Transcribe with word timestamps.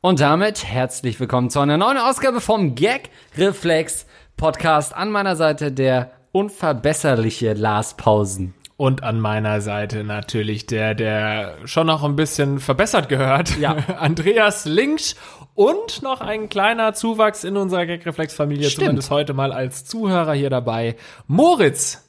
Und 0.00 0.20
damit 0.20 0.64
herzlich 0.64 1.20
willkommen 1.20 1.50
zu 1.50 1.60
einer 1.60 1.76
neuen 1.76 1.98
Ausgabe 1.98 2.40
vom 2.40 2.74
Gag 2.74 3.10
Reflex 3.36 4.06
Podcast. 4.36 4.96
An 4.96 5.12
meiner 5.12 5.36
Seite 5.36 5.70
der 5.70 6.10
unverbesserliche 6.32 7.52
Lars 7.52 7.96
Pausen. 7.96 8.54
Und 8.76 9.02
an 9.02 9.20
meiner 9.20 9.60
Seite 9.60 10.04
natürlich 10.04 10.66
der, 10.66 10.94
der 10.94 11.56
schon 11.64 11.88
noch 11.88 12.04
ein 12.04 12.14
bisschen 12.14 12.60
verbessert 12.60 13.08
gehört. 13.08 13.58
Ja. 13.58 13.72
Andreas 13.98 14.64
Links 14.64 15.16
und 15.58 16.02
noch 16.02 16.20
ein 16.20 16.48
kleiner 16.48 16.94
Zuwachs 16.94 17.42
in 17.42 17.56
unserer 17.56 17.84
Gagreflex-Familie, 17.84 18.68
zumindest 18.68 19.10
heute 19.10 19.34
mal 19.34 19.52
als 19.52 19.84
Zuhörer 19.84 20.32
hier 20.32 20.50
dabei. 20.50 20.94
Moritz. 21.26 22.08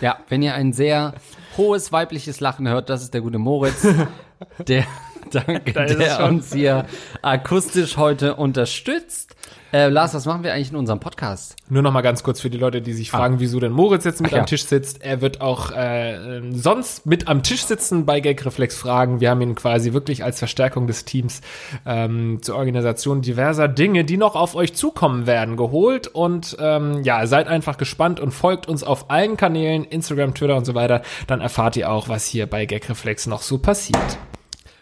Ja, 0.00 0.16
wenn 0.30 0.40
ihr 0.40 0.54
ein 0.54 0.72
sehr 0.72 1.12
hohes 1.58 1.92
weibliches 1.92 2.40
Lachen 2.40 2.66
hört, 2.66 2.88
das 2.88 3.02
ist 3.02 3.12
der 3.12 3.20
gute 3.20 3.36
Moritz, 3.36 3.86
der, 4.66 4.86
danke, 5.30 5.74
Da 5.74 5.84
der 5.84 6.24
uns 6.24 6.54
hier 6.54 6.86
akustisch 7.20 7.98
heute 7.98 8.36
unterstützt. 8.36 9.36
Äh, 9.72 9.88
Lars, 9.88 10.14
was 10.14 10.26
machen 10.26 10.42
wir 10.42 10.52
eigentlich 10.52 10.70
in 10.70 10.76
unserem 10.76 10.98
Podcast? 10.98 11.54
Nur 11.68 11.82
noch 11.82 11.92
mal 11.92 12.00
ganz 12.00 12.24
kurz 12.24 12.40
für 12.40 12.50
die 12.50 12.58
Leute, 12.58 12.82
die 12.82 12.92
sich 12.92 13.10
fragen, 13.10 13.38
wieso 13.38 13.60
denn 13.60 13.70
Moritz 13.70 14.04
jetzt 14.04 14.20
mit 14.20 14.32
Ach 14.32 14.36
ja. 14.36 14.40
am 14.40 14.46
Tisch 14.46 14.64
sitzt. 14.64 15.02
Er 15.02 15.20
wird 15.20 15.40
auch 15.40 15.70
äh, 15.70 16.38
ähm, 16.38 16.52
sonst 16.56 17.06
mit 17.06 17.28
am 17.28 17.44
Tisch 17.44 17.64
sitzen 17.64 18.04
bei 18.04 18.20
Gagreflex 18.20 18.76
Fragen. 18.76 19.20
Wir 19.20 19.30
haben 19.30 19.40
ihn 19.42 19.54
quasi 19.54 19.92
wirklich 19.92 20.24
als 20.24 20.40
Verstärkung 20.40 20.88
des 20.88 21.04
Teams 21.04 21.40
ähm, 21.86 22.40
zur 22.42 22.56
Organisation 22.56 23.22
diverser 23.22 23.68
Dinge, 23.68 24.04
die 24.04 24.16
noch 24.16 24.34
auf 24.34 24.56
euch 24.56 24.74
zukommen 24.74 25.28
werden, 25.28 25.56
geholt. 25.56 26.08
Und 26.08 26.56
ähm, 26.58 27.04
ja, 27.04 27.24
seid 27.28 27.46
einfach 27.46 27.76
gespannt 27.76 28.18
und 28.18 28.32
folgt 28.32 28.66
uns 28.66 28.82
auf 28.82 29.08
allen 29.08 29.36
Kanälen, 29.36 29.84
Instagram, 29.84 30.34
Twitter 30.34 30.56
und 30.56 30.64
so 30.64 30.74
weiter. 30.74 31.02
Dann 31.28 31.40
erfahrt 31.40 31.76
ihr 31.76 31.92
auch, 31.92 32.08
was 32.08 32.26
hier 32.26 32.48
bei 32.48 32.66
Gagreflex 32.66 33.28
noch 33.28 33.42
so 33.42 33.58
passiert. 33.58 34.18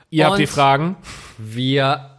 Ihr 0.08 0.24
habt 0.24 0.32
Und 0.32 0.40
die 0.40 0.46
Fragen, 0.46 0.96
Wir 1.36 2.17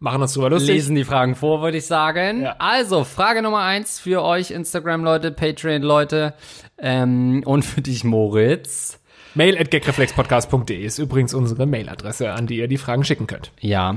machen 0.00 0.22
uns 0.22 0.34
drüber 0.34 0.50
lustig. 0.50 0.74
lesen 0.74 0.96
die 0.96 1.04
Fragen 1.04 1.36
vor, 1.36 1.62
würde 1.62 1.78
ich 1.78 1.86
sagen. 1.86 2.42
Ja. 2.42 2.56
Also, 2.58 3.04
Frage 3.04 3.42
Nummer 3.42 3.60
eins 3.60 4.00
für 4.00 4.22
euch 4.22 4.50
Instagram-Leute, 4.50 5.30
Patreon-Leute 5.30 6.34
ähm, 6.78 7.42
und 7.44 7.64
für 7.64 7.82
dich, 7.82 8.02
Moritz. 8.02 8.98
Mail 9.34 9.56
at 9.58 9.70
gagreflexpodcast.de 9.70 10.82
ist 10.84 10.98
übrigens 10.98 11.34
unsere 11.34 11.66
Mailadresse, 11.66 12.32
an 12.32 12.48
die 12.48 12.56
ihr 12.56 12.66
die 12.66 12.78
Fragen 12.78 13.04
schicken 13.04 13.28
könnt. 13.28 13.52
Ja. 13.60 13.96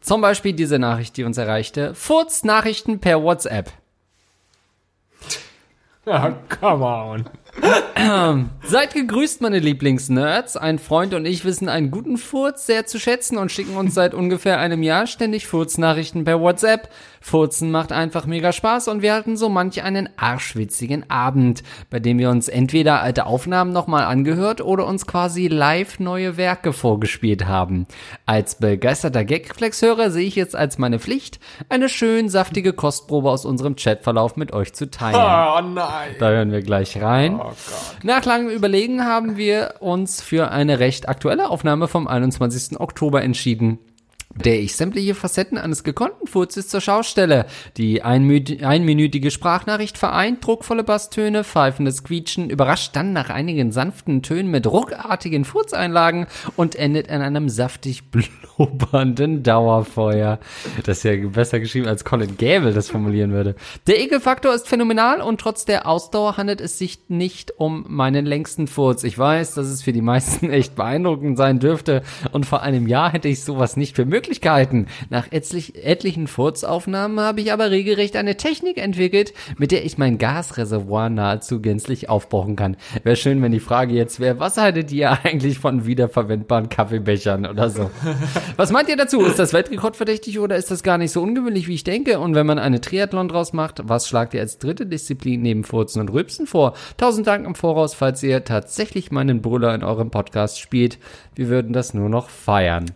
Zum 0.00 0.20
Beispiel 0.20 0.52
diese 0.52 0.78
Nachricht, 0.78 1.16
die 1.16 1.24
uns 1.24 1.38
erreichte. 1.38 1.94
Furz-Nachrichten 1.94 2.98
per 2.98 3.22
WhatsApp. 3.22 3.70
Ja, 6.06 6.36
come 6.60 6.84
on. 6.84 7.24
Seid 8.64 8.94
gegrüßt, 8.94 9.40
meine 9.40 9.58
Lieblingsnerds. 9.58 10.56
Ein 10.56 10.78
Freund 10.78 11.14
und 11.14 11.26
ich 11.26 11.44
wissen 11.44 11.68
einen 11.68 11.90
guten 11.90 12.16
Furz 12.16 12.66
sehr 12.66 12.86
zu 12.86 12.98
schätzen 12.98 13.38
und 13.38 13.52
schicken 13.52 13.76
uns 13.76 13.94
seit 13.94 14.14
ungefähr 14.14 14.58
einem 14.58 14.82
Jahr 14.82 15.06
ständig 15.06 15.46
Furznachrichten 15.46 16.24
per 16.24 16.40
WhatsApp. 16.40 16.88
Furzen 17.20 17.70
macht 17.70 17.90
einfach 17.90 18.26
mega 18.26 18.52
Spaß 18.52 18.88
und 18.88 19.00
wir 19.00 19.14
hatten 19.14 19.38
so 19.38 19.48
manch 19.48 19.82
einen 19.82 20.10
arschwitzigen 20.18 21.08
Abend, 21.08 21.62
bei 21.88 21.98
dem 21.98 22.18
wir 22.18 22.28
uns 22.28 22.48
entweder 22.48 23.00
alte 23.00 23.24
Aufnahmen 23.24 23.72
nochmal 23.72 24.04
angehört 24.04 24.60
oder 24.60 24.86
uns 24.86 25.06
quasi 25.06 25.48
live 25.48 26.00
neue 26.00 26.36
Werke 26.36 26.74
vorgespielt 26.74 27.46
haben. 27.46 27.86
Als 28.26 28.56
begeisterter 28.56 29.24
Gagreflex-Hörer 29.24 30.10
sehe 30.10 30.26
ich 30.26 30.36
jetzt 30.36 30.54
als 30.54 30.76
meine 30.76 30.98
Pflicht, 30.98 31.40
eine 31.70 31.88
schön 31.88 32.28
saftige 32.28 32.74
Kostprobe 32.74 33.30
aus 33.30 33.46
unserem 33.46 33.76
Chatverlauf 33.76 34.36
mit 34.36 34.52
euch 34.52 34.74
zu 34.74 34.90
teilen. 34.90 35.16
Oh 35.16 35.66
nein. 35.66 36.16
Da 36.18 36.28
hören 36.28 36.52
wir 36.52 36.60
gleich 36.60 37.00
rein. 37.00 37.40
Oh. 37.44 37.52
Nach 38.02 38.24
langem 38.24 38.48
Überlegen 38.48 39.04
haben 39.04 39.36
wir 39.36 39.74
uns 39.80 40.22
für 40.22 40.50
eine 40.50 40.78
recht 40.78 41.08
aktuelle 41.08 41.50
Aufnahme 41.50 41.88
vom 41.88 42.06
21. 42.06 42.80
Oktober 42.80 43.22
entschieden 43.22 43.78
der 44.36 44.60
ich 44.60 44.74
sämtliche 44.74 45.14
Facetten 45.14 45.58
eines 45.58 45.84
gekonnten 45.84 46.26
Furzes 46.26 46.68
zur 46.68 46.80
Schau 46.80 47.02
stelle. 47.02 47.46
Die 47.76 48.02
einminütige 48.02 49.30
Sprachnachricht 49.30 49.96
vereint 49.96 50.44
druckvolle 50.44 50.84
Basstöne, 50.84 51.44
pfeifendes 51.44 52.02
Quietschen, 52.04 52.50
überrascht 52.50 52.96
dann 52.96 53.12
nach 53.12 53.30
einigen 53.30 53.72
sanften 53.72 54.22
Tönen 54.22 54.50
mit 54.50 54.66
ruckartigen 54.66 55.44
Furzeinlagen 55.44 56.26
und 56.56 56.74
endet 56.74 57.06
in 57.06 57.20
einem 57.20 57.48
saftig 57.48 58.02
blubbernden 58.10 59.42
Dauerfeuer. 59.42 60.38
Das 60.84 60.98
ist 60.98 61.04
ja 61.04 61.16
besser 61.28 61.60
geschrieben, 61.60 61.86
als 61.86 62.04
Colin 62.04 62.36
Gable 62.36 62.72
das 62.72 62.90
formulieren 62.90 63.32
würde. 63.32 63.54
Der 63.86 64.00
Ekelfaktor 64.00 64.54
ist 64.54 64.68
phänomenal 64.68 65.20
und 65.20 65.40
trotz 65.40 65.64
der 65.64 65.86
Ausdauer 65.86 66.36
handelt 66.36 66.60
es 66.60 66.78
sich 66.78 66.98
nicht 67.08 67.58
um 67.58 67.84
meinen 67.88 68.26
längsten 68.26 68.66
Furz. 68.66 69.04
Ich 69.04 69.18
weiß, 69.18 69.54
dass 69.54 69.68
es 69.68 69.82
für 69.82 69.92
die 69.92 70.02
meisten 70.02 70.50
echt 70.50 70.74
beeindruckend 70.74 71.38
sein 71.38 71.60
dürfte 71.60 72.02
und 72.32 72.46
vor 72.46 72.62
einem 72.62 72.88
Jahr 72.88 73.12
hätte 73.12 73.28
ich 73.28 73.44
sowas 73.44 73.76
nicht 73.76 73.96
für 73.96 74.04
möglich 74.04 74.23
gehalten. 74.40 74.86
Nach 75.10 75.30
etlich, 75.30 75.84
etlichen 75.84 76.26
Furzaufnahmen 76.26 77.20
habe 77.20 77.40
ich 77.40 77.52
aber 77.52 77.70
regelrecht 77.70 78.16
eine 78.16 78.36
Technik 78.36 78.78
entwickelt, 78.78 79.32
mit 79.58 79.72
der 79.72 79.84
ich 79.84 79.98
mein 79.98 80.18
Gasreservoir 80.18 81.10
nahezu 81.10 81.60
gänzlich 81.60 82.08
aufbrauchen 82.08 82.56
kann. 82.56 82.76
Wäre 83.02 83.16
schön, 83.16 83.42
wenn 83.42 83.52
die 83.52 83.60
Frage 83.60 83.94
jetzt 83.94 84.20
wäre, 84.20 84.38
was 84.38 84.56
haltet 84.56 84.92
ihr 84.92 85.10
eigentlich 85.24 85.58
von 85.58 85.86
wiederverwendbaren 85.86 86.68
Kaffeebechern 86.68 87.46
oder 87.46 87.70
so? 87.70 87.90
Was 88.56 88.70
meint 88.70 88.88
ihr 88.88 88.96
dazu? 88.96 89.20
Ist 89.22 89.38
das 89.38 89.52
Weltrekord 89.52 89.96
verdächtig 89.96 90.38
oder 90.38 90.56
ist 90.56 90.70
das 90.70 90.82
gar 90.82 90.98
nicht 90.98 91.10
so 91.10 91.22
ungewöhnlich, 91.22 91.68
wie 91.68 91.74
ich 91.74 91.84
denke? 91.84 92.18
Und 92.18 92.34
wenn 92.34 92.46
man 92.46 92.58
eine 92.58 92.80
Triathlon 92.80 93.28
draus 93.28 93.52
macht, 93.52 93.80
was 93.84 94.08
schlagt 94.08 94.34
ihr 94.34 94.40
als 94.40 94.58
dritte 94.58 94.86
Disziplin 94.86 95.42
neben 95.42 95.64
Furzen 95.64 96.00
und 96.00 96.10
Rülpsen 96.10 96.46
vor? 96.46 96.74
Tausend 96.96 97.26
Dank 97.26 97.46
im 97.46 97.54
Voraus, 97.54 97.94
falls 97.94 98.22
ihr 98.22 98.44
tatsächlich 98.44 99.10
meinen 99.10 99.42
Brüller 99.42 99.74
in 99.74 99.82
eurem 99.82 100.10
Podcast 100.10 100.60
spielt. 100.60 100.98
Wir 101.34 101.48
würden 101.48 101.72
das 101.72 101.94
nur 101.94 102.08
noch 102.08 102.28
feiern. 102.28 102.86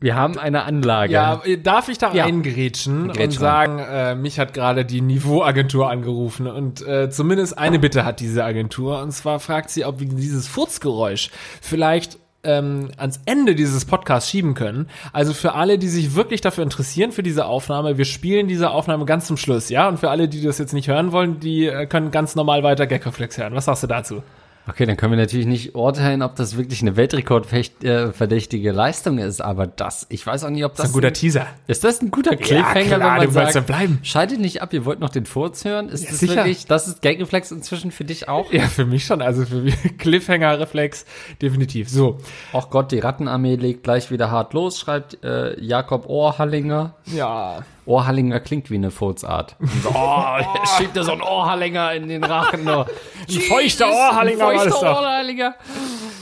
Wir 0.00 0.14
haben 0.14 0.38
eine 0.38 0.62
Anlage. 0.62 1.12
Ja, 1.12 1.42
darf 1.64 1.88
ich 1.88 1.98
da 1.98 2.12
Ja. 2.12 2.24
eingrätschen 2.24 3.08
Grätsch 3.08 3.20
und 3.20 3.30
sagen, 3.32 3.78
äh, 3.80 4.14
mich 4.14 4.38
hat 4.38 4.54
gerade 4.54 4.84
die 4.84 5.00
Niveauagentur 5.00 5.90
angerufen 5.90 6.46
und 6.46 6.86
äh, 6.86 7.10
zumindest 7.10 7.58
eine 7.58 7.80
Bitte 7.80 8.04
hat 8.04 8.20
diese 8.20 8.44
Agentur 8.44 9.02
und 9.02 9.10
zwar 9.10 9.40
fragt 9.40 9.70
sie, 9.70 9.84
ob 9.84 9.98
wir 9.98 10.06
dieses 10.08 10.46
Furzgeräusch 10.46 11.30
vielleicht 11.60 12.18
ähm, 12.44 12.90
ans 12.96 13.20
Ende 13.26 13.56
dieses 13.56 13.84
Podcasts 13.86 14.30
schieben 14.30 14.54
können. 14.54 14.88
Also 15.12 15.34
für 15.34 15.54
alle, 15.54 15.78
die 15.78 15.88
sich 15.88 16.14
wirklich 16.14 16.40
dafür 16.40 16.62
interessieren 16.62 17.10
für 17.10 17.24
diese 17.24 17.46
Aufnahme, 17.46 17.98
wir 17.98 18.04
spielen 18.04 18.46
diese 18.46 18.70
Aufnahme 18.70 19.04
ganz 19.04 19.26
zum 19.26 19.36
Schluss, 19.36 19.68
ja? 19.68 19.88
Und 19.88 19.98
für 19.98 20.10
alle, 20.10 20.28
die 20.28 20.40
das 20.40 20.58
jetzt 20.58 20.72
nicht 20.72 20.86
hören 20.86 21.10
wollen, 21.10 21.40
die 21.40 21.66
äh, 21.66 21.86
können 21.86 22.12
ganz 22.12 22.36
normal 22.36 22.62
weiter 22.62 22.86
Gagreflex 22.86 23.36
hören. 23.38 23.54
Was 23.56 23.64
sagst 23.64 23.82
du 23.82 23.88
dazu? 23.88 24.22
Okay, 24.68 24.84
dann 24.86 24.96
können 24.96 25.12
wir 25.12 25.16
natürlich 25.18 25.46
nicht 25.46 25.74
urteilen, 25.74 26.22
ob 26.22 26.36
das 26.36 26.56
wirklich 26.56 26.82
eine 26.82 26.96
Weltrekordverdächtige 26.96 28.72
Leistung 28.72 29.18
ist, 29.18 29.40
aber 29.40 29.66
das, 29.66 30.06
ich 30.10 30.26
weiß 30.26 30.44
auch 30.44 30.50
nicht, 30.50 30.64
ob 30.64 30.72
das, 30.72 30.78
Das 30.78 30.86
ist 30.86 30.92
ein 30.92 31.00
guter 31.00 31.12
Teaser. 31.12 31.46
Ist 31.66 31.84
das 31.84 32.02
ein 32.02 32.10
guter 32.10 32.36
Cliffhanger, 32.36 32.96
klar, 32.96 33.20
wenn 33.20 33.32
man 33.32 33.52
sagt, 33.52 33.66
bleiben. 33.66 33.98
schaltet 34.02 34.40
nicht 34.40 34.60
ab, 34.62 34.72
ihr 34.72 34.84
wollt 34.84 35.00
noch 35.00 35.10
den 35.10 35.26
Furz 35.26 35.64
hören? 35.64 35.88
Ist 35.88 36.10
das 36.10 36.18
sicher. 36.18 36.36
wirklich, 36.36 36.66
das 36.66 36.86
ist 36.88 37.02
Gagreflex 37.02 37.50
inzwischen 37.50 37.90
für 37.90 38.04
dich 38.04 38.28
auch? 38.28 38.52
Ja, 38.52 38.66
für 38.66 38.84
mich 38.84 39.04
schon. 39.04 39.22
Also 39.22 39.44
für 39.44 39.62
mich 39.62 39.74
Cliffhanger-Reflex 39.98 41.04
definitiv. 41.40 41.88
So, 41.88 42.18
Ach 42.52 42.68
Gott, 42.70 42.92
die 42.92 42.98
Rattenarmee 42.98 43.56
legt 43.56 43.84
gleich 43.84 44.10
wieder 44.10 44.30
hart 44.30 44.52
los, 44.52 44.78
schreibt 44.78 45.22
äh, 45.24 45.58
Jakob 45.60 46.06
Ohrhallinger. 46.06 46.94
ja. 47.06 47.64
Ohrhallinger 47.88 48.38
klingt 48.40 48.70
wie 48.70 48.74
eine 48.74 48.90
Furzart. 48.90 49.56
oh, 49.84 49.94
er 49.94 50.66
schiebt 50.76 50.96
da 50.96 51.02
so 51.02 51.12
ein 51.12 51.22
Ohrhallinger 51.22 51.94
in 51.94 52.08
den 52.08 52.22
Rachen. 52.22 52.64
Nur. 52.64 52.86
Ein 53.28 53.40
feuchter 53.40 53.90
Ohrhallinger 53.90 54.48
Ein 54.48 54.58
feuchter. 54.58 54.92
Ohrhallinger. 54.92 55.54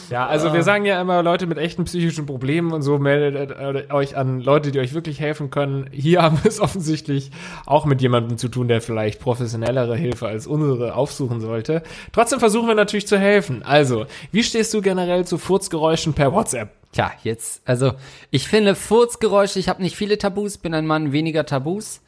Ja, 0.08 0.26
also 0.26 0.52
wir 0.52 0.62
sagen 0.62 0.84
ja 0.84 1.00
immer, 1.00 1.22
Leute 1.24 1.46
mit 1.46 1.58
echten 1.58 1.84
psychischen 1.84 2.26
Problemen 2.26 2.72
und 2.72 2.82
so, 2.82 2.98
meldet 2.98 3.50
äh, 3.50 3.92
euch 3.92 4.16
an 4.16 4.40
Leute, 4.40 4.70
die 4.70 4.78
euch 4.78 4.94
wirklich 4.94 5.18
helfen 5.18 5.50
können. 5.50 5.88
Hier 5.90 6.22
haben 6.22 6.38
wir 6.42 6.48
es 6.48 6.60
offensichtlich 6.60 7.32
auch 7.66 7.84
mit 7.84 8.00
jemandem 8.00 8.38
zu 8.38 8.48
tun, 8.48 8.68
der 8.68 8.80
vielleicht 8.80 9.20
professionellere 9.20 9.96
Hilfe 9.96 10.28
als 10.28 10.46
unsere 10.46 10.94
aufsuchen 10.94 11.40
sollte. 11.40 11.82
Trotzdem 12.12 12.38
versuchen 12.38 12.68
wir 12.68 12.76
natürlich 12.76 13.08
zu 13.08 13.18
helfen. 13.18 13.64
Also, 13.64 14.06
wie 14.30 14.44
stehst 14.44 14.72
du 14.74 14.80
generell 14.80 15.24
zu 15.24 15.38
Furzgeräuschen 15.38 16.14
per 16.14 16.32
WhatsApp? 16.32 16.75
Tja, 16.92 17.12
jetzt, 17.24 17.62
also 17.64 17.92
ich 18.30 18.48
finde 18.48 18.74
Furzgeräusche, 18.74 19.58
ich 19.58 19.68
habe 19.68 19.82
nicht 19.82 19.96
viele 19.96 20.18
Tabus, 20.18 20.58
bin 20.58 20.74
ein 20.74 20.86
Mann 20.86 21.12
weniger 21.12 21.44
Tabus. 21.44 22.00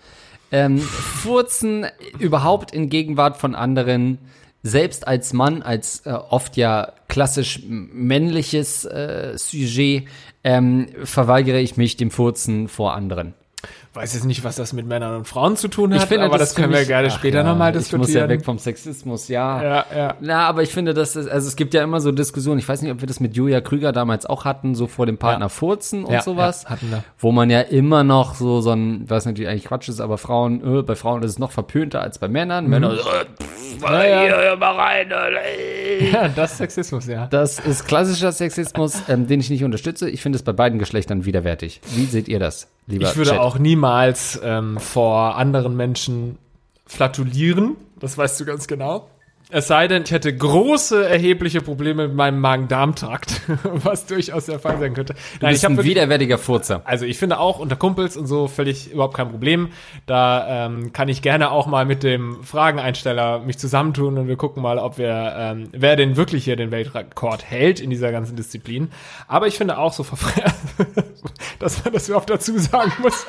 Ähm, 0.51 0.79
Furzen 1.23 1.87
überhaupt 2.19 2.73
in 2.73 2.89
Gegenwart 2.89 3.37
von 3.37 3.55
anderen, 3.55 4.19
selbst 4.63 5.07
als 5.07 5.33
Mann, 5.33 5.63
als 5.63 6.05
äh, 6.07 6.11
oft 6.11 6.57
ja 6.57 6.93
klassisch 7.09 7.61
männliches 7.67 8.85
äh, 8.85 9.35
Sujet, 9.37 10.07
ähm, 10.45 10.89
verweigere 11.05 11.61
ich 11.61 11.77
mich 11.77 11.97
dem 11.97 12.11
Furzen 12.11 12.69
vor 12.69 12.95
anderen. 12.95 13.35
Weiß 13.95 14.15
jetzt 14.15 14.25
nicht, 14.25 14.45
was 14.45 14.57
das 14.57 14.73
mit 14.73 14.87
Männern 14.87 15.17
und 15.17 15.27
Frauen 15.27 15.57
zu 15.57 15.69
tun 15.69 15.93
hat, 15.95 16.07
finde, 16.09 16.25
aber 16.27 16.39
das, 16.39 16.55
können 16.55 16.69
wir 16.71 16.77
ziemlich- 16.77 16.89
gerne 16.89 17.11
später 17.11 17.39
ja, 17.39 17.43
nochmal 17.45 17.71
Ich 17.71 17.77
muss 17.77 17.91
ja 17.91 17.99
diskutieren. 17.99 18.29
weg 18.31 18.45
vom 18.45 18.59
Sexismus, 18.59 19.29
ja. 19.29 19.63
ja, 19.63 19.85
ja. 19.97 20.15
Na, 20.21 20.47
aber 20.47 20.63
ich 20.63 20.71
finde, 20.71 20.95
dass 20.95 21.17
es, 21.17 21.27
also 21.27 21.49
es 21.49 21.57
gibt 21.57 21.75
ja 21.75 21.83
immer 21.83 22.01
so 22.01 22.13
Diskussionen, 22.13 22.59
ich 22.59 22.69
weiß 22.69 22.83
nicht, 22.83 22.93
ob 22.93 23.01
wir 23.01 23.09
das 23.09 23.19
mit 23.21 23.35
Julia 23.37 23.61
Krüger 23.61 23.93
damals 23.93 24.27
auch 24.27 24.45
hatten, 24.45 24.75
so 24.75 24.87
vor 24.87 25.07
dem 25.07 25.19
Partner 25.19 25.47
Ja. 25.47 25.49
furzen 25.49 26.05
und 26.05 26.13
Ja, 26.13 26.23
sowas. 26.23 26.65
ja, 26.65 26.71
hatten 26.71 26.91
wir. 26.91 27.03
Wo 27.19 27.33
man 27.33 27.51
ja 27.51 27.61
immer 27.61 28.05
noch 28.05 28.35
so, 28.35 28.61
so 28.61 28.71
ein, 28.73 29.05
was 29.09 29.27
natürlich 29.27 29.49
eigentlich 29.51 29.65
Quatsch 29.65 29.89
ist, 29.89 30.01
aber 30.01 30.19
Frauen, 30.19 30.79
äh, 30.79 30.83
bei 30.83 30.95
Frauen 30.95 31.23
ist 31.23 31.33
es 31.33 31.39
noch 31.39 31.51
verpönter 31.51 32.01
als 32.03 32.19
bei 32.19 32.29
Männern. 32.29 32.65
Mhm. 32.65 32.71
Männer, 32.71 32.91
so, 32.97 33.01
äh, 33.09 33.25
pff, 33.43 33.83
Ja, 33.83 34.45
ja. 34.45 34.57
mal 34.57 34.75
rein, 34.75 35.11
äh. 35.11 36.11
ja, 36.13 36.29
das 36.29 36.53
ist 36.53 36.59
Sexismus, 36.59 37.07
ja. 37.07 37.27
Das 37.27 37.59
ist 37.59 37.87
klassischer 37.87 38.33
Sexismus, 38.33 39.03
ähm, 39.09 39.27
den 39.27 39.41
ich 39.41 39.51
nicht 39.51 39.65
unterstütze. 39.65 40.09
Ich 40.09 40.23
finde 40.23 40.37
es 40.37 40.43
bei 40.43 40.53
beiden 40.53 40.79
Geschlechtern 40.79 41.25
widerwärtig. 41.25 41.81
Wie 41.95 42.05
seht 42.07 42.29
ihr 42.29 42.39
das, 42.39 42.69
lieber 42.87 43.09
Ich 43.09 43.17
würde 43.17 43.31
Chat? 43.31 43.39
auch 43.41 43.59
niemals 43.59 43.88
ähm, 44.43 44.79
vor 44.79 45.37
anderen 45.37 45.77
Menschen 45.77 46.39
flatulieren. 46.87 47.77
Das 47.99 48.19
weißt 48.19 48.39
du 48.41 48.45
ganz 48.45 48.67
genau. 48.67 49.09
Es 49.51 49.67
sei 49.67 49.89
denn, 49.89 50.03
ich 50.03 50.11
hätte 50.11 50.37
große, 50.37 51.09
erhebliche 51.09 51.63
Probleme 51.63 52.07
mit 52.09 52.15
meinem 52.15 52.39
Magen-Darm-Trakt, 52.39 53.41
was 53.65 54.05
durchaus 54.05 54.45
der 54.45 54.59
Fall 54.59 54.79
sein 54.79 54.93
könnte. 54.93 55.15
Du 55.15 55.21
Nein, 55.41 55.53
bist 55.53 55.63
ich 55.63 55.71
ein 55.71 55.77
wirklich, 55.79 55.95
widerwärtiger 55.95 56.37
Furzer. 56.37 56.83
also 56.85 57.07
ich 57.07 57.17
finde 57.19 57.41
auch 57.41 57.59
unter 57.59 57.75
Kumpels 57.75 58.19
und 58.19 58.27
so 58.27 58.47
völlig 58.47 58.93
überhaupt 58.93 59.17
kein 59.17 59.31
Problem. 59.31 59.71
Da 60.05 60.67
ähm, 60.67 60.93
kann 60.93 61.09
ich 61.09 61.23
gerne 61.23 61.51
auch 61.51 61.67
mal 61.67 61.87
mit 61.87 62.03
dem 62.03 62.45
Frageneinsteller 62.45 63.39
mich 63.41 63.57
zusammentun 63.57 64.19
und 64.19 64.29
wir 64.29 64.37
gucken 64.37 64.63
mal, 64.63 64.79
ob 64.79 64.99
wir, 64.99 65.35
ähm, 65.39 65.71
wer 65.73 65.97
denn 65.97 66.19
wirklich 66.19 66.45
hier 66.45 66.57
den 66.57 66.71
Weltrekord 66.71 67.43
hält 67.43 67.81
in 67.81 67.89
dieser 67.89 68.13
ganzen 68.13 68.37
Disziplin. 68.37 68.91
Aber 69.29 69.47
ich 69.47 69.57
finde 69.57 69.79
auch 69.79 69.95
so, 69.95 70.05
dass 71.59 71.85
man 71.85 71.95
das 71.95 72.07
überhaupt 72.09 72.29
dazu 72.29 72.59
sagen 72.59 72.93
muss, 73.01 73.25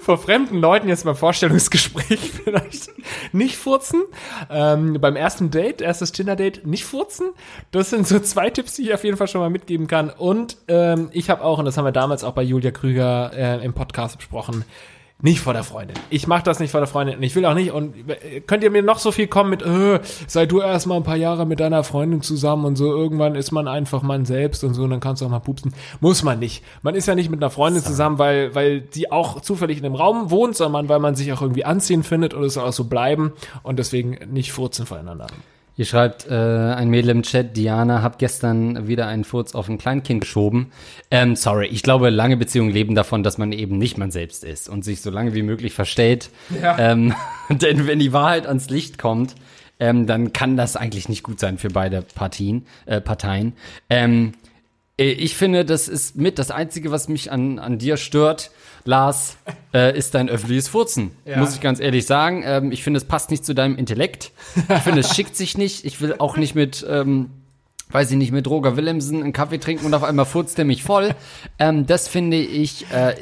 vor 0.00 0.16
fremden 0.16 0.56
Leuten 0.56 0.88
jetzt 0.88 1.04
beim 1.04 1.16
Vorstellungsgespräch 1.16 2.18
vielleicht 2.44 2.90
nicht 3.32 3.56
furzen. 3.56 4.02
Ähm, 4.50 4.96
beim 5.00 5.16
ersten 5.16 5.49
Date, 5.50 5.80
erstes 5.80 6.12
Tinder-Date, 6.12 6.66
nicht 6.66 6.84
furzen. 6.84 7.30
Das 7.70 7.90
sind 7.90 8.06
so 8.06 8.18
zwei 8.20 8.50
Tipps, 8.50 8.74
die 8.74 8.82
ich 8.82 8.94
auf 8.94 9.04
jeden 9.04 9.16
Fall 9.16 9.28
schon 9.28 9.40
mal 9.40 9.50
mitgeben 9.50 9.86
kann. 9.86 10.10
Und 10.10 10.56
ähm, 10.68 11.08
ich 11.12 11.30
habe 11.30 11.42
auch, 11.42 11.58
und 11.58 11.64
das 11.64 11.76
haben 11.76 11.84
wir 11.84 11.92
damals 11.92 12.24
auch 12.24 12.32
bei 12.32 12.42
Julia 12.42 12.70
Krüger 12.70 13.32
äh, 13.34 13.64
im 13.64 13.72
Podcast 13.72 14.16
besprochen, 14.16 14.64
nicht 15.22 15.40
vor 15.40 15.52
der 15.52 15.64
Freundin. 15.64 15.96
Ich 16.08 16.26
mache 16.26 16.42
das 16.42 16.60
nicht 16.60 16.70
vor 16.70 16.80
der 16.80 16.86
Freundin 16.86 17.16
und 17.16 17.22
ich 17.22 17.34
will 17.36 17.44
auch 17.44 17.54
nicht. 17.54 17.72
Und 17.72 17.94
äh, 18.08 18.40
könnt 18.40 18.64
ihr 18.64 18.70
mir 18.70 18.82
noch 18.82 18.98
so 18.98 19.12
viel 19.12 19.26
kommen 19.26 19.50
mit, 19.50 19.62
äh, 19.62 20.00
sei 20.26 20.46
du 20.46 20.60
erst 20.60 20.86
mal 20.86 20.96
ein 20.96 21.02
paar 21.02 21.16
Jahre 21.16 21.46
mit 21.46 21.60
deiner 21.60 21.84
Freundin 21.84 22.22
zusammen 22.22 22.64
und 22.64 22.76
so. 22.76 22.86
Irgendwann 22.86 23.34
ist 23.34 23.50
man 23.50 23.68
einfach 23.68 24.02
man 24.02 24.24
selbst 24.24 24.64
und 24.64 24.74
so 24.74 24.84
und 24.84 24.90
dann 24.90 25.00
kannst 25.00 25.22
du 25.22 25.26
auch 25.26 25.30
mal 25.30 25.40
pupsen. 25.40 25.74
Muss 26.00 26.22
man 26.22 26.38
nicht. 26.38 26.64
Man 26.82 26.94
ist 26.94 27.06
ja 27.06 27.14
nicht 27.14 27.30
mit 27.30 27.42
einer 27.42 27.50
Freundin 27.50 27.82
zusammen, 27.82 28.18
weil, 28.18 28.54
weil 28.54 28.80
die 28.80 29.12
auch 29.12 29.40
zufällig 29.40 29.78
in 29.78 29.84
dem 29.84 29.94
Raum 29.94 30.30
wohnt, 30.30 30.56
sondern 30.56 30.88
weil 30.88 31.00
man 31.00 31.14
sich 31.14 31.32
auch 31.32 31.42
irgendwie 31.42 31.64
anziehen 31.64 32.02
findet 32.02 32.34
und 32.34 32.44
es 32.44 32.56
auch 32.56 32.72
so 32.72 32.84
bleiben 32.84 33.32
und 33.62 33.78
deswegen 33.78 34.18
nicht 34.32 34.52
furzen 34.52 34.86
voreinander. 34.86 35.26
Hier 35.80 35.86
schreibt 35.86 36.26
äh, 36.28 36.34
ein 36.34 36.90
Mädel 36.90 37.08
im 37.08 37.22
Chat, 37.22 37.56
Diana, 37.56 38.02
hab 38.02 38.18
gestern 38.18 38.86
wieder 38.86 39.06
einen 39.06 39.24
Furz 39.24 39.54
auf 39.54 39.66
ein 39.66 39.78
Kleinkind 39.78 40.20
geschoben. 40.20 40.72
Ähm, 41.10 41.36
sorry, 41.36 41.68
ich 41.68 41.82
glaube, 41.82 42.10
lange 42.10 42.36
Beziehungen 42.36 42.70
leben 42.70 42.94
davon, 42.94 43.22
dass 43.22 43.38
man 43.38 43.50
eben 43.52 43.78
nicht 43.78 43.96
man 43.96 44.10
selbst 44.10 44.44
ist 44.44 44.68
und 44.68 44.84
sich 44.84 45.00
so 45.00 45.08
lange 45.08 45.32
wie 45.32 45.40
möglich 45.40 45.72
verstellt. 45.72 46.28
Ja. 46.62 46.78
Ähm, 46.78 47.14
denn 47.48 47.86
wenn 47.86 47.98
die 47.98 48.12
Wahrheit 48.12 48.46
ans 48.46 48.68
Licht 48.68 48.98
kommt, 48.98 49.36
ähm, 49.78 50.06
dann 50.06 50.34
kann 50.34 50.58
das 50.58 50.76
eigentlich 50.76 51.08
nicht 51.08 51.22
gut 51.22 51.40
sein 51.40 51.56
für 51.56 51.70
beide 51.70 52.02
Partien, 52.02 52.66
äh, 52.84 53.00
Parteien. 53.00 53.54
Ähm, 53.88 54.32
äh, 54.32 54.49
ich 55.06 55.36
finde, 55.36 55.64
das 55.64 55.88
ist 55.88 56.16
mit 56.16 56.38
das 56.38 56.50
Einzige, 56.50 56.90
was 56.90 57.08
mich 57.08 57.32
an, 57.32 57.58
an 57.58 57.78
dir 57.78 57.96
stört, 57.96 58.50
Lars, 58.84 59.36
äh, 59.74 59.96
ist 59.96 60.14
dein 60.14 60.28
öffentliches 60.28 60.68
Furzen. 60.68 61.12
Ja. 61.24 61.38
Muss 61.38 61.54
ich 61.54 61.60
ganz 61.60 61.80
ehrlich 61.80 62.06
sagen. 62.06 62.42
Ähm, 62.44 62.72
ich 62.72 62.82
finde, 62.82 62.98
es 62.98 63.04
passt 63.04 63.30
nicht 63.30 63.44
zu 63.44 63.54
deinem 63.54 63.76
Intellekt. 63.76 64.32
Ich 64.56 64.82
finde, 64.82 65.00
es 65.00 65.10
schickt 65.14 65.36
sich 65.36 65.56
nicht. 65.56 65.84
Ich 65.84 66.00
will 66.00 66.16
auch 66.18 66.36
nicht 66.36 66.54
mit, 66.54 66.84
ähm, 66.88 67.30
weiß 67.92 68.10
ich 68.10 68.16
nicht, 68.16 68.32
mit 68.32 68.48
Roger 68.48 68.76
Willemsen 68.76 69.22
einen 69.22 69.32
Kaffee 69.32 69.58
trinken 69.58 69.86
und 69.86 69.94
auf 69.94 70.04
einmal 70.04 70.26
furzt 70.26 70.58
er 70.58 70.64
mich 70.64 70.82
voll. 70.82 71.14
Ähm, 71.58 71.86
das 71.86 72.08
finde 72.08 72.36
ich, 72.36 72.90
äh, 72.92 73.14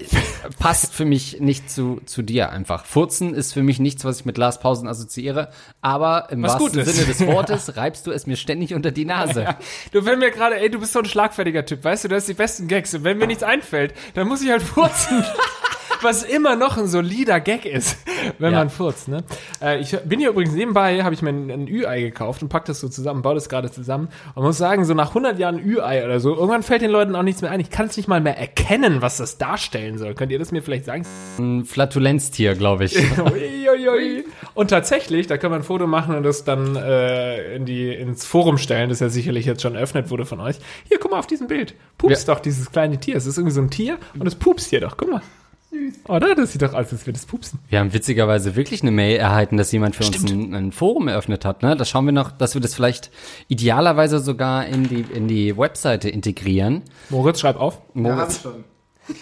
passt 0.59 0.95
für 0.95 1.05
mich 1.05 1.41
nicht 1.41 1.71
zu, 1.71 2.01
zu 2.07 2.23
dir 2.23 2.51
einfach. 2.51 2.85
Furzen 2.85 3.35
ist 3.35 3.53
für 3.53 3.63
mich 3.63 3.79
nichts, 3.79 4.05
was 4.05 4.21
ich 4.21 4.27
mit 4.27 4.39
Lars 4.39 4.61
Pausen 4.61 4.89
assoziiere. 4.89 5.51
Aber 5.81 6.29
im 6.31 6.43
Was 6.43 6.61
wahrsten. 6.61 6.85
Sinne 6.85 7.07
des 7.07 7.27
Wortes 7.27 7.77
reibst 7.77 8.07
du 8.07 8.11
es 8.11 8.27
mir 8.27 8.37
ständig 8.37 8.75
unter 8.75 8.91
die 8.91 9.05
Nase. 9.05 9.57
Du, 9.93 10.05
wenn 10.05 10.19
mir 10.19 10.31
gerade, 10.31 10.59
ey, 10.61 10.71
du 10.71 10.81
bist 10.81 10.93
so 10.93 10.99
ein 10.99 11.05
schlagfertiger 11.05 11.65
Typ, 11.65 11.85
weißt 11.85 12.05
du, 12.05 12.09
du 12.09 12.17
hast 12.17 12.29
die 12.29 12.35
besten 12.35 12.69
Gags 12.69 12.95
und 12.95 13.05
wenn 13.05 13.19
mir 13.19 13.27
nichts 13.27 13.43
einfällt, 13.43 13.95
dann 14.15 14.29
muss 14.29 14.43
ich 14.43 14.51
halt 14.51 14.63
furzen. 14.63 15.25
Was 16.03 16.23
immer 16.23 16.55
noch 16.57 16.77
ein 16.79 16.87
solider 16.87 17.41
Gag 17.41 17.65
ist, 17.65 17.99
wenn 18.39 18.53
Ja. 18.53 18.59
man 18.61 18.71
furzt, 18.71 19.09
ne? 19.09 19.25
Äh, 19.61 19.81
ich 19.81 19.97
bin 20.05 20.21
hier 20.21 20.31
übrigens 20.31 20.55
nebenbei, 20.55 21.03
habe 21.03 21.15
ich 21.15 21.23
mir 21.23 21.31
ein, 21.31 21.51
ein 21.51 21.67
Ü-Ei 21.69 22.01
gekauft 22.03 22.43
und 22.43 22.49
pack 22.49 22.67
das 22.67 22.81
so 22.81 22.89
zusammen, 22.89 23.23
baue 23.23 23.35
das 23.35 23.49
gerade 23.49 23.71
zusammen 23.71 24.09
und 24.35 24.45
muss 24.45 24.59
sagen, 24.59 24.85
so 24.85 24.95
nach 24.95 25.09
100 25.09 25.39
Jahren 25.39 25.59
Ü-Ei 25.59 26.05
oder 26.05 26.21
so, 26.21 26.35
irgendwann 26.35 26.63
fällt 26.63 26.83
den 26.83 26.91
Leuten 26.91 27.17
auch 27.17 27.23
nichts 27.23 27.43
mehr 27.43 27.51
ein. 27.51 27.61
Ich 27.61 27.71
kann 27.71 27.87
es 27.87 27.97
nicht 27.97 28.09
mal 28.09 28.21
mehr 28.21 28.39
erkennen, 28.39 29.03
was 29.03 29.17
das 29.17 29.39
darstellen 29.39 29.99
soll. 29.99 30.15
Könnt 30.15 30.31
ihr 30.33 30.39
das 30.39 30.53
mir 30.53 30.63
vielleicht 30.63 30.85
sagen? 30.85 31.05
Ein 31.39 31.65
Flatulenztier, 31.65 32.55
glaube 32.55 32.85
ich. 32.85 32.97
Uiuiui. 33.19 34.25
Und 34.55 34.69
tatsächlich, 34.71 35.27
da 35.27 35.37
kann 35.37 35.51
man 35.51 35.61
ein 35.61 35.65
Foto 35.65 35.87
machen 35.87 36.15
und 36.15 36.23
das 36.23 36.45
dann 36.45 36.77
äh, 36.77 37.55
in 37.57 37.65
die, 37.65 37.89
ins 37.93 38.25
Forum 38.25 38.59
stellen, 38.59 38.89
das 38.89 39.01
ja 39.01 39.09
sicherlich 39.09 39.47
jetzt 39.47 39.63
schon 39.63 39.75
eröffnet 39.75 40.11
wurde 40.11 40.27
von 40.27 40.41
euch. 40.41 40.57
Hier, 40.89 40.99
guck 41.01 41.11
mal 41.11 41.19
auf 41.19 41.27
diesem 41.27 41.47
Bild. 41.49 41.75
Pupst 41.97 42.29
doch 42.29 42.41
dieses 42.41 42.71
kleine 42.71 42.99
Tier. 42.99 43.17
Es 43.17 43.27
ist 43.27 43.37
irgendwie 43.39 43.55
so 43.55 43.61
ein 43.61 43.71
Tier 43.71 43.99
und 44.19 44.27
es 44.27 44.35
pupst 44.35 44.71
hier 44.71 44.81
doch. 44.81 44.97
Guck 44.97 45.11
mal. 45.11 45.23
Süß. 45.71 45.95
Oder? 46.09 46.35
Das 46.35 46.53
sieht 46.53 46.63
doch 46.63 46.73
aus, 46.73 46.93
als 46.93 47.07
würde 47.07 47.19
es 47.19 47.27
pupsen. 47.27 47.59
Wir 47.69 47.81
haben 47.81 47.93
witzigerweise 47.93 48.57
wirklich 48.57 48.83
eine 48.83 48.91
Mail 48.91 49.17
erhalten, 49.17 49.57
dass 49.57 49.71
jemand 49.71 49.97
für 49.97 50.05
uns 50.05 50.25
ein, 50.31 50.55
ein 50.55 50.73
Forum 50.73 51.09
eröffnet 51.09 51.45
hat. 51.45 51.63
Ne? 51.63 51.77
Das 51.77 51.89
schauen 51.91 52.07
wir 52.07 52.13
noch, 52.13 52.31
dass 52.31 52.55
wir 52.55 52.61
das 52.61 52.75
vielleicht 52.75 53.11
idealerweise 53.49 54.19
sogar 54.21 54.67
in 54.67 54.89
die, 54.89 55.01
in 55.01 55.29
die 55.29 55.57
Webseite 55.57 56.09
integrieren. 56.09 56.83
Moritz, 57.11 57.41
schreib 57.41 57.57
auf. 57.57 57.81
Moritz 57.95 58.43
schon. 58.43 58.65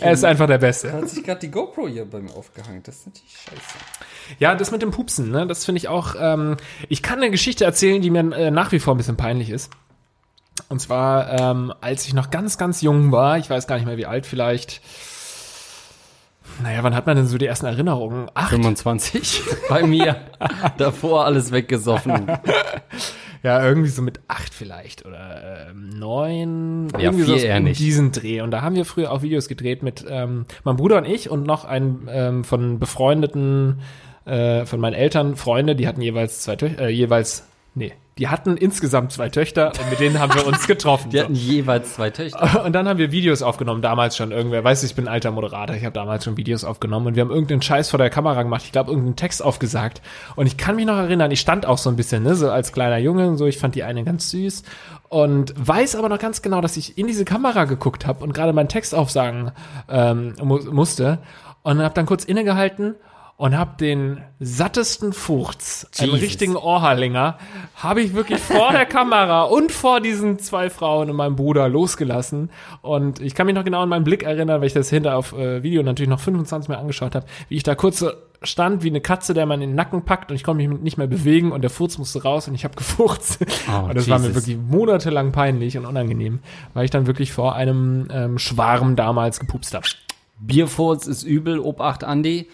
Er 0.00 0.12
ist 0.12 0.24
einfach 0.24 0.46
der 0.46 0.58
Beste. 0.58 0.92
hat 0.92 1.08
sich 1.08 1.24
gerade 1.24 1.40
die 1.40 1.50
GoPro 1.50 1.88
hier 1.88 2.04
bei 2.04 2.20
mir 2.20 2.34
aufgehangen. 2.34 2.82
Das 2.82 2.96
ist 2.96 3.06
natürlich 3.06 3.32
scheiße. 3.32 4.36
Ja, 4.38 4.54
das 4.54 4.70
mit 4.70 4.82
dem 4.82 4.90
Pupsen, 4.90 5.30
ne, 5.30 5.46
das 5.46 5.64
finde 5.64 5.78
ich 5.78 5.88
auch. 5.88 6.14
Ähm, 6.18 6.56
ich 6.90 7.02
kann 7.02 7.18
eine 7.18 7.30
Geschichte 7.30 7.64
erzählen, 7.64 8.02
die 8.02 8.10
mir 8.10 8.20
äh, 8.36 8.50
nach 8.50 8.70
wie 8.72 8.80
vor 8.80 8.94
ein 8.94 8.98
bisschen 8.98 9.16
peinlich 9.16 9.48
ist. 9.48 9.70
Und 10.68 10.80
zwar, 10.80 11.40
ähm, 11.40 11.72
als 11.80 12.06
ich 12.06 12.12
noch 12.12 12.30
ganz, 12.30 12.58
ganz 12.58 12.82
jung 12.82 13.12
war, 13.12 13.38
ich 13.38 13.48
weiß 13.48 13.66
gar 13.66 13.76
nicht 13.76 13.86
mehr 13.86 13.96
wie 13.96 14.06
alt, 14.06 14.26
vielleicht. 14.26 14.82
Naja, 16.62 16.82
wann 16.82 16.94
hat 16.94 17.06
man 17.06 17.16
denn 17.16 17.26
so 17.26 17.38
die 17.38 17.46
ersten 17.46 17.66
Erinnerungen? 17.66 18.28
Acht? 18.34 18.50
25 18.50 19.42
bei 19.68 19.82
mir. 19.84 20.16
Davor 20.78 21.24
alles 21.24 21.52
weggesoffen. 21.52 22.26
Ja, 23.42 23.64
irgendwie 23.64 23.88
so 23.88 24.02
mit 24.02 24.20
acht 24.26 24.52
vielleicht 24.52 25.06
oder 25.06 25.68
ähm, 25.70 25.90
neun. 25.90 26.88
Ja, 26.92 27.00
irgendwie 27.00 27.24
vier 27.24 27.38
so 27.38 27.46
eher 27.46 27.56
in 27.58 27.64
nicht. 27.64 27.78
diesen 27.78 28.10
Dreh. 28.10 28.40
Und 28.40 28.50
da 28.50 28.62
haben 28.62 28.74
wir 28.74 28.84
früher 28.84 29.12
auch 29.12 29.22
Videos 29.22 29.48
gedreht 29.48 29.82
mit 29.82 30.04
ähm, 30.08 30.46
meinem 30.64 30.76
Bruder 30.76 30.98
und 30.98 31.04
ich 31.04 31.30
und 31.30 31.44
noch 31.44 31.64
ein 31.64 32.08
ähm, 32.10 32.44
von 32.44 32.80
befreundeten, 32.80 33.80
äh, 34.24 34.66
von 34.66 34.80
meinen 34.80 34.94
Eltern 34.94 35.36
Freunde, 35.36 35.76
die 35.76 35.86
hatten 35.86 36.02
jeweils 36.02 36.42
zwei 36.42 36.56
Töchter, 36.56 36.86
äh, 36.86 36.88
jeweils, 36.88 37.46
nee, 37.74 37.92
die 38.18 38.28
hatten 38.28 38.56
insgesamt 38.56 39.12
zwei 39.12 39.28
Töchter 39.28 39.68
und 39.68 39.90
mit 39.90 40.00
denen 40.00 40.18
haben 40.18 40.34
wir 40.34 40.46
uns 40.46 40.66
getroffen. 40.66 41.10
Die 41.10 41.18
so. 41.18 41.22
hatten 41.24 41.34
jeweils 41.34 41.94
zwei 41.94 42.10
Töchter. 42.10 42.64
Und 42.68 42.72
dann 42.72 42.88
haben 42.88 42.98
wir 42.98 43.12
Videos 43.12 43.42
aufgenommen, 43.42 43.80
damals 43.80 44.16
schon 44.16 44.32
irgendwer, 44.32 44.64
weißt 44.64 44.82
du, 44.82 44.86
ich 44.86 44.94
bin 44.94 45.06
ein 45.06 45.12
alter 45.12 45.30
Moderator, 45.30 45.76
ich 45.76 45.84
habe 45.84 45.92
damals 45.92 46.24
schon 46.24 46.36
Videos 46.36 46.64
aufgenommen 46.64 47.06
und 47.06 47.14
wir 47.14 47.22
haben 47.22 47.30
irgendeinen 47.30 47.62
Scheiß 47.62 47.90
vor 47.90 47.98
der 47.98 48.10
Kamera 48.10 48.42
gemacht, 48.42 48.62
ich 48.64 48.72
glaube 48.72 48.90
irgendeinen 48.90 49.16
Text 49.16 49.42
aufgesagt 49.42 50.02
und 50.36 50.46
ich 50.46 50.56
kann 50.56 50.76
mich 50.76 50.86
noch 50.86 50.96
erinnern, 50.96 51.30
ich 51.30 51.40
stand 51.40 51.66
auch 51.66 51.78
so 51.78 51.88
ein 51.90 51.96
bisschen, 51.96 52.22
ne, 52.22 52.34
so 52.34 52.50
als 52.50 52.72
kleiner 52.72 52.98
Junge 52.98 53.28
und 53.28 53.36
so, 53.36 53.46
ich 53.46 53.58
fand 53.58 53.74
die 53.74 53.84
eine 53.84 54.04
ganz 54.04 54.30
süß 54.30 54.64
und 55.08 55.54
weiß 55.56 55.96
aber 55.96 56.08
noch 56.08 56.18
ganz 56.18 56.42
genau, 56.42 56.60
dass 56.60 56.76
ich 56.76 56.98
in 56.98 57.06
diese 57.06 57.24
Kamera 57.24 57.64
geguckt 57.64 58.06
habe 58.06 58.24
und 58.24 58.34
gerade 58.34 58.52
meinen 58.52 58.68
Text 58.68 58.94
aufsagen 58.94 59.52
ähm, 59.88 60.34
mu 60.42 60.58
musste 60.70 61.18
und 61.62 61.80
habe 61.82 61.94
dann 61.94 62.06
kurz 62.06 62.24
innegehalten 62.24 62.96
und 63.38 63.56
habe 63.56 63.76
den 63.78 64.20
sattesten 64.40 65.12
Furz, 65.12 65.86
einen 65.98 66.10
Jesus. 66.10 66.22
richtigen 66.22 66.56
Ohrhalinger, 66.56 67.38
habe 67.76 68.02
ich 68.02 68.12
wirklich 68.12 68.40
vor 68.40 68.72
der 68.72 68.84
Kamera 68.84 69.42
und 69.44 69.70
vor 69.70 70.00
diesen 70.00 70.40
zwei 70.40 70.68
Frauen 70.70 71.08
und 71.08 71.14
meinem 71.14 71.36
Bruder 71.36 71.68
losgelassen. 71.68 72.50
Und 72.82 73.20
ich 73.20 73.36
kann 73.36 73.46
mich 73.46 73.54
noch 73.54 73.62
genau 73.62 73.80
an 73.80 73.88
meinen 73.88 74.02
Blick 74.02 74.24
erinnern, 74.24 74.60
weil 74.60 74.66
ich 74.66 74.72
das 74.72 74.90
hinter 74.90 75.16
auf 75.16 75.34
äh, 75.34 75.62
Video 75.62 75.84
natürlich 75.84 76.10
noch 76.10 76.18
25 76.18 76.68
Mal 76.68 76.78
angeschaut 76.78 77.14
habe, 77.14 77.26
wie 77.48 77.54
ich 77.54 77.62
da 77.62 77.76
kurz 77.76 78.00
so 78.00 78.10
stand 78.42 78.82
wie 78.82 78.88
eine 78.88 79.00
Katze, 79.00 79.34
der 79.34 79.46
man 79.46 79.62
in 79.62 79.70
den 79.70 79.76
Nacken 79.76 80.04
packt 80.04 80.30
und 80.30 80.36
ich 80.36 80.42
konnte 80.42 80.66
mich 80.66 80.80
nicht 80.80 80.98
mehr 80.98 81.06
bewegen 81.06 81.52
und 81.52 81.62
der 81.62 81.70
Furz 81.70 81.96
musste 81.96 82.20
raus 82.22 82.48
und 82.48 82.56
ich 82.56 82.64
habe 82.64 82.74
gefurzt. 82.74 83.38
Oh, 83.68 83.88
und 83.88 83.96
das 83.96 84.08
war 84.08 84.18
mir 84.18 84.28
Jesus. 84.28 84.46
wirklich 84.46 84.58
monatelang 84.68 85.30
peinlich 85.30 85.78
und 85.78 85.86
unangenehm, 85.86 86.40
weil 86.74 86.84
ich 86.84 86.90
dann 86.90 87.06
wirklich 87.06 87.32
vor 87.32 87.54
einem 87.54 88.08
ähm, 88.10 88.38
Schwarm 88.38 88.96
damals 88.96 89.38
gepupst 89.38 89.74
habe. 89.74 89.86
Bierfurz 90.40 91.06
ist 91.06 91.22
übel, 91.22 91.60
Obacht, 91.60 92.02
Andi. 92.02 92.48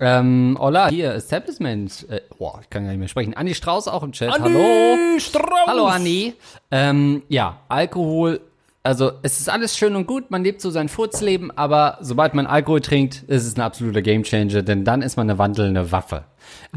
Ähm, 0.00 0.56
Ola, 0.60 0.88
hier, 0.90 1.14
Establishment. 1.14 2.06
Äh, 2.08 2.20
boah, 2.38 2.60
ich 2.62 2.70
kann 2.70 2.84
gar 2.84 2.90
nicht 2.90 3.00
mehr 3.00 3.08
sprechen. 3.08 3.34
Andi 3.34 3.54
Strauß 3.54 3.88
auch 3.88 4.02
im 4.02 4.12
Chat. 4.12 4.30
Hallo. 4.30 5.18
Strauß! 5.18 5.66
Hallo, 5.66 5.86
Andi. 5.86 6.34
Ähm, 6.70 7.22
ja, 7.28 7.60
Alkohol, 7.68 8.40
Also 8.84 9.12
es 9.22 9.40
ist 9.40 9.50
alles 9.50 9.76
schön 9.76 9.96
und 9.96 10.06
gut, 10.06 10.30
man 10.30 10.44
lebt 10.44 10.60
so 10.60 10.70
sein 10.70 10.88
Furzleben, 10.88 11.50
aber 11.56 11.98
sobald 12.00 12.34
man 12.34 12.46
Alkohol 12.46 12.80
trinkt, 12.80 13.24
ist 13.24 13.44
es 13.44 13.56
ein 13.56 13.60
absoluter 13.60 14.02
Gamechanger, 14.02 14.62
denn 14.62 14.84
dann 14.84 15.02
ist 15.02 15.16
man 15.16 15.28
eine 15.28 15.38
wandelnde 15.38 15.90
Waffe. 15.90 16.24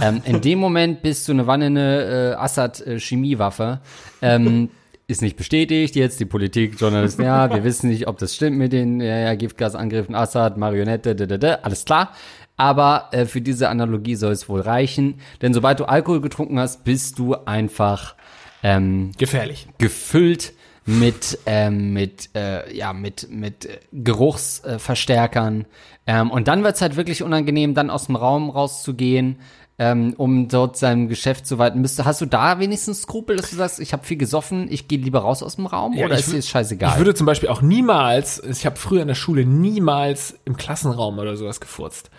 Ähm, 0.02 0.22
in 0.26 0.42
dem 0.42 0.60
Moment 0.60 1.04
bist 1.04 1.28
du 1.28 1.34
eine 1.34 1.46
wandelnde 1.46 2.34
äh, 2.34 2.42
Assad-Chemiewaffe. 2.42 3.82
Ähm, 4.24 4.70
ist 5.08 5.22
nicht 5.22 5.38
bestätigt 5.38 5.96
jetzt, 5.96 6.20
die 6.20 6.26
Politik, 6.26 6.80
Journalisten, 6.80 7.24
ja, 7.24 7.54
wir 7.54 7.64
wissen 7.64 7.90
nicht, 7.90 8.08
ob 8.08 8.18
das 8.18 8.34
stimmt 8.34 8.58
mit 8.58 8.72
den 8.72 9.02
ja, 9.02 9.18
ja, 9.18 9.36
Giftgasangriffen, 9.36 10.16
Assad, 10.16 10.58
Marionette, 10.58 11.16
da, 11.16 11.26
da, 11.26 11.38
da, 11.38 11.54
alles 11.64 11.86
klar. 11.86 12.14
Aber 12.62 13.08
äh, 13.10 13.26
für 13.26 13.42
diese 13.42 13.70
Analogie 13.70 14.14
soll 14.14 14.34
es 14.34 14.48
wohl 14.48 14.62
reichen, 14.62 15.16
denn 15.42 15.52
sobald 15.52 15.80
du 15.80 15.86
Alkohol 15.86 16.22
getrunken 16.22 16.60
hast, 16.60 16.84
bist 16.84 17.18
du 17.18 17.34
einfach 17.34 18.14
ähm, 18.62 19.14
Gefährlich. 19.18 19.68
gefüllt 19.80 20.54
mit 20.86 21.40
ähm, 21.48 21.92
mit 21.94 22.30
äh, 22.36 22.72
ja 22.72 22.94
mit 22.94 23.32
mit 23.32 23.66
äh, 23.66 23.80
Geruchsverstärkern 23.92 24.76
äh, 24.76 24.80
Verstärkern. 24.80 25.66
ähm, 26.06 26.30
und 26.30 26.48
dann 26.48 26.64
wird's 26.64 26.82
halt 26.84 26.98
wirklich 26.98 27.24
unangenehm, 27.24 27.74
dann 27.74 27.90
aus 27.90 28.06
dem 28.06 28.16
Raum 28.16 28.52
rauszugehen, 28.52 29.38
ähm, 29.80 30.14
um 30.18 30.48
dort 30.48 30.78
sein 30.78 31.08
Geschäft 31.08 31.48
zu 31.48 31.58
weiten. 31.58 31.84
Hast 31.84 32.22
du 32.22 32.28
da 32.28 32.60
wenigstens 32.60 33.02
Skrupel, 33.02 33.38
dass 33.38 33.50
du 33.50 33.56
sagst, 33.56 33.80
ich 33.80 33.92
habe 33.92 34.04
viel 34.04 34.18
gesoffen, 34.18 34.68
ich 34.72 34.88
gehe 34.88 35.00
lieber 35.00 35.22
raus 35.22 35.42
aus 35.42 35.56
dem 35.56 35.66
Raum 35.66 35.94
Ja, 35.94 36.06
oder 36.06 36.16
ist 36.16 36.32
dir 36.32 36.36
das 36.36 36.48
scheißegal? 36.48 36.92
Ich 36.92 36.98
würde 37.00 37.16
zum 37.16 37.26
Beispiel 37.26 37.50
auch 37.50 37.64
niemals, 37.64 38.40
ich 38.44 38.68
habe 38.68 38.76
früher 38.76 39.02
in 39.02 39.08
der 39.08 39.16
Schule 39.16 39.46
niemals 39.46 40.36
im 40.46 40.58
Klassenraum 40.58 41.18
oder 41.18 41.36
sowas 41.38 41.60
gefurzt. 41.60 42.12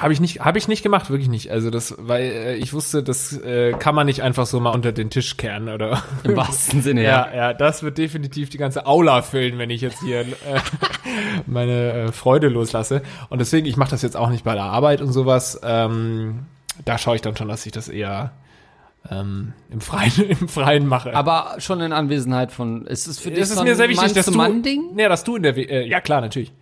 Habe 0.00 0.12
ich 0.12 0.20
nicht, 0.20 0.40
habe 0.40 0.58
ich 0.58 0.68
nicht 0.68 0.82
gemacht, 0.82 1.10
wirklich 1.10 1.28
nicht. 1.28 1.50
Also 1.50 1.70
das, 1.70 1.94
weil 1.98 2.22
äh, 2.22 2.54
ich 2.56 2.72
wusste, 2.72 3.02
das 3.02 3.32
äh, 3.36 3.72
kann 3.72 3.94
man 3.94 4.06
nicht 4.06 4.22
einfach 4.22 4.46
so 4.46 4.60
mal 4.60 4.70
unter 4.70 4.92
den 4.92 5.10
Tisch 5.10 5.36
kehren 5.36 5.68
oder. 5.68 6.02
Im 6.22 6.36
wahrsten 6.36 6.82
Sinne, 6.82 7.02
ja. 7.02 7.28
Ja, 7.30 7.36
ja, 7.36 7.52
das 7.54 7.82
wird 7.82 7.98
definitiv 7.98 8.48
die 8.50 8.58
ganze 8.58 8.86
Aula 8.86 9.22
füllen, 9.22 9.58
wenn 9.58 9.70
ich 9.70 9.80
jetzt 9.80 10.00
hier 10.02 10.20
äh, 10.20 10.24
meine 11.46 11.92
äh, 11.92 12.12
Freude 12.12 12.48
loslasse. 12.48 13.02
Und 13.28 13.40
deswegen, 13.40 13.66
ich 13.66 13.76
mache 13.76 13.90
das 13.90 14.02
jetzt 14.02 14.16
auch 14.16 14.30
nicht 14.30 14.44
bei 14.44 14.54
der 14.54 14.64
Arbeit 14.64 15.00
und 15.00 15.12
sowas. 15.12 15.60
Ähm, 15.64 16.46
da 16.84 16.96
schaue 16.98 17.16
ich 17.16 17.22
dann 17.22 17.36
schon, 17.36 17.48
dass 17.48 17.66
ich 17.66 17.72
das 17.72 17.88
eher 17.88 18.32
ähm, 19.10 19.52
im 19.70 19.80
Freien, 19.80 20.12
im 20.40 20.48
Freien 20.48 20.86
mache. 20.86 21.14
Aber 21.14 21.56
schon 21.58 21.80
in 21.80 21.92
Anwesenheit 21.92 22.52
von, 22.52 22.86
ist 22.86 23.06
es 23.06 23.18
für 23.18 23.30
dich 23.30 23.40
es 23.40 23.50
ist 23.50 23.56
so 23.58 23.64
mir 23.64 23.74
sehr 23.74 23.88
wichtig, 23.88 24.12
dass 24.12 24.26
du, 24.26 24.32
Mann-zu-Mann-Ding? 24.32 24.90
nee, 24.94 25.08
dass 25.08 25.24
du 25.24 25.36
in 25.36 25.42
der, 25.42 25.56
We- 25.56 25.62
äh, 25.68 25.86
ja 25.88 26.00
klar, 26.00 26.20
natürlich. 26.20 26.52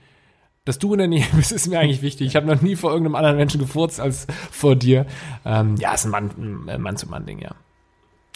Dass 0.66 0.78
du 0.78 0.92
in 0.92 0.98
der 0.98 1.08
Nähe 1.08 1.24
bist, 1.32 1.52
ist 1.52 1.68
mir 1.68 1.78
eigentlich 1.78 2.02
wichtig. 2.02 2.26
Ich 2.26 2.36
habe 2.36 2.46
noch 2.46 2.60
nie 2.60 2.76
vor 2.76 2.90
irgendeinem 2.90 3.14
anderen 3.14 3.36
Menschen 3.38 3.58
gefurzt 3.58 3.98
als 3.98 4.26
vor 4.50 4.76
dir. 4.76 5.06
Ähm, 5.46 5.76
ja, 5.76 5.94
ist 5.94 6.04
ein 6.04 6.10
Mann, 6.10 6.66
Mann-zu-Mann-Ding, 6.78 7.38
ja. 7.38 7.54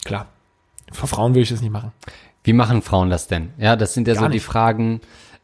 Klar. 0.04 0.28
Vor 0.92 1.08
Frauen 1.08 1.34
will 1.34 1.42
ich 1.42 1.50
das 1.50 1.60
nicht 1.60 1.70
machen. 1.72 1.92
Wie 2.42 2.54
machen 2.54 2.80
Frauen 2.80 3.10
das 3.10 3.28
denn? 3.28 3.50
Ja, 3.58 3.76
das 3.76 3.92
sind 3.92 4.08
ja 4.08 4.14
Gar 4.14 4.22
so 4.22 4.28
die 4.28 4.34
nicht. 4.34 4.44
Fragen, 4.44 5.00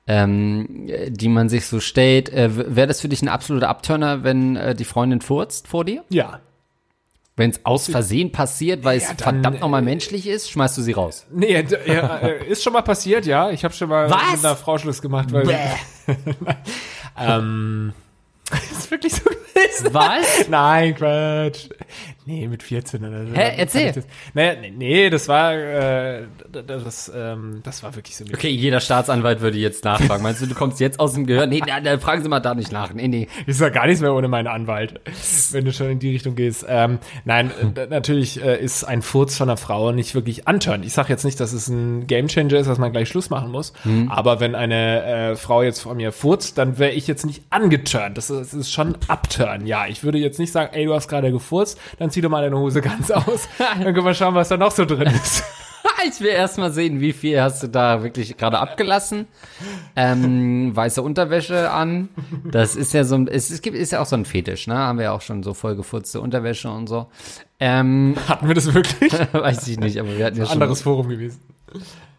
ähm, 0.07 0.89
die 1.09 1.29
man 1.29 1.49
sich 1.49 1.67
so 1.67 1.81
stellt. 1.81 2.33
Äh, 2.33 2.75
Wäre 2.75 2.87
das 2.87 3.01
für 3.01 3.09
dich 3.09 3.21
ein 3.21 3.29
absoluter 3.29 3.69
Abturner, 3.69 4.25
wenn 4.25 4.57
äh, 4.57 4.75
die 4.75 4.85
Freundin 4.85 5.21
furzt 5.21 5.69
vor 5.69 5.85
dir? 5.85 6.05
Ja. 6.09 6.41
Wenn 7.39 7.51
es 7.51 7.61
aus 7.65 7.87
Versehen 7.89 8.33
passiert, 8.33 8.83
weil 8.83 8.99
Ja, 8.99 9.03
es 9.03 9.09
dann, 9.17 9.35
verdammt 9.43 9.61
nochmal 9.61 9.83
äh, 9.83 9.85
menschlich 9.85 10.27
ist, 10.27 10.51
schmeißt 10.51 10.79
du 10.79 10.83
sie 10.83 10.93
raus. 10.93 11.27
Nee, 11.31 11.53
ja, 11.87 12.17
äh, 12.19 12.47
ist 12.47 12.63
schon 12.65 12.73
mal 12.73 12.81
passiert, 12.83 13.27
ja. 13.27 13.51
Ich 13.51 13.63
habe 13.63 13.75
schon 13.75 13.91
mal 13.91 14.11
Was? 14.11 14.33
mit 14.37 14.45
einer 14.45 14.57
Frau 14.57 14.79
Schluss 14.79 15.03
gemacht, 15.03 15.31
weil 15.33 15.47
ähm, 17.19 17.93
ist 18.73 18.91
wirklich 18.91 19.15
so 19.15 19.25
gewesen. 19.25 19.93
Was? 19.93 20.49
Nein, 20.49 20.95
Quatsch. 20.95 21.69
Nee, 22.29 22.49
mit 22.49 22.65
14 22.65 23.05
oder 23.05 23.25
so. 23.25 23.35
Hä, 23.35 23.53
erzähl. 23.57 23.93
Das, 23.93 24.05
naja, 24.35 24.55
nee, 24.61 24.73
nee, 24.77 25.11
das 25.11 25.29
war, 25.29 25.55
äh, 25.55 26.25
das, 26.67 27.11
ähm, 27.15 27.61
das 27.63 27.85
war 27.85 27.95
wirklich 27.95 28.17
so. 28.17 28.25
Okay, 28.25 28.49
jeder 28.49 28.81
Staatsanwalt 28.81 29.41
würde 29.41 29.59
jetzt 29.59 29.85
nachfragen. 29.85 30.25
Meinst 30.25 30.43
du, 30.43 30.47
du 30.47 30.57
kommst 30.57 30.81
jetzt 30.81 30.99
aus 30.99 31.15
dem 31.15 31.27
Gehör? 31.27 31.47
Nee, 31.47 31.63
na, 31.65 31.79
dann 31.79 32.01
fragen 32.01 32.25
Sie 32.25 32.29
mal 32.29 32.41
da 32.41 32.57
nicht 32.57 32.73
nach. 32.73 32.93
Nee, 32.93 33.07
nee. 33.07 33.29
Ich 33.47 33.57
sag 33.57 33.75
gar 33.75 33.87
nichts 33.87 34.01
mehr 34.01 34.13
ohne 34.13 34.27
meinen 34.27 34.49
Anwalt, 34.49 35.01
wenn 35.53 35.65
du 35.65 35.73
schon 35.73 35.89
in 35.89 35.99
die 36.01 36.11
Richtung 36.11 36.35
gehst. 36.35 36.67
Ähm, 36.69 36.99
nein, 37.25 37.53
natürlich 37.91 38.43
äh, 38.43 38.61
ist 38.61 38.83
ein 38.83 39.03
Furz 39.03 39.37
von 39.37 39.49
einer 39.49 39.57
Frau 39.57 39.93
nicht 39.93 40.17
wirklich 40.17 40.49
antörend. 40.49 40.85
Ich 40.85 40.95
sage 40.95 41.11
jetzt 41.11 41.25
nicht, 41.25 41.39
dass 41.39 41.53
es 41.53 41.69
ein 41.69 42.09
Gamechanger 42.09 42.55
ist, 42.59 42.67
dass 42.67 42.79
man 42.79 42.91
gleich 42.91 43.09
Schluss 43.09 43.31
machen 43.31 43.53
muss. 43.53 43.73
Aber 44.09 44.41
wenn 44.41 44.57
eine 44.57 45.05
äh, 45.05 45.37
Frau 45.37 45.63
jetzt 45.63 45.79
vor 45.79 45.95
mir 45.95 46.11
furzt, 46.11 46.59
dann 46.59 46.79
wäre 46.79 46.91
ich 46.91 47.07
jetzt 47.07 47.25
nicht 47.25 47.45
angeturnt. 47.51 48.19
Das 48.19 48.31
ist, 48.31 48.41
das 48.41 48.55
ist 48.55 48.73
schon 48.73 48.97
abturn. 49.07 49.65
Ja, 49.65 49.87
ich 49.87 50.03
würde 50.03 50.19
jetzt 50.19 50.41
nicht 50.41 50.51
sagen, 50.51 50.75
ey, 50.75 50.87
du 50.87 50.95
hast 50.95 51.07
gerade 51.07 51.31
gefurzt, 51.31 51.79
dann 51.99 52.11
zieh 52.17 52.23
doch 52.23 52.31
mal 52.31 52.41
deine 52.41 52.59
Hose 52.59 52.81
ganz 52.81 53.11
aus. 53.11 53.47
dann 53.59 53.93
können 53.93 54.07
wir 54.07 54.15
schauen, 54.15 54.35
was 54.35 54.49
da 54.49 54.57
noch 54.57 54.71
so 54.71 54.85
drin 54.85 55.09
ist. 55.09 55.45
Ich 56.09 56.21
will 56.21 56.29
erst 56.29 56.59
mal 56.59 56.73
sehen, 56.73 57.01
wie 57.01 57.13
viel 57.13 57.41
hast 57.41 57.63
du 57.63 57.69
da 57.69 58.03
wirklich 58.03 58.37
gerade 58.37 58.59
abgelassen. 58.59 59.27
Ähm, 59.95 60.75
weiße 60.75 61.01
Unterwäsche 61.01 61.71
an. 61.71 62.09
Das 62.45 62.77
ist 62.77 62.93
ja 62.93 63.05
so 63.05 63.15
ein, 63.15 63.29
es, 63.29 63.51
es 63.51 63.63
gibt, 63.63 63.77
ist 63.77 63.93
ja 63.93 64.01
auch 64.01 64.07
so 64.07 64.17
ein 64.17 64.25
Fetisch, 64.25 64.67
ne? 64.67 64.75
Haben 64.75 64.99
wir 64.99 65.05
ja 65.05 65.13
auch 65.13 65.21
schon 65.21 65.43
so 65.43 65.55
vollgefurzte 65.55 66.21
Unterwäsche 66.21 66.71
und 66.71 66.89
so. 66.89 67.07
Ähm, 67.61 68.17
Hatten 68.29 68.47
wir 68.47 68.55
das 68.55 68.75
wirklich? 68.75 69.13
weiß 69.33 69.69
ich 69.69 69.79
nicht, 69.79 69.99
aber 69.99 70.17
wir 70.17 70.27
hatten 70.27 70.37
ja 70.37 70.45
schon. 70.45 70.55
Anderes 70.55 70.83
Forum 70.83 71.09
gewesen. 71.09 71.41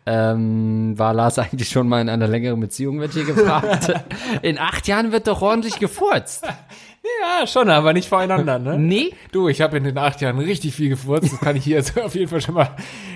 Ähm, 0.05 0.97
war 0.97 1.13
Lars 1.13 1.37
eigentlich 1.37 1.69
schon 1.69 1.87
mal 1.87 2.01
in 2.01 2.09
einer 2.09 2.27
längeren 2.27 2.59
Beziehung, 2.59 2.99
wird 2.99 3.13
hier 3.13 3.25
gefragt. 3.25 3.93
In 4.41 4.57
acht 4.57 4.87
Jahren 4.87 5.11
wird 5.11 5.27
doch 5.27 5.41
ordentlich 5.41 5.79
gefurzt. 5.79 6.47
Ja, 7.21 7.47
schon, 7.47 7.69
aber 7.69 7.93
nicht 7.93 8.09
voreinander, 8.09 8.59
ne? 8.59 8.77
Nee? 8.87 9.13
Du, 9.31 9.47
ich 9.47 9.61
habe 9.61 9.77
in 9.77 9.83
den 9.83 9.97
acht 9.97 10.21
Jahren 10.21 10.39
richtig 10.39 10.75
viel 10.75 10.89
gefurzt. 10.89 11.33
Das 11.33 11.39
kann 11.39 11.55
ich 11.55 11.63
hier 11.63 11.77
jetzt 11.77 11.99
auf 12.01 12.15
jeden 12.15 12.27
Fall 12.27 12.41
schon 12.41 12.55
mal 12.55 12.69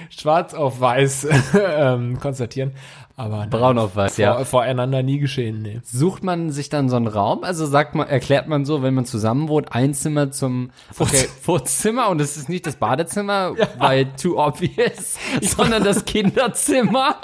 schwarz 0.10 0.54
auf 0.54 0.80
weiß 0.80 1.28
ähm, 1.78 2.20
konstatieren. 2.20 2.74
Aber 3.18 3.46
Braun 3.48 3.78
auf 3.78 3.96
weiß, 3.96 4.16
vor, 4.16 4.24
ja. 4.24 4.44
voreinander 4.46 5.04
nie 5.04 5.20
geschehen, 5.20 5.62
nee. 5.62 5.80
Sucht 5.84 6.24
man 6.24 6.50
sich 6.50 6.70
dann 6.70 6.90
so 6.90 6.96
einen 6.96 7.08
Raum? 7.08 7.44
Also 7.44 7.68
sagt 7.68 7.94
man, 7.94 8.08
erklärt 8.08 8.48
man 8.48 8.66
so, 8.66 8.82
wenn 8.82 8.94
man 8.94 9.06
zusammen 9.06 9.48
wohnt, 9.48 9.74
ein 9.74 9.94
Zimmer 9.94 10.32
zum 10.32 10.72
okay, 10.98 11.28
Vorzimmer 11.42 12.10
und 12.10 12.20
es 12.20 12.38
ist 12.38 12.50
nicht 12.50 12.66
das 12.66 12.78
Badezimmer, 12.78 13.54
weil 13.78 14.06
too 14.20 14.40
obvious, 14.42 15.18
sondern 15.42 15.84
das 15.84 16.06
Kinderzimmer. 16.06 17.18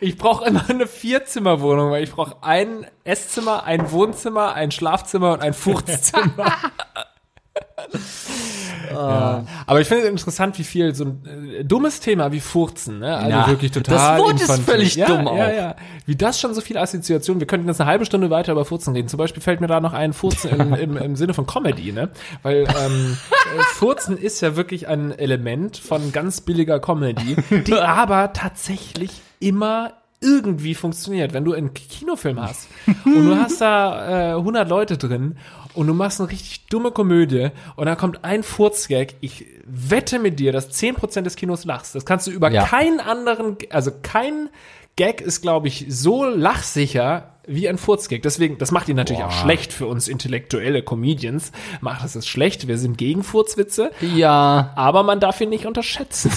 Ich 0.00 0.16
brauche 0.18 0.46
immer 0.46 0.68
eine 0.68 0.86
Vierzimmerwohnung, 0.86 1.90
weil 1.90 2.04
ich 2.04 2.12
brauche 2.12 2.36
ein 2.42 2.86
Esszimmer, 3.04 3.64
ein 3.64 3.90
Wohnzimmer, 3.90 4.54
ein 4.54 4.70
Schlafzimmer 4.70 5.32
und 5.32 5.40
ein 5.40 5.54
Furzzimmer. 5.54 6.56
ja. 8.92 9.44
Aber 9.66 9.80
ich 9.80 9.88
finde 9.88 10.04
es 10.04 10.10
interessant, 10.10 10.58
wie 10.58 10.64
viel 10.64 10.94
so 10.94 11.04
ein 11.04 11.22
äh, 11.60 11.64
dummes 11.64 12.00
Thema 12.00 12.32
wie 12.32 12.40
Furzen, 12.40 12.98
ne? 12.98 13.16
Also 13.16 13.30
Ja, 13.30 13.46
wirklich 13.48 13.70
das 13.70 13.82
total. 13.82 14.18
Wort 14.18 14.34
ist 14.34 14.42
infantil. 14.42 14.64
völlig 14.64 14.94
ja, 14.96 15.06
dumm 15.06 15.24
Ja, 15.24 15.30
auch. 15.32 15.36
ja. 15.36 15.76
Wie 16.06 16.16
das 16.16 16.40
schon 16.40 16.54
so 16.54 16.60
viele 16.60 16.80
Assoziationen. 16.80 17.40
Wir 17.40 17.46
könnten 17.46 17.68
jetzt 17.68 17.80
eine 17.80 17.88
halbe 17.90 18.04
Stunde 18.04 18.30
weiter 18.30 18.52
über 18.52 18.64
Furzen 18.64 18.94
reden. 18.94 19.08
Zum 19.08 19.18
Beispiel 19.18 19.42
fällt 19.42 19.60
mir 19.60 19.66
da 19.68 19.80
noch 19.80 19.92
ein 19.92 20.12
Furzen 20.12 20.50
im, 20.50 20.74
im, 20.74 20.96
im 20.96 21.16
Sinne 21.16 21.34
von 21.34 21.46
Comedy, 21.46 21.92
ne? 21.92 22.10
Weil 22.42 22.66
ähm, 22.84 23.16
äh, 23.58 23.62
Furzen 23.74 24.16
ist 24.18 24.40
ja 24.40 24.56
wirklich 24.56 24.88
ein 24.88 25.16
Element 25.18 25.76
von 25.76 26.12
ganz 26.12 26.40
billiger 26.40 26.80
Comedy, 26.80 27.36
die 27.66 27.74
aber 27.74 28.32
tatsächlich 28.32 29.10
immer 29.40 29.92
irgendwie 30.22 30.74
funktioniert. 30.74 31.32
Wenn 31.32 31.44
du 31.44 31.52
einen 31.52 31.74
Kinofilm 31.74 32.40
hast 32.40 32.68
und 33.04 33.26
du 33.26 33.36
hast 33.36 33.60
da 33.60 34.32
äh, 34.32 34.36
100 34.36 34.68
Leute 34.68 34.96
drin 34.98 35.36
und 35.74 35.86
du 35.86 35.94
machst 35.94 36.20
eine 36.20 36.30
richtig 36.30 36.66
dumme 36.66 36.90
Komödie 36.92 37.48
und 37.76 37.86
dann 37.86 37.96
kommt 37.96 38.24
ein 38.24 38.42
Furzgag, 38.42 39.14
ich 39.20 39.46
wette 39.66 40.18
mit 40.18 40.38
dir, 40.38 40.52
dass 40.52 40.70
10% 40.70 41.22
des 41.22 41.36
Kinos 41.36 41.64
lachst. 41.64 41.94
Das 41.94 42.04
kannst 42.04 42.26
du 42.26 42.30
über 42.30 42.50
Ja. 42.50 42.64
keinen 42.64 43.00
anderen, 43.00 43.56
also 43.70 43.90
kein 44.02 44.48
Gag 44.96 45.20
ist, 45.22 45.40
glaube 45.40 45.68
ich, 45.68 45.86
so 45.88 46.24
lachsicher 46.24 47.30
wie 47.46 47.68
ein 47.68 47.78
Furzgag. 47.78 48.20
Deswegen, 48.22 48.58
das 48.58 48.70
macht 48.70 48.88
ihn 48.88 48.96
natürlich 48.96 49.22
auch 49.22 49.28
Boah. 49.30 49.42
schlecht 49.42 49.72
für 49.72 49.86
uns 49.86 50.06
intellektuelle 50.06 50.82
Comedians. 50.82 51.50
Macht 51.80 52.04
es 52.04 52.12
das 52.12 52.26
schlecht. 52.26 52.68
Wir 52.68 52.76
sind 52.78 52.98
gegen 52.98 53.24
Furzwitze, 53.24 53.90
Ja, 54.14 54.72
aber 54.76 55.02
man 55.02 55.18
darf 55.18 55.40
ihn 55.40 55.48
nicht 55.48 55.66
unterschätzen. 55.66 56.30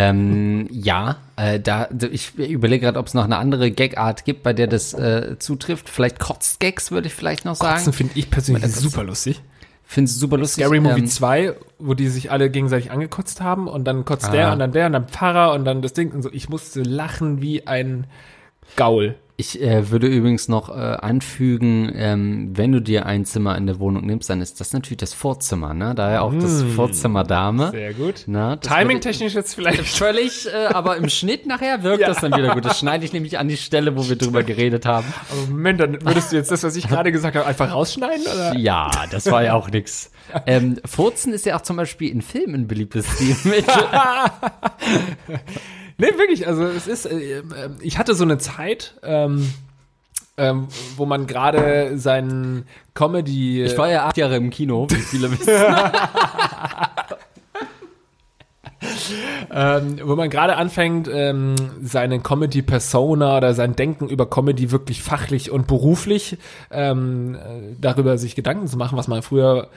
Ähm, 0.00 0.68
ja, 0.70 1.16
äh, 1.34 1.58
da, 1.58 1.88
ich 2.12 2.38
überlege 2.38 2.86
gerade, 2.86 3.00
ob 3.00 3.08
es 3.08 3.14
noch 3.14 3.24
eine 3.24 3.36
andere 3.36 3.72
Gagart 3.72 4.24
gibt, 4.24 4.44
bei 4.44 4.52
der 4.52 4.68
das 4.68 4.94
äh, 4.94 5.38
zutrifft. 5.40 5.88
Vielleicht 5.88 6.20
Kotzgags 6.20 6.92
würde 6.92 7.08
ich 7.08 7.14
vielleicht 7.14 7.44
noch 7.44 7.56
sagen. 7.56 7.74
Kotzen 7.78 7.92
finde 7.92 8.12
ich 8.16 8.30
persönlich 8.30 8.72
super 8.72 9.02
lustig. 9.02 9.42
Finde 9.84 10.08
es 10.08 10.16
super 10.16 10.36
lustig. 10.38 10.64
Scary 10.64 10.78
Movie 10.78 11.00
ähm, 11.00 11.06
2, 11.08 11.54
wo 11.80 11.94
die 11.94 12.06
sich 12.08 12.30
alle 12.30 12.48
gegenseitig 12.48 12.92
angekotzt 12.92 13.40
haben 13.40 13.66
und 13.66 13.86
dann 13.86 14.04
kotzt 14.04 14.28
Ah. 14.28 14.30
der 14.32 14.52
und 14.52 14.60
dann 14.60 14.70
der 14.70 14.86
und 14.86 14.92
dann 14.92 15.08
Pfarrer 15.08 15.52
und 15.52 15.64
dann 15.64 15.82
das 15.82 15.94
Ding 15.94 16.12
und 16.12 16.22
so. 16.22 16.30
Ich 16.32 16.48
musste 16.48 16.82
lachen 16.82 17.40
wie 17.40 17.66
ein 17.66 18.06
Gaul. 18.76 19.16
Ich 19.40 19.62
äh, 19.62 19.88
würde 19.92 20.08
übrigens 20.08 20.48
noch 20.48 20.68
äh, 20.68 20.72
anfügen, 20.72 21.92
ähm, 21.94 22.50
wenn 22.56 22.72
du 22.72 22.80
dir 22.80 23.06
ein 23.06 23.24
Zimmer 23.24 23.56
in 23.56 23.68
der 23.68 23.78
Wohnung 23.78 24.04
nimmst, 24.04 24.28
dann 24.28 24.40
ist 24.40 24.58
das 24.58 24.72
natürlich 24.72 24.96
das 24.96 25.14
Vorzimmer, 25.14 25.74
ne? 25.74 25.94
Daher 25.94 26.24
auch 26.24 26.34
das 26.34 26.64
Vorzimmer 26.64 27.22
Dame. 27.22 27.70
Sehr 27.70 27.94
gut. 27.94 28.24
Na, 28.26 28.56
Timing-technisch 28.56 29.34
jetzt 29.34 29.54
vielleicht. 29.54 29.86
Völlig, 29.96 30.52
äh, 30.52 30.66
aber 30.74 30.96
im 30.96 31.08
Schnitt 31.08 31.46
nachher 31.46 31.84
wirkt 31.84 32.00
Ja. 32.00 32.08
das 32.08 32.16
dann 32.20 32.32
wieder 32.36 32.52
gut. 32.52 32.64
Das 32.64 32.80
schneide 32.80 33.04
ich 33.04 33.12
nämlich 33.12 33.38
an 33.38 33.46
die 33.46 33.56
Stelle, 33.56 33.96
wo 33.96 34.08
wir 34.08 34.16
drüber 34.16 34.42
geredet 34.42 34.86
haben. 34.86 35.06
Aber 35.30 35.40
Moment, 35.52 35.78
dann 35.78 36.04
würdest 36.04 36.32
du 36.32 36.36
jetzt 36.36 36.50
das, 36.50 36.64
was 36.64 36.74
ich 36.74 36.88
gerade 36.88 37.12
gesagt 37.12 37.36
habe, 37.36 37.46
einfach 37.46 37.72
rausschneiden? 37.72 38.26
Oder? 38.26 38.56
Ja, 38.56 38.90
das 39.12 39.30
war 39.30 39.44
ja 39.44 39.54
auch 39.54 39.70
nix. 39.70 40.10
Ähm, 40.46 40.80
Furzen 40.84 41.32
ist 41.32 41.46
ja 41.46 41.56
auch 41.56 41.62
zum 41.62 41.76
Beispiel 41.76 42.10
in 42.10 42.22
Filmen 42.22 42.62
ein 42.62 42.66
beliebtes 42.66 43.06
Stilmittel. 43.06 43.72
Nee, 45.98 46.16
wirklich, 46.16 46.46
also 46.46 46.64
es 46.64 46.86
ist, 46.86 47.06
äh, 47.06 47.38
äh, 47.38 47.42
ich 47.80 47.98
hatte 47.98 48.14
so 48.14 48.22
eine 48.22 48.38
Zeit, 48.38 48.94
ähm, 49.02 49.52
ähm, 50.36 50.68
wo 50.96 51.06
man 51.06 51.26
gerade 51.26 51.98
seinen 51.98 52.66
Comedy. 52.94 53.64
Ich 53.64 53.76
war 53.76 53.90
ja 53.90 54.06
acht 54.06 54.16
Jahre 54.16 54.36
im 54.36 54.50
Kino, 54.50 54.86
wie 54.88 54.94
viele 54.94 55.30
wissen. 55.32 55.52
ähm, 59.50 59.98
wo 60.04 60.14
man 60.14 60.30
gerade 60.30 60.56
anfängt, 60.56 61.10
ähm, 61.12 61.56
seine 61.82 62.20
Comedy-Persona 62.20 63.36
oder 63.36 63.54
sein 63.54 63.74
Denken 63.74 64.08
über 64.08 64.30
Comedy 64.30 64.70
wirklich 64.70 65.02
fachlich 65.02 65.50
und 65.50 65.66
beruflich 65.66 66.38
ähm, 66.70 67.34
äh, 67.34 67.74
darüber 67.80 68.18
sich 68.18 68.36
Gedanken 68.36 68.68
zu 68.68 68.76
machen, 68.76 68.96
was 68.96 69.08
man 69.08 69.22
früher 69.22 69.68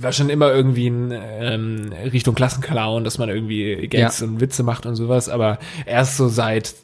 war 0.00 0.12
schon 0.12 0.28
immer 0.30 0.52
irgendwie 0.52 0.86
in 0.86 1.12
ähm, 1.12 1.92
Richtung 2.12 2.34
Klassenclown, 2.34 3.04
dass 3.04 3.18
man 3.18 3.28
irgendwie 3.28 3.88
Gags 3.88 4.20
Ja. 4.20 4.26
und 4.26 4.40
Witze 4.40 4.62
macht 4.62 4.86
und 4.86 4.94
sowas, 4.96 5.28
aber 5.28 5.58
erst 5.86 6.16
so 6.16 6.28
seit 6.28 6.74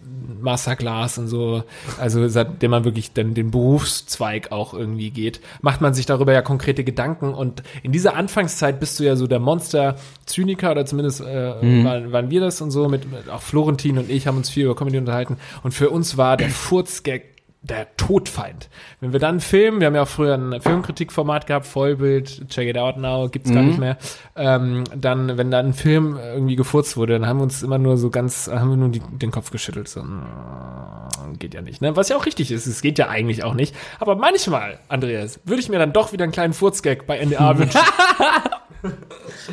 Masterclass 0.40 1.16
und 1.18 1.28
so, 1.28 1.64
also 1.98 2.26
seitdem 2.28 2.70
man 2.70 2.84
wirklich 2.84 3.12
dann 3.12 3.32
den 3.34 3.50
Berufszweig 3.50 4.52
auch 4.52 4.74
irgendwie 4.74 5.10
geht, 5.10 5.40
macht 5.62 5.80
man 5.80 5.94
sich 5.94 6.06
darüber 6.06 6.32
ja 6.32 6.42
konkrete 6.42 6.84
Gedanken 6.84 7.32
und 7.32 7.62
in 7.82 7.92
dieser 7.92 8.14
Anfangszeit 8.14 8.78
bist 8.80 9.00
du 9.00 9.04
ja 9.04 9.16
so 9.16 9.26
der 9.26 9.38
Monster-Zyniker 9.40 10.72
oder 10.72 10.86
zumindest 10.86 11.20
äh, 11.20 11.84
waren, 11.84 12.12
waren 12.12 12.30
wir 12.30 12.40
das 12.40 12.60
und 12.60 12.70
so, 12.70 12.88
mit, 12.88 13.10
mit 13.10 13.28
auch 13.30 13.42
Florentin 13.42 13.98
und 13.98 14.10
ich 14.10 14.26
haben 14.26 14.36
uns 14.36 14.50
viel 14.50 14.64
über 14.64 14.74
Comedy 14.76 14.98
unterhalten 14.98 15.36
und 15.62 15.72
für 15.72 15.90
uns 15.90 16.16
war 16.16 16.36
der 16.36 16.50
Furzgag 16.50 17.22
der 17.64 17.96
Todfeind. 17.96 18.68
Wenn 19.00 19.12
wir 19.12 19.20
dann 19.20 19.40
filmen, 19.40 19.80
wir 19.80 19.86
haben 19.86 19.94
ja 19.94 20.02
auch 20.02 20.08
früher 20.08 20.34
ein 20.34 20.60
Filmkritikformat 20.60 21.46
gehabt, 21.46 21.66
Vollbild, 21.66 22.48
Check 22.50 22.68
It 22.68 22.76
Out 22.76 22.98
Now, 22.98 23.28
gibt's 23.28 23.50
gar 23.50 23.62
nicht 23.62 23.78
mehr. 23.78 23.96
Ähm, 24.36 24.84
dann, 24.94 25.38
wenn 25.38 25.50
dann 25.50 25.66
ein 25.66 25.72
Film 25.72 26.18
irgendwie 26.18 26.56
gefurzt 26.56 26.96
wurde, 26.96 27.14
dann 27.14 27.26
haben 27.26 27.38
wir 27.38 27.44
uns 27.44 27.62
immer 27.62 27.78
nur 27.78 27.96
so 27.96 28.10
ganz, 28.10 28.50
haben 28.52 28.70
wir 28.70 28.76
nur 28.76 28.90
die, 28.90 29.00
den 29.00 29.30
Kopf 29.30 29.50
geschüttelt. 29.50 29.88
So, 29.88 30.02
mm, 30.02 31.38
geht 31.38 31.54
ja 31.54 31.62
nicht, 31.62 31.80
ne? 31.80 31.96
Was 31.96 32.10
ja 32.10 32.16
auch 32.16 32.26
richtig 32.26 32.52
ist, 32.52 32.66
es 32.66 32.82
geht 32.82 32.98
ja 32.98 33.08
eigentlich 33.08 33.44
auch 33.44 33.54
nicht. 33.54 33.74
Aber 33.98 34.14
manchmal, 34.16 34.78
Andreas, 34.88 35.40
würde 35.44 35.60
ich 35.60 35.70
mir 35.70 35.78
dann 35.78 35.94
doch 35.94 36.12
wieder 36.12 36.24
einen 36.24 36.32
kleinen 36.32 36.52
Furzgag 36.52 37.06
bei 37.06 37.18
NDA 37.24 37.58
wünschen. 37.58 37.80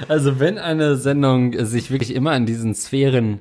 Also 0.09 0.39
wenn 0.39 0.57
eine 0.57 0.97
Sendung 0.97 1.53
sich 1.65 1.91
wirklich 1.91 2.13
immer 2.13 2.35
in 2.35 2.45
diesen 2.45 2.75
Sphären 2.75 3.39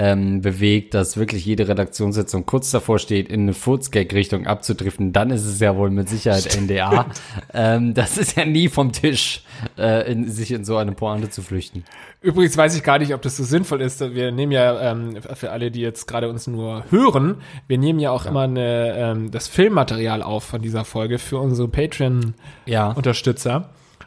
ähm, 0.00 0.40
bewegt, 0.40 0.94
dass 0.94 1.18
wirklich 1.18 1.44
jede 1.44 1.68
Redaktionssitzung 1.68 2.46
kurz 2.46 2.70
davor 2.70 2.98
steht, 2.98 3.28
in 3.28 3.42
eine 3.42 3.52
Furzgag-Richtung 3.52 4.46
abzudriften, 4.46 5.12
dann 5.12 5.28
ist 5.28 5.44
es 5.44 5.60
ja 5.60 5.76
wohl 5.76 5.90
mit 5.90 6.08
Sicherheit 6.08 6.58
NDA. 6.58 7.04
ähm, 7.52 7.92
das 7.92 8.16
ist 8.16 8.34
ja 8.34 8.46
nie 8.46 8.68
vom 8.68 8.92
Tisch, 8.92 9.42
äh, 9.76 10.10
in, 10.10 10.26
sich 10.26 10.52
in 10.52 10.64
so 10.64 10.78
eine 10.78 10.92
Pointe 10.92 11.28
zu 11.28 11.42
flüchten. 11.42 11.84
Übrigens 12.22 12.56
weiß 12.56 12.74
ich 12.76 12.82
gar 12.82 12.98
nicht, 12.98 13.12
ob 13.12 13.20
das 13.20 13.36
so 13.36 13.44
sinnvoll 13.44 13.82
ist. 13.82 14.00
Wir 14.00 14.32
nehmen 14.32 14.52
ja, 14.52 14.90
ähm, 14.90 15.18
für 15.34 15.50
alle, 15.50 15.70
die 15.70 15.82
jetzt 15.82 16.06
gerade 16.06 16.30
uns 16.30 16.46
nur 16.46 16.84
hören, 16.90 17.36
wir 17.68 17.76
nehmen 17.76 18.00
ja 18.00 18.10
auch 18.10 18.24
immer 18.24 18.42
eine, 18.42 18.94
ähm, 18.96 19.30
das 19.30 19.48
Filmmaterial 19.48 20.22
auf 20.22 20.44
von 20.44 20.62
dieser 20.62 20.86
Folge 20.86 21.18
für 21.18 21.36
unsere 21.36 21.68
Ja. 22.64 22.92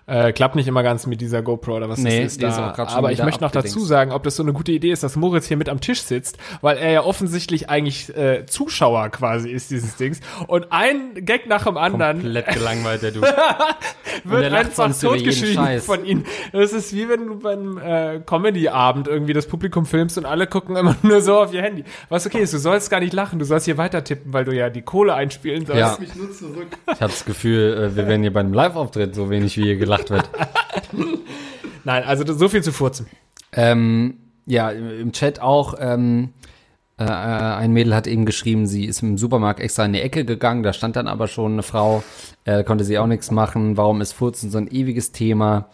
Äh, 0.05 0.33
klappt 0.33 0.55
nicht 0.55 0.67
immer 0.67 0.83
ganz 0.83 1.07
mit 1.07 1.21
dieser 1.21 1.41
GoPro 1.41 1.77
oder 1.77 1.87
was 1.87 1.99
Nee, 1.99 2.23
das 2.23 2.33
ist 2.33 2.41
die 2.41 2.45
ist 2.45 2.57
da. 2.57 2.71
auch 2.71 2.75
schon 2.75 2.87
Aber 2.87 3.13
ich 3.13 3.23
möchte 3.23 3.41
noch 3.41 3.51
dazu 3.51 3.79
sagen, 3.79 4.11
ob 4.11 4.23
das 4.23 4.35
so 4.35 4.43
eine 4.43 4.51
gute 4.51 4.73
Idee 4.73 4.91
ist, 4.91 5.01
dass 5.01 5.15
Moritz 5.15 5.47
hier 5.47 5.55
mit 5.55 5.69
am 5.69 5.79
Tisch 5.79 6.01
sitzt, 6.01 6.37
weil 6.61 6.77
er 6.77 6.91
ja 6.91 7.03
offensichtlich 7.03 7.69
eigentlich 7.69 8.15
äh, 8.15 8.45
Zuschauer 8.45 9.09
quasi 9.09 9.49
ist 9.49 9.71
dieses 9.71 9.95
Dings. 9.95 10.19
Und 10.47 10.67
ein 10.71 11.13
Gag 11.15 11.47
nach 11.47 11.63
dem 11.63 11.77
anderen 11.77 12.19
Komplett 12.19 12.47
gelangweilt, 12.53 13.01
der 13.01 13.11
du. 13.11 13.21
wird 14.25 14.53
einfach 14.53 14.93
totgeschrieben 14.99 15.79
von 15.79 16.03
ihnen. 16.05 16.25
Das 16.51 16.73
ist 16.73 16.93
wie 16.93 17.07
wenn 17.07 17.27
du 17.27 17.39
beim 17.39 17.77
äh, 17.77 18.19
Comedy-Abend 18.25 19.07
irgendwie 19.07 19.33
das 19.33 19.47
Publikum 19.47 19.85
filmst 19.85 20.17
und 20.17 20.25
alle 20.25 20.47
gucken 20.47 20.75
immer 20.75 20.97
nur 21.01 21.21
so 21.21 21.39
auf 21.39 21.53
ihr 21.53 21.61
Handy. 21.61 21.85
Was 22.09 22.25
okay 22.25 22.41
ist, 22.41 22.53
du 22.53 22.57
sollst 22.57 22.89
gar 22.89 22.99
nicht 22.99 23.13
lachen, 23.13 23.39
du 23.39 23.45
sollst 23.45 23.65
hier 23.65 23.77
weiter 23.77 24.03
tippen, 24.03 24.33
weil 24.33 24.43
du 24.43 24.53
ja 24.53 24.69
die 24.69 24.81
Kohle 24.81 25.13
einspielen 25.13 25.65
sollst. 25.65 25.79
Ja. 25.79 25.97
Mich 25.97 26.13
nur 26.15 26.31
zurück. 26.31 26.67
Ich 26.87 27.01
habe 27.01 27.11
das 27.11 27.23
Gefühl, 27.23 27.73
äh, 27.73 27.95
wir 27.95 28.07
werden 28.07 28.21
hier 28.21 28.33
bei 28.33 28.41
einem 28.41 28.53
Live-Auftritt 28.53 29.15
so 29.15 29.29
wenig 29.29 29.57
wie 29.57 29.63
hier 29.63 29.77
gelacht 29.77 29.92
wird. 30.09 30.29
Nein, 31.83 32.03
also 32.03 32.31
so 32.33 32.49
viel 32.49 32.63
zu 32.63 32.71
furzen. 32.71 33.07
Ähm, 33.51 34.19
ja, 34.45 34.69
im 34.69 35.11
Chat 35.11 35.39
auch. 35.39 35.75
Ähm, 35.79 36.33
äh, 36.97 37.03
ein 37.03 37.73
Mädel 37.73 37.95
hat 37.95 38.07
eben 38.07 38.25
geschrieben, 38.25 38.67
sie 38.67 38.85
ist 38.85 39.01
im 39.01 39.17
Supermarkt 39.17 39.59
extra 39.59 39.85
in 39.85 39.93
die 39.93 40.01
Ecke 40.01 40.25
gegangen. 40.25 40.63
Da 40.63 40.73
stand 40.73 40.95
dann 40.95 41.07
aber 41.07 41.27
schon 41.27 41.53
eine 41.53 41.63
Frau. 41.63 42.03
Äh, 42.45 42.63
konnte 42.63 42.83
sie 42.83 42.97
auch 42.97 43.07
nichts 43.07 43.31
machen. 43.31 43.77
Warum 43.77 44.01
ist 44.01 44.13
Furzen 44.13 44.51
so 44.51 44.57
ein 44.57 44.67
ewiges 44.67 45.11
Thema? 45.11 45.69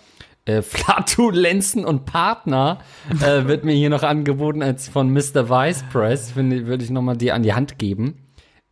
Äh, 0.45 0.61
Flatulenzen 0.63 1.85
und 1.85 2.05
Partner 2.05 2.79
äh, 3.21 3.45
wird 3.45 3.65
mir 3.65 3.73
hier 3.73 3.89
noch 3.89 4.03
angeboten 4.03 4.63
als 4.63 4.87
von 4.87 5.11
Mr. 5.11 5.49
Vice 5.49 5.83
Press. 5.91 6.31
Finde 6.31 6.67
würde 6.67 6.83
ich 6.83 6.89
noch 6.89 7.01
mal 7.01 7.17
die 7.17 7.31
an 7.31 7.43
die 7.43 7.53
Hand 7.53 7.77
geben. 7.77 8.25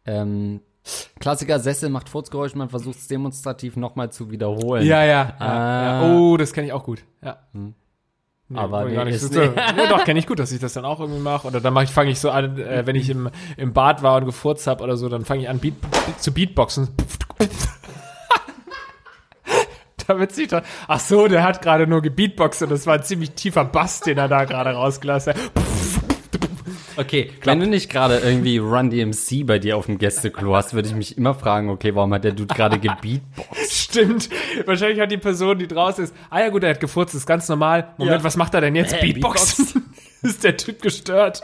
Ähm, 0.06 0.62
Klassiker 1.20 1.60
Sessel 1.60 1.90
macht 1.90 2.10
Furzgeräusch, 2.10 2.56
man 2.56 2.70
versucht 2.70 2.98
es 2.98 3.08
demonstrativ 3.08 3.76
noch 3.76 3.96
mal 3.96 4.12
zu 4.12 4.32
wiederholen. 4.32 4.86
Ja, 4.86 5.04
ja. 5.04 5.36
ja, 5.40 5.46
Ah. 5.46 5.84
ja. 6.04 6.12
Oh, 6.14 6.38
das 6.38 6.54
kenne 6.54 6.68
ich 6.68 6.74
auch 6.74 6.84
gut. 6.84 7.04
Ja. 7.24 7.38
Nee, 8.50 8.60
Aber 8.60 8.84
wollte 8.84 8.96
gar 8.96 9.04
nee, 9.04 9.12
nicht 9.12 9.22
ist 9.22 9.34
so, 9.34 9.42
ja, 9.42 9.52
doch, 9.90 10.06
kenne 10.06 10.20
ich 10.20 10.26
gut, 10.28 10.40
dass 10.40 10.54
ich 10.54 10.60
das 10.60 10.72
dann 10.72 10.86
auch 10.86 11.02
irgendwie 11.02 11.20
mache. 11.20 11.48
Oder 11.48 11.60
dann 11.60 11.74
mache 11.74 11.84
ich, 11.84 11.90
fange 11.92 12.12
ich 12.12 12.20
so 12.20 12.32
an, 12.32 12.58
äh, 12.58 12.86
wenn 12.86 12.96
ich 12.96 13.10
im, 13.10 13.30
im 13.58 13.74
Bad 13.74 14.04
war 14.04 14.16
und 14.18 14.26
gefurzt 14.26 14.68
habe 14.68 14.82
oder 14.84 14.96
so, 14.96 15.10
dann 15.10 15.26
fange 15.26 15.42
ich 15.42 15.50
an 15.50 15.60
Beat, 15.60 15.74
zu 16.18 16.32
Beatboxen. 16.34 16.88
Damit 20.08 20.32
sieht 20.34 20.54
er, 20.54 20.64
ach 20.88 21.02
so, 21.02 21.28
der 21.28 21.44
hat 21.44 21.62
gerade 21.62 21.86
nur 21.88 22.02
gebeatboxt 22.02 22.64
und 22.64 22.70
das 22.72 22.88
war 22.88 22.94
ein 22.94 23.04
ziemlich 23.04 23.32
tiefer 23.32 23.66
Bass, 23.66 24.00
den 24.00 24.18
er 24.18 24.30
da 24.30 24.46
gerade 24.46 24.70
rausgelassen 24.70 25.34
hat. 25.34 25.40
Okay, 26.98 27.32
wenn 27.44 27.60
du 27.60 27.68
nicht 27.68 27.90
gerade 27.90 28.18
irgendwie 28.18 28.58
Run 28.58 28.90
DMC 28.90 29.46
bei 29.46 29.60
dir 29.60 29.78
auf 29.78 29.86
dem 29.86 29.98
Gästeklo 29.98 30.56
hast, 30.56 30.74
würde 30.74 30.88
ich 30.90 30.96
mich 30.96 31.18
immer 31.18 31.34
fragen, 31.34 31.70
okay, 31.70 31.94
warum 31.96 32.14
hat 32.14 32.24
der 32.24 32.32
Dude 32.34 32.54
gerade 32.54 32.80
gebeatboxt? 32.80 33.72
Stimmt. 33.72 34.30
Wahrscheinlich 34.66 35.00
hat 35.00 35.12
die 35.12 35.18
Person, 35.18 35.60
die 35.60 35.68
draußen 35.68 36.04
ist, 36.06 36.16
ah 36.30 36.40
ja 36.40 36.50
gut, 36.50 36.64
er 36.64 36.72
hat 36.72 36.80
gefurzt, 36.80 37.14
ist 37.16 37.26
ganz 37.26 37.48
normal. 37.50 37.94
Moment, 37.98 38.18
Ja. 38.20 38.24
was 38.24 38.36
macht 38.38 38.54
er 38.54 38.62
denn 38.62 38.76
jetzt? 38.76 38.94
Hä, 38.96 39.14
Beatboxen? 39.14 39.86
ist 40.24 40.44
der 40.44 40.58
Typ 40.58 40.82
gestört? 40.82 41.42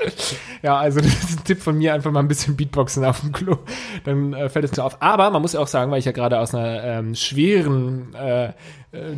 Ja, 0.62 0.78
also 0.78 1.00
das 1.00 1.14
ist 1.14 1.40
ein 1.40 1.44
Tipp 1.44 1.62
von 1.62 1.78
mir, 1.78 1.94
einfach 1.94 2.12
mal 2.12 2.20
ein 2.22 2.28
bisschen 2.28 2.56
Beatboxen 2.56 3.06
auf 3.06 3.22
dem 3.22 3.32
Klo. 3.32 3.58
Dann 4.04 4.34
äh, 4.34 4.50
fällt 4.50 4.66
es 4.66 4.76
mir 4.76 4.84
auf. 4.84 5.02
Aber 5.02 5.30
man 5.30 5.42
muss 5.42 5.54
ja 5.54 5.60
auch 5.60 5.68
sagen, 5.68 5.92
weil 5.92 6.00
ich 6.00 6.06
ja 6.06 6.12
gerade 6.12 6.40
aus 6.40 6.54
einer 6.56 6.84
ähm, 6.84 7.16
schweren 7.16 8.14
äh, 8.16 8.46
äh, 8.46 8.52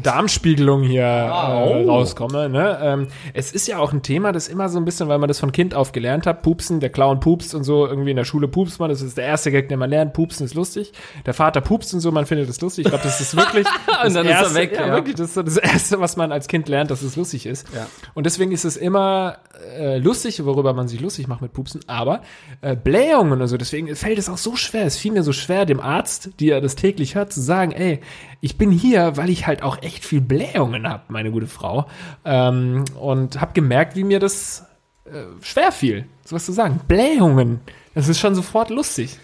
Darmspiegelung 0.01 0.83
hier 0.83 1.03
äh, 1.03 1.83
oh. 1.83 1.89
rauskomme. 1.89 2.47
Ne? 2.47 2.79
Ähm, 2.81 3.07
es 3.33 3.51
ist 3.51 3.67
ja 3.67 3.77
auch 3.77 3.91
ein 3.91 4.01
Thema, 4.01 4.31
das 4.31 4.47
immer 4.47 4.69
so 4.69 4.77
ein 4.77 4.85
bisschen, 4.85 5.09
weil 5.09 5.17
man 5.17 5.27
das 5.27 5.39
von 5.39 5.51
Kind 5.51 5.75
auf 5.75 5.91
gelernt 5.91 6.25
hat, 6.25 6.43
pupsen, 6.43 6.79
der 6.79 6.89
Clown 6.89 7.19
pupst 7.19 7.53
und 7.53 7.65
so, 7.65 7.85
irgendwie 7.85 8.11
in 8.11 8.15
der 8.15 8.23
Schule 8.23 8.47
pupst 8.47 8.79
man, 8.79 8.89
das 8.89 9.01
ist 9.01 9.17
der 9.17 9.25
erste 9.25 9.51
Gag, 9.51 9.67
den 9.67 9.77
man 9.77 9.89
lernt, 9.89 10.13
pupsen 10.13 10.45
ist 10.45 10.53
lustig. 10.53 10.93
Der 11.25 11.33
Vater 11.33 11.59
pupst 11.59 11.93
und 11.93 11.99
so, 11.99 12.13
man 12.13 12.25
findet 12.25 12.47
es 12.49 12.61
lustig. 12.61 12.85
Ich 12.85 12.89
glaube, 12.89 13.03
das 13.03 13.19
ist 13.19 13.35
wirklich 13.35 13.67
das 13.87 14.13
dann 14.13 14.25
ist 14.25 14.31
er 14.31 14.39
erste, 14.39 14.55
weg, 14.55 14.71
Ja, 14.73 14.87
ja. 14.87 14.93
wirklich, 14.93 15.15
das 15.15 15.27
ist 15.27 15.33
so 15.33 15.43
das 15.43 15.57
Erste, 15.57 15.99
was 15.99 16.15
man 16.15 16.31
als 16.31 16.47
Kind 16.47 16.69
lernt, 16.69 16.89
dass 16.89 17.01
es 17.01 17.17
lustig 17.17 17.45
ist. 17.45 17.67
Ja. 17.75 17.87
Und 18.13 18.25
deswegen 18.25 18.53
ist 18.53 18.63
es 18.63 18.77
immer 18.77 19.39
äh, 19.77 19.97
lustig, 19.97 20.43
worüber 20.45 20.73
man 20.73 20.87
sich 20.87 20.99
lustig 20.99 21.27
macht 21.27 21.41
mit 21.41 21.53
Pupsen, 21.53 21.81
aber 21.87 22.21
äh, 22.61 22.75
Blähungen 22.75 23.41
und 23.41 23.47
so, 23.47 23.57
deswegen 23.57 23.93
fällt 23.95 24.17
es 24.17 24.29
auch 24.29 24.37
so 24.37 24.55
schwer, 24.55 24.85
es 24.85 24.97
fiel 24.97 25.11
mir 25.11 25.23
so 25.23 25.33
schwer, 25.33 25.65
dem 25.65 25.79
Arzt, 25.79 26.31
die 26.39 26.49
er 26.49 26.61
das 26.61 26.75
täglich 26.75 27.15
hört, 27.15 27.33
zu 27.33 27.41
sagen, 27.41 27.71
ey, 27.71 28.01
ich 28.41 28.57
bin 28.57 28.71
hier, 28.71 29.17
weil 29.17 29.29
ich 29.29 29.47
halt 29.47 29.63
auch 29.63 29.81
echt 29.81 30.05
viel 30.05 30.21
Blähungen 30.21 30.87
habe, 30.87 31.03
meine 31.09 31.31
gute 31.31 31.47
Frau. 31.47 31.87
Ähm, 32.23 32.85
und 32.99 33.41
habe 33.41 33.53
gemerkt, 33.53 33.95
wie 33.95 34.03
mir 34.03 34.19
das 34.19 34.65
äh, 35.05 35.23
schwer 35.41 35.71
fiel, 35.71 36.05
sowas 36.23 36.45
zu 36.45 36.51
sagen. 36.51 36.81
Blähungen, 36.87 37.59
das 37.93 38.07
ist 38.07 38.19
schon 38.19 38.35
sofort 38.35 38.69
lustig. 38.69 39.19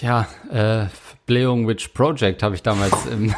Ja, 0.00 0.26
äh, 0.50 0.86
Blähung 1.26 1.68
Witch 1.68 1.88
Project 1.88 2.42
habe 2.42 2.56
ich 2.56 2.62
damals 2.62 2.94
im, 3.06 3.32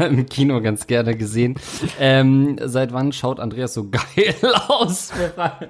im 0.06 0.26
Kino 0.26 0.60
ganz 0.60 0.86
gerne 0.86 1.16
gesehen. 1.16 1.56
Ähm, 1.98 2.58
seit 2.62 2.92
wann 2.92 3.12
schaut 3.12 3.40
Andreas 3.40 3.72
so 3.72 3.88
geil 3.90 4.34
aus? 4.68 5.10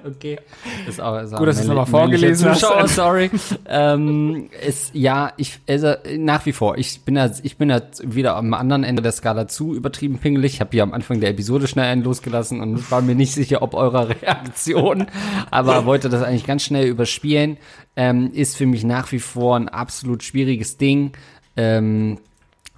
okay. 0.05 0.39
Ist 0.87 0.99
auch, 0.99 1.17
ist 1.21 1.33
Gut, 1.35 1.47
dass 1.47 1.57
ein 1.57 1.67
du's 1.67 1.69
nochmal 1.69 1.85
vorgelesen 1.85 2.49
hast. 2.49 2.59
Zuschauer, 2.59 2.87
sorry. 2.87 3.31
ähm, 3.67 4.49
ist, 4.65 4.93
ja, 4.93 5.31
ich, 5.37 5.59
also, 5.69 5.93
nach 6.17 6.45
wie 6.45 6.51
vor, 6.51 6.77
ich 6.77 7.01
bin 7.05 7.15
da, 7.15 7.31
ich 7.41 7.57
bin 7.57 7.69
da 7.69 7.81
wieder 8.03 8.35
am 8.35 8.53
anderen 8.53 8.83
Ende 8.83 9.01
der 9.01 9.13
Skala 9.13 9.47
zu 9.47 9.73
übertrieben 9.73 10.17
pingelig. 10.17 10.55
Ich 10.55 10.59
habe 10.59 10.71
hier 10.71 10.83
am 10.83 10.93
Anfang 10.93 11.21
der 11.21 11.29
Episode 11.29 11.67
schnell 11.67 11.85
einen 11.85 12.03
losgelassen 12.03 12.59
und 12.59 12.91
war 12.91 13.01
mir 13.01 13.15
nicht 13.15 13.33
sicher, 13.33 13.61
ob 13.61 13.73
eurer 13.73 14.09
Reaktion, 14.09 15.07
aber 15.49 15.85
wollte 15.85 16.09
das 16.09 16.23
eigentlich 16.23 16.45
ganz 16.45 16.63
schnell 16.63 16.87
überspielen. 16.87 17.57
Ähm, 17.95 18.31
ist 18.33 18.55
für 18.55 18.65
mich 18.65 18.83
nach 18.83 19.11
wie 19.11 19.19
vor 19.19 19.57
ein 19.57 19.67
absolut 19.67 20.23
schwieriges 20.23 20.77
Ding, 20.77 21.11
ähm, 21.57 22.19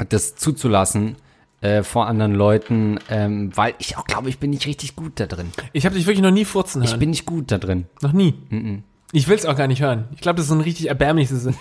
das 0.10 0.36
zuzulassen 0.36 1.18
äh, 1.62 1.84
vor 1.84 2.08
anderen 2.08 2.34
Leuten, 2.34 3.00
ähm, 3.10 3.56
weil 3.56 3.76
ich 3.78 3.96
auch 3.98 4.06
glaube, 4.06 4.30
ich 4.30 4.40
bin 4.40 4.50
nicht 4.50 4.66
richtig 4.66 4.96
gut 4.96 5.14
da 5.20 5.28
drin. 5.28 5.52
Ich 5.72 5.86
habe 5.86 5.96
dich 5.96 6.06
wirklich 6.08 6.24
noch 6.24 6.32
nie 6.32 6.46
furzen 6.46 6.82
hören. 6.82 6.92
Ich 6.92 7.00
bin 7.00 7.12
nicht 7.12 7.26
gut 7.26 7.52
da 7.52 7.58
drin. 7.58 7.86
Noch 8.02 8.12
nie. 8.12 8.34
Ich 9.12 9.28
will 9.28 9.38
es 9.38 9.46
auch 9.46 9.56
gar 9.56 9.68
nicht 9.68 9.82
hören. 9.82 10.10
Ich 10.16 10.22
glaube, 10.22 10.38
das 10.38 10.46
ist 10.46 10.50
so 10.50 10.56
ein 10.56 10.62
richtig 10.62 10.90
erbärmliches. 10.90 11.48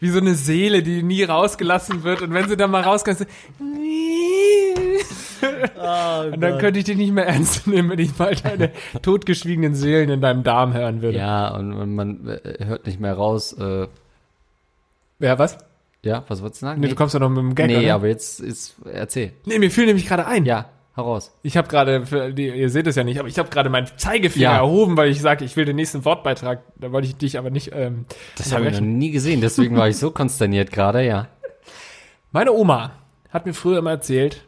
Wie 0.00 0.08
so 0.10 0.18
eine 0.18 0.34
Seele, 0.34 0.82
die 0.82 1.02
nie 1.02 1.24
rausgelassen 1.24 2.04
wird. 2.04 2.22
Und 2.22 2.34
wenn 2.34 2.48
sie 2.48 2.56
dann 2.56 2.70
mal 2.70 2.82
rauskommt, 2.82 3.18
so 3.18 3.24
Und 6.32 6.40
dann 6.40 6.58
könnte 6.58 6.78
ich 6.78 6.84
dich 6.84 6.96
nicht 6.96 7.12
mehr 7.12 7.26
ernst 7.26 7.66
nehmen, 7.66 7.90
wenn 7.90 7.98
ich 7.98 8.18
mal 8.18 8.34
deine 8.34 8.72
totgeschwiegenen 9.02 9.74
Seelen 9.74 10.10
in 10.10 10.20
deinem 10.20 10.42
Darm 10.42 10.72
hören 10.74 11.02
würde. 11.02 11.18
Ja, 11.18 11.48
und, 11.54 11.72
und 11.72 11.94
man 11.94 12.26
äh, 12.28 12.64
hört 12.64 12.86
nicht 12.86 13.00
mehr 13.00 13.14
raus. 13.14 13.52
Äh, 13.52 13.86
Ja, 15.20 15.38
was? 15.38 15.58
ja, 16.02 16.24
was 16.28 16.40
wolltest 16.42 16.62
du 16.62 16.66
sagen? 16.66 16.80
Nee, 16.80 16.88
du 16.88 16.94
kommst 16.94 17.14
doch 17.14 17.20
noch 17.20 17.28
mit 17.30 17.38
dem 17.38 17.54
Gag, 17.54 17.66
nee 17.66 17.78
oder? 17.78 17.94
aber 17.94 18.06
jetzt 18.08 18.40
ist 18.40 18.76
erzähl. 18.92 19.32
Nee, 19.44 19.58
mir 19.58 19.70
fiel 19.70 19.86
nämlich 19.86 20.06
gerade 20.06 20.26
ein. 20.26 20.44
Ja, 20.44 20.66
heraus. 20.94 21.32
Ich 21.42 21.56
habe 21.56 21.66
gerade, 21.68 22.04
ihr 22.36 22.70
seht 22.70 22.86
es 22.86 22.94
ja 22.96 23.02
nicht, 23.04 23.18
aber 23.18 23.28
ich 23.28 23.38
habe 23.38 23.48
gerade 23.50 23.70
meinen 23.70 23.88
Zeigefinger 23.96 24.44
Ja. 24.52 24.56
erhoben, 24.58 24.96
weil 24.96 25.10
ich 25.10 25.20
sage, 25.20 25.44
ich 25.44 25.56
will 25.56 25.64
den 25.64 25.76
nächsten 25.76 26.04
Wortbeitrag. 26.04 26.60
Da 26.76 26.92
wollte 26.92 27.08
ich 27.08 27.16
dich 27.16 27.38
aber 27.38 27.50
nicht. 27.50 27.72
Ähm, 27.74 28.04
Das 28.36 28.52
habe 28.52 28.66
ich 28.68 28.74
noch 28.74 28.80
nie 28.86 29.10
gesehen, 29.10 29.40
deswegen 29.40 29.76
war 29.76 29.88
ich 29.88 29.96
so 29.96 30.10
konsterniert 30.12 30.70
gerade, 30.70 31.04
ja. 31.04 31.28
Meine 32.32 32.52
Oma 32.52 32.92
hat 33.30 33.44
mir 33.46 33.54
früher 33.54 33.78
immer 33.78 33.90
erzählt, 33.90 34.44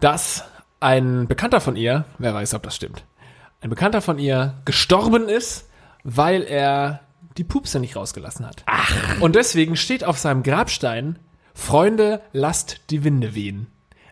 dass 0.00 0.44
ein 0.80 1.26
Bekannter 1.26 1.60
von 1.60 1.76
ihr, 1.76 2.04
wer 2.18 2.34
weiß, 2.34 2.54
ob 2.54 2.62
das 2.62 2.76
stimmt, 2.76 3.04
ein 3.60 3.70
Bekannter 3.70 4.00
von 4.00 4.18
ihr 4.18 4.54
gestorben 4.64 5.28
ist, 5.28 5.68
weil 6.04 6.42
er 6.42 7.00
die 7.36 7.44
Pupse 7.44 7.80
nicht 7.80 7.96
rausgelassen 7.96 8.46
hat. 8.46 8.62
Ach. 8.66 9.20
Und 9.20 9.36
deswegen 9.36 9.76
steht 9.76 10.04
auf 10.04 10.18
seinem 10.18 10.42
Grabstein, 10.42 11.18
Freunde, 11.54 12.20
lasst 12.32 12.90
die 12.90 13.02
Winde 13.04 13.34
wehen. 13.34 13.66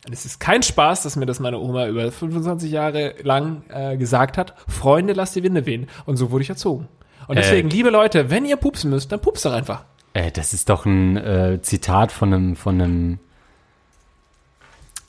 Und 0.07 0.13
es 0.13 0.25
ist 0.25 0.39
kein 0.39 0.63
Spaß, 0.63 1.03
dass 1.03 1.17
mir 1.17 1.27
das 1.27 1.41
meine 1.41 1.59
Oma 1.59 1.89
über 1.89 2.11
25 2.11 2.71
Jahre 2.71 3.15
lang 3.23 3.63
äh, 3.69 3.97
gesagt 3.97 4.39
hat. 4.39 4.55
Freunde, 4.69 5.13
lasst 5.15 5.35
die 5.35 5.43
Winde 5.43 5.67
wehen. 5.67 5.89
Und 6.05 6.17
so 6.17 6.31
wurde 6.31 6.43
ich 6.43 6.51
erzogen. 6.51 6.89
Und 7.27 7.37
deswegen, 7.37 7.69
liebe 7.71 7.91
Leute, 7.91 8.31
wenn 8.31 8.45
ihr 8.45 8.57
pupsen 8.57 8.91
müsst, 8.91 9.11
dann 9.11 9.21
pupst 9.21 9.45
doch 9.45 9.53
einfach. 9.53 9.85
Äh, 10.13 10.31
das 10.31 10.55
ist 10.55 10.69
doch 10.69 10.87
ein 10.87 11.17
äh, 11.17 11.61
Zitat 11.61 12.13
von 12.13 12.33
einem, 12.33 12.57
von 12.57 12.81
einem. 12.81 13.19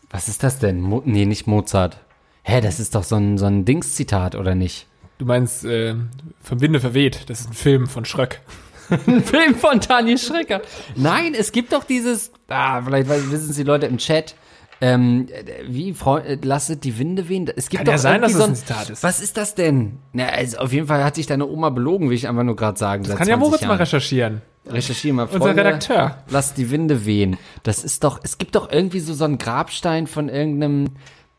Was 0.09 0.27
ist 0.27 0.43
das 0.43 0.59
denn? 0.59 0.81
Mo 0.81 1.01
nee, 1.05 1.25
nicht 1.25 1.47
Mozart. 1.47 1.97
Hä, 2.43 2.61
das 2.61 2.79
ist 2.79 2.95
doch 2.95 3.03
so 3.03 3.17
ein, 3.17 3.37
so 3.37 3.45
ein 3.45 3.65
Dings-Zitat, 3.65 4.35
oder 4.35 4.55
nicht? 4.55 4.87
Du 5.17 5.25
meinst 5.25 5.65
äh, 5.65 5.95
vom 6.41 6.61
Winde 6.61 6.79
verweht. 6.79 7.29
Das 7.29 7.41
ist 7.41 7.49
ein 7.49 7.53
Film 7.53 7.87
von 7.87 8.05
Schröck. 8.05 8.41
Ein 9.05 9.21
Film 9.21 9.55
von 9.55 9.81
Daniel 9.81 10.17
Schrecker. 10.17 10.61
Nein, 10.95 11.33
es 11.37 11.51
gibt 11.51 11.73
doch 11.73 11.83
dieses. 11.83 12.31
Ah, 12.47 12.81
vielleicht 12.81 13.09
wissen 13.09 13.49
es 13.49 13.57
die 13.57 13.63
Leute 13.63 13.85
im 13.85 13.97
Chat. 13.97 14.33
Ähm, 14.79 15.27
äh, 15.29 15.63
wie, 15.67 15.93
Freund, 15.93 16.45
lasset 16.45 16.83
die 16.83 16.97
Winde 16.97 17.27
wehen? 17.27 17.51
Es 17.53 17.67
gibt 17.67 17.79
Kann 17.79 17.85
doch 17.85 17.91
ja 17.93 17.97
sein, 17.97 18.21
dass 18.21 18.31
irgendwie 18.31 18.53
es 18.53 18.59
so 18.59 18.71
ein 18.71 18.77
Zitat 18.77 18.89
ist. 18.91 19.03
Was 19.03 19.19
ist 19.19 19.35
das 19.35 19.55
denn? 19.55 19.97
Na, 20.13 20.27
also 20.27 20.59
auf 20.59 20.71
jeden 20.71 20.87
Fall 20.87 21.03
hat 21.03 21.15
sich 21.15 21.25
deine 21.25 21.47
Oma 21.47 21.69
belogen, 21.69 22.09
will 22.09 22.15
ich 22.15 22.27
einfach 22.27 22.43
nur 22.43 22.55
gerade 22.55 22.77
sagen. 22.77 23.03
Das 23.03 23.17
kann 23.17 23.27
ja 23.27 23.37
Moritz 23.37 23.65
mal 23.65 23.75
recherchieren. 23.75 24.41
Recherchiere 24.69 25.13
mal, 25.15 25.23
Unser 25.23 25.39
Freunde, 25.39 25.63
Redakteur. 25.63 26.17
Lass 26.29 26.53
die 26.53 26.71
Winde 26.71 27.05
wehen. 27.05 27.37
Das 27.63 27.83
ist 27.83 28.03
doch, 28.03 28.19
es 28.23 28.37
gibt 28.37 28.55
doch 28.55 28.71
irgendwie 28.71 28.99
so, 28.99 29.13
so 29.13 29.25
einen 29.25 29.37
Grabstein 29.37 30.07
von 30.07 30.29
irgendeinem 30.29 30.89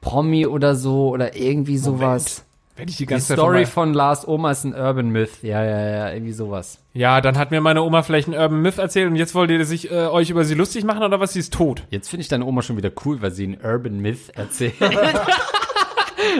Promi 0.00 0.46
oder 0.46 0.74
so 0.74 1.08
oder 1.08 1.36
irgendwie 1.36 1.78
sowas. 1.78 2.44
Werde 2.76 2.90
ich 2.90 2.96
die 2.96 3.04
Die 3.04 3.06
ganze 3.06 3.26
Zeit 3.26 3.38
Story 3.38 3.64
von 3.64 3.88
von 3.88 3.94
Lars 3.94 4.26
Oma 4.28 4.52
ist 4.52 4.62
ein 4.62 4.72
Urban 4.72 5.08
Myth. 5.08 5.42
Ja, 5.42 5.64
ja, 5.64 5.90
ja, 5.90 6.12
irgendwie 6.12 6.32
sowas. 6.32 6.78
Ja, 6.94 7.20
dann 7.20 7.36
hat 7.36 7.50
mir 7.50 7.60
meine 7.60 7.82
Oma 7.82 8.02
vielleicht 8.04 8.28
einen 8.28 8.38
Urban 8.38 8.62
Myth 8.62 8.78
erzählt 8.78 9.10
und 9.10 9.16
jetzt 9.16 9.34
wollt 9.34 9.50
ihr 9.50 9.64
sich 9.64 9.90
äh, 9.90 10.06
euch 10.06 10.30
über 10.30 10.44
sie 10.44 10.54
lustig 10.54 10.84
machen 10.84 11.02
oder 11.02 11.18
was? 11.18 11.32
Sie 11.32 11.40
ist 11.40 11.52
tot. 11.52 11.82
Jetzt 11.90 12.08
finde 12.08 12.22
ich 12.22 12.28
deine 12.28 12.44
Oma 12.44 12.62
schon 12.62 12.76
wieder 12.76 12.92
cool, 13.04 13.20
weil 13.20 13.32
sie 13.32 13.44
einen 13.44 13.58
Urban 13.64 13.98
Myth 13.98 14.30
erzählt. 14.34 14.74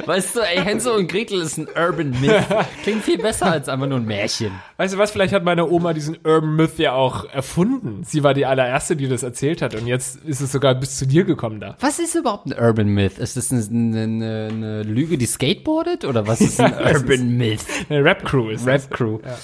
weißt 0.07 0.37
du, 0.37 0.41
ey, 0.41 0.63
Hänsel 0.63 0.93
und 0.93 1.09
Gretel 1.09 1.41
ist 1.41 1.57
ein 1.59 1.69
Urban 1.69 2.11
Myth. 2.21 2.45
Klingt 2.83 3.03
viel 3.05 3.19
besser 3.19 3.47
als 3.51 3.69
einfach 3.69 3.87
nur 3.87 3.99
ein 3.99 4.05
Märchen. 4.05 4.53
Weißt 4.77 4.95
du 4.95 4.99
was? 4.99 5.11
Vielleicht 5.11 5.33
hat 5.33 5.45
meine 5.45 5.69
Oma 5.69 5.93
diesen 5.93 6.17
Urban 6.25 6.57
Myth 6.57 6.79
ja 6.79 6.93
auch 6.93 7.25
erfunden. 7.33 8.03
Sie 8.05 8.23
war 8.23 8.35
die 8.35 8.47
allererste, 8.47 8.97
die 8.97 9.09
das 9.09 9.23
erzählt 9.23 9.63
hat 9.63 9.75
und 9.75 9.87
jetzt 9.87 10.17
ist 10.25 10.41
es 10.41 10.53
sogar 10.53 10.75
bis 10.75 10.99
zu 10.99 11.07
dir 11.07 11.25
gekommen 11.25 11.61
da. 11.61 11.77
Was 11.81 11.99
ist 11.99 12.15
überhaupt 12.15 12.47
ein 12.47 12.59
Urban 12.63 12.89
Myth? 12.89 13.19
Ist 13.19 13.37
das 13.37 13.51
eine, 13.53 13.63
eine, 14.03 14.49
eine 14.51 14.83
Lüge, 14.83 15.19
die 15.19 15.27
skateboardet? 15.27 16.05
Oder 16.05 16.27
was 16.27 16.41
ist 16.41 16.61
ein 16.61 16.73
Ja, 16.79 16.93
Urban 16.95 17.37
Myth? 17.37 17.61
Eine 17.89 18.05
Rap 18.05 18.25
Crew 18.25 18.51
ist. 18.51 18.67
Rap 18.67 18.91
Crew. 18.91 19.19
Ja. 19.25 19.37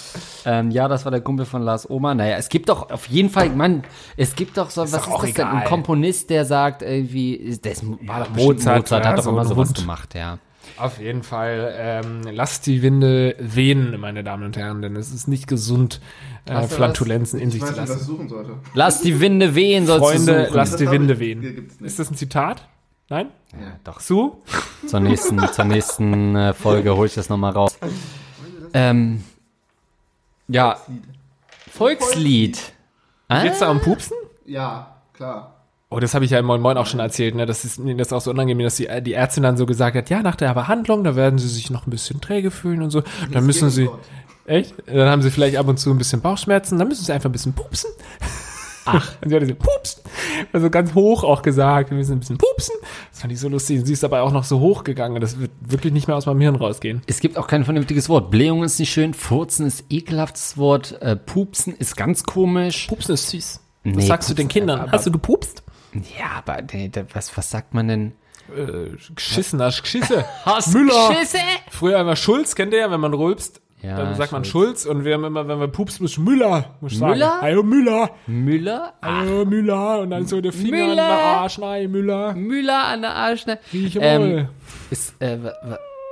Ähm, 0.58 0.70
ja, 0.70 0.88
das 0.88 1.04
war 1.04 1.10
der 1.10 1.20
Kumpel 1.22 1.46
von 1.46 1.62
Lars 1.62 1.88
Oma. 1.88 2.14
Naja, 2.14 2.36
es 2.36 2.48
gibt 2.48 2.68
doch 2.68 2.90
auf 2.90 3.06
jeden 3.08 3.30
Fall, 3.30 3.48
Mann, 3.50 3.82
es 4.16 4.34
gibt 4.36 4.58
doch 4.58 4.70
so, 4.70 4.82
was 4.82 4.90
doch 4.92 5.24
ist 5.24 5.38
das 5.38 5.46
denn? 5.46 5.46
Ein. 5.46 5.64
Komponist, 5.64 6.28
der 6.30 6.44
sagt 6.44 6.82
irgendwie, 6.82 7.34
ist- 7.34 7.64
das 7.64 7.82
war 7.84 8.20
doch 8.20 8.28
bestimmt 8.28 8.36
Mozart, 8.58 8.78
Mozart, 8.80 9.04
ja, 9.04 9.10
hat 9.10 9.18
doch 9.18 9.22
so 9.24 9.30
immer 9.30 9.44
sowas 9.44 9.68
Hund. 9.68 9.78
gemacht, 9.78 10.14
ja. 10.14 10.33
Auf 10.76 10.98
jeden 10.98 11.22
Fall, 11.22 11.72
ähm, 11.76 12.22
lasst 12.32 12.66
die 12.66 12.82
Winde 12.82 13.36
wehen, 13.38 13.98
meine 14.00 14.24
Damen 14.24 14.44
und 14.44 14.56
Herren, 14.56 14.82
denn 14.82 14.96
es 14.96 15.12
ist 15.12 15.28
nicht 15.28 15.46
gesund, 15.46 16.00
äh, 16.46 16.66
Flatulenzen 16.66 17.38
in 17.40 17.48
Ich 17.48 17.54
sich 17.54 17.62
weiß 17.62 17.70
zu 17.70 17.76
lassen. 17.76 17.98
suchen 18.04 18.28
sollte. 18.28 18.58
Lass 18.74 19.00
die 19.00 19.20
Winde 19.20 19.54
wehen, 19.54 19.86
sollst 19.86 20.04
Freunde, 20.04 20.48
lasst 20.52 20.80
die 20.80 20.90
Winde 20.90 21.14
ich- 21.14 21.20
wehen. 21.20 21.70
Ist 21.80 21.98
das 21.98 22.10
ein 22.10 22.16
Zitat? 22.16 22.66
Nein? 23.08 23.28
ja, 23.52 23.78
doch. 23.84 24.00
Zu? 24.00 24.42
Zur 24.86 25.00
nächsten, 25.00 25.38
zur 25.52 25.64
nächsten 25.66 26.34
äh, 26.34 26.54
Folge 26.54 26.96
hole 26.96 27.06
ich 27.06 27.14
das 27.14 27.28
nochmal 27.28 27.52
raus. 27.52 27.78
Ähm, 28.72 29.22
ja, 30.48 30.78
Volkslied. 31.70 32.72
Ah? 33.28 33.42
Geht's 33.42 33.58
da 33.60 33.70
um 33.70 33.80
Pupsen? 33.80 34.16
Ja, 34.46 34.96
klar. 35.12 35.53
Oh, 35.94 36.00
das 36.00 36.12
habe 36.14 36.24
ich 36.24 36.30
ja 36.32 36.38
im 36.40 36.46
Moin 36.46 36.60
Moin 36.60 36.76
auch 36.76 36.86
schon 36.86 36.98
erzählt, 37.00 37.34
ne? 37.36 37.46
Das 37.46 37.64
ist 37.64 37.78
mir 37.78 37.94
das 37.94 38.12
auch 38.12 38.20
so 38.20 38.30
unangenehm, 38.30 38.64
dass 38.64 38.76
die, 38.76 38.88
die 39.02 39.12
Ärztin 39.12 39.44
dann 39.44 39.56
so 39.56 39.64
gesagt 39.64 39.96
hat, 39.96 40.10
ja, 40.10 40.22
nach 40.22 40.34
der 40.36 40.52
Behandlung, 40.54 41.04
da 41.04 41.14
werden 41.14 41.38
sie 41.38 41.48
sich 41.48 41.70
noch 41.70 41.86
ein 41.86 41.90
bisschen 41.90 42.20
träge 42.20 42.50
fühlen 42.50 42.82
und 42.82 42.90
so. 42.90 43.02
Dann 43.32 43.46
müssen 43.46 43.70
sie. 43.70 43.84
Gott. 43.86 44.00
Echt? 44.46 44.74
Dann 44.86 45.08
haben 45.08 45.22
sie 45.22 45.30
vielleicht 45.30 45.56
ab 45.56 45.68
und 45.68 45.78
zu 45.78 45.90
ein 45.90 45.98
bisschen 45.98 46.20
Bauchschmerzen, 46.20 46.78
dann 46.78 46.88
müssen 46.88 47.04
sie 47.04 47.12
einfach 47.12 47.28
ein 47.28 47.32
bisschen 47.32 47.52
pupsen. 47.54 47.90
Ach. 48.86 49.12
Und 49.22 49.30
sie 49.30 49.36
hat 49.36 49.46
so, 49.48 49.54
pupsen. 49.54 50.02
Also 50.52 50.68
ganz 50.68 50.92
hoch 50.94 51.24
auch 51.24 51.40
gesagt, 51.40 51.88
wir 51.90 51.96
müssen 51.96 52.12
ein 52.12 52.20
bisschen 52.20 52.36
pupsen. 52.36 52.74
Das 53.10 53.20
fand 53.20 53.32
ich 53.32 53.40
so 53.40 53.48
lustig. 53.48 53.78
Und 53.78 53.86
sie 53.86 53.94
ist 53.94 54.02
dabei 54.02 54.20
auch 54.20 54.30
noch 54.30 54.44
so 54.44 54.60
hoch 54.60 54.84
gegangen. 54.84 55.22
Das 55.22 55.38
wird 55.40 55.52
wirklich 55.60 55.90
nicht 55.94 56.06
mehr 56.06 56.16
aus 56.18 56.26
meinem 56.26 56.42
Hirn 56.42 56.54
rausgehen. 56.56 57.00
Es 57.06 57.20
gibt 57.20 57.38
auch 57.38 57.46
kein 57.46 57.64
vernünftiges 57.64 58.10
Wort. 58.10 58.30
Blähung 58.30 58.62
ist 58.62 58.78
nicht 58.78 58.92
schön, 58.92 59.14
Furzen 59.14 59.66
ist 59.66 59.84
ekelhaftes 59.88 60.58
Wort, 60.58 61.00
äh, 61.00 61.16
Pupsen 61.16 61.74
ist 61.74 61.96
ganz 61.96 62.24
komisch. 62.24 62.86
Pupsen 62.86 63.14
ist 63.14 63.30
süß. 63.30 63.60
Was 63.84 63.96
Nee, 63.96 64.06
sagst 64.06 64.28
du 64.28 64.34
den 64.34 64.48
Kindern? 64.48 64.80
aber- 64.80 64.92
Hast 64.92 65.06
du 65.06 65.10
gepupst? 65.12 65.62
Ja, 65.94 66.42
aber 66.44 66.62
nee, 66.72 66.88
da, 66.88 67.02
was, 67.12 67.36
was 67.36 67.50
sagt 67.50 67.72
man 67.74 67.88
denn? 67.88 68.12
Äh, 68.56 68.96
geschissen, 69.14 69.62
hast 69.62 69.82
Geschisse. 69.82 70.24
Hast 70.44 70.74
Müller. 70.74 71.14
Schisse? 71.14 71.38
Früher 71.70 71.98
einmal 72.00 72.16
Schulz, 72.16 72.54
kennt 72.54 72.72
ihr 72.74 72.80
ja, 72.80 72.90
wenn 72.90 73.00
man 73.00 73.14
rülpst, 73.14 73.60
Ja, 73.80 73.96
dann 73.96 74.14
sagt 74.16 74.32
man 74.32 74.44
Schulz. 74.44 74.82
Schulz 74.82 74.86
und 74.96 75.04
wir 75.04 75.14
haben 75.14 75.24
immer, 75.24 75.46
wenn 75.48 75.60
wir 75.60 75.68
pupst, 75.68 76.00
muss 76.00 76.18
Müller. 76.18 76.74
Muss 76.80 76.92
ich 76.92 77.00
Müller? 77.00 77.38
Hallo 77.40 77.62
Müller. 77.62 78.10
Müller? 78.26 78.94
Hallo 79.00 79.44
Müller. 79.44 80.00
Und 80.00 80.10
dann 80.10 80.26
so 80.26 80.40
der 80.40 80.52
Finger 80.52 80.82
an 80.82 80.88
Müller. 80.90 81.06
der 81.06 81.16
Arsch, 81.40 81.58
nein, 81.58 81.90
Müller. 81.90 82.34
Müller 82.34 82.84
an 82.84 83.02
der 83.02 83.14
Arsch, 83.14 83.46
ne? 83.46 83.58
Riech 83.72 83.96
Ähm, 84.00 84.48
ist, 84.90 85.14
äh, 85.20 85.38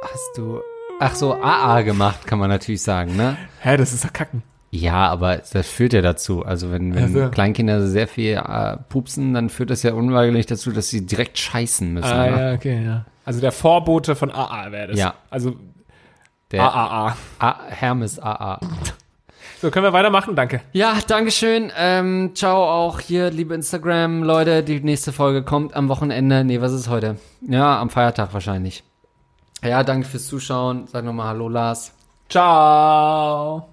hast 0.03 0.31
du, 0.37 0.61
ach 1.01 1.15
so, 1.15 1.35
AA 1.35 1.83
gemacht, 1.83 2.27
kann 2.27 2.39
man 2.39 2.49
natürlich 2.49 2.83
sagen, 2.83 3.17
ne? 3.17 3.37
Hä, 3.61 3.77
das 3.77 3.93
ist 3.93 4.05
doch 4.05 4.13
Kacken. 4.13 4.43
Ja, 4.75 5.09
aber 5.09 5.37
das 5.53 5.69
führt 5.69 5.93
ja 5.93 6.01
dazu. 6.01 6.47
Also 6.47 6.73
wenn, 6.73 6.95
wenn 6.95 7.15
Also. 7.15 7.29
Kleinkinder 7.31 7.87
sehr 7.87 8.09
viel 8.09 8.43
äh, 8.43 8.79
pupsen, 8.89 9.35
dann 9.35 9.51
führt 9.51 9.69
das 9.69 9.83
ja 9.83 9.93
unweigerlich 9.93 10.47
dazu, 10.47 10.73
dass 10.73 10.89
sie 10.89 11.05
direkt 11.05 11.39
scheißen 11.39 11.93
müssen. 11.93 12.07
Ah, 12.07 12.27
ja, 12.27 12.55
okay, 12.55 12.83
ja. 12.83 13.05
Also 13.27 13.41
der 13.41 13.53
Vorbote 13.53 14.17
von 14.17 14.31
AA 14.31 14.73
wäre 14.73 14.89
das. 14.89 14.99
Ja. 14.99 15.15
Also 15.29 15.57
Der 16.51 16.63
AAA. 16.63 17.17
A 17.39 17.57
Hermes 17.69 18.19
AA. 18.19 18.61
So, 19.61 19.71
können 19.71 19.85
wir 19.85 19.93
weitermachen? 19.93 20.35
Danke. 20.35 20.63
Ja, 20.73 20.97
Dankeschön. 21.07 21.71
Ähm, 21.79 22.31
ciao 22.35 22.65
auch 22.65 22.99
hier, 22.99 23.31
liebe 23.31 23.55
Instagram-Leute. 23.55 24.63
Die 24.63 24.81
nächste 24.81 25.13
Folge 25.13 25.43
kommt 25.45 25.75
am 25.75 25.89
Wochenende. 25.91 26.45
Nee, 26.45 26.63
was 26.63 26.73
ist 26.73 26.89
heute? 26.89 27.17
Ja, 27.47 27.79
am 27.79 27.91
Feiertag 27.91 28.33
wahrscheinlich. 28.33 28.83
Ja, 29.63 29.85
danke 29.85 30.09
fürs 30.09 30.27
Zuschauen. 30.27 30.87
Sag 30.87 31.05
nochmal 31.05 31.29
Hallo, 31.29 31.49
Lars. 31.49 31.93
Ciao. 32.29 33.72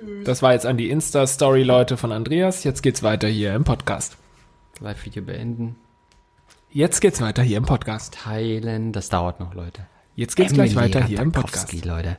Tschüss. 0.00 0.24
Das 0.24 0.42
war 0.42 0.52
jetzt 0.52 0.66
an 0.66 0.76
die 0.76 0.90
Insta-Story, 0.90 1.62
Leute, 1.62 1.96
von 1.96 2.12
Andreas. 2.12 2.64
Jetzt 2.64 2.82
geht's 2.82 3.02
weiter 3.02 3.28
hier 3.28 3.54
im 3.54 3.64
Podcast. 3.64 4.16
Live-Video 4.80 5.22
beenden. 5.22 5.76
Jetzt 6.70 7.00
geht's 7.00 7.20
weiter 7.20 7.42
hier 7.42 7.58
im 7.58 7.64
Podcast. 7.64 8.14
Teilen. 8.14 8.92
Das 8.92 9.08
dauert 9.08 9.40
noch, 9.40 9.54
Leute. 9.54 9.86
Jetzt 10.16 10.36
geht's 10.36 10.52
gleich 10.52 10.72
Emily 10.72 10.94
weiter 10.94 11.04
hier 11.04 11.20
im 11.20 11.32
Podcast. 11.32 11.72
Leute. 11.84 12.18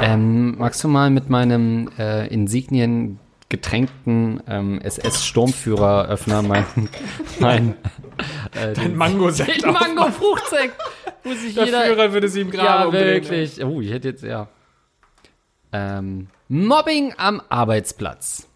Ähm, 0.00 0.56
magst 0.58 0.82
du 0.84 0.88
mal 0.88 1.10
mit 1.10 1.30
meinem 1.30 1.90
äh, 1.98 2.26
Insignien 2.28 3.18
getränkten 3.48 4.42
ähm, 4.48 4.80
SS-Sturmführer-Öffner 4.82 6.42
mein, 6.42 6.64
mein 7.38 7.76
äh, 8.60 8.72
den, 8.72 8.96
Mango-Sekt 8.96 9.62
den 9.64 9.72
Mango-Fruchtsekt, 9.72 10.74
wo 11.22 11.32
sich 11.32 11.54
Der 11.54 11.66
jeder... 11.66 11.84
Führer 11.84 12.12
würde 12.12 12.28
sie 12.28 12.40
im 12.40 12.50
Grabe 12.50 12.66
ja, 12.66 12.84
umdrehen. 12.86 13.06
wirklich. 13.06 13.64
Oh, 13.64 13.80
ich 13.80 13.92
hätte 13.92 14.08
jetzt, 14.08 14.24
ja. 14.24 14.48
Ähm, 15.74 16.28
Mobbing 16.48 17.14
am 17.16 17.42
Arbeitsplatz. 17.48 18.46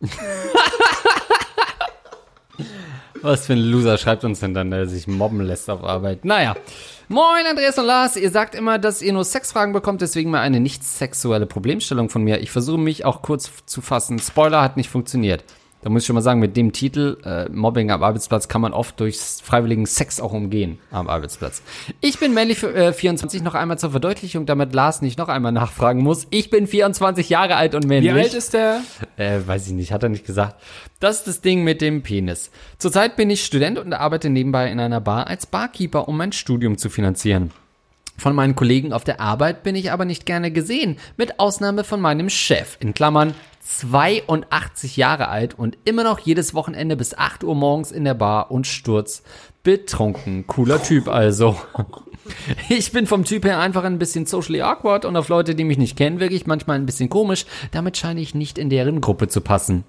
Was 3.22 3.46
für 3.46 3.52
ein 3.52 3.60
Loser 3.60 3.96
schreibt 3.96 4.24
uns 4.24 4.40
denn 4.40 4.54
dann, 4.54 4.72
der 4.72 4.88
sich 4.88 5.06
mobben 5.06 5.40
lässt 5.40 5.70
auf 5.70 5.84
Arbeit? 5.84 6.24
Naja. 6.24 6.56
Moin, 7.06 7.46
Andreas 7.48 7.78
und 7.78 7.86
Lars. 7.86 8.16
Ihr 8.16 8.30
sagt 8.30 8.56
immer, 8.56 8.80
dass 8.80 9.02
ihr 9.02 9.12
nur 9.12 9.22
Sexfragen 9.24 9.72
bekommt, 9.72 10.00
deswegen 10.02 10.32
mal 10.32 10.40
eine 10.40 10.58
nicht 10.58 10.82
sexuelle 10.82 11.46
Problemstellung 11.46 12.10
von 12.10 12.24
mir. 12.24 12.40
Ich 12.40 12.50
versuche 12.50 12.78
mich 12.78 13.04
auch 13.04 13.22
kurz 13.22 13.50
zu 13.64 13.80
fassen. 13.80 14.18
Spoiler 14.18 14.60
hat 14.60 14.76
nicht 14.76 14.90
funktioniert. 14.90 15.44
Da 15.80 15.90
muss 15.90 16.02
ich 16.02 16.06
schon 16.06 16.14
mal 16.14 16.22
sagen, 16.22 16.40
mit 16.40 16.56
dem 16.56 16.72
Titel 16.72 17.18
äh, 17.24 17.48
Mobbing 17.50 17.92
am 17.92 18.02
Arbeitsplatz 18.02 18.48
kann 18.48 18.60
man 18.60 18.72
oft 18.72 18.98
durch 18.98 19.16
freiwilligen 19.18 19.86
Sex 19.86 20.20
auch 20.20 20.32
umgehen 20.32 20.78
am 20.90 21.08
Arbeitsplatz. 21.08 21.62
Ich 22.00 22.18
bin 22.18 22.34
männlich 22.34 22.62
äh, 22.64 22.92
24 22.92 23.42
noch 23.42 23.54
einmal 23.54 23.78
zur 23.78 23.92
Verdeutlichung, 23.92 24.44
damit 24.44 24.74
Lars 24.74 25.02
nicht 25.02 25.18
noch 25.18 25.28
einmal 25.28 25.52
nachfragen 25.52 26.02
muss. 26.02 26.26
Ich 26.30 26.50
bin 26.50 26.66
24 26.66 27.28
Jahre 27.28 27.54
alt 27.56 27.76
und 27.76 27.86
männlich. 27.86 28.12
Wie 28.12 28.18
alt 28.18 28.34
ist 28.34 28.54
der? 28.54 28.80
Äh, 29.16 29.40
weiß 29.46 29.68
ich 29.68 29.72
nicht, 29.72 29.92
hat 29.92 30.02
er 30.02 30.08
nicht 30.08 30.26
gesagt. 30.26 30.56
Das 30.98 31.18
ist 31.18 31.28
das 31.28 31.40
Ding 31.42 31.62
mit 31.62 31.80
dem 31.80 32.02
Penis. 32.02 32.50
Zurzeit 32.78 33.14
bin 33.14 33.30
ich 33.30 33.44
Student 33.44 33.78
und 33.78 33.92
arbeite 33.92 34.30
nebenbei 34.30 34.70
in 34.72 34.80
einer 34.80 35.00
Bar 35.00 35.28
als 35.28 35.46
Barkeeper, 35.46 36.08
um 36.08 36.16
mein 36.16 36.32
Studium 36.32 36.76
zu 36.76 36.90
finanzieren. 36.90 37.52
Von 38.16 38.34
meinen 38.34 38.56
Kollegen 38.56 38.92
auf 38.92 39.04
der 39.04 39.20
Arbeit 39.20 39.62
bin 39.62 39.76
ich 39.76 39.92
aber 39.92 40.04
nicht 40.04 40.26
gerne 40.26 40.50
gesehen, 40.50 40.98
mit 41.16 41.38
Ausnahme 41.38 41.84
von 41.84 42.00
meinem 42.00 42.30
Chef, 42.30 42.76
in 42.80 42.92
Klammern 42.92 43.32
82 43.68 44.96
Jahre 44.96 45.28
alt 45.28 45.58
und 45.58 45.76
immer 45.84 46.02
noch 46.02 46.18
jedes 46.20 46.54
Wochenende 46.54 46.96
bis 46.96 47.16
8 47.16 47.44
Uhr 47.44 47.54
morgens 47.54 47.92
in 47.92 48.04
der 48.04 48.14
Bar 48.14 48.50
und 48.50 48.66
Sturz 48.66 49.22
betrunken. 49.62 50.46
Cooler 50.46 50.82
Typ 50.82 51.08
also. 51.08 51.56
Ich 52.68 52.92
bin 52.92 53.06
vom 53.06 53.24
Typ 53.24 53.46
her 53.46 53.58
einfach 53.58 53.84
ein 53.84 53.98
bisschen 53.98 54.26
socially 54.26 54.60
awkward 54.60 55.06
und 55.06 55.16
auf 55.16 55.30
Leute, 55.30 55.54
die 55.54 55.64
mich 55.64 55.78
nicht 55.78 55.96
kennen, 55.96 56.20
wirklich 56.20 56.46
manchmal 56.46 56.76
ein 56.76 56.84
bisschen 56.84 57.08
komisch. 57.08 57.46
Damit 57.70 57.96
scheine 57.96 58.20
ich 58.20 58.34
nicht 58.34 58.58
in 58.58 58.68
deren 58.68 59.00
Gruppe 59.00 59.28
zu 59.28 59.40
passen. 59.40 59.84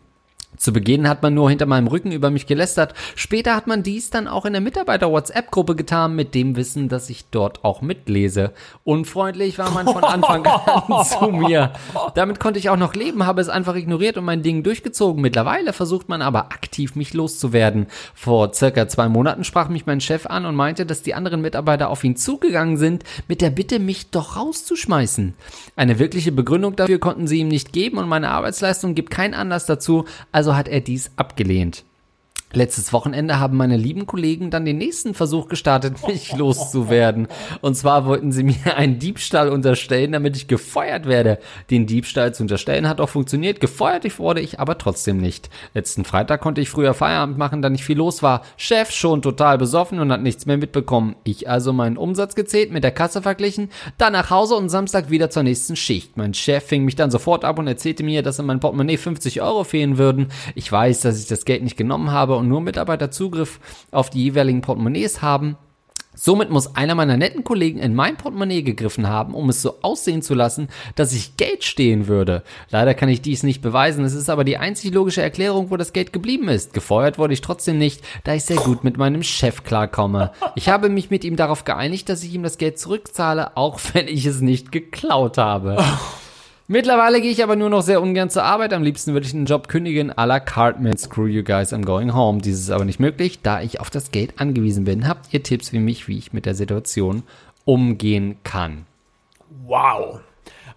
Zu 0.57 0.73
Beginn 0.73 1.07
hat 1.07 1.23
man 1.23 1.33
nur 1.33 1.49
hinter 1.49 1.65
meinem 1.65 1.87
Rücken 1.87 2.11
über 2.11 2.31
mich 2.31 2.45
gelästert. 2.45 2.93
Später 3.15 3.55
hat 3.55 3.67
man 3.67 3.81
dies 3.81 4.09
dann 4.09 4.27
auch 4.27 4.43
in 4.43 4.51
der 4.51 4.61
Mitarbeiter-WhatsApp-Gruppe 4.61 5.75
getan, 5.75 6.17
mit 6.17 6.35
dem 6.35 6.57
Wissen, 6.57 6.89
dass 6.89 7.09
ich 7.09 7.29
dort 7.29 7.63
auch 7.63 7.81
mitlese. 7.81 8.51
Unfreundlich 8.83 9.57
war 9.57 9.71
man 9.71 9.85
von 9.85 10.03
Anfang 10.03 10.45
an 10.45 11.05
zu 11.05 11.29
mir. 11.29 11.71
Damit 12.13 12.41
konnte 12.41 12.59
ich 12.59 12.69
auch 12.69 12.77
noch 12.77 12.93
leben, 12.93 13.25
habe 13.25 13.39
es 13.39 13.47
einfach 13.47 13.75
ignoriert 13.75 14.17
und 14.17 14.25
mein 14.25 14.43
Ding 14.43 14.61
durchgezogen. 14.63 15.21
Mittlerweile 15.21 15.71
versucht 15.71 16.09
man 16.09 16.21
aber 16.21 16.45
aktiv, 16.51 16.93
mich 16.95 17.13
loszuwerden. 17.13 17.87
Vor 18.13 18.53
circa 18.53 18.89
zwei 18.89 19.07
Monaten 19.07 19.45
sprach 19.45 19.69
mich 19.69 19.85
mein 19.85 20.01
Chef 20.01 20.25
an 20.25 20.45
und 20.45 20.55
meinte, 20.55 20.85
dass 20.85 21.03
die 21.03 21.13
anderen 21.13 21.39
Mitarbeiter 21.39 21.89
auf 21.89 22.03
ihn 22.03 22.17
zugegangen 22.17 22.75
sind, 22.75 23.05
mit 23.29 23.39
der 23.39 23.49
Bitte, 23.49 23.79
mich 23.79 24.09
doch 24.09 24.35
rauszuschmeißen. 24.35 25.35
Eine 25.77 25.99
wirkliche 25.99 26.33
Begründung 26.33 26.75
dafür 26.75 26.99
konnten 26.99 27.27
sie 27.27 27.39
ihm 27.39 27.47
nicht 27.47 27.71
geben 27.71 27.97
und 27.97 28.09
meine 28.09 28.29
Arbeitsleistung 28.31 28.93
gibt 28.93 29.09
keinen 29.09 29.33
Anlass 29.33 29.65
dazu, 29.65 30.03
also 30.39 30.55
hat 30.55 30.69
er 30.69 30.79
dies 30.79 31.11
abgelehnt. 31.17 31.83
Letztes 32.51 32.91
Wochenende 32.93 33.39
haben 33.39 33.57
meine 33.57 33.77
lieben 33.77 34.07
Kollegen 34.07 34.49
dann 34.49 34.65
den 34.65 34.79
nächsten 34.79 35.13
Versuch 35.13 35.47
gestartet, 35.49 35.95
mich 36.07 36.35
loszuwerden. 36.35 37.27
Und 37.61 37.75
zwar 37.75 38.05
wollten 38.05 38.31
sie 38.31 38.43
mir 38.43 38.75
einen 38.75 38.97
Diebstahl 38.97 39.49
unterstellen, 39.49 40.13
damit 40.13 40.35
ich 40.35 40.47
gefeuert 40.47 41.05
werde. 41.05 41.37
Den 41.69 41.85
Diebstahl 41.85 42.33
zu 42.33 42.43
unterstellen 42.43 42.89
hat 42.89 43.01
auch 43.01 43.09
funktioniert. 43.09 43.59
Gefeuert 43.59 43.99
wurde 44.17 44.41
ich 44.41 44.59
aber 44.59 44.79
trotzdem 44.79 45.17
nicht. 45.17 45.49
Letzten 45.75 46.05
Freitag 46.05 46.41
konnte 46.41 46.61
ich 46.61 46.69
früher 46.69 46.95
Feierabend 46.95 47.37
machen, 47.37 47.61
da 47.61 47.69
nicht 47.69 47.83
viel 47.83 47.97
los 47.97 48.23
war. 48.23 48.41
Chef 48.57 48.89
schon 48.91 49.21
total 49.21 49.59
besoffen 49.59 49.99
und 49.99 50.11
hat 50.11 50.21
nichts 50.23 50.47
mehr 50.47 50.57
mitbekommen. 50.57 51.15
Ich 51.23 51.47
also 51.47 51.71
meinen 51.71 51.97
Umsatz 51.97 52.33
gezählt, 52.33 52.71
mit 52.71 52.83
der 52.83 52.91
Kasse 52.91 53.21
verglichen, 53.21 53.69
dann 53.99 54.13
nach 54.13 54.31
Hause 54.31 54.55
und 54.55 54.69
Samstag 54.69 55.11
wieder 55.11 55.29
zur 55.29 55.43
nächsten 55.43 55.75
Schicht. 55.75 56.17
Mein 56.17 56.33
Chef 56.33 56.63
fing 56.63 56.83
mich 56.85 56.95
dann 56.95 57.11
sofort 57.11 57.45
ab 57.45 57.59
und 57.59 57.67
erzählte 57.67 58.03
mir, 58.03 58.23
dass 58.23 58.39
in 58.39 58.47
meinem 58.47 58.59
Portemonnaie 58.59 58.97
50 58.97 59.41
Euro 59.43 59.63
fehlen 59.63 59.99
würden. 59.99 60.29
Ich 60.55 60.71
weiß, 60.71 61.01
dass 61.01 61.19
ich 61.19 61.27
das 61.27 61.45
Geld 61.45 61.61
nicht 61.61 61.77
genommen 61.77 62.11
habe 62.11 62.38
und 62.39 62.47
nur 62.47 62.61
Mitarbeiter 62.61 63.11
Zugriff 63.11 63.59
auf 63.91 64.09
die 64.09 64.23
jeweiligen 64.23 64.61
Portemonnaies 64.61 65.21
haben. 65.21 65.57
Somit 66.21 66.49
muss 66.49 66.75
einer 66.75 66.95
meiner 66.95 67.15
netten 67.15 67.45
Kollegen 67.45 67.79
in 67.79 67.95
mein 67.95 68.17
Portemonnaie 68.17 68.61
gegriffen 68.61 69.07
haben, 69.07 69.33
um 69.33 69.47
es 69.47 69.61
so 69.61 69.75
aussehen 69.83 70.21
zu 70.21 70.33
lassen, 70.33 70.67
dass 70.95 71.13
ich 71.13 71.37
Geld 71.37 71.63
stehen 71.63 72.07
würde. 72.07 72.43
Leider 72.71 72.93
kann 72.93 73.07
ich 73.07 73.21
dies 73.21 73.43
nicht 73.43 73.61
beweisen, 73.61 74.03
es 74.03 74.13
ist 74.13 74.29
aber 74.29 74.43
die 74.43 74.57
einzig 74.57 74.93
logische 74.93 75.21
Erklärung, 75.21 75.71
wo 75.71 75.77
das 75.77 75.93
Geld 75.93 76.11
geblieben 76.11 76.49
ist. 76.49 76.73
Gefeuert 76.73 77.19
wurde 77.19 77.33
ich 77.33 77.39
trotzdem 77.39 77.77
nicht, 77.77 78.01
da 78.25 78.33
ich 78.33 78.43
sehr 78.43 78.57
gut 78.57 78.83
mit 78.83 78.97
meinem 78.97 79.23
Chef 79.23 79.63
klarkomme. 79.63 80.31
Ich 80.55 80.67
habe 80.67 80.89
mich 80.89 81.09
mit 81.09 81.23
ihm 81.23 81.37
darauf 81.37 81.63
geeinigt, 81.63 82.09
dass 82.09 82.23
ich 82.23 82.33
ihm 82.33 82.43
das 82.43 82.57
Geld 82.57 82.79
zurückzahle, 82.79 83.55
auch 83.55 83.79
wenn 83.93 84.09
ich 84.09 84.25
es 84.25 84.41
nicht 84.41 84.73
geklaut 84.73 85.37
habe. 85.37 85.77
Mittlerweile 86.71 87.19
gehe 87.19 87.31
ich 87.31 87.41
aber 87.41 87.55
nur 87.55 87.71
noch 87.71 87.81
sehr 87.81 87.99
ungern 87.99 88.29
zur 88.29 88.43
Arbeit. 88.43 88.73
Am 88.73 88.83
liebsten 88.83 89.13
würde 89.13 89.25
ich 89.25 89.31
den 89.31 89.45
Job 89.45 89.69
kündigen. 89.69 90.15
A 90.15 90.25
la 90.25 90.39
Cartman, 90.39 90.95
screw 90.99 91.25
you 91.25 91.43
guys, 91.43 91.73
I'm 91.73 91.83
going 91.83 92.13
home. 92.13 92.41
Dies 92.41 92.59
ist 92.59 92.69
aber 92.69 92.85
nicht 92.85 92.99
möglich, 92.99 93.39
da 93.41 93.59
ich 93.59 93.79
auf 93.79 93.89
das 93.89 94.11
Geld 94.11 94.39
angewiesen 94.39 94.83
bin. 94.83 95.07
Habt 95.07 95.33
ihr 95.33 95.41
Tipps 95.41 95.73
wie 95.73 95.79
mich, 95.79 96.07
wie 96.07 96.19
ich 96.19 96.31
mit 96.31 96.45
der 96.45 96.53
Situation 96.53 97.23
umgehen 97.65 98.37
kann? 98.43 98.85
Wow. 99.65 100.19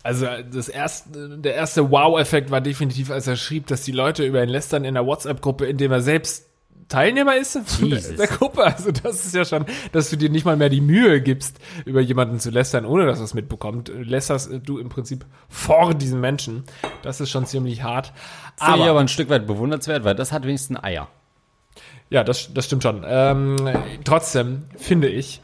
Also 0.02 0.26
das 0.50 0.70
erste, 0.70 1.38
der 1.38 1.56
erste 1.56 1.90
Wow-Effekt 1.90 2.50
war 2.50 2.62
definitiv, 2.62 3.10
als 3.10 3.26
er 3.26 3.36
schrieb, 3.36 3.66
dass 3.66 3.82
die 3.82 3.92
Leute 3.92 4.24
über 4.24 4.42
ihn 4.42 4.48
lästern 4.48 4.86
in 4.86 4.94
der 4.94 5.04
WhatsApp-Gruppe, 5.04 5.66
in 5.66 5.76
dem 5.76 5.92
er 5.92 6.00
selbst 6.00 6.46
Teilnehmer 6.92 7.36
ist 7.36 7.58
von 7.64 7.88
der, 7.88 8.26
Gruppe. 8.26 8.64
Also 8.64 8.90
das 8.90 9.24
ist 9.24 9.34
ja 9.34 9.46
schon, 9.46 9.64
dass 9.92 10.10
du 10.10 10.16
dir 10.16 10.28
nicht 10.28 10.44
mal 10.44 10.58
mehr 10.58 10.68
die 10.68 10.82
Mühe 10.82 11.22
gibst, 11.22 11.58
über 11.86 12.02
jemanden 12.02 12.38
zu 12.38 12.50
lästern, 12.50 12.84
ohne 12.84 13.06
dass 13.06 13.18
er 13.18 13.24
es 13.24 13.32
mitbekommt. 13.32 13.90
Lästerst 13.94 14.50
du 14.64 14.78
im 14.78 14.90
Prinzip 14.90 15.24
vor 15.48 15.94
diesen 15.94 16.20
Menschen. 16.20 16.64
Das 17.02 17.18
ist 17.22 17.30
schon 17.30 17.46
ziemlich 17.46 17.82
hart. 17.82 18.12
Finde 18.56 18.80
ich 18.80 18.84
aber 18.84 19.00
ein 19.00 19.08
Stück 19.08 19.30
weit 19.30 19.46
bewundernswert, 19.46 20.04
weil 20.04 20.14
das 20.14 20.32
hat 20.32 20.44
wenigstens 20.44 20.84
Eier. 20.84 21.08
Ja, 22.10 22.24
das, 22.24 22.52
das 22.52 22.66
stimmt 22.66 22.82
schon. 22.82 23.06
Ähm, 23.06 23.56
trotzdem 24.04 24.64
finde 24.76 25.08
ich, 25.08 25.40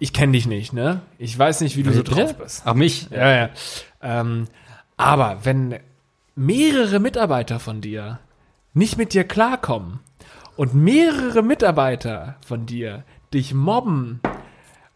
ich 0.00 0.12
kenne 0.12 0.32
dich 0.32 0.46
nicht, 0.46 0.72
ne? 0.72 1.02
Ich 1.18 1.38
weiß 1.38 1.60
nicht, 1.60 1.76
wie 1.76 1.84
du 1.84 1.92
Bitte? 1.92 2.10
so 2.10 2.16
drauf 2.16 2.36
bist. 2.36 2.62
Ach, 2.64 2.74
mich? 2.74 3.08
Ja, 3.12 3.30
ja. 3.30 3.50
Ähm, 4.02 4.46
aber 4.96 5.38
wenn 5.44 5.78
mehrere 6.34 6.98
Mitarbeiter 6.98 7.60
von 7.60 7.80
dir 7.80 8.18
nicht 8.74 8.98
mit 8.98 9.14
dir 9.14 9.22
klarkommen, 9.22 10.00
und 10.60 10.74
mehrere 10.74 11.40
Mitarbeiter 11.42 12.36
von 12.46 12.66
dir 12.66 13.02
dich 13.32 13.54
mobben 13.54 14.20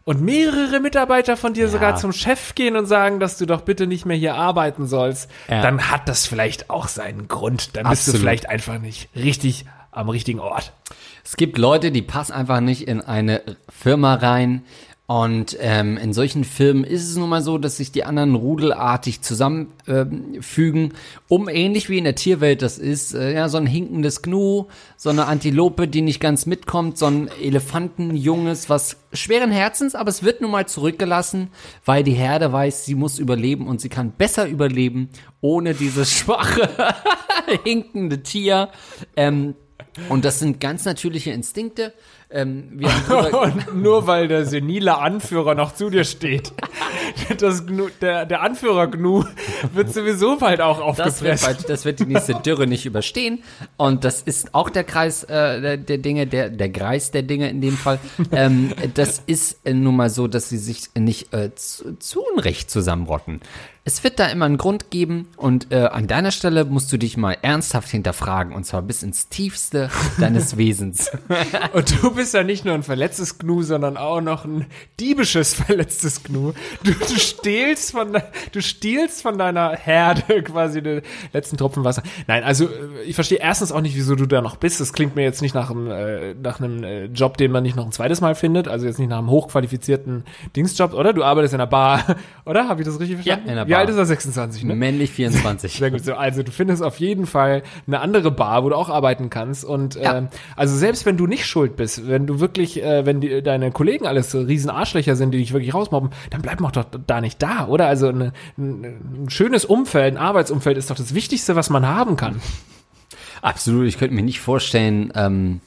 und 0.03 0.21
mehrere 0.21 0.79
Mitarbeiter 0.79 1.37
von 1.37 1.55
dir 1.55 1.65
ja. 1.65 1.71
sogar 1.71 1.95
zum 1.95 2.11
Chef 2.11 2.53
gehen 2.53 2.75
und 2.75 2.85
sagen, 2.85 3.19
dass 3.19 3.39
du 3.39 3.47
doch 3.47 3.61
bitte 3.61 3.87
nicht 3.87 4.05
mehr 4.05 4.15
hier 4.15 4.35
arbeiten 4.35 4.85
sollst, 4.85 5.27
ja. 5.49 5.63
dann 5.63 5.89
hat 5.89 6.07
das 6.07 6.27
vielleicht 6.27 6.69
auch 6.69 6.87
seinen 6.87 7.27
Grund. 7.27 7.75
Dann 7.75 7.87
Absolut. 7.87 7.89
bist 7.89 8.07
du 8.13 8.19
vielleicht 8.19 8.47
einfach 8.47 8.77
nicht 8.77 9.09
richtig 9.15 9.65
am 9.89 10.09
richtigen 10.09 10.39
Ort. 10.39 10.71
Es 11.23 11.35
gibt 11.35 11.57
Leute, 11.57 11.91
die 11.91 12.03
passen 12.03 12.33
einfach 12.33 12.59
nicht 12.59 12.87
in 12.87 13.01
eine 13.01 13.41
Firma 13.67 14.13
rein, 14.13 14.65
und 15.07 15.55
ähm, 15.59 15.97
in 15.97 16.13
solchen 16.13 16.43
Filmen 16.43 16.83
ist 16.83 17.07
es 17.07 17.15
nun 17.15 17.29
mal 17.29 17.43
so, 17.43 17.59
dass 17.59 17.77
sich 17.77 17.91
die 17.91 18.05
anderen 18.05 18.33
rudelartig 18.33 19.21
zusammenfügen, 19.21 20.83
ähm, 20.83 20.91
um 21.27 21.47
ähnlich 21.47 21.89
wie 21.89 21.99
in 21.99 22.05
der 22.05 22.15
Tierwelt 22.15 22.63
das 22.63 22.79
ist, 22.79 23.13
äh, 23.13 23.35
ja, 23.35 23.47
so 23.47 23.57
ein 23.57 23.67
hinkendes 23.67 24.23
Gnu, 24.23 24.65
so 24.97 25.11
eine 25.11 25.27
Antilope, 25.27 25.87
die 25.87 26.01
nicht 26.01 26.19
ganz 26.19 26.47
mitkommt, 26.47 26.97
so 26.97 27.05
ein 27.05 27.29
Elefantenjunges, 27.39 28.67
was 28.67 28.97
schweren 29.13 29.51
Herzens, 29.51 29.93
aber 29.93 30.09
es 30.09 30.23
wird 30.23 30.41
nun 30.41 30.49
mal 30.49 30.67
zurückgelassen, 30.67 31.49
weil 31.85 32.03
die 32.03 32.13
Herde 32.13 32.51
weiß, 32.51 32.85
sie 32.85 32.95
muss 32.95 33.19
überleben 33.19 33.67
und 33.67 33.81
sie 33.81 33.89
kann 33.89 34.11
besser 34.11 34.47
überleben 34.47 35.09
ohne 35.39 35.75
dieses 35.75 36.11
schwache, 36.17 36.67
hinkende 37.63 38.23
Tier. 38.23 38.69
Ähm, 39.15 39.53
und 40.09 40.25
das 40.25 40.39
sind 40.39 40.59
ganz 40.59 40.85
natürliche 40.85 41.31
Instinkte. 41.31 41.93
Ähm, 42.35 42.81
Und 43.31 43.81
nur 43.81 44.07
weil 44.07 44.27
der 44.27 44.45
senile 44.45 44.97
Anführer 44.97 45.55
noch 45.55 45.73
zu 45.73 45.89
dir 45.89 46.03
steht. 46.03 46.51
Das 47.39 47.65
Gnu, 47.65 47.87
der, 48.01 48.25
der 48.25 48.41
Anführer 48.41 48.87
Gnu 48.87 49.23
wird 49.73 49.93
sowieso 49.93 50.35
bald 50.37 50.59
auch 50.59 50.81
aufgepresst. 50.81 51.21
Das 51.21 51.23
wird, 51.23 51.41
bald, 51.41 51.69
das 51.69 51.85
wird 51.85 51.99
die 52.01 52.05
nächste 52.05 52.33
Dürre 52.35 52.67
nicht 52.67 52.85
überstehen. 52.85 53.41
Und 53.77 54.03
das 54.03 54.21
ist 54.21 54.53
auch 54.53 54.69
der 54.69 54.83
Kreis 54.83 55.23
äh, 55.23 55.61
der, 55.61 55.77
der 55.77 55.97
Dinge, 55.97 56.27
der, 56.27 56.49
der 56.49 56.71
Kreis 56.71 57.11
der 57.11 57.23
Dinge 57.23 57.49
in 57.49 57.61
dem 57.61 57.77
Fall. 57.77 57.99
Ähm, 58.31 58.73
das 58.95 59.23
ist 59.25 59.65
nun 59.65 59.95
mal 59.95 60.09
so, 60.09 60.27
dass 60.27 60.49
sie 60.49 60.57
sich 60.57 60.89
nicht 60.97 61.33
äh, 61.33 61.55
zu, 61.55 61.97
zu 61.99 62.21
Unrecht 62.21 62.69
zusammenrotten. 62.69 63.39
Es 63.87 64.03
wird 64.03 64.17
da 64.17 64.25
immer 64.25 64.45
einen 64.45 64.57
Grund 64.57 64.89
geben 64.89 65.27
und 65.37 65.71
äh, 65.71 65.75
an 65.85 66.07
deiner 66.07 66.31
Stelle 66.31 66.65
musst 66.65 66.91
du 66.91 66.97
dich 66.97 67.17
mal 67.17 67.37
ernsthaft 67.43 67.87
hinterfragen 67.87 68.51
und 68.51 68.65
zwar 68.65 68.81
bis 68.81 69.03
ins 69.03 69.29
Tiefste 69.29 69.91
deines 70.19 70.57
Wesens. 70.57 71.11
und 71.71 72.01
du 72.01 72.15
bist 72.15 72.33
ja 72.33 72.41
nicht 72.41 72.65
nur 72.65 72.73
ein 72.73 72.81
verletztes 72.81 73.37
Gnu, 73.37 73.61
sondern 73.61 73.95
auch 73.95 74.21
noch 74.21 74.43
ein 74.43 74.65
diebisches 74.99 75.53
verletztes 75.53 76.23
Gnu. 76.23 76.53
Du, 76.83 76.93
du 76.93 77.19
stehlst 77.19 77.91
von 77.91 78.17
du 78.51 78.61
stiehlst 78.63 79.21
von 79.21 79.37
deiner 79.37 79.75
Herde 79.75 80.41
quasi 80.41 80.81
den 80.81 81.03
letzten 81.31 81.57
Tropfen 81.57 81.83
Wasser. 81.83 82.01
Nein, 82.25 82.43
also 82.43 82.65
äh, 82.65 83.03
ich 83.05 83.13
verstehe 83.13 83.37
erstens 83.37 83.71
auch 83.71 83.81
nicht, 83.81 83.95
wieso 83.95 84.15
du 84.15 84.25
da 84.25 84.41
noch 84.41 84.55
bist. 84.55 84.81
Das 84.81 84.93
klingt 84.93 85.15
mir 85.15 85.21
jetzt 85.21 85.43
nicht 85.43 85.53
nach 85.53 85.69
einem 85.69 85.91
äh, 85.91 86.33
nach 86.33 86.59
einem 86.59 86.83
äh, 86.83 87.05
Job, 87.05 87.37
den 87.37 87.51
man 87.51 87.61
nicht 87.61 87.75
noch 87.75 87.85
ein 87.85 87.91
zweites 87.91 88.19
Mal 88.19 88.33
findet, 88.33 88.67
also 88.67 88.87
jetzt 88.87 88.97
nicht 88.97 89.09
nach 89.09 89.19
einem 89.19 89.29
hochqualifizierten 89.29 90.23
Dingsjob, 90.55 90.95
oder? 90.95 91.13
Du 91.13 91.23
arbeitest 91.23 91.53
in 91.53 91.59
einer 91.61 91.69
Bar, 91.69 92.15
oder? 92.45 92.67
Habe 92.67 92.81
ich 92.81 92.87
das 92.87 92.99
richtig 92.99 93.17
verstanden? 93.17 93.45
Ja, 93.45 93.53
in 93.53 93.59
einer 93.59 93.65
Bar. 93.65 93.74
Wie 93.75 93.79
alt 93.79 93.89
ist 93.89 93.97
er? 93.97 94.05
26, 94.05 94.63
ne? 94.63 94.75
Männlich 94.75 95.11
24. 95.13 95.73
Sehr 95.73 95.91
gut. 95.91 96.03
So, 96.03 96.13
also 96.15 96.43
du 96.43 96.51
findest 96.51 96.83
auf 96.83 96.99
jeden 96.99 97.25
Fall 97.25 97.63
eine 97.87 97.99
andere 97.99 98.31
Bar, 98.31 98.63
wo 98.63 98.69
du 98.69 98.75
auch 98.75 98.89
arbeiten 98.89 99.29
kannst. 99.29 99.65
Und 99.65 99.95
ja. 99.95 100.19
äh, 100.19 100.27
also 100.55 100.75
selbst 100.75 101.05
wenn 101.05 101.17
du 101.17 101.27
nicht 101.27 101.45
schuld 101.45 101.75
bist, 101.75 102.07
wenn 102.07 102.27
du 102.27 102.39
wirklich, 102.39 102.81
äh, 102.81 103.05
wenn 103.05 103.21
die, 103.21 103.41
deine 103.41 103.71
Kollegen 103.71 104.07
alles 104.07 104.31
so 104.31 104.41
riesen 104.41 104.69
Arschlöcher 104.69 105.15
sind, 105.15 105.31
die 105.31 105.39
dich 105.39 105.53
wirklich 105.53 105.73
rausmobben, 105.73 106.11
dann 106.29 106.41
bleib 106.41 106.59
doch 106.59 106.85
da 106.85 107.21
nicht 107.21 107.41
da, 107.41 107.67
oder? 107.67 107.87
Also 107.87 108.07
eine, 108.07 108.33
ein, 108.57 108.83
ein 109.25 109.29
schönes 109.29 109.65
Umfeld, 109.65 110.15
ein 110.15 110.17
Arbeitsumfeld 110.17 110.77
ist 110.77 110.89
doch 110.89 110.95
das 110.95 111.13
Wichtigste, 111.13 111.55
was 111.55 111.69
man 111.69 111.85
haben 111.85 112.15
kann. 112.15 112.41
Absolut, 113.41 113.85
ich 113.87 113.99
könnte 113.99 114.15
mir 114.15 114.23
nicht 114.23 114.39
vorstellen, 114.39 115.11
ähm, 115.15 115.61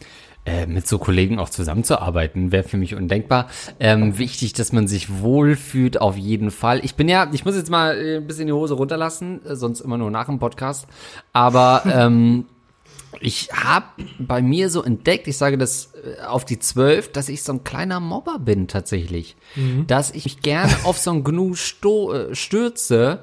äh, 0.49 0.67
mit 0.67 0.89
so 0.89 0.99
Kollegen 0.99 1.39
auch 1.39 1.51
zusammenzuarbeiten, 1.51 2.53
wäre 2.53 2.67
für 2.67 2.79
mich 2.79 2.95
undenkbar. 2.95 3.49
Ähm, 3.79 4.17
wichtig, 4.17 4.55
dass 4.55 4.73
man 4.73 4.89
sich 4.89 5.21
wohlfühlt, 5.21 6.01
auf 6.01 6.17
jeden 6.17 6.51
Fall. 6.51 6.83
Ich 6.85 6.95
bin 6.95 7.07
ja, 7.07 7.29
ich 7.33 7.45
muss 7.45 7.55
jetzt 7.55 7.69
mal 7.69 7.99
äh, 7.99 8.17
ein 8.17 8.27
bisschen 8.27 8.47
die 8.47 8.55
Hose 8.55 8.73
runterlassen, 8.73 9.45
äh, 9.45 9.57
sonst 9.57 9.81
immer 9.81 9.99
nur 9.99 10.11
nach 10.11 10.25
dem 10.25 10.39
Podcast. 10.39 10.87
Aber 11.35 11.83
ähm, 11.93 12.47
ich 13.21 13.51
habe 13.53 13.87
bei 14.19 14.41
mir 14.41 14.71
so 14.71 14.83
entdeckt, 14.83 15.29
ich 15.29 15.37
sage 15.37 15.59
das 15.59 15.93
auf 16.27 16.47
die 16.47 16.59
zwölf, 16.59 17.13
dass 17.13 17.29
ich 17.29 17.43
so 17.43 17.53
ein 17.53 17.65
kleiner 17.65 18.01
Mobber 18.01 18.39
bin 18.39 18.69
tatsächlich. 18.69 19.37
Dass 19.87 20.11
ich 20.13 20.25
mich 20.25 20.41
gerne 20.41 20.73
auf 20.85 20.99
so 20.99 21.11
ein 21.11 21.25
Gnu 21.25 21.55
stürze. 21.55 23.21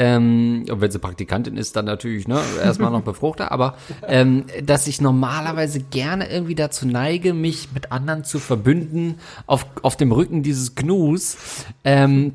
Ähm, 0.00 0.64
und 0.70 0.80
wenn 0.80 0.90
sie 0.90 0.98
Praktikantin 0.98 1.58
ist, 1.58 1.76
dann 1.76 1.84
natürlich 1.84 2.26
ne, 2.26 2.40
erstmal 2.64 2.90
noch 2.90 3.02
befruchter, 3.02 3.52
aber 3.52 3.74
ähm, 4.08 4.44
dass 4.64 4.86
ich 4.86 5.02
normalerweise 5.02 5.80
gerne 5.80 6.30
irgendwie 6.30 6.54
dazu 6.54 6.86
neige, 6.86 7.34
mich 7.34 7.68
mit 7.74 7.92
anderen 7.92 8.24
zu 8.24 8.38
verbünden 8.38 9.16
auf, 9.46 9.66
auf 9.82 9.98
dem 9.98 10.10
Rücken 10.10 10.42
dieses 10.42 10.74
Gnus. 10.74 11.36
Ähm, 11.84 12.32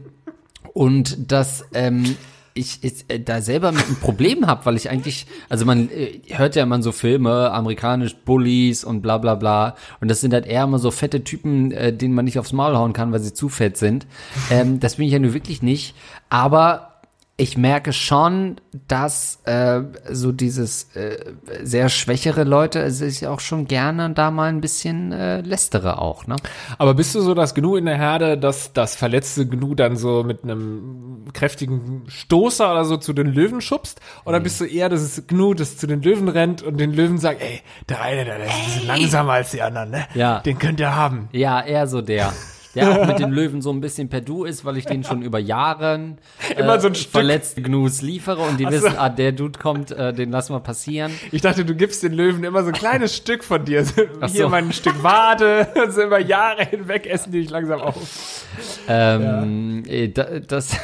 und 0.74 1.32
dass 1.32 1.66
ähm, 1.74 2.16
ich, 2.54 2.84
ich 2.84 3.06
äh, 3.08 3.20
da 3.20 3.42
selber 3.42 3.72
mit 3.72 3.90
ein 3.90 3.96
Problem 3.96 4.46
habe, 4.46 4.64
weil 4.68 4.76
ich 4.76 4.92
eigentlich, 4.92 5.26
also 5.50 5.66
man 5.66 5.90
äh, 5.90 6.22
hört 6.28 6.56
ja 6.56 6.62
immer 6.62 6.84
so 6.84 6.92
Filme, 6.92 7.52
amerikanisch 7.52 8.16
Bullies 8.16 8.84
und 8.84 9.02
bla 9.02 9.18
bla 9.18 9.34
bla. 9.34 9.76
Und 10.02 10.12
das 10.12 10.22
sind 10.22 10.34
halt 10.34 10.46
eher 10.46 10.66
immer 10.66 10.78
so 10.78 10.92
fette 10.92 11.24
Typen, 11.24 11.72
äh, 11.72 11.92
denen 11.92 12.14
man 12.14 12.26
nicht 12.26 12.38
aufs 12.38 12.54
Maul 12.54 12.76
hauen 12.76 12.94
kann, 12.94 13.12
weil 13.12 13.22
sie 13.22 13.34
zu 13.34 13.50
fett 13.50 13.76
sind. 13.76 14.06
Ähm, 14.52 14.80
das 14.80 14.98
bin 14.98 15.08
ich 15.08 15.14
ja 15.14 15.20
nur 15.20 15.34
wirklich 15.34 15.64
nicht. 15.64 15.96
Aber 16.30 16.95
ich 17.38 17.58
merke 17.58 17.92
schon, 17.92 18.62
dass 18.88 19.42
äh, 19.44 19.82
so 20.10 20.32
dieses 20.32 20.96
äh, 20.96 21.18
sehr 21.64 21.90
schwächere 21.90 22.46
Leute 22.46 22.90
sich 22.92 23.28
auch 23.28 23.42
schon 23.42 23.68
gerne 23.68 24.10
da 24.12 24.32
mal 24.32 24.48
ein 24.48 24.62
bisschen 24.62 25.12
äh, 25.12 25.42
lästere 25.42 26.00
auch, 26.00 26.28
ne? 26.28 26.38
Aber 26.78 26.94
bist 26.94 27.14
du 27.14 27.20
so 27.20 27.34
das 27.34 27.54
Gnu 27.54 27.76
in 27.76 27.86
der 27.86 27.98
Herde, 27.98 28.38
dass 28.38 28.72
das 28.72 28.96
verletzte 28.96 29.46
Gnu 29.46 29.76
dann 29.76 29.98
so 29.98 30.24
mit 30.24 30.44
einem 30.44 31.26
kräftigen 31.34 32.04
Stoßer 32.08 32.72
oder 32.72 32.86
so 32.86 32.96
zu 32.96 33.12
den 33.12 33.28
Löwen 33.28 33.60
schubst? 33.60 34.00
Oder 34.24 34.40
bist 34.40 34.62
du 34.62 34.66
eher 34.66 34.88
das 34.88 35.28
Gnu, 35.28 35.54
das 35.54 35.78
zu 35.78 35.88
den 35.88 36.02
Löwen 36.02 36.30
rennt 36.30 36.64
und 36.64 36.78
den 36.78 36.94
Löwen 36.94 37.18
sagt, 37.18 37.42
ey, 37.42 37.62
der 37.90 38.02
eine, 38.02 38.24
der 38.24 38.46
ist 38.46 38.54
ein 38.54 38.66
bisschen 38.66 38.88
langsamer 38.88 39.34
als 39.34 39.52
die 39.52 39.62
anderen, 39.62 39.90
ne? 39.90 40.08
Ja. 40.14 40.40
Den 40.40 40.58
könnt 40.58 40.80
ihr 40.80 40.96
haben. 40.96 41.28
Ja, 41.34 41.62
eher 41.62 41.88
so 41.88 42.02
der. 42.02 42.32
Der 42.76 42.92
auch 42.92 43.08
mit 43.08 43.20
den 43.20 43.32
Löwen 43.32 43.62
so 43.62 43.72
ein 43.72 43.82
bisschen 43.82 44.10
per 44.10 44.22
Du 44.22 44.44
ist, 44.44 44.66
weil 44.66 44.78
ich 44.78 44.86
den 44.86 45.04
schon 45.04 45.22
über 45.22 45.40
Jahren 45.40 46.18
äh, 46.50 46.60
Immer 46.62 46.80
so 46.80 46.88
ein 46.88 46.96
Stück. 46.96 47.12
verletzte 47.12 47.62
Gnus 47.62 48.02
liefere 48.02 48.42
und 48.42 48.60
die 48.60 48.66
Ach 48.68 48.72
so. 48.72 48.84
wissen, 48.84 48.98
ah, 48.98 49.10
der 49.10 49.32
Dude 49.32 49.58
kommt, 49.58 49.92
äh, 49.92 50.14
den 50.14 50.32
lassen 50.32 50.54
wir 50.54 50.60
passieren. 50.60 51.12
Ich 51.32 51.42
dachte, 51.42 51.64
du 51.66 51.74
gibst 51.76 52.04
den 52.04 52.14
Löwen 52.14 52.44
immer 52.44 52.62
so 52.64 52.68
ein 52.68 52.74
kleines 52.74 53.16
Stück 53.18 53.44
von 53.44 53.64
dir. 53.66 53.86
Ach 54.20 54.30
Hier 54.30 54.44
so. 54.44 54.50
mal 54.50 54.62
ein 54.62 54.74
Stück 54.74 55.02
Wade. 55.04 55.68
Also 55.76 56.04
über 56.04 56.20
Jahre 56.20 56.66
hinweg 56.66 57.06
essen 57.08 57.32
die 57.32 57.42
dich 57.42 57.50
langsam 57.50 57.80
auf. 57.82 58.46
Ähm, 58.88 59.84
äh, 59.88 60.10
da, 60.10 60.40
das, 60.40 60.78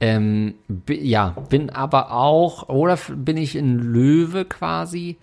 ähm, 0.00 0.54
ja, 0.88 1.34
bin 1.48 1.70
aber 1.70 2.12
auch, 2.12 2.68
oder 2.68 2.98
bin 3.08 3.36
ich 3.36 3.54
ein 3.54 3.78
Löwe 3.78 4.44
quasi, 4.44 5.16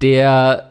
der 0.00 0.70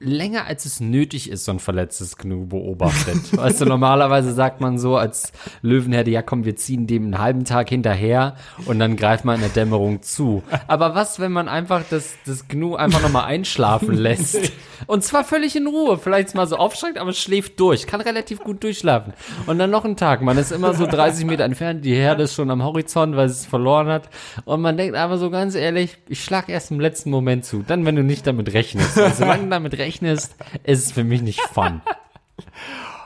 länger 0.00 0.46
als 0.46 0.64
es 0.64 0.80
nötig 0.80 1.30
ist, 1.30 1.44
so 1.44 1.52
ein 1.52 1.58
verletztes 1.58 2.16
Gnu 2.16 2.46
beobachtet. 2.46 3.16
weißt 3.36 3.60
du, 3.60 3.64
normalerweise 3.66 4.32
sagt 4.32 4.60
man 4.60 4.78
so 4.78 4.96
als 4.96 5.32
Löwenherde, 5.62 6.10
ja 6.10 6.22
komm, 6.22 6.44
wir 6.44 6.56
ziehen 6.56 6.86
dem 6.86 7.04
einen 7.04 7.18
halben 7.18 7.44
Tag 7.44 7.68
hinterher 7.68 8.36
und 8.66 8.78
dann 8.78 8.96
greift 8.96 9.24
man 9.24 9.36
in 9.36 9.40
der 9.40 9.50
Dämmerung 9.50 10.02
zu. 10.02 10.42
Aber 10.66 10.94
was, 10.94 11.20
wenn 11.20 11.32
man 11.32 11.48
einfach 11.48 11.82
das, 11.88 12.14
das 12.26 12.48
Gnu 12.48 12.74
einfach 12.74 13.02
nochmal 13.02 13.24
einschlafen 13.24 13.94
lässt? 13.94 14.52
Und 14.86 15.02
zwar 15.04 15.24
völlig 15.24 15.56
in 15.56 15.66
Ruhe. 15.66 15.98
Vielleicht 15.98 16.34
mal 16.34 16.46
so 16.46 16.56
aufschreckt, 16.56 16.98
aber 16.98 17.12
schläft 17.12 17.58
durch. 17.60 17.86
Kann 17.86 18.00
relativ 18.00 18.40
gut 18.40 18.62
durchschlafen. 18.62 19.12
Und 19.46 19.58
dann 19.58 19.70
noch 19.70 19.84
ein 19.84 19.96
Tag. 19.96 20.22
Man 20.22 20.36
ist 20.38 20.52
immer 20.52 20.74
so 20.74 20.86
30 20.86 21.24
Meter 21.24 21.44
entfernt. 21.44 21.84
Die 21.84 21.94
Herde 21.94 22.24
ist 22.24 22.34
schon 22.34 22.50
am 22.50 22.62
Horizont, 22.62 23.16
weil 23.16 23.26
es 23.26 23.46
verloren 23.46 23.88
hat. 23.88 24.08
Und 24.44 24.60
man 24.60 24.76
denkt 24.76 24.96
aber 24.96 25.18
so 25.18 25.30
ganz 25.30 25.54
ehrlich, 25.54 25.96
ich 26.08 26.22
schlag 26.22 26.48
erst 26.48 26.70
im 26.70 26.80
letzten 26.80 27.10
Moment 27.10 27.44
zu. 27.44 27.64
Dann, 27.66 27.84
wenn 27.86 27.96
du 27.96 28.02
nicht 28.02 28.26
damit 28.26 28.52
rechnest. 28.52 28.96
Weil 28.96 29.14
solange 29.14 29.44
du 29.44 29.50
damit 29.50 29.78
rechnest, 29.84 30.34
ist 30.64 30.86
es 30.86 30.92
für 30.92 31.04
mich 31.04 31.22
nicht 31.22 31.40
fun. 31.40 31.80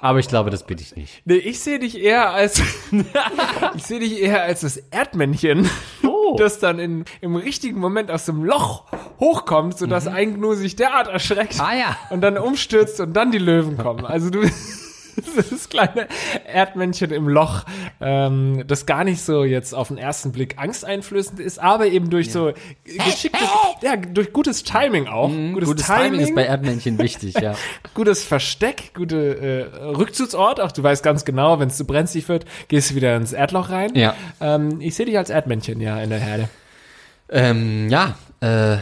Aber 0.01 0.21
ich 0.21 0.29
glaube, 0.29 0.51
das 0.51 0.65
bin 0.65 0.79
ich 0.79 0.95
nicht. 0.95 1.23
Nee, 1.25 1.35
ich 1.37 1.59
sehe 1.61 1.79
dich 1.81 1.99
eher 2.01 2.31
als 2.31 2.63
ich 3.77 3.83
sehe 3.85 3.99
dich 4.01 4.21
eher 4.23 4.43
als 4.43 4.61
das 4.61 4.77
Erdmännchen, 4.77 5.69
Oh. 6.05 6.37
das 6.37 6.59
dann 6.61 6.79
in, 6.79 7.05
im 7.21 7.35
richtigen 7.37 7.81
Moment 7.81 8.11
aus 8.11 8.27
dem 8.27 8.45
Loch 8.45 8.85
hochkommt, 9.19 9.77
sodass 9.79 10.07
ein 10.07 10.35
Gnu 10.35 10.55
sich 10.55 10.77
derart 10.77 11.09
erschreckt 11.09 11.55
Mhm. 11.57 11.61
Ah, 11.61 11.75
ja. 11.75 11.97
und 12.11 12.21
dann 12.21 12.39
umstürzt 12.39 13.01
und 13.01 13.13
dann 13.15 13.33
die 13.33 13.39
Löwen 13.39 13.77
kommen. 13.77 14.05
Also 14.07 14.31
du 14.31 14.43
das 15.51 15.69
kleine 15.69 16.07
Erdmännchen 16.47 17.11
im 17.11 17.29
Loch, 17.29 17.65
ähm, 18.01 18.65
das 18.67 18.87
gar 18.87 19.05
nicht 19.05 19.21
so 19.21 19.45
jetzt 19.45 19.75
auf 19.75 19.89
den 19.89 19.99
ersten 19.99 20.33
Blick 20.33 20.59
angsteinflößend 20.59 21.41
ist, 21.41 21.59
aber 21.59 21.87
eben 21.87 22.11
durch 22.11 22.33
so 22.33 22.53
geschicktes, 22.85 23.49
ja, 23.83 23.97
durch 23.97 24.33
gutes 24.33 24.63
Timing 24.63 25.09
auch. 25.09 25.29
Mhm. 25.29 25.55
Gutes 25.55 25.87
Timing 25.87 26.21
ist 26.21 26.35
bei 26.35 26.45
Erdmännchen 26.45 26.99
wichtig, 26.99 27.35
ja. 27.41 27.55
gutes 27.95 28.25
Versteck, 28.25 28.93
gute 28.95 29.71
äh, 29.73 29.85
Rückzugsort. 29.85 30.61
Auch 30.61 30.73
du 30.73 30.83
weißt 30.83 31.03
ganz 31.03 31.25
genau, 31.25 31.59
wenn 31.61 31.69
es 31.69 31.77
zu 31.77 31.85
brenzlig 31.85 32.29
wird, 32.29 32.45
gehst 32.69 32.91
du 32.91 32.95
wieder 32.95 33.17
ins 33.17 33.33
Erdloch 33.33 33.71
rein. 33.71 33.95
Ja. 33.95 34.15
Ähm, 34.41 34.81
ich 34.81 34.95
sehe 34.95 35.07
dich 35.07 35.19
als 35.19 35.31
Erdmännchen 35.31 35.81
ja 35.81 36.01
in 36.01 36.11
der 36.11 36.21
Herde. 36.21 36.49
Ähm, 37.31 37.89
ja, 37.89 38.17
äh, 38.41 38.79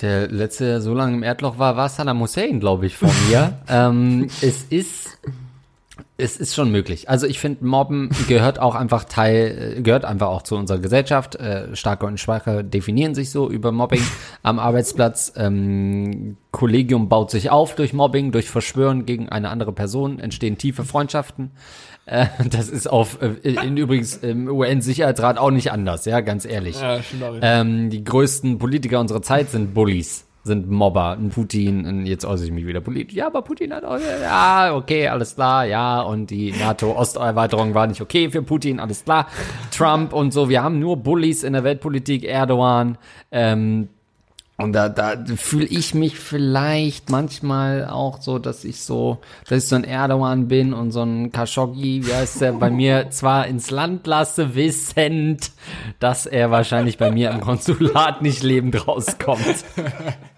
der 0.00 0.28
letzte, 0.28 0.64
der 0.64 0.80
so 0.80 0.94
lange 0.94 1.14
im 1.16 1.22
Erdloch 1.22 1.58
war, 1.58 1.76
war 1.76 1.88
Saddam 1.88 2.20
Hussein, 2.20 2.60
glaube 2.60 2.86
ich, 2.86 2.96
von 2.96 3.10
mir. 3.28 3.58
ähm, 3.68 4.28
es 4.40 4.64
ist, 4.70 5.18
es 6.20 6.36
ist 6.36 6.54
schon 6.54 6.72
möglich. 6.72 7.08
Also 7.08 7.26
ich 7.26 7.38
finde, 7.38 7.64
Mobben 7.64 8.10
gehört 8.28 8.58
auch 8.58 8.74
einfach 8.74 9.04
Teil, 9.04 9.76
äh, 9.78 9.82
gehört 9.82 10.04
einfach 10.04 10.26
auch 10.26 10.42
zu 10.42 10.56
unserer 10.56 10.78
Gesellschaft. 10.78 11.36
Äh, 11.36 11.74
Starke 11.76 12.06
und 12.06 12.18
Schwache 12.18 12.64
definieren 12.64 13.14
sich 13.14 13.30
so 13.30 13.48
über 13.48 13.70
Mobbing 13.70 14.02
am 14.42 14.58
Arbeitsplatz. 14.58 15.32
Ähm, 15.36 16.36
Kollegium 16.50 17.08
baut 17.08 17.30
sich 17.30 17.50
auf 17.50 17.76
durch 17.76 17.92
Mobbing, 17.92 18.32
durch 18.32 18.50
Verschwören 18.50 19.06
gegen 19.06 19.28
eine 19.28 19.48
andere 19.48 19.72
Person, 19.72 20.18
entstehen 20.18 20.58
tiefe 20.58 20.84
Freundschaften. 20.84 21.52
Äh, 22.04 22.26
das 22.50 22.68
ist 22.68 22.88
auf, 22.88 23.22
äh, 23.22 23.50
in 23.50 23.76
übrigens 23.76 24.16
im 24.16 24.48
UN-Sicherheitsrat 24.48 25.38
auch 25.38 25.52
nicht 25.52 25.70
anders, 25.70 26.04
ja, 26.04 26.20
ganz 26.20 26.44
ehrlich. 26.44 26.80
Ja. 26.80 26.98
Ähm, 27.42 27.90
die 27.90 28.02
größten 28.02 28.58
Politiker 28.58 28.98
unserer 28.98 29.22
Zeit 29.22 29.50
sind 29.50 29.72
Bullies, 29.72 30.26
sind 30.48 30.68
Mobber. 30.68 31.12
Ein 31.12 31.28
Putin, 31.28 31.86
ein, 31.86 32.06
jetzt 32.06 32.24
äußere 32.24 32.46
ich 32.48 32.52
mich 32.52 32.66
wieder 32.66 32.80
politisch. 32.80 33.14
Ja, 33.14 33.28
aber 33.28 33.42
Putin 33.42 33.72
hat 33.72 33.84
auch, 33.84 33.98
ja, 34.20 34.74
okay, 34.74 35.06
alles 35.06 35.36
klar, 35.36 35.64
ja. 35.64 36.00
Und 36.00 36.30
die 36.30 36.50
NATO-Osterweiterung 36.50 37.74
war 37.74 37.86
nicht 37.86 38.00
okay 38.00 38.28
für 38.30 38.42
Putin, 38.42 38.80
alles 38.80 39.04
klar. 39.04 39.28
Trump 39.70 40.12
und 40.12 40.32
so, 40.32 40.48
wir 40.48 40.64
haben 40.64 40.80
nur 40.80 40.96
Bullies 40.96 41.44
in 41.44 41.52
der 41.52 41.62
Weltpolitik, 41.62 42.24
Erdogan. 42.24 42.98
Ähm, 43.30 43.88
und 44.60 44.72
da, 44.72 44.88
da 44.88 45.14
fühle 45.36 45.66
ich 45.66 45.94
mich 45.94 46.18
vielleicht 46.18 47.10
manchmal 47.10 47.86
auch 47.86 48.20
so, 48.20 48.40
dass 48.40 48.64
ich 48.64 48.80
so, 48.80 49.18
dass 49.48 49.62
ich 49.62 49.68
so 49.68 49.76
ein 49.76 49.84
Erdogan 49.84 50.48
bin 50.48 50.74
und 50.74 50.90
so 50.90 51.00
ein 51.02 51.30
Khashoggi, 51.30 52.04
wie 52.04 52.12
heißt 52.12 52.40
der, 52.40 52.52
bei 52.54 52.68
mir 52.68 53.08
zwar 53.10 53.46
ins 53.46 53.70
Land 53.70 54.08
lasse, 54.08 54.56
wissend, 54.56 55.52
dass 56.00 56.26
er 56.26 56.50
wahrscheinlich 56.50 56.98
bei 56.98 57.12
mir 57.12 57.30
im 57.30 57.40
Konsulat 57.40 58.20
nicht 58.20 58.42
lebend 58.42 58.88
rauskommt. 58.88 59.64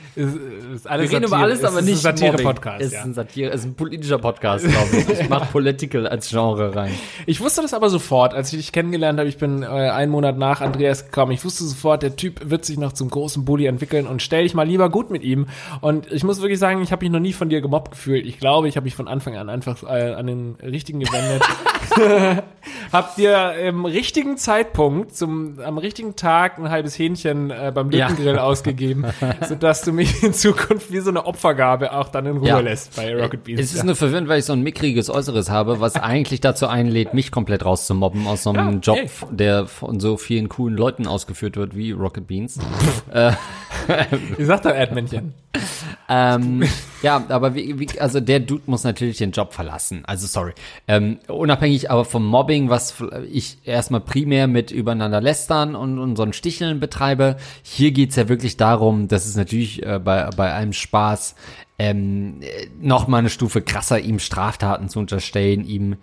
Ist, 0.15 0.35
ist 0.75 0.87
alles 0.89 1.09
Wir 1.09 1.17
reden 1.17 1.27
über 1.27 1.29
Satire. 1.37 1.43
alles, 1.43 1.59
Es 1.59 1.65
aber 1.65 1.79
ist 1.79 1.85
nicht 1.85 2.05
ein 2.05 2.13
Mobbing. 2.15 2.31
Satire-Podcast. 2.31 2.81
Ist 2.81 2.93
Ja. 2.93 3.01
ein 3.03 3.13
Satire, 3.13 3.49
ist 3.51 3.63
ein 3.65 3.75
politischer 3.75 4.17
Podcast, 4.17 4.65
glaube 4.67 4.87
ich. 4.97 5.19
Ich 5.21 5.29
mache 5.29 5.47
Political 5.51 6.07
als 6.07 6.29
Genre 6.29 6.75
rein. 6.75 6.91
Ich 7.25 7.39
wusste 7.39 7.61
das 7.61 7.73
aber 7.73 7.89
sofort, 7.89 8.33
als 8.33 8.51
ich 8.51 8.59
dich 8.59 8.71
kennengelernt 8.71 9.19
habe. 9.19 9.29
Ich 9.29 9.37
bin 9.37 9.63
äh, 9.63 9.67
einen 9.67 10.11
Monat 10.11 10.37
nach 10.37 10.59
Andreas 10.61 11.05
gekommen. 11.05 11.31
Ich 11.31 11.45
wusste 11.45 11.63
sofort, 11.63 12.03
der 12.03 12.15
Typ 12.17 12.49
wird 12.49 12.65
sich 12.65 12.77
noch 12.77 12.91
zum 12.93 13.09
großen 13.09 13.45
Bully 13.45 13.65
entwickeln 13.67 14.05
und 14.07 14.21
stell 14.21 14.43
dich 14.43 14.53
mal 14.53 14.67
lieber 14.67 14.89
gut 14.89 15.11
mit 15.11 15.23
ihm. 15.23 15.47
Und 15.79 16.11
ich 16.11 16.23
muss 16.23 16.41
wirklich 16.41 16.59
sagen, 16.59 16.81
ich 16.81 16.91
habe 16.91 17.05
mich 17.05 17.11
noch 17.11 17.19
nie 17.21 17.33
von 17.33 17.49
dir 17.49 17.61
gemobbt 17.61 17.91
gefühlt. 17.91 18.25
Ich 18.25 18.37
glaube, 18.39 18.67
ich 18.67 18.75
habe 18.75 18.83
mich 18.85 18.95
von 18.95 19.07
Anfang 19.07 19.37
an 19.37 19.49
einfach 19.49 19.83
äh, 19.83 20.13
an 20.13 20.27
den 20.27 20.55
richtigen 20.61 20.99
gewendet. 20.99 21.43
hab 22.91 23.15
dir 23.15 23.53
im 23.63 23.85
richtigen 23.85 24.37
Zeitpunkt, 24.37 25.15
zum, 25.15 25.59
am 25.63 25.77
richtigen 25.77 26.15
Tag 26.15 26.57
ein 26.57 26.69
halbes 26.69 26.97
Hähnchen 26.97 27.49
äh, 27.51 27.71
beim 27.73 27.91
Ja. 27.91 28.07
Lückengrill 28.07 28.39
ausgegeben, 28.39 29.05
sodass 29.47 29.81
du 29.83 29.91
mich 29.93 30.00
in 30.21 30.33
Zukunft 30.33 30.91
wie 30.91 30.99
so 30.99 31.09
eine 31.09 31.25
Opfergabe 31.25 31.93
auch 31.93 32.09
dann 32.09 32.25
in 32.25 32.37
Ruhe 32.37 32.47
Ja. 32.47 32.59
lässt 32.59 32.95
bei 32.95 33.15
Rocket 33.15 33.43
Beans. 33.43 33.59
Es 33.61 33.73
ist 33.73 33.83
nur 33.83 33.95
verwirrend, 33.95 34.27
weil 34.27 34.39
ich 34.39 34.45
so 34.45 34.53
ein 34.53 34.61
mickriges 34.61 35.09
Äußeres 35.09 35.49
habe, 35.49 35.79
was 35.79 35.95
eigentlich 35.95 36.41
dazu 36.41 36.67
einlädt, 36.67 37.13
mich 37.13 37.31
komplett 37.31 37.65
rauszumobben 37.65 38.27
aus 38.27 38.43
so 38.43 38.51
einem 38.51 38.73
Ja, 38.73 38.79
Job, 38.79 38.97
ey. 38.97 39.09
der 39.31 39.67
von 39.67 39.99
so 39.99 40.17
vielen 40.17 40.49
coolen 40.49 40.75
Leuten 40.77 41.07
ausgeführt 41.07 41.57
wird 41.57 41.75
wie 41.75 41.91
Rocket 41.91 42.27
Beans. 42.27 42.59
Wie 44.37 44.45
sagt 44.45 44.65
der 44.65 44.75
Erdmännchen? 44.75 45.33
Ähm, 46.09 46.63
ja, 47.01 47.23
aber 47.29 47.55
wie, 47.55 47.79
wie, 47.79 47.99
also 47.99 48.19
der 48.19 48.39
Dude 48.41 48.63
muss 48.65 48.83
natürlich 48.83 49.17
den 49.17 49.31
Job 49.31 49.53
verlassen. 49.53 50.03
Also 50.05 50.27
sorry. 50.27 50.53
Ähm, 50.87 51.19
unabhängig 51.27 51.89
aber 51.89 52.05
vom 52.05 52.25
Mobbing, 52.25 52.69
was 52.69 52.95
ich 53.31 53.59
erstmal 53.63 54.01
primär 54.01 54.47
mit 54.47 54.71
übereinander 54.71 55.21
lästern 55.21 55.75
und, 55.75 56.19
ein 56.19 56.33
Sticheln 56.33 56.79
betreibe. 56.79 57.37
Hier 57.63 57.91
geht's 57.91 58.15
ja 58.15 58.29
wirklich 58.29 58.57
darum, 58.57 59.07
dass 59.07 59.25
es 59.25 59.35
natürlich 59.35 59.85
äh, 59.85 59.99
bei, 59.99 60.29
bei 60.35 60.53
einem 60.53 60.73
Spaß 60.73 61.35
ähm, 61.79 62.41
noch 62.79 63.07
mal 63.07 63.17
eine 63.17 63.29
Stufe 63.29 63.61
krasser, 63.61 63.99
ihm 63.99 64.19
Straftaten 64.19 64.87
zu 64.87 64.99
unterstellen, 64.99 65.65
ihm 65.65 65.95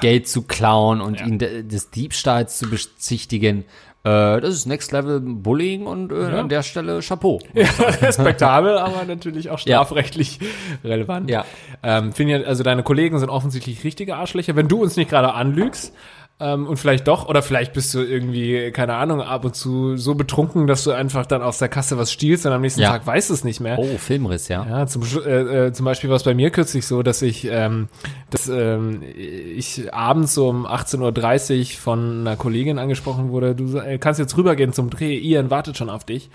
Geld 0.00 0.26
zu 0.26 0.42
klauen 0.42 1.00
und 1.00 1.20
Ja. 1.20 1.26
ihn 1.26 1.38
de 1.38 1.62
des 1.62 1.90
Diebstahls 1.90 2.58
zu 2.58 2.68
bezichtigen. 2.68 3.64
Äh, 4.02 4.40
das 4.40 4.54
ist 4.54 4.66
Next 4.66 4.92
Level 4.92 5.20
Bullying 5.20 5.86
und 5.86 6.10
äh, 6.10 6.20
Ja. 6.32 6.40
an 6.40 6.48
der 6.48 6.62
Stelle 6.62 7.00
Chapeau. 7.00 7.38
respektabel, 7.54 8.78
aber 8.78 9.04
natürlich 9.04 9.50
auch 9.50 9.58
strafrechtlich 9.58 10.38
relevant. 10.82 11.28
Ja. 11.28 11.44
Ähm, 11.82 12.12
finde 12.12 12.38
ja, 12.38 12.46
also 12.46 12.62
deine 12.62 12.82
Kollegen 12.82 13.18
sind 13.18 13.28
offensichtlich 13.28 13.84
richtige 13.84 14.16
Arschlöcher. 14.16 14.56
Wenn 14.56 14.68
du 14.68 14.80
uns 14.82 14.96
nicht 14.96 15.10
gerade 15.10 15.34
anlügst, 15.34 15.94
ähm, 16.40 16.66
und 16.66 16.78
vielleicht 16.78 17.06
doch, 17.06 17.28
oder 17.28 17.42
vielleicht 17.42 17.72
bist 17.74 17.92
du 17.94 18.00
irgendwie, 18.02 18.70
keine 18.72 18.94
Ahnung, 18.94 19.20
ab 19.20 19.44
und 19.44 19.54
zu 19.54 19.96
so 19.96 20.14
betrunken, 20.14 20.66
dass 20.66 20.84
du 20.84 20.92
einfach 20.92 21.26
dann 21.26 21.42
aus 21.42 21.58
der 21.58 21.68
Kasse 21.68 21.98
was 21.98 22.10
stiehlst 22.10 22.46
und 22.46 22.52
am 22.52 22.62
nächsten 22.62 22.80
Ja. 22.80 22.90
Tag 22.90 23.06
weißt 23.06 23.30
du 23.30 23.34
es 23.34 23.44
nicht 23.44 23.60
mehr. 23.60 23.78
Oh, 23.78 23.98
Filmriss, 23.98 24.48
ja. 24.48 24.66
Ja, 24.68 24.86
zum, 24.86 25.02
äh, 25.24 25.66
äh, 25.66 25.72
zum 25.72 25.84
Beispiel 25.84 26.08
war 26.08 26.16
es 26.16 26.22
bei 26.22 26.34
mir 26.34 26.50
kürzlich 26.50 26.86
so, 26.86 27.02
dass 27.02 27.20
ich, 27.22 27.46
ähm, 27.50 27.88
dass, 28.30 28.48
ähm, 28.48 29.02
ich 29.14 29.92
abends 29.92 30.34
so 30.34 30.48
um 30.48 30.66
18.30 30.66 31.58
Uhr 31.74 31.80
von 31.80 32.20
einer 32.20 32.36
Kollegin 32.36 32.78
angesprochen 32.78 33.30
wurde, 33.30 33.54
du 33.54 33.76
äh, 33.76 33.98
kannst 33.98 34.18
jetzt 34.18 34.36
rübergehen 34.36 34.72
zum 34.72 34.88
Dreh, 34.90 35.16
Ian 35.18 35.50
wartet 35.50 35.76
schon 35.76 35.90
auf 35.90 36.04
dich. 36.04 36.30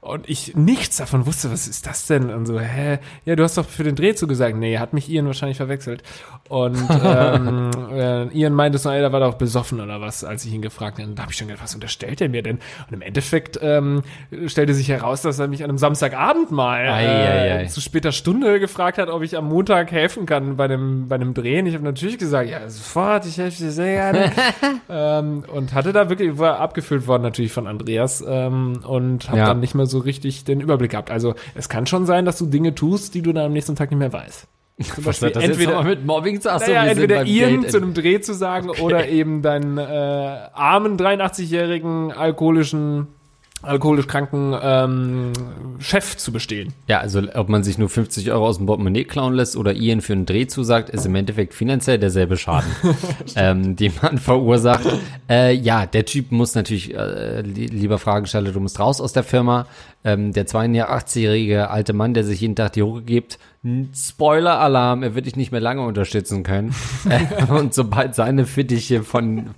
Und 0.00 0.28
ich 0.30 0.54
nichts 0.54 0.96
davon 0.98 1.26
wusste, 1.26 1.50
was 1.50 1.66
ist 1.66 1.84
das 1.86 2.06
denn? 2.06 2.30
Und 2.30 2.46
so, 2.46 2.58
hä? 2.60 2.98
Ja, 3.24 3.34
du 3.34 3.42
hast 3.42 3.58
doch 3.58 3.66
für 3.66 3.82
den 3.82 3.96
Dreh 3.96 4.14
zugesagt. 4.14 4.56
Nee, 4.56 4.78
hat 4.78 4.92
mich 4.92 5.10
Ian 5.10 5.26
wahrscheinlich 5.26 5.56
verwechselt. 5.56 6.04
Und 6.48 6.78
ähm, 7.04 7.70
äh, 7.92 8.28
Ian 8.28 8.52
meinte 8.54 8.78
so, 8.78 8.90
ey, 8.90 9.00
da 9.02 9.10
war 9.12 9.18
doch 9.20 9.34
besoffen 9.34 9.80
oder 9.80 10.00
was, 10.00 10.22
als 10.22 10.44
ich 10.44 10.52
ihn 10.54 10.62
gefragt 10.62 10.98
habe. 10.98 11.08
Und 11.08 11.16
da 11.18 11.22
habe 11.22 11.32
ich 11.32 11.38
schon 11.38 11.48
gedacht, 11.48 11.64
was 11.64 11.74
unterstellt 11.74 12.20
er 12.20 12.28
mir 12.28 12.42
denn? 12.42 12.58
Und 12.86 12.94
im 12.94 13.02
Endeffekt 13.02 13.58
ähm, 13.60 14.02
stellte 14.46 14.72
sich 14.72 14.88
heraus, 14.88 15.22
dass 15.22 15.40
er 15.40 15.48
mich 15.48 15.64
an 15.64 15.70
einem 15.70 15.78
Samstagabend 15.78 16.52
mal 16.52 16.78
Ei, 16.88 17.06
ei, 17.06 17.52
ei. 17.58 17.62
äh, 17.64 17.66
zu 17.66 17.80
später 17.80 18.12
Stunde 18.12 18.60
gefragt 18.60 18.98
hat, 18.98 19.08
ob 19.08 19.22
ich 19.22 19.36
am 19.36 19.46
Montag 19.46 19.90
helfen 19.90 20.26
kann 20.26 20.56
bei 20.56 20.68
dem, 20.68 21.08
bei 21.08 21.16
einem 21.16 21.34
Drehen. 21.34 21.66
Ich 21.66 21.74
habe 21.74 21.84
natürlich 21.84 22.18
gesagt, 22.18 22.48
ja, 22.48 22.68
sofort, 22.70 23.26
ich 23.26 23.36
helfe 23.36 23.64
dir 23.64 23.72
sehr 23.72 23.94
gerne. 24.12 24.32
ähm, 24.88 25.42
und 25.52 25.74
hatte 25.74 25.92
da 25.92 26.08
wirklich, 26.08 26.38
war 26.38 26.60
abgefüllt 26.60 27.08
worden 27.08 27.24
natürlich 27.24 27.50
von 27.52 27.66
Andreas 27.66 28.24
ähm, 28.26 28.80
und 28.86 29.28
habe 29.28 29.38
Ja. 29.38 29.46
dann 29.46 29.58
nicht 29.60 29.74
mehr 29.74 29.86
so 29.88 29.98
richtig 29.98 30.44
den 30.44 30.60
Überblick 30.60 30.92
gehabt. 30.92 31.10
Also 31.10 31.34
es 31.54 31.68
kann 31.68 31.86
schon 31.86 32.06
sein, 32.06 32.24
dass 32.24 32.38
du 32.38 32.46
Dinge 32.46 32.74
tust, 32.74 33.14
die 33.14 33.22
du 33.22 33.32
dann 33.32 33.46
am 33.46 33.52
nächsten 33.52 33.76
Tag 33.76 33.90
nicht 33.90 33.98
mehr 33.98 34.12
weißt. 34.12 34.46
Zum 34.94 35.04
hat 35.06 35.22
das 35.34 35.42
entweder, 35.42 35.82
mit 35.82 36.06
Mobbing 36.06 36.40
zu? 36.40 36.52
Achso, 36.52 36.70
naja, 36.70 36.84
entweder 36.84 37.26
Ian 37.26 37.62
Date. 37.62 37.70
zu 37.72 37.78
einem 37.78 37.94
Dreh 37.94 38.20
zu 38.20 38.32
sagen 38.32 38.70
oder 38.70 39.08
eben 39.08 39.42
deinen 39.42 39.76
äh, 39.76 39.82
armen 39.82 40.96
83-jährigen 40.96 42.12
alkoholischen, 42.12 43.08
alkoholisch 43.62 44.06
kranken 44.06 44.54
ähm, 44.60 45.32
Chef 45.80 46.16
zu 46.16 46.32
bestehen. 46.32 46.72
Ja, 46.86 47.00
also 47.00 47.22
ob 47.34 47.48
man 47.48 47.64
sich 47.64 47.78
nur 47.78 47.88
50 47.88 48.30
Euro 48.30 48.46
aus 48.46 48.58
dem 48.58 48.66
Portemonnaie 48.66 49.04
klauen 49.04 49.34
lässt 49.34 49.56
oder 49.56 49.74
Ian 49.74 50.00
für 50.00 50.12
einen 50.12 50.26
Dreh 50.26 50.46
zusagt, 50.46 50.90
ist 50.90 51.06
im 51.06 51.14
Endeffekt 51.14 51.54
finanziell 51.54 51.98
derselbe 51.98 52.36
Schaden, 52.36 52.70
ähm, 53.36 53.76
den 53.76 53.92
man 54.00 54.18
verursacht. 54.18 54.86
Äh, 55.28 55.54
ja, 55.54 55.86
der 55.86 56.04
Typ 56.04 56.30
muss 56.30 56.54
natürlich, 56.54 56.94
äh, 56.94 57.40
li 57.42 57.66
lieber 57.66 57.98
Fragesteller, 57.98 58.52
du 58.52 58.60
musst 58.60 58.78
raus 58.78 59.00
aus 59.00 59.12
der 59.12 59.24
Firma. 59.24 59.66
Ähm, 60.04 60.32
der 60.32 60.46
82-jährige 60.46 61.70
alte 61.70 61.92
Mann, 61.92 62.14
der 62.14 62.24
sich 62.24 62.40
jeden 62.40 62.54
Tag 62.54 62.72
die 62.74 62.82
Hucke 62.82 63.02
gibt, 63.02 63.38
Spoiler-Alarm, 63.92 65.02
er 65.02 65.14
wird 65.14 65.26
dich 65.26 65.34
nicht 65.34 65.50
mehr 65.50 65.60
lange 65.60 65.82
unterstützen 65.82 66.44
können. 66.44 66.74
äh, 67.08 67.52
und 67.52 67.74
sobald 67.74 68.14
seine 68.14 68.46
Fittiche 68.46 69.02
von 69.02 69.50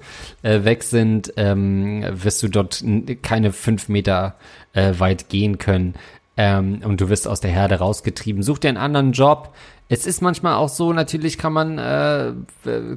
äh, 0.43 0.65
weg 0.65 0.83
sind, 0.83 1.33
ähm, 1.37 2.05
wirst 2.11 2.43
du 2.43 2.49
dort 2.49 2.83
keine 3.23 3.53
fünf 3.53 3.89
Meter 3.89 4.37
äh, 4.73 4.95
weit 4.99 5.29
gehen 5.29 5.59
können 5.59 5.95
ähm, 6.37 6.81
und 6.85 7.03
du 7.03 7.11
wirst 7.11 7.29
aus 7.29 7.41
der 7.41 7.51
Herde 7.51 7.77
rausgetrieben. 7.77 8.43
Such 8.43 8.59
dir 8.59 8.69
einen 8.69 8.79
anderen 8.79 9.13
Job. 9.13 9.55
Es 9.91 10.07
ist 10.07 10.23
manchmal 10.23 10.55
auch 10.55 10.71
so, 10.71 10.95
natürlich 10.95 11.37
kann 11.37 11.53
man, 11.53 11.79
äh, 11.79 12.33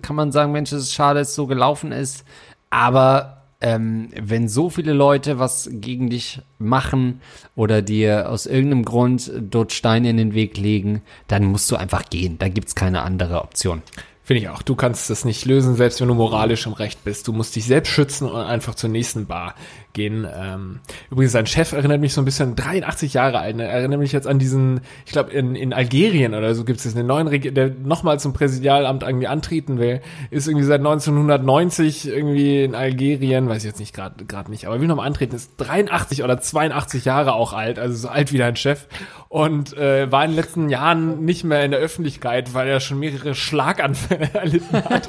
kann 0.02 0.16
man 0.16 0.32
sagen, 0.32 0.54
Mensch, 0.54 0.72
es 0.72 0.84
ist 0.84 0.94
schade, 0.94 1.20
dass 1.20 1.30
es 1.30 1.36
so 1.36 1.48
gelaufen 1.48 1.92
ist, 1.92 2.24
aber 2.70 3.43
ähm, 3.64 4.10
wenn 4.20 4.50
so 4.50 4.70
viele 4.70 4.94
Leute 4.94 5.40
was 5.40 5.70
gegen 5.72 6.10
dich 6.10 6.42
machen 6.60 7.22
oder 7.56 7.82
dir 7.82 8.30
aus 8.30 8.46
irgendeinem 8.46 8.84
Grund 8.86 9.32
dort 9.40 9.72
Steine 9.72 10.10
in 10.10 10.18
den 10.18 10.34
Weg 10.34 10.58
legen, 10.58 11.02
dann 11.28 11.46
musst 11.46 11.72
du 11.72 11.78
einfach 11.78 12.10
gehen. 12.10 12.38
Da 12.38 12.50
gibt's 12.50 12.76
keine 12.76 13.02
andere 13.02 13.42
Option. 13.42 13.82
Finde 14.26 14.42
ich 14.42 14.50
auch. 14.50 14.62
Du 14.62 14.76
kannst 14.76 15.10
das 15.10 15.26
nicht 15.26 15.46
lösen, 15.46 15.76
selbst 15.76 16.00
wenn 16.00 16.08
du 16.08 16.14
moralisch 16.14 16.66
im 16.66 16.74
Recht 16.74 17.04
bist. 17.04 17.28
Du 17.28 17.34
musst 17.34 17.56
dich 17.56 17.66
selbst 17.66 17.90
schützen 17.90 18.30
und 18.30 18.40
einfach 18.40 18.76
zur 18.76 18.90
nächsten 18.90 19.26
Bar 19.26 19.56
gehen. 19.94 20.28
Ähm, 20.36 20.80
übrigens, 21.10 21.32
sein 21.32 21.46
Chef 21.46 21.72
erinnert 21.72 22.02
mich 22.02 22.14
so 22.14 22.22
ein 22.22 22.26
bisschen, 22.26 22.56
83 22.56 23.14
Jahre 23.14 23.40
alt, 23.40 23.56
ne? 23.56 23.66
erinnert 23.66 24.00
mich 24.00 24.12
jetzt 24.12 24.28
an 24.28 24.40
diesen, 24.40 24.82
ich 25.06 25.12
glaube, 25.12 25.32
in, 25.32 25.56
in 25.56 25.74
Algerien 25.74 26.34
oder 26.34 26.54
so 26.56 26.66
gibt 26.66 26.84
es 26.84 26.96
einen 26.96 27.08
neuen 27.08 27.28
Regierung, 27.28 27.56
der 27.56 27.70
nochmal 27.70 28.20
zum 28.20 28.34
Präsidialamt 28.34 29.04
irgendwie 29.04 29.28
antreten 29.28 29.80
will, 29.80 30.02
ist 30.32 30.48
irgendwie 30.48 30.66
seit 30.66 30.80
1990 30.80 32.08
irgendwie 32.08 32.64
in 32.64 32.76
Algerien, 32.76 33.48
weiß 33.48 33.60
ich 33.60 33.66
jetzt 33.70 33.80
nicht 33.80 33.94
gerade 33.94 34.26
gerade 34.26 34.52
nicht, 34.52 34.66
aber 34.66 34.82
will 34.82 34.88
nochmal 34.88 35.08
antreten, 35.08 35.36
ist 35.36 35.54
83 35.58 36.24
oder 36.24 36.40
82 36.40 37.06
Jahre 37.06 37.34
auch 37.34 37.54
alt, 37.54 37.80
also 37.80 37.96
so 37.96 38.08
alt 38.10 38.34
wie 38.34 38.38
dein 38.38 38.56
Chef 38.56 38.88
und 39.34 39.76
äh, 39.78 40.12
war 40.12 40.24
in 40.26 40.32
den 40.32 40.38
letzten 40.38 40.70
Jahren 40.70 41.26
nicht 41.26 41.44
mehr 41.44 41.66
in 41.66 41.72
der 41.72 41.80
Öffentlichkeit, 41.80 42.54
weil 42.54 42.68
er 42.68 42.80
schon 42.80 43.00
mehrere 43.00 43.34
Schlaganfälle 43.34 44.30
erlitten 44.34 44.76
hat. 44.76 45.08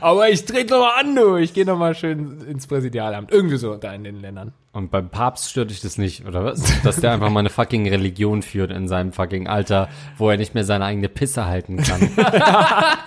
Aber 0.00 0.28
ich 0.28 0.44
trete 0.44 0.74
nochmal 0.74 1.00
an, 1.00 1.16
du. 1.16 1.36
Ich 1.36 1.54
gehe 1.54 1.64
nochmal 1.64 1.96
schön 1.96 2.40
ins 2.48 2.68
Präsidialamt. 2.68 3.32
Irgendwie 3.32 3.56
so 3.56 3.74
da 3.74 3.92
in 3.92 4.04
den 4.04 4.22
Ländern. 4.24 4.52
Und 4.72 4.90
beim 4.90 5.10
Papst 5.10 5.50
stört 5.50 5.70
dich 5.70 5.80
das 5.80 5.98
nicht, 5.98 6.26
oder 6.26 6.44
was? 6.44 6.82
Dass 6.82 6.96
der 6.96 7.12
einfach 7.12 7.30
mal 7.30 7.40
eine 7.40 7.50
fucking 7.50 7.88
Religion 7.88 8.42
führt 8.42 8.70
in 8.72 8.88
seinem 8.88 9.12
fucking 9.12 9.46
Alter, 9.46 9.88
wo 10.16 10.30
er 10.30 10.36
nicht 10.36 10.54
mehr 10.54 10.64
seine 10.64 10.86
eigene 10.86 11.08
Pisse 11.08 11.46
halten 11.46 11.76
kann. 11.82 12.10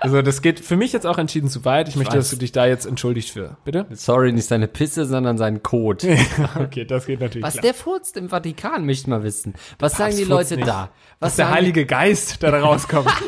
Also 0.00 0.20
das 0.20 0.42
geht 0.42 0.58
für 0.58 0.76
mich 0.76 0.92
jetzt 0.92 1.06
auch 1.06 1.16
entschieden 1.16 1.48
zu 1.48 1.64
weit. 1.64 1.88
Ich 1.88 1.94
möchte, 1.94 2.16
weiß. 2.16 2.24
dass 2.24 2.30
du 2.30 2.36
dich 2.36 2.50
da 2.50 2.66
jetzt 2.66 2.86
entschuldigst 2.86 3.30
für. 3.30 3.56
Bitte? 3.64 3.86
Sorry, 3.92 4.32
nicht 4.32 4.48
seine 4.48 4.66
Pisse, 4.66 5.06
sondern 5.06 5.38
seinen 5.38 5.62
Kot. 5.62 6.04
Okay, 6.56 6.84
das 6.84 7.06
geht 7.06 7.20
natürlich 7.20 7.44
Was 7.44 7.52
klar. 7.54 7.62
der 7.62 7.74
furzt 7.74 8.16
im 8.16 8.28
Vatikan, 8.28 8.84
möchte 8.84 9.02
ich 9.02 9.06
mal 9.06 9.22
wissen. 9.22 9.54
Was 9.78 9.96
sagen 9.96 10.16
die 10.16 10.24
Leute 10.24 10.56
nicht. 10.56 10.66
da? 10.66 10.90
Was 11.20 11.30
Was 11.30 11.36
der 11.36 11.50
Heilige 11.50 11.86
Geist, 11.86 12.42
der 12.42 12.50
da 12.50 12.60
rauskommt. 12.62 13.08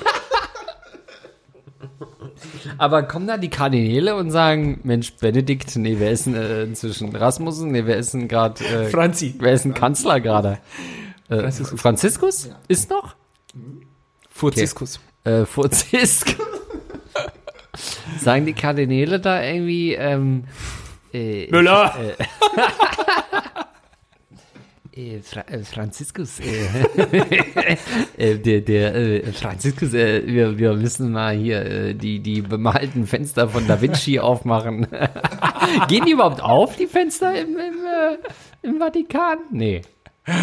Aber 2.79 3.03
kommen 3.03 3.27
da 3.27 3.37
die 3.37 3.51
Kardinäle 3.51 4.17
und 4.17 4.31
sagen, 4.31 4.81
Mensch, 4.85 5.15
Benedikt, 5.17 5.77
nee, 5.77 5.97
wer 5.99 6.11
ist 6.11 6.27
denn 6.27 6.35
äh, 6.35 6.63
inzwischen 6.65 7.15
Rasmussen? 7.15 7.73
Nee, 7.73 7.87
wer 7.87 7.97
ist 7.97 8.15
denn 8.15 8.29
gerade, 8.29 8.65
äh, 8.65 8.91
Franzi. 8.91 9.35
wer 9.39 9.53
ist 9.53 9.65
denn 9.65 9.75
Kanzler 9.75 10.21
gerade? 10.21 10.59
Äh, 11.29 11.41
Franziskus. 11.41 11.81
Franziskus? 11.81 12.51
Ist 12.69 12.91
noch? 12.91 13.17
Franziskus. 14.31 15.01
Äh, 15.25 15.45
Franzisk. 15.45 16.37
sagen 18.21 18.47
die 18.47 18.53
Kardinäle 18.53 19.21
da 19.21 19.43
irgendwie, 19.43 19.95
ähm, 19.95 20.45
äh, 21.13 21.51
Müller. 21.51 21.95
Äh, 21.99 22.25
Fra 25.23 25.41
äh, 25.49 25.65
Franziskus, 25.65 26.39
äh, 26.39 27.77
äh, 28.17 28.39
der, 28.39 28.61
der 28.61 28.95
äh, 28.95 29.33
Franziskus, 29.33 29.93
äh, 29.93 30.23
wir, 30.25 30.57
wir 30.57 30.75
müssen 30.75 31.11
mal 31.11 31.37
hier 31.37 31.67
äh, 31.67 31.95
die, 31.95 32.21
die 32.21 32.43
bemalten 32.43 33.05
Fenster 33.05 33.49
von 33.49 33.67
Da 33.67 33.81
Vinci 33.81 34.21
aufmachen. 34.21 34.87
Gehen 35.89 36.05
die 36.05 36.13
überhaupt 36.13 36.41
auf, 36.41 36.77
die 36.77 36.87
Fenster 36.87 37.35
im, 37.35 37.59
im, 37.59 37.59
äh, 37.59 38.69
im 38.69 38.79
Vatikan? 38.79 39.39
Nee. 39.51 39.83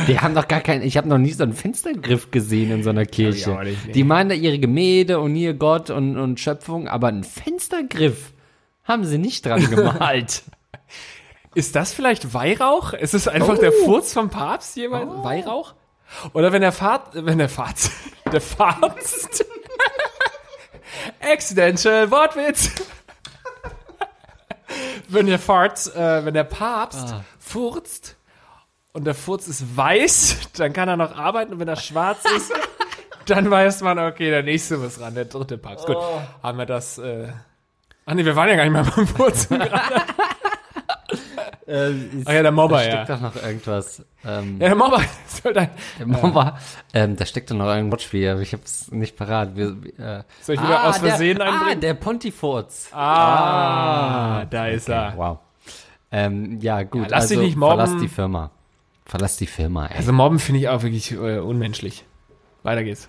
Die 0.09 0.19
haben 0.19 0.35
doch 0.35 0.49
gar 0.49 0.59
keinen, 0.59 0.83
ich 0.83 0.97
habe 0.97 1.07
noch 1.07 1.17
nie 1.17 1.31
so 1.31 1.43
einen 1.43 1.53
Fenstergriff 1.53 2.29
gesehen 2.29 2.71
in 2.71 2.83
so 2.83 2.89
einer 2.89 3.05
Kirche. 3.05 3.57
nicht, 3.63 3.87
nee. 3.87 3.93
Die 3.93 4.03
meinen 4.03 4.29
da 4.29 4.35
ihre 4.35 4.59
Gemälde 4.59 5.21
und 5.21 5.33
ihr 5.37 5.53
Gott 5.53 5.89
und, 5.89 6.17
und 6.17 6.41
Schöpfung, 6.41 6.89
aber 6.89 7.07
einen 7.07 7.23
Fenstergriff 7.23 8.33
haben 8.83 9.05
sie 9.05 9.17
nicht 9.17 9.45
dran 9.45 9.69
gemalt. 9.69 10.43
Ist 11.53 11.75
das 11.75 11.91
vielleicht 11.93 12.33
Weihrauch? 12.33 12.93
Ist 12.93 13.13
es 13.13 13.27
einfach 13.27 13.57
der 13.57 13.71
Furz 13.71 14.13
vom 14.13 14.29
Papst 14.29 14.75
jeweils? 14.77 15.09
Weihrauch? 15.23 15.73
Oder 16.33 16.51
wenn 16.51 16.61
der 16.61 16.71
Fahrt, 16.71 17.09
wenn 17.13 17.37
der 17.37 17.49
Fahrt, 17.49 17.89
der 18.31 18.39
Papst. 18.39 19.45
Accidental 21.19 22.09
Wortwitz. 22.11 22.69
wenn 25.09 25.25
der 25.27 25.39
Fahrt, 25.39 25.93
äh, 25.95 26.25
wenn 26.25 26.33
der 26.33 26.43
Papst 26.45 27.15
furzt 27.39 28.15
und 28.93 29.05
der 29.05 29.15
Furz 29.15 29.47
ist 29.47 29.75
weiß, 29.75 30.51
dann 30.57 30.73
kann 30.73 30.87
er 30.87 30.97
noch 30.97 31.17
arbeiten 31.17 31.53
und 31.53 31.59
wenn 31.59 31.67
er 31.67 31.75
schwarz 31.75 32.23
ist, 32.37 32.53
dann 33.25 33.49
weiß 33.49 33.81
man, 33.81 33.99
okay, 33.99 34.29
der 34.29 34.43
nächste 34.43 34.77
muss 34.77 34.99
ran, 34.99 35.15
der 35.15 35.25
dritte 35.25 35.57
Papst. 35.57 35.85
Gut, 35.85 35.97
haben 36.41 36.57
wir 36.57 36.65
das, 36.65 36.97
äh, 36.97 37.27
Ach 38.05 38.13
nee, 38.13 38.25
wir 38.25 38.35
waren 38.35 38.49
ja 38.49 38.55
gar 38.55 38.63
nicht 38.63 38.73
mehr 38.73 38.83
beim 38.83 39.07
Furzen. 39.07 39.61
Äh, 41.71 41.93
Ach 42.25 42.33
ja, 42.33 42.41
der 42.41 42.51
Mobber, 42.51 42.77
da 42.79 42.83
ja. 42.83 42.91
steckt 42.91 43.09
doch 43.09 43.21
noch 43.21 43.35
irgendwas. 43.41 44.03
Ähm, 44.25 44.57
Ja, 44.59 44.67
der 44.67 44.75
Mobber 44.75 45.01
soll 45.27 45.53
dann. 45.53 45.69
Der 45.99 46.07
Mobber, 46.07 46.57
ähm, 46.93 47.15
da 47.15 47.25
steckt 47.25 47.49
doch 47.49 47.55
noch 47.55 47.67
ein 47.67 47.89
Wortspiel, 47.91 48.27
aber 48.29 48.41
ich 48.41 48.51
hab's 48.53 48.91
nicht 48.91 49.15
parat. 49.15 49.55
Wir, 49.55 49.67
äh, 49.97 50.23
Soll 50.41 50.55
ich 50.55 50.61
wieder 50.61 50.83
aus 50.83 50.97
Versehen 50.97 51.37
der, 51.37 51.47
Ah, 51.47 51.51
einbringen? 51.59 51.79
der 51.81 51.93
Pontifurz. 51.93 52.89
Ah, 52.91 54.45
da 54.49 54.67
ist 54.67 54.89
er. 54.89 55.13
Wow. 55.15 55.37
Ähm, 56.11 56.59
ja, 56.59 56.83
gut. 56.83 57.03
Ja, 57.03 57.07
lass 57.11 57.27
dich 57.29 57.37
also, 57.37 57.47
nicht 57.47 57.57
mobben. 57.57 57.77
Verlass 57.77 58.01
die 58.01 58.07
Firma. 58.09 58.51
Verlass 59.05 59.37
die 59.37 59.47
Firma, 59.47 59.85
ey. 59.87 59.97
Also 59.97 60.11
Mobben 60.11 60.39
finde 60.39 60.59
ich 60.59 60.67
auch 60.69 60.83
wirklich 60.83 61.11
äh, 61.13 61.39
unmenschlich. 61.39 62.03
Weiter 62.63 62.83
geht's. 62.83 63.07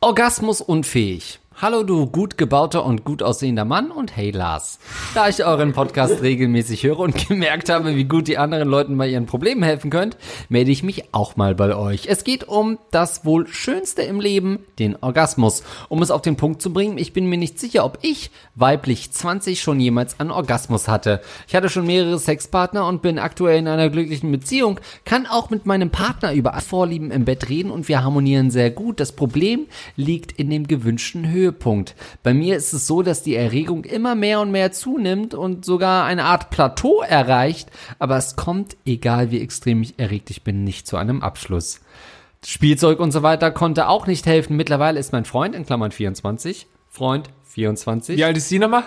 Orgasmus 0.00 0.60
unfähig. 0.60 1.38
Hallo 1.58 1.84
du 1.84 2.04
gut 2.04 2.36
gebauter 2.36 2.84
und 2.84 3.04
gut 3.04 3.22
aussehender 3.22 3.64
Mann 3.64 3.90
und 3.90 4.14
hey 4.14 4.30
Lars. 4.30 4.78
Da 5.14 5.30
ich 5.30 5.42
euren 5.42 5.72
Podcast 5.72 6.20
regelmäßig 6.20 6.82
höre 6.82 6.98
und 6.98 7.28
gemerkt 7.28 7.70
habe, 7.70 7.96
wie 7.96 8.04
gut 8.04 8.28
die 8.28 8.36
anderen 8.36 8.68
Leuten 8.68 8.98
bei 8.98 9.08
ihren 9.08 9.24
Problemen 9.24 9.62
helfen 9.62 9.88
könnt, 9.88 10.18
melde 10.50 10.70
ich 10.70 10.82
mich 10.82 11.14
auch 11.14 11.36
mal 11.36 11.54
bei 11.54 11.74
euch. 11.74 12.08
Es 12.08 12.24
geht 12.24 12.46
um 12.46 12.78
das 12.90 13.24
wohl 13.24 13.46
Schönste 13.46 14.02
im 14.02 14.20
Leben, 14.20 14.66
den 14.78 14.96
Orgasmus. 14.96 15.62
Um 15.88 16.02
es 16.02 16.10
auf 16.10 16.20
den 16.20 16.36
Punkt 16.36 16.60
zu 16.60 16.74
bringen, 16.74 16.98
ich 16.98 17.14
bin 17.14 17.24
mir 17.24 17.38
nicht 17.38 17.58
sicher, 17.58 17.86
ob 17.86 18.00
ich, 18.02 18.30
weiblich 18.54 19.10
20, 19.12 19.62
schon 19.62 19.80
jemals 19.80 20.20
einen 20.20 20.32
Orgasmus 20.32 20.88
hatte. 20.88 21.22
Ich 21.48 21.54
hatte 21.54 21.70
schon 21.70 21.86
mehrere 21.86 22.18
Sexpartner 22.18 22.86
und 22.86 23.00
bin 23.00 23.18
aktuell 23.18 23.60
in 23.60 23.68
einer 23.68 23.88
glücklichen 23.88 24.30
Beziehung, 24.30 24.78
kann 25.06 25.26
auch 25.26 25.48
mit 25.48 25.64
meinem 25.64 25.88
Partner 25.88 26.34
über 26.34 26.52
Vorlieben 26.60 27.10
im 27.10 27.24
Bett 27.24 27.48
reden 27.48 27.70
und 27.70 27.88
wir 27.88 28.04
harmonieren 28.04 28.50
sehr 28.50 28.70
gut. 28.70 29.00
Das 29.00 29.12
Problem 29.12 29.68
liegt 29.96 30.32
in 30.32 30.50
dem 30.50 30.68
gewünschten 30.68 31.24
Höhepunkt. 31.46 31.94
Bei 32.22 32.34
mir 32.34 32.56
ist 32.56 32.72
es 32.72 32.86
so, 32.86 33.02
dass 33.02 33.22
die 33.22 33.36
Erregung 33.36 33.84
immer 33.84 34.14
mehr 34.14 34.40
und 34.40 34.50
mehr 34.50 34.72
zunimmt 34.72 35.34
und 35.34 35.64
sogar 35.64 36.04
eine 36.04 36.24
Art 36.24 36.50
Plateau 36.50 37.02
erreicht, 37.02 37.70
aber 37.98 38.16
es 38.16 38.36
kommt, 38.36 38.76
egal 38.84 39.30
wie 39.30 39.40
extrem 39.40 39.82
ich 39.82 39.98
erregt 39.98 40.30
ich 40.30 40.42
bin, 40.42 40.64
nicht 40.64 40.86
zu 40.86 40.96
einem 40.96 41.22
Abschluss. 41.22 41.80
Spielzeug 42.44 43.00
und 43.00 43.12
so 43.12 43.22
weiter 43.22 43.50
konnte 43.50 43.88
auch 43.88 44.06
nicht 44.06 44.26
helfen. 44.26 44.56
Mittlerweile 44.56 45.00
ist 45.00 45.12
mein 45.12 45.24
Freund, 45.24 45.54
in 45.54 45.66
Klammern 45.66 45.90
24, 45.90 46.66
Freund 46.88 47.30
24. 47.56 48.18
Wie 48.18 48.24
alt 48.24 48.36
ist 48.36 48.50
sie 48.50 48.58
nochmal? 48.58 48.82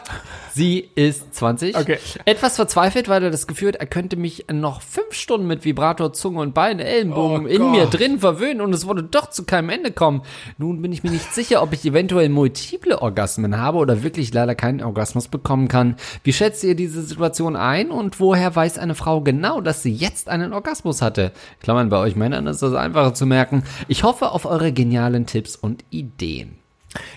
Sie 0.53 0.87
ist 0.93 1.33
20. 1.33 1.75
Okay. 1.75 1.97
Etwas 2.25 2.55
verzweifelt, 2.55 3.09
weil 3.09 3.23
er 3.23 3.31
das 3.31 3.47
Gefühl 3.47 3.69
hat, 3.69 3.77
er 3.77 3.87
könnte 3.87 4.15
mich 4.15 4.45
noch 4.53 4.83
fünf 4.83 5.13
Stunden 5.13 5.47
mit 5.47 5.65
Vibrator, 5.65 6.13
Zunge 6.13 6.39
und 6.41 6.53
Beine, 6.53 6.83
Ellenbogen 6.83 7.45
Oh 7.45 7.49
in 7.49 7.61
Gott. 7.63 7.71
mir 7.71 7.85
drin 7.87 8.19
verwöhnen 8.19 8.61
und 8.61 8.71
es 8.71 8.85
würde 8.85 9.01
doch 9.01 9.31
zu 9.31 9.43
keinem 9.43 9.69
Ende 9.69 9.91
kommen. 9.91 10.21
Nun 10.59 10.83
bin 10.83 10.91
ich 10.91 11.01
mir 11.01 11.09
nicht 11.09 11.33
sicher, 11.33 11.63
ob 11.63 11.73
ich 11.73 11.83
eventuell 11.83 12.29
multiple 12.29 13.01
Orgasmen 13.01 13.57
habe 13.57 13.79
oder 13.79 14.03
wirklich 14.03 14.31
leider 14.35 14.53
keinen 14.53 14.83
Orgasmus 14.83 15.29
bekommen 15.29 15.67
kann. 15.67 15.95
Wie 16.23 16.33
schätzt 16.33 16.63
ihr 16.63 16.75
diese 16.75 17.01
Situation 17.01 17.55
ein 17.55 17.89
und 17.89 18.19
woher 18.19 18.55
weiß 18.55 18.77
eine 18.77 18.93
Frau 18.93 19.21
genau, 19.21 19.61
dass 19.61 19.81
sie 19.81 19.91
jetzt 19.93 20.29
einen 20.29 20.53
Orgasmus 20.53 21.01
hatte? 21.01 21.31
Klammern 21.59 21.89
bei 21.89 21.97
euch 21.97 22.15
Männern 22.15 22.45
ist 22.45 22.61
das 22.61 22.75
einfacher 22.75 23.15
zu 23.15 23.25
merken. 23.25 23.63
Ich 23.87 24.03
hoffe 24.03 24.29
auf 24.29 24.45
eure 24.45 24.71
genialen 24.71 25.25
Tipps 25.25 25.55
und 25.55 25.83
Ideen. 25.89 26.58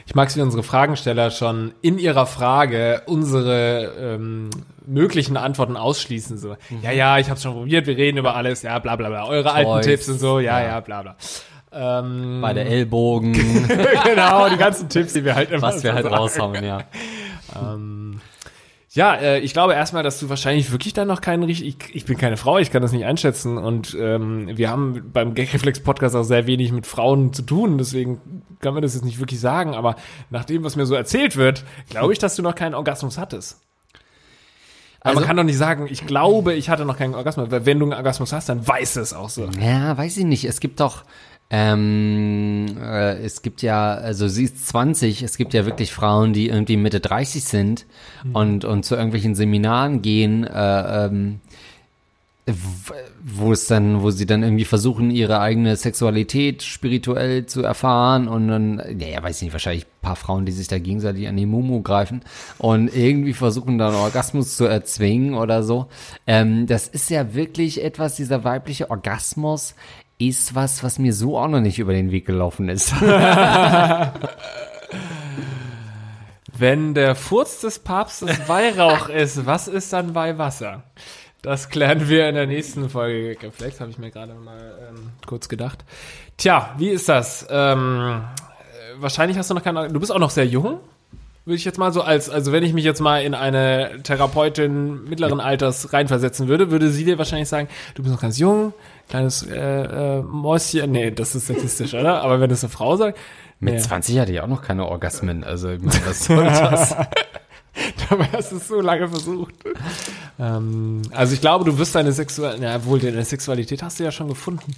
Ich 0.07 0.14
mag 0.14 0.29
es, 0.29 0.37
wie 0.37 0.43
unsere 0.43 0.62
Fragensteller 0.62 1.31
schon 1.31 1.73
in 1.81 1.99
ihrer 1.99 2.27
Frage 2.27 3.03
unsere 3.07 3.93
ähm, 3.99 4.51
möglichen 4.87 5.37
Antworten 5.37 5.77
ausschließen. 5.77 6.37
So, 6.39 6.57
ja, 6.83 6.91
ja, 6.91 7.18
ich 7.18 7.31
habe 7.31 7.41
schon 7.41 7.55
probiert, 7.55 7.87
wir 7.87 7.97
reden 7.97 8.18
über 8.18 8.35
alles, 8.37 8.62
ja, 8.62 8.79
bla 8.79 8.97
bla 8.97 9.09
bla. 9.09 9.27
Eure 9.27 9.53
alten 9.53 9.70
Toys, 9.70 9.87
Tipps 9.87 10.09
und 10.09 10.18
so, 10.18 10.41
ja, 10.41 10.61
ja. 10.61 10.66
ja, 10.66 10.81
bla 10.81 11.03
bla. 11.03 11.16
Ähm, 11.73 12.41
Bei 12.43 12.53
der 12.53 12.66
Ellbogen, 12.70 13.33
genau, 14.05 14.49
die 14.49 14.59
ganzen 14.59 14.89
Tipps, 14.91 15.14
die 15.14 15.25
wir 15.25 15.35
halt 15.35 15.51
immer 15.51 15.62
was 15.62 15.83
wir 15.83 15.95
halt 15.95 16.07
raushauen, 16.07 16.62
ja. 16.62 16.81
Ja, 18.95 19.14
äh, 19.14 19.38
ich 19.40 19.55
glaube 19.55 19.72
erstmal, 19.72 20.03
dass 20.03 20.20
du 20.20 20.28
wahrscheinlich 20.28 20.70
wirklich 20.70 20.93
dann 20.93 21.09
noch 21.09 21.22
keinen 21.22 21.45
richtig. 21.45 21.66
Ich, 21.66 21.95
ich 21.97 22.05
bin 22.05 22.18
keine 22.18 22.36
Frau, 22.36 22.59
ich 22.59 22.70
kann 22.70 22.82
das 22.82 22.93
nicht 22.93 23.07
einschätzen. 23.07 23.57
Und 23.57 23.97
ähm, 23.99 24.51
wir 24.55 24.68
haben 24.68 25.11
beim 25.12 25.34
Gagreflex-Podcast 25.34 26.14
auch 26.14 26.24
sehr 26.24 26.47
wenig 26.47 26.72
mit 26.72 26.86
Frauen 26.86 27.32
zu 27.32 27.40
tun, 27.40 27.78
deswegen 27.78 28.20
kann 28.61 28.74
man 28.74 28.82
das 28.82 28.95
jetzt 28.95 29.05
nicht 29.05 29.18
wirklich 29.18 29.40
sagen. 29.40 29.74
Aber 29.74 29.97
nach 30.28 30.45
dem, 30.45 30.62
was 30.62 30.76
mir 30.76 30.84
so 30.84 30.95
erzählt 30.95 31.36
wird, 31.36 31.64
glaube 31.88 32.12
ich, 32.12 32.18
dass 32.18 32.36
du 32.36 32.43
noch 32.43 32.55
keinen 32.55 32.74
Orgasmus 32.74 33.16
hattest. 33.16 33.61
Aber 35.01 35.09
Also- 35.11 35.20
man 35.20 35.26
kann 35.26 35.36
doch 35.38 35.45
nicht 35.45 35.57
sagen, 35.59 35.86
ich 35.90 36.07
glaube, 36.07 36.53
ich 36.53 36.68
hatte 36.68 36.84
noch 36.84 36.99
keinen 36.99 37.14
Orgasmus, 37.14 37.51
weil 37.51 37.64
wenn 37.64 37.78
du 37.78 37.86
einen 37.86 37.95
Orgasmus 37.95 38.32
hast, 38.32 38.51
dann 38.51 38.66
weißt 38.68 38.97
du 38.97 39.01
es 39.01 39.14
auch 39.14 39.30
so. 39.30 39.49
Ja, 39.59 39.97
weiß 39.97 40.18
ich 40.18 40.24
nicht. 40.24 40.45
Es 40.45 40.61
gibt 40.61 40.80
doch, 40.80 41.05
ähm, 41.55 42.79
äh, 42.83 43.19
es 43.19 43.43
gibt 43.43 43.61
ja, 43.61 43.93
also 43.93 44.27
sie 44.27 44.45
ist 44.45 44.67
20, 44.69 45.23
es 45.23 45.37
gibt 45.37 45.53
ja 45.53 45.67
wirklich 45.67 45.93
Frauen, 45.93 46.33
die 46.33 46.49
irgendwie 46.49 46.79
Mitte 46.79 46.99
30 46.99 47.45
sind 47.45 47.85
und, 48.33 48.65
und 48.65 48.85
zu 48.87 48.95
irgendwelchen 48.95 49.35
Seminaren 49.35 50.01
gehen, 50.01 50.45
äh, 50.45 51.07
ähm, 51.07 51.41
wo 53.23 53.53
es 53.53 53.67
dann, 53.67 54.03
wo 54.03 54.11
sie 54.11 54.25
dann 54.27 54.43
irgendwie 54.43 54.65
versuchen, 54.65 55.11
ihre 55.11 55.41
eigene 55.41 55.77
Sexualität 55.77 56.63
spirituell 56.63 57.45
zu 57.47 57.63
erfahren 57.63 58.27
und 58.29 58.49
dann, 58.49 58.77
naja, 58.77 59.23
weiß 59.23 59.37
ich 59.37 59.43
nicht, 59.43 59.53
wahrscheinlich 59.53 59.85
ein 59.85 60.01
paar 60.01 60.17
Frauen, 60.17 60.47
die 60.47 60.53
sich 60.53 60.67
da 60.67 60.79
gegenseitig 60.79 61.29
an 61.29 61.37
die 61.37 61.47
Mumu 61.47 61.83
greifen 61.83 62.23
und 62.59 62.89
irgendwie 62.97 63.35
versuchen, 63.35 63.79
dann 63.79 63.95
Orgasmus 63.95 64.57
zu 64.57 64.65
erzwingen 64.65 65.35
oder 65.35 65.63
so. 65.63 65.87
Ähm, 66.27 66.67
das 66.67 66.89
ist 66.89 67.11
ja 67.11 67.35
wirklich 67.35 67.85
etwas, 67.85 68.17
dieser 68.17 68.43
weibliche 68.43 68.91
Orgasmus 68.91 69.75
ist 70.29 70.55
was, 70.55 70.83
was 70.83 70.99
mir 70.99 71.12
so 71.12 71.39
auch 71.39 71.49
noch 71.49 71.61
nicht 71.61 71.79
über 71.79 71.93
den 71.93 72.11
Weg 72.11 72.27
gelaufen 72.27 72.68
ist. 72.68 72.95
Wenn 76.57 76.95
der 76.95 77.14
Furz 77.14 77.61
des 77.61 77.79
Papstes 77.79 78.49
Weihrauch 78.49 79.09
ist, 79.11 79.47
was 79.47 79.68
ist 79.68 79.93
dann 79.93 80.14
Weihwasser? 80.14 80.83
Das 81.41 81.68
klären 81.70 82.09
wir 82.09 82.29
in 82.29 82.37
der 82.37 82.47
nächsten 82.47 82.89
Folge 82.89 83.37
Reflex, 83.43 83.81
habe 83.81 83.91
ich 83.91 83.99
mir 83.99 84.12
gerade 84.12 84.35
mal 84.35 84.79
ähm, 84.89 85.11
kurz 85.27 85.49
gedacht. 85.49 85.85
Tja, 86.37 86.73
wie 86.79 86.91
ist 86.91 87.09
das? 87.09 87.47
Ähm, 87.51 88.01
äh, 88.01 89.01
wahrscheinlich 89.01 89.37
hast 89.37 89.51
du 89.51 89.55
noch 89.55 89.64
keine. 89.64 89.89
Du 89.89 89.99
bist 89.99 90.12
auch 90.12 90.20
noch 90.20 90.31
sehr 90.31 90.47
jung, 90.47 90.79
würde 91.45 91.57
ich 91.57 91.64
jetzt 91.64 91.78
mal 91.78 91.93
so 91.93 92.03
als, 92.03 92.30
also 92.30 92.53
wenn 92.53 92.62
ich 92.62 92.72
mich 92.72 92.84
jetzt 92.84 93.01
mal 93.01 93.22
in 93.22 93.34
eine 93.34 94.01
Therapeutin 94.03 95.05
mittleren 95.05 95.40
Alters 95.40 95.93
reinversetzen 95.93 96.47
würde, 96.49 96.70
würde 96.70 96.88
sie 96.90 97.05
dir 97.05 97.18
wahrscheinlich 97.18 97.49
sagen, 97.49 97.68
du 97.95 98.03
bist 98.03 98.14
noch 98.14 98.20
ganz 98.22 98.38
jung, 98.38 98.72
kleines 99.09 99.43
äh, 99.45 99.57
äh, 100.18 100.22
Mäuschen. 100.22 100.93
Nee, 100.93 101.11
das 101.11 101.34
ist 101.34 101.49
sexistisch, 101.49 101.95
oder? 101.95 102.22
Aber 102.22 102.40
wenn 102.40 102.49
das 102.51 102.62
eine 102.62 102.70
Frau 102.70 102.97
sagt, 102.97 103.18
Mit 103.61 103.74
nee. 103.74 103.80
20 103.80 104.18
hatte 104.20 104.32
ich 104.32 104.40
auch 104.40 104.47
noch 104.47 104.62
keine 104.62 104.86
Orgasmen, 104.86 105.43
also 105.45 105.70
ich 105.70 105.80
meine, 105.82 106.01
was 106.07 106.24
soll 106.26 106.45
das? 106.45 106.97
Dabei 108.11 108.28
hast 108.34 108.53
du 108.53 108.57
es 108.57 108.68
so 108.68 108.80
lange 108.80 109.09
versucht. 109.09 109.55
ähm, 110.38 111.03
also 111.11 111.32
ich 111.34 111.40
glaube, 111.40 111.64
du 111.64 111.78
wirst 111.78 111.95
deine 111.95 112.12
Sexualität, 112.12 112.62
ja 112.62 112.84
wohl, 112.84 112.99
deine 113.01 113.24
Sexualität 113.24 113.82
hast 113.82 113.99
du 113.99 114.05
ja 114.05 114.12
schon 114.12 114.28
gefunden. 114.28 114.74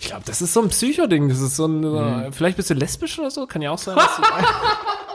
Ich 0.00 0.08
glaube, 0.08 0.22
das 0.26 0.42
ist 0.42 0.52
so 0.54 0.62
ein 0.62 0.68
Psycho-Ding. 0.68 1.28
Das 1.28 1.38
ist 1.40 1.54
so 1.56 1.66
ein, 1.66 1.80
Mhm. 1.80 2.32
vielleicht 2.32 2.56
bist 2.56 2.70
du 2.70 2.74
lesbisch 2.74 3.18
oder 3.20 3.30
so, 3.30 3.46
kann 3.46 3.62
ja 3.62 3.70
auch 3.70 3.78
sein. 3.78 3.94
Dass 3.96 4.16
du, 4.16 4.22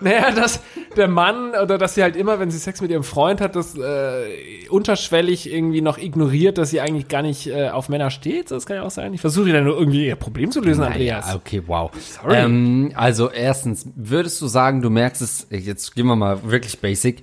naja, 0.00 0.30
dass 0.30 0.60
der 0.96 1.08
Mann 1.08 1.50
oder 1.50 1.78
dass 1.78 1.94
sie 1.94 2.02
halt 2.02 2.16
immer, 2.16 2.38
wenn 2.38 2.50
sie 2.50 2.58
Sex 2.58 2.80
mit 2.80 2.90
ihrem 2.90 3.02
Freund 3.02 3.40
hat, 3.40 3.56
das 3.56 3.76
äh, 3.76 4.68
unterschwellig 4.68 5.52
irgendwie 5.52 5.80
noch 5.80 5.98
ignoriert, 5.98 6.58
dass 6.58 6.70
sie 6.70 6.80
eigentlich 6.80 7.08
gar 7.08 7.22
nicht 7.22 7.46
äh, 7.46 7.70
auf 7.70 7.88
Männer 7.88 8.10
steht. 8.10 8.50
Das 8.50 8.66
kann 8.66 8.76
ja 8.76 8.82
auch 8.82 8.90
sein. 8.90 9.12
Ich 9.14 9.20
versuche 9.20 9.52
dann 9.52 9.64
nur 9.64 9.78
irgendwie 9.78 10.06
ihr 10.06 10.16
Problem 10.16 10.50
zu 10.50 10.60
lösen, 10.60 10.82
Andreas. 10.82 11.26
Naja, 11.26 11.36
okay, 11.36 11.62
wow. 11.66 11.90
Sorry. 11.98 12.36
Ähm, 12.36 12.92
also 12.94 13.30
erstens, 13.30 13.86
würdest 13.94 14.40
du 14.40 14.46
sagen, 14.46 14.82
du 14.82 14.90
merkst 14.90 15.22
es, 15.22 15.46
jetzt 15.50 15.94
gehen 15.94 16.06
wir 16.06 16.16
mal 16.16 16.50
wirklich 16.50 16.80
basic, 16.80 17.22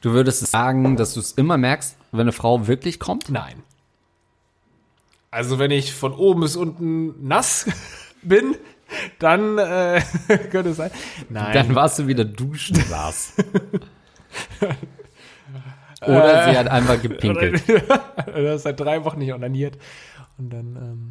du 0.00 0.12
würdest 0.12 0.46
sagen, 0.46 0.96
dass 0.96 1.14
du 1.14 1.20
es 1.20 1.32
immer 1.32 1.56
merkst, 1.56 1.96
wenn 2.12 2.22
eine 2.22 2.32
Frau 2.32 2.66
wirklich 2.66 2.98
kommt? 2.98 3.30
Nein. 3.30 3.62
Also 5.30 5.58
wenn 5.58 5.70
ich 5.70 5.92
von 5.92 6.12
oben 6.14 6.40
bis 6.40 6.56
unten 6.56 7.26
nass 7.26 7.66
bin, 8.22 8.56
dann 9.18 9.58
äh, 9.58 10.00
könnte 10.50 10.70
es 10.70 10.76
sein. 10.76 10.90
Nein. 11.28 11.52
Dann 11.52 11.74
warst 11.74 11.98
du 11.98 12.06
wieder 12.06 12.24
duschen, 12.24 12.78
Lars. 12.90 13.34
Oder 16.02 16.50
sie 16.50 16.56
hat 16.56 16.68
einfach 16.68 17.00
gepinkelt. 17.02 17.62
du 17.68 18.50
hast 18.50 18.62
seit 18.62 18.78
drei 18.78 19.04
Wochen 19.04 19.18
nicht 19.18 19.32
onaniert. 19.32 19.76
Und 20.38 20.50
dann, 20.50 20.76
ähm, 20.76 21.08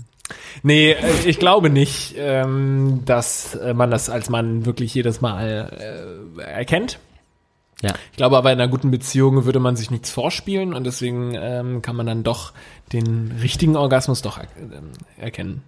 nee, 0.64 0.92
äh, 0.92 1.26
ich 1.26 1.40
glaube 1.40 1.70
nicht, 1.70 2.16
ähm, 2.18 3.02
dass 3.06 3.56
äh, 3.56 3.74
man 3.74 3.92
das 3.92 4.10
als 4.10 4.30
Mann 4.30 4.66
wirklich 4.66 4.94
jedes 4.94 5.20
Mal 5.20 6.38
äh, 6.38 6.42
erkennt. 6.42 7.00
Ja. 7.82 7.94
Ich 8.12 8.18
glaube 8.18 8.38
aber 8.38 8.52
in 8.52 8.60
einer 8.60 8.72
guten 8.72 8.90
Beziehung 8.90 9.46
würde 9.46 9.60
man 9.60 9.76
sich 9.76 9.92
nichts 9.92 10.10
vorspielen 10.10 10.74
und 10.74 10.86
deswegen 10.86 11.36
ähm, 11.36 11.82
kann 11.84 11.96
man 11.96 12.08
dann 12.08 12.24
doch 12.24 12.54
den 12.92 13.38
richtigen 13.42 13.76
Orgasmus 13.76 14.22
doch 14.24 14.40
er 14.40 14.48
ähm, 14.58 14.92
erkennen. 15.18 15.62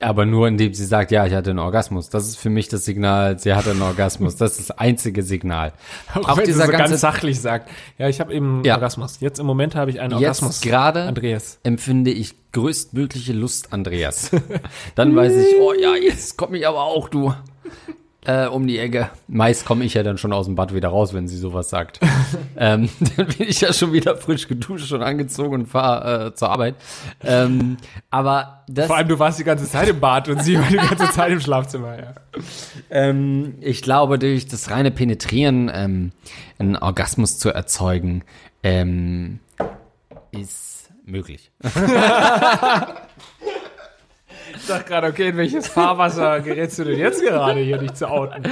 Aber 0.00 0.26
nur 0.26 0.48
indem 0.48 0.74
sie 0.74 0.84
sagt, 0.84 1.10
ja, 1.10 1.24
ich 1.26 1.32
hatte 1.32 1.50
einen 1.50 1.60
Orgasmus. 1.60 2.08
Das 2.10 2.26
ist 2.26 2.36
für 2.36 2.50
mich 2.50 2.68
das 2.68 2.84
Signal, 2.84 3.38
sie 3.38 3.54
hatte 3.54 3.70
einen 3.70 3.82
Orgasmus. 3.82 4.36
Das 4.36 4.58
ist 4.58 4.70
das 4.70 4.78
einzige 4.78 5.22
Signal. 5.22 5.72
Auch, 6.14 6.36
wenn 6.36 6.46
sie 6.46 6.52
so 6.52 6.66
ganz 6.66 7.00
sachlich 7.00 7.40
sagt, 7.40 7.70
ja, 7.98 8.08
ich 8.08 8.20
habe 8.20 8.34
eben 8.34 8.56
einen 8.56 8.64
Ja. 8.64 8.74
Orgasmus. 8.74 9.20
Jetzt 9.20 9.38
im 9.38 9.46
Moment 9.46 9.74
habe 9.74 9.90
ich 9.90 10.00
einen 10.00 10.14
Orgasmus. 10.14 10.62
Jetzt 10.62 10.70
gerade 10.70 11.02
Andreas. 11.04 11.58
empfinde 11.62 12.10
ich 12.10 12.34
größtmögliche 12.52 13.32
Lust, 13.32 13.72
Andreas. 13.72 14.30
Dann 14.94 15.14
weiß 15.14 15.34
ich, 15.34 15.54
oh 15.60 15.72
ja, 15.72 15.94
jetzt 15.94 16.36
komm 16.36 16.54
ich 16.54 16.66
aber 16.66 16.82
auch, 16.82 17.08
du. 17.08 17.32
Äh, 18.26 18.46
um 18.46 18.66
die 18.66 18.78
Ecke. 18.78 19.10
Meist 19.28 19.64
komme 19.64 19.84
ich 19.84 19.94
ja 19.94 20.02
dann 20.02 20.18
schon 20.18 20.32
aus 20.32 20.46
dem 20.46 20.56
Bad 20.56 20.74
wieder 20.74 20.88
raus, 20.88 21.14
wenn 21.14 21.28
sie 21.28 21.36
sowas 21.36 21.70
sagt. 21.70 22.00
ähm, 22.56 22.88
dann 23.16 23.26
bin 23.26 23.48
ich 23.48 23.60
ja 23.60 23.72
schon 23.72 23.92
wieder 23.92 24.16
frisch 24.16 24.48
geduscht 24.48 24.92
und 24.92 25.02
angezogen 25.02 25.54
und 25.54 25.66
fahre 25.66 26.26
äh, 26.26 26.34
zur 26.34 26.50
Arbeit. 26.50 26.74
Ähm, 27.22 27.76
aber 28.10 28.64
das, 28.68 28.88
Vor 28.88 28.96
allem, 28.96 29.08
du 29.08 29.18
warst 29.18 29.38
die 29.38 29.44
ganze 29.44 29.68
Zeit 29.68 29.88
im 29.88 30.00
Bad 30.00 30.28
und 30.28 30.42
sie 30.42 30.58
war 30.58 30.68
die 30.68 30.76
ganze 30.76 31.10
Zeit 31.12 31.30
im 31.30 31.40
Schlafzimmer, 31.40 31.96
ja. 31.96 32.14
ähm, 32.90 33.54
ich 33.60 33.80
glaube, 33.82 34.18
durch 34.18 34.46
das 34.46 34.70
reine 34.70 34.90
Penetrieren 34.90 35.70
ähm, 35.72 36.12
einen 36.58 36.76
Orgasmus 36.76 37.38
zu 37.38 37.50
erzeugen, 37.50 38.24
ähm, 38.64 39.38
ist 40.32 40.90
möglich. 41.04 41.52
Ich 44.56 44.66
dachte 44.66 44.84
gerade, 44.84 45.06
okay, 45.08 45.28
in 45.28 45.36
welches 45.36 45.68
Fahrwasser 45.68 46.40
gerätst 46.40 46.78
du 46.78 46.84
denn 46.84 46.98
jetzt 46.98 47.22
gerade 47.22 47.60
hier, 47.60 47.78
dich 47.78 47.94
zu 47.94 48.08
outen? 48.08 48.44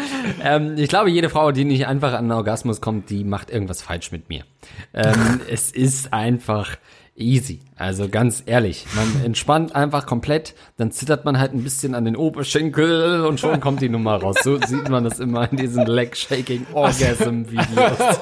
Ähm, 0.42 0.74
ich 0.76 0.88
glaube, 0.88 1.10
jede 1.10 1.28
Frau, 1.28 1.52
die 1.52 1.64
nicht 1.64 1.86
einfach 1.86 2.12
an 2.12 2.18
einen 2.18 2.32
Orgasmus 2.32 2.80
kommt, 2.80 3.10
die 3.10 3.24
macht 3.24 3.50
irgendwas 3.50 3.82
falsch 3.82 4.12
mit 4.12 4.28
mir. 4.28 4.44
Ähm, 4.92 5.40
es 5.50 5.70
ist 5.70 6.12
einfach 6.12 6.76
easy. 7.16 7.60
Also 7.76 8.08
ganz 8.08 8.42
ehrlich, 8.46 8.86
man 8.94 9.24
entspannt 9.24 9.74
einfach 9.74 10.06
komplett, 10.06 10.54
dann 10.76 10.90
zittert 10.90 11.24
man 11.24 11.38
halt 11.38 11.54
ein 11.54 11.62
bisschen 11.62 11.94
an 11.94 12.04
den 12.04 12.16
Oberschenkel 12.16 13.24
und 13.24 13.38
schon 13.40 13.60
kommt 13.60 13.80
die 13.82 13.88
Nummer 13.88 14.16
raus. 14.16 14.36
So 14.42 14.58
sieht 14.60 14.88
man 14.88 15.04
das 15.04 15.20
immer 15.20 15.48
in 15.50 15.56
diesen 15.56 15.86
Leg-Shaking-Orgasm-Videos. 15.86 17.98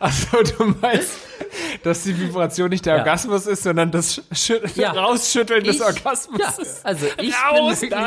Achso, 0.00 0.42
du 0.42 0.74
meinst, 0.80 1.10
dass 1.82 2.02
die 2.04 2.18
Vibration 2.18 2.70
nicht 2.70 2.86
der 2.86 2.94
Ja. 2.94 2.98
Orgasmus 3.00 3.46
ist, 3.46 3.62
sondern 3.64 3.90
das 3.90 4.22
Schü 4.32 4.58
Ja. 4.74 4.92
Rausschütteln 4.92 5.62
des 5.62 5.76
Ich- 5.76 5.82
Orgasmus 5.82 6.40
Ja, 6.40 6.48
ist. 6.62 6.86
also 6.86 7.06
ich 7.20 7.34
Raus 7.34 7.80
bin 7.80 7.90
wirklich, 7.90 8.00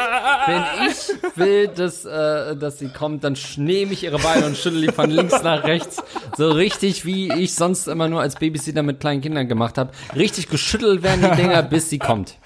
wenn 0.48 0.64
ich 0.90 1.38
will, 1.38 1.68
dass, 1.68 2.04
äh, 2.06 2.56
dass 2.56 2.80
sie 2.80 2.90
kommt, 2.90 3.24
dann 3.24 3.38
nehme 3.58 3.94
ich 3.94 4.04
ihre 4.04 4.18
Beine 4.18 4.46
und 4.48 4.58
schüttel 4.58 4.82
die 4.82 4.92
von 4.92 5.10
links 5.12 5.42
nach 5.44 5.64
rechts. 5.66 5.98
So 6.36 6.52
richtig, 6.52 7.06
wie 7.06 7.32
ich 7.32 7.54
sonst 7.54 7.88
immer 7.88 8.08
nur 8.10 8.22
als 8.22 8.36
Babysitter 8.36 8.82
mit 8.82 9.00
kleinen 9.00 9.22
Kindern 9.22 9.48
gemacht 9.48 9.78
habe. 9.78 9.92
Richtig 10.16 10.50
geschüttelt 10.50 11.04
werden 11.04 11.22
die 11.30 11.42
Dinger, 11.42 11.62
bis 11.64 11.90
sie 11.90 12.00
kommt. 12.00 12.38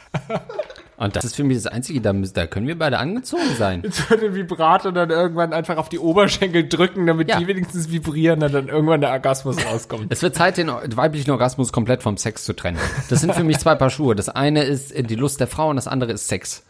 Und 0.98 1.16
das 1.16 1.26
ist 1.26 1.36
für 1.36 1.43
mich 1.43 1.58
das 1.58 1.68
Einzige, 1.68 2.02
da, 2.02 2.12
müssen- 2.12 2.34
da 2.34 2.48
können 2.48 2.66
wir 2.68 2.78
beide 2.78 2.98
angezogen 2.98 3.43
sein. 3.58 3.84
So 3.91 4.16
den 4.16 4.34
Vibrator 4.34 4.91
dann 4.91 5.12
irgendwann 5.12 5.54
einfach 5.54 5.78
auf 5.78 5.89
die 5.89 6.00
Oberschenkel 6.00 6.68
drücken, 6.68 7.06
damit 7.06 7.30
Ja. 7.30 7.38
die 7.39 7.45
wenigstens 7.48 7.91
vibrieren 7.91 8.41
und 8.41 8.52
dann 8.54 8.68
irgendwann 8.68 9.02
der 9.02 9.12
Orgasmus 9.12 9.58
rauskommt. 9.66 10.08
Es 10.12 10.24
wird 10.24 10.34
Zeit, 10.36 10.58
den 10.58 10.70
weiblichen 10.95 11.30
Orgasmus 11.32 11.72
komplett 11.72 12.02
vom 12.02 12.18
Sex 12.18 12.43
zu 12.45 12.54
trennen. 12.54 12.80
Das 13.10 13.22
sind 13.22 13.34
für 13.36 13.43
mich 13.43 13.60
zwei 13.60 13.76
Paar 13.76 13.91
Schuhe. 13.91 14.16
Das 14.16 14.28
eine 14.28 14.64
ist 14.64 14.91
die 15.10 15.16
Lust 15.16 15.39
der 15.39 15.48
Frau 15.48 15.70
und 15.70 15.76
das 15.76 15.88
andere 15.88 16.14
ist 16.14 16.28
Sex. 16.28 16.64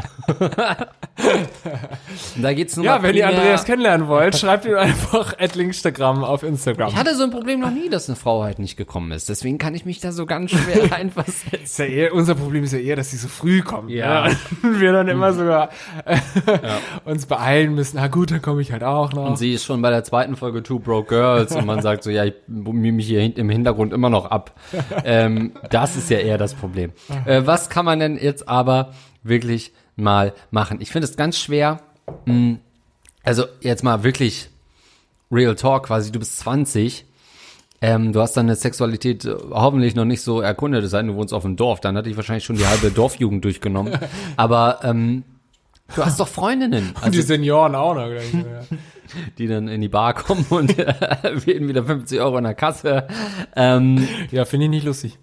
da 2.40 2.52
geht's 2.54 2.76
nur 2.76 2.84
Ja, 2.84 3.02
wenn 3.02 3.14
ihr 3.14 3.28
Andreas 3.28 3.64
kennenlernen 3.64 4.08
wollt, 4.08 4.36
schreibt 4.36 4.64
ihm 4.64 4.76
einfach 4.76 5.32
at 5.38 5.54
Linkstagram 5.54 6.24
auf 6.24 6.42
Instagram. 6.42 6.88
Ich 6.88 6.96
hatte 6.96 7.14
so 7.14 7.24
ein 7.24 7.30
Problem 7.30 7.60
noch 7.60 7.70
nie, 7.70 7.88
dass 7.88 8.08
eine 8.08 8.16
Frau 8.16 8.42
halt 8.42 8.58
nicht 8.58 8.76
gekommen 8.76 9.12
ist. 9.12 9.28
Deswegen 9.28 9.58
kann 9.58 9.74
ich 9.74 9.84
mich 9.84 10.00
da 10.00 10.12
so 10.12 10.26
ganz 10.26 10.52
schwer 10.52 10.90
reinversetzen. 10.92 11.62
Ist 11.62 11.78
ja 11.78 11.84
eher, 11.84 12.14
unser 12.14 12.34
Problem 12.34 12.64
ist 12.64 12.72
ja 12.72 12.78
eher, 12.78 12.96
dass 12.96 13.10
sie 13.10 13.16
so 13.16 13.28
früh 13.28 13.62
kommen. 13.62 13.88
Ja. 13.88 14.28
ne? 14.28 14.36
Und 14.62 14.80
wir 14.80 14.92
dann 14.92 15.08
immer 15.08 15.32
sogar 15.32 15.70
äh, 16.04 16.16
uns 17.04 17.26
beeilen 17.26 17.74
müssen. 17.74 17.96
Na 17.96 18.08
gut, 18.08 18.30
dann 18.30 18.42
komme 18.42 18.62
ich 18.62 18.72
halt 18.72 18.84
auch 18.84 19.12
noch. 19.12 19.26
Und 19.26 19.38
sie 19.38 19.52
ist 19.52 19.64
schon 19.64 19.82
bei 19.82 19.90
der 19.90 20.04
zweiten 20.04 20.36
Folge 20.36 20.62
Two 20.62 20.78
Broke 20.78 21.08
Girls 21.08 21.54
und 21.54 21.66
man 21.66 21.82
sagt 21.82 22.04
so, 22.04 22.10
ja, 22.10 22.24
ich 22.24 22.34
mime 22.46 22.92
mich 22.92 23.06
hier 23.06 23.36
im 23.36 23.50
Hintergrund 23.50 23.92
immer 23.92 24.10
noch 24.10 24.30
ab. 24.30 24.54
Ähm, 25.04 25.52
das 25.70 25.96
ist 25.96 26.10
ja 26.10 26.18
eher 26.18 26.38
das 26.38 26.54
Problem. 26.54 26.92
Äh, 27.26 27.42
was 27.44 27.68
kann 27.68 27.84
man 27.84 27.98
denn 27.98 28.16
jetzt 28.16 28.48
aber 28.48 28.92
wirklich 29.22 29.72
mal 30.00 30.32
machen? 30.50 30.78
Ich 30.80 30.90
finde 30.90 31.06
es 31.06 31.16
ganz 31.16 31.38
schwer. 31.38 31.80
mh, 32.26 32.56
Also 33.22 33.44
jetzt 33.60 33.84
mal 33.84 34.02
wirklich 34.02 34.48
Real 35.30 35.54
Talk 35.54 35.86
quasi, 35.86 36.10
du 36.12 36.18
bist 36.18 36.38
20. 36.38 37.04
Ähm, 37.82 38.12
du 38.12 38.20
hast 38.20 38.36
deine 38.36 38.56
Sexualität 38.56 39.24
äh, 39.24 39.34
hoffentlich 39.52 39.94
noch 39.94 40.04
nicht 40.04 40.20
so 40.20 40.40
erkundet, 40.42 40.84
es 40.84 40.90
sei 40.90 40.98
denn, 40.98 41.08
du 41.08 41.14
wohnst 41.14 41.32
auf 41.32 41.44
dem 41.44 41.56
Dorf, 41.56 41.80
dann 41.80 41.96
hatte 41.96 42.10
ich 42.10 42.16
wahrscheinlich 42.16 42.44
schon 42.44 42.56
die 42.56 42.66
halbe 42.66 42.90
Dorfjugend 42.94 43.42
durchgenommen. 43.44 43.98
Aber 44.36 44.80
ähm, 44.82 45.24
du 45.96 46.04
hast 46.04 46.20
doch 46.20 46.28
Freundinnen. 46.28 46.90
Und 46.96 47.02
Also 47.02 47.12
die 47.12 47.22
Senioren 47.22 47.74
auch 47.74 47.94
noch. 47.94 48.08
gleich, 48.08 48.34
ja. 48.34 48.60
die 49.38 49.46
dann 49.46 49.66
in 49.68 49.80
die 49.80 49.88
Bar 49.88 50.14
kommen 50.14 50.44
und 50.50 50.78
äh, 50.78 50.94
wählen 51.46 51.66
wieder 51.68 51.82
50 51.84 52.20
Euro 52.20 52.38
in 52.38 52.44
der 52.44 52.54
Kasse. 52.54 53.08
Ähm, 53.56 54.06
Ja, 54.30 54.44
finde 54.44 54.66
ich 54.66 54.70
nicht 54.70 54.84
lustig. 54.86 55.18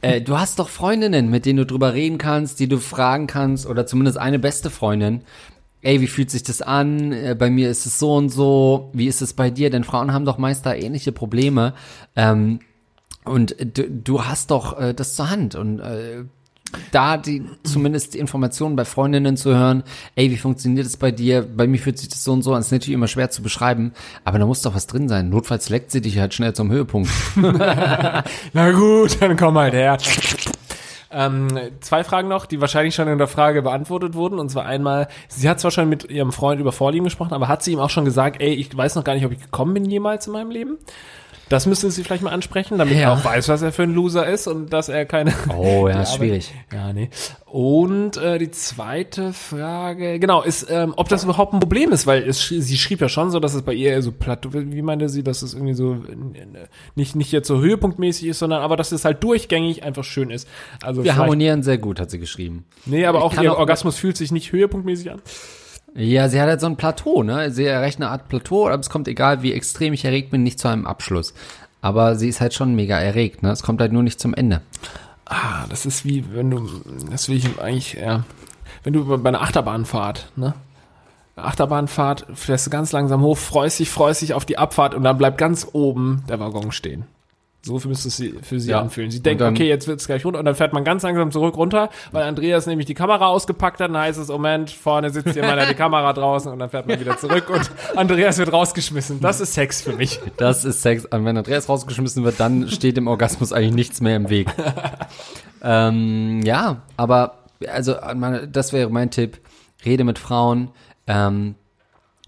Äh, 0.00 0.20
du 0.20 0.38
hast 0.38 0.58
doch 0.58 0.68
Freundinnen, 0.68 1.30
mit 1.30 1.46
denen 1.46 1.58
du 1.58 1.66
drüber 1.66 1.94
reden 1.94 2.18
kannst, 2.18 2.60
die 2.60 2.68
du 2.68 2.78
fragen 2.78 3.26
kannst, 3.26 3.66
oder 3.66 3.86
zumindest 3.86 4.18
eine 4.18 4.38
beste 4.38 4.70
Freundin. 4.70 5.22
Ey, 5.82 6.00
wie 6.00 6.06
fühlt 6.06 6.30
sich 6.30 6.42
das 6.42 6.62
an? 6.62 7.12
Äh, 7.12 7.34
bei 7.38 7.50
mir 7.50 7.70
ist 7.70 7.86
es 7.86 7.98
so 7.98 8.14
und 8.14 8.28
so. 8.28 8.90
Wie 8.92 9.06
ist 9.06 9.22
es 9.22 9.32
bei 9.32 9.50
dir? 9.50 9.70
Denn 9.70 9.84
Frauen 9.84 10.12
haben 10.12 10.24
doch 10.24 10.38
meist 10.38 10.66
da 10.66 10.74
ähnliche 10.74 11.12
Probleme. 11.12 11.74
Ähm, 12.16 12.60
und 13.24 13.56
du, 13.58 13.90
du 13.90 14.24
hast 14.24 14.50
doch 14.50 14.78
äh, 14.78 14.94
das 14.94 15.14
zur 15.14 15.30
Hand. 15.30 15.54
Und 15.54 15.80
äh, 15.80 16.24
da 16.92 17.16
die 17.16 17.44
zumindest 17.62 18.14
die 18.14 18.18
Informationen 18.18 18.76
bei 18.76 18.84
Freundinnen 18.84 19.36
zu 19.36 19.54
hören, 19.54 19.82
ey, 20.14 20.30
wie 20.30 20.36
funktioniert 20.36 20.86
das 20.86 20.96
bei 20.96 21.10
dir? 21.10 21.42
Bei 21.42 21.66
mir 21.66 21.78
fühlt 21.78 21.98
sich 21.98 22.08
das 22.08 22.24
so 22.24 22.32
und 22.32 22.42
so 22.42 22.54
an. 22.54 22.60
Ist 22.60 22.72
natürlich 22.72 22.94
immer 22.94 23.08
schwer 23.08 23.30
zu 23.30 23.42
beschreiben, 23.42 23.92
aber 24.24 24.38
da 24.38 24.46
muss 24.46 24.62
doch 24.62 24.74
was 24.74 24.86
drin 24.86 25.08
sein. 25.08 25.28
Notfalls 25.28 25.68
leckt 25.68 25.90
sie 25.90 26.00
dich 26.00 26.18
halt 26.18 26.34
schnell 26.34 26.52
zum 26.52 26.70
Höhepunkt. 26.70 27.10
Na 28.52 28.70
gut, 28.72 29.20
dann 29.20 29.36
komm 29.36 29.58
halt 29.58 29.74
her. 29.74 29.98
Ähm, 31.12 31.48
zwei 31.80 32.04
Fragen 32.04 32.28
noch, 32.28 32.46
die 32.46 32.60
wahrscheinlich 32.60 32.94
schon 32.94 33.08
in 33.08 33.18
der 33.18 33.26
Frage 33.26 33.62
beantwortet 33.62 34.14
wurden. 34.14 34.38
Und 34.38 34.48
zwar 34.50 34.64
einmal, 34.64 35.08
sie 35.28 35.48
hat 35.48 35.58
zwar 35.60 35.72
schon 35.72 35.88
mit 35.88 36.04
ihrem 36.04 36.32
Freund 36.32 36.60
über 36.60 36.72
Vorlieben 36.72 37.04
gesprochen, 37.04 37.34
aber 37.34 37.48
hat 37.48 37.64
sie 37.64 37.72
ihm 37.72 37.80
auch 37.80 37.90
schon 37.90 38.04
gesagt, 38.04 38.40
ey, 38.40 38.54
ich 38.54 38.74
weiß 38.76 38.94
noch 38.94 39.04
gar 39.04 39.14
nicht, 39.14 39.24
ob 39.24 39.32
ich 39.32 39.40
gekommen 39.40 39.74
bin 39.74 39.84
jemals 39.84 40.26
in 40.28 40.32
meinem 40.32 40.50
Leben? 40.50 40.78
Das 41.50 41.66
müsste 41.66 41.90
sie 41.90 42.02
vielleicht 42.04 42.22
mal 42.22 42.30
ansprechen, 42.30 42.78
damit 42.78 42.94
Ja. 42.94 43.00
er 43.00 43.12
auch 43.12 43.24
weiß, 43.24 43.48
was 43.48 43.60
er 43.60 43.72
für 43.72 43.82
ein 43.82 43.92
Loser 43.92 44.26
ist 44.26 44.46
und 44.46 44.72
dass 44.72 44.88
er 44.88 45.04
keine. 45.04 45.34
Oh, 45.54 45.88
ja, 45.88 46.00
ist 46.04 46.14
schwierig. 46.14 46.54
Ja, 46.72 46.92
nee. 46.94 47.10
Und 47.44 48.16
äh, 48.18 48.38
die 48.38 48.52
zweite 48.52 49.32
Frage, 49.32 50.20
genau, 50.20 50.42
ist, 50.42 50.68
ähm, 50.70 50.94
ob 50.96 51.08
das 51.08 51.24
überhaupt 51.24 51.52
ein 51.52 51.58
Problem 51.58 51.90
ist, 51.90 52.06
weil 52.06 52.22
es, 52.22 52.46
sie 52.46 52.76
schrieb 52.78 53.00
ja 53.00 53.08
schon 53.08 53.32
so, 53.32 53.40
dass 53.40 53.54
es 53.54 53.62
bei 53.62 53.74
ihr 53.74 53.90
eher 53.90 54.02
so 54.02 54.12
platt, 54.12 54.46
wie 54.52 54.80
meinte 54.82 55.08
sie, 55.08 55.24
dass 55.24 55.42
es 55.42 55.52
irgendwie 55.54 55.74
so 55.74 55.94
äh, 55.94 56.46
nicht, 56.94 57.16
nicht 57.16 57.32
jetzt 57.32 57.48
so 57.48 57.58
höhepunktmäßig 57.60 58.28
ist, 58.28 58.38
sondern 58.38 58.62
aber 58.62 58.76
dass 58.76 58.92
es 58.92 59.04
halt 59.04 59.22
durchgängig 59.24 59.82
einfach 59.82 60.04
schön 60.04 60.30
ist. 60.30 60.46
Also 60.84 61.02
Wir 61.02 61.16
harmonieren 61.16 61.64
sehr 61.64 61.78
gut, 61.78 61.98
hat 61.98 62.10
sie 62.12 62.20
geschrieben. 62.20 62.64
Nee, 62.86 63.04
aber 63.06 63.18
Ich 63.18 63.24
auch 63.24 63.42
ihr 63.42 63.52
auch- 63.52 63.58
Orgasmus 63.58 63.96
fühlt 63.96 64.16
sich 64.16 64.30
nicht 64.30 64.52
höhepunktmäßig 64.52 65.10
an. 65.10 65.20
Ja, 65.94 66.28
sie 66.28 66.40
hat 66.40 66.48
halt 66.48 66.60
so 66.60 66.66
ein 66.66 66.76
Plateau, 66.76 67.22
ne? 67.22 67.50
Sie 67.50 67.64
erreicht 67.64 67.98
eine 67.98 68.10
Art 68.10 68.28
Plateau, 68.28 68.68
aber 68.68 68.78
es 68.80 68.90
kommt 68.90 69.08
egal, 69.08 69.42
wie 69.42 69.52
extrem 69.52 69.92
ich 69.92 70.04
erregt 70.04 70.30
bin, 70.30 70.42
nicht 70.42 70.58
zu 70.58 70.68
einem 70.68 70.86
Abschluss. 70.86 71.34
Aber 71.82 72.16
sie 72.16 72.28
ist 72.28 72.40
halt 72.40 72.54
schon 72.54 72.74
mega 72.74 72.98
erregt, 72.98 73.42
ne? 73.42 73.50
Es 73.50 73.62
kommt 73.62 73.80
halt 73.80 73.92
nur 73.92 74.02
nicht 74.02 74.20
zum 74.20 74.34
Ende. 74.34 74.60
Ah, 75.24 75.66
das 75.68 75.86
ist 75.86 76.04
wie, 76.04 76.24
wenn 76.32 76.50
du, 76.50 76.68
das 77.10 77.28
will 77.28 77.36
ich 77.36 77.60
eigentlich, 77.60 77.94
ja, 77.94 78.24
wenn 78.82 78.92
du 78.92 79.04
bei 79.18 79.28
einer 79.28 79.42
Achterbahnfahrt, 79.42 80.32
ne? 80.36 80.54
Achterbahnfahrt, 81.36 82.26
fährst 82.34 82.66
du 82.66 82.70
ganz 82.70 82.92
langsam 82.92 83.22
hoch, 83.22 83.38
freust 83.38 83.80
dich, 83.80 83.90
freust 83.90 84.22
dich 84.22 84.34
auf 84.34 84.44
die 84.44 84.58
Abfahrt 84.58 84.94
und 84.94 85.04
dann 85.04 85.16
bleibt 85.18 85.38
ganz 85.38 85.66
oben 85.72 86.22
der 86.28 86.38
Waggon 86.38 86.72
stehen. 86.72 87.04
So 87.62 87.74
müsste 87.86 88.08
es 88.08 88.16
sie, 88.16 88.34
für 88.42 88.58
sie 88.58 88.70
Ja. 88.70 88.80
anfühlen. 88.80 89.10
Sie 89.10 89.22
denkt, 89.22 89.42
okay, 89.42 89.68
jetzt 89.68 89.86
wird's 89.86 90.06
gleich 90.06 90.24
runter 90.24 90.38
und 90.38 90.46
dann 90.46 90.54
fährt 90.54 90.72
man 90.72 90.82
ganz 90.82 91.02
langsam 91.02 91.30
zurück 91.30 91.56
runter, 91.58 91.90
weil 92.10 92.22
Andreas 92.22 92.66
nämlich 92.66 92.86
die 92.86 92.94
Kamera 92.94 93.26
ausgepackt 93.26 93.80
hat, 93.80 93.90
dann 93.90 93.98
heißt 93.98 94.18
es, 94.18 94.28
Moment, 94.28 94.70
vorne 94.70 95.10
sitzt 95.10 95.34
jemand, 95.36 95.58
der 95.58 95.66
die 95.66 95.74
Kamera 95.74 96.12
draußen 96.14 96.50
und 96.50 96.58
dann 96.58 96.70
fährt 96.70 96.86
man 96.86 96.98
wieder 96.98 97.18
zurück 97.18 97.50
und 97.50 97.70
Andreas 97.96 98.38
wird 98.38 98.50
rausgeschmissen. 98.50 99.20
Das 99.20 99.40
ist 99.40 99.52
Sex 99.52 99.82
für 99.82 99.92
mich. 99.92 100.20
Das 100.38 100.64
ist 100.64 100.80
Sex. 100.80 101.04
Und 101.04 101.24
wenn 101.26 101.36
Andreas 101.36 101.68
rausgeschmissen 101.68 102.24
wird, 102.24 102.40
dann 102.40 102.68
steht 102.68 102.96
dem 102.96 103.08
Orgasmus 103.08 103.52
eigentlich 103.52 103.74
nichts 103.74 104.00
mehr 104.00 104.16
im 104.16 104.30
Weg. 104.30 104.48
ähm, 105.62 106.40
ja, 106.42 106.82
aber 106.96 107.34
also 107.70 107.94
das 108.50 108.72
wäre 108.72 108.88
mein 108.90 109.10
Tipp. 109.10 109.38
Rede 109.84 110.04
mit 110.04 110.18
Frauen. 110.18 110.70
Ähm, 111.06 111.54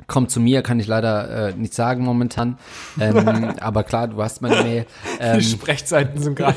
komm 0.07 0.28
zu 0.28 0.40
mir, 0.40 0.62
kann 0.62 0.78
ich 0.80 0.86
leider 0.86 1.48
äh, 1.48 1.55
nicht 1.55 1.74
sagen 1.74 2.05
momentan. 2.05 2.59
Ähm, 3.00 3.55
aber 3.61 3.84
klar, 3.84 4.09
du 4.09 4.22
hast 4.22 4.42
meine 4.42 4.62
Mail. 4.62 4.86
Die 5.18 5.22
Ähm, 5.22 5.40
Sprechzeiten 5.40 6.20
sind 6.20 6.36
gerade 6.36 6.57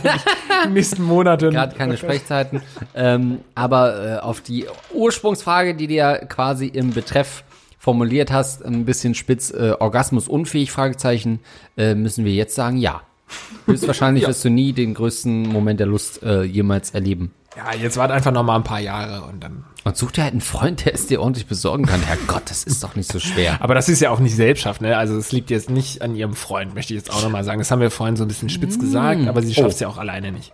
den 0.65 0.73
nächsten 0.73 1.03
Monaten. 1.03 1.51
Gerade 1.51 1.75
keine 1.75 1.97
Sprechzeiten. 1.97 2.61
ähm, 2.95 3.39
aber 3.55 4.15
äh, 4.15 4.19
auf 4.19 4.41
die 4.41 4.65
Ursprungsfrage, 4.93 5.75
die 5.75 5.87
du 5.87 5.93
ja 5.93 6.17
quasi 6.17 6.67
im 6.67 6.91
Betreff 6.91 7.43
formuliert 7.79 8.31
hast, 8.31 8.65
ein 8.65 8.85
bisschen 8.85 9.13
spitz, 9.13 9.51
äh, 9.51 9.73
Orgasmus 9.79 10.27
unfähig, 10.27 10.71
Fragezeichen, 10.71 11.39
äh, 11.77 11.93
müssen 11.93 12.25
wir 12.25 12.33
jetzt 12.33 12.55
sagen, 12.55 12.77
ja. 12.77 13.01
Höchstwahrscheinlich 13.65 14.27
wirst 14.27 14.45
du 14.45 14.49
nie 14.49 14.73
den 14.73 14.93
größten 14.93 15.49
Moment 15.49 15.79
der 15.79 15.87
Lust 15.87 16.21
äh, 16.23 16.43
jemals 16.43 16.91
erleben. 16.91 17.31
Ja, 17.55 17.73
jetzt 17.73 17.97
wart 17.97 18.11
einfach 18.11 18.31
noch 18.31 18.43
mal 18.43 18.57
ein 18.57 18.63
paar 18.63 18.79
Jahre 18.79 19.23
und 19.23 19.43
dann. 19.43 19.63
Und 19.85 19.95
such 19.95 20.11
dir 20.11 20.23
halt 20.23 20.33
einen 20.33 20.41
Freund, 20.41 20.85
der 20.85 20.93
es 20.93 21.07
dir 21.07 21.21
ordentlich 21.21 21.45
besorgen 21.45 21.85
kann. 21.85 22.01
Herrgott, 22.01 22.49
das 22.49 22.63
ist 22.63 22.83
doch 22.83 22.95
nicht 22.95 23.09
so 23.11 23.19
schwer. 23.19 23.61
Aber 23.61 23.75
das 23.75 23.87
ist 23.87 24.01
ja 24.01 24.09
auch 24.09 24.19
nicht 24.19 24.35
Selbstschaft, 24.35 24.81
ne? 24.81 24.97
Also 24.97 25.15
es 25.15 25.31
liegt 25.31 25.49
jetzt 25.51 25.69
nicht 25.69 26.01
an 26.01 26.15
ihrem 26.15 26.33
Freund, 26.33 26.73
möchte 26.73 26.93
ich 26.93 26.99
jetzt 26.99 27.11
auch 27.11 27.21
noch 27.21 27.29
mal 27.29 27.43
sagen. 27.43 27.59
Das 27.59 27.69
haben 27.71 27.81
wir 27.81 27.91
vorhin 27.91 28.15
so 28.15 28.25
ein 28.25 28.27
bisschen 28.27 28.49
spitz 28.49 28.79
gesagt, 28.79 29.27
aber 29.27 29.41
sie 29.41 29.53
schafft 29.53 29.75
es 29.75 29.79
ja 29.79 29.87
auch 29.87 29.97
alleine 29.97 30.31
nicht. 30.31 30.51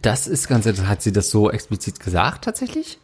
Das 0.00 0.26
ist 0.26 0.48
ganz 0.48 0.66
interessant. 0.66 0.88
Hat 0.88 1.02
sie 1.02 1.12
das 1.12 1.30
so 1.30 1.50
explizit 1.50 2.00
gesagt, 2.00 2.44
tatsächlich? 2.44 2.98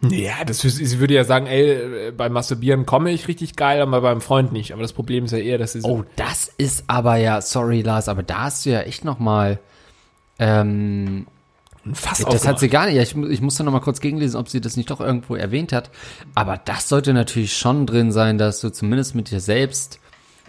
Ja, 0.00 0.44
das 0.46 0.60
sie 0.60 1.00
würde 1.00 1.14
ja 1.14 1.24
sagen, 1.24 1.46
ey, 1.46 2.12
beim 2.12 2.32
Masturbieren 2.32 2.86
komme 2.86 3.10
ich 3.10 3.26
richtig 3.28 3.56
geil, 3.56 3.82
aber 3.82 4.00
beim 4.00 4.20
Freund 4.20 4.52
nicht. 4.52 4.72
Aber 4.72 4.82
das 4.82 4.92
Problem 4.92 5.24
ist 5.24 5.32
ja 5.32 5.38
eher, 5.38 5.58
dass 5.58 5.72
sie 5.72 5.80
so 5.80 5.88
Oh, 5.88 6.04
das 6.16 6.50
ist 6.56 6.84
aber 6.86 7.16
ja, 7.16 7.40
sorry 7.40 7.82
Lars, 7.82 8.08
aber 8.08 8.22
da 8.22 8.42
hast 8.42 8.64
du 8.64 8.70
ja 8.70 8.80
echt 8.80 9.04
noch 9.04 9.18
mal 9.18 9.58
ähm, 10.38 11.26
ein 11.86 11.94
Fass 11.94 12.18
das 12.18 12.46
hat 12.46 12.58
sie 12.58 12.68
gar 12.68 12.86
nicht. 12.86 12.96
Ja, 12.96 13.02
ich, 13.02 13.16
ich 13.16 13.40
musste 13.40 13.64
noch 13.64 13.72
mal 13.72 13.80
kurz 13.80 14.00
gegenlesen, 14.00 14.36
ob 14.38 14.48
sie 14.48 14.60
das 14.60 14.76
nicht 14.76 14.90
doch 14.90 15.00
irgendwo 15.00 15.36
erwähnt 15.36 15.72
hat. 15.72 15.90
Aber 16.34 16.58
das 16.58 16.88
sollte 16.88 17.14
natürlich 17.14 17.56
schon 17.56 17.86
drin 17.86 18.12
sein, 18.12 18.36
dass 18.36 18.60
du 18.60 18.70
zumindest 18.70 19.14
mit 19.14 19.30
dir 19.30 19.40
selbst 19.40 19.98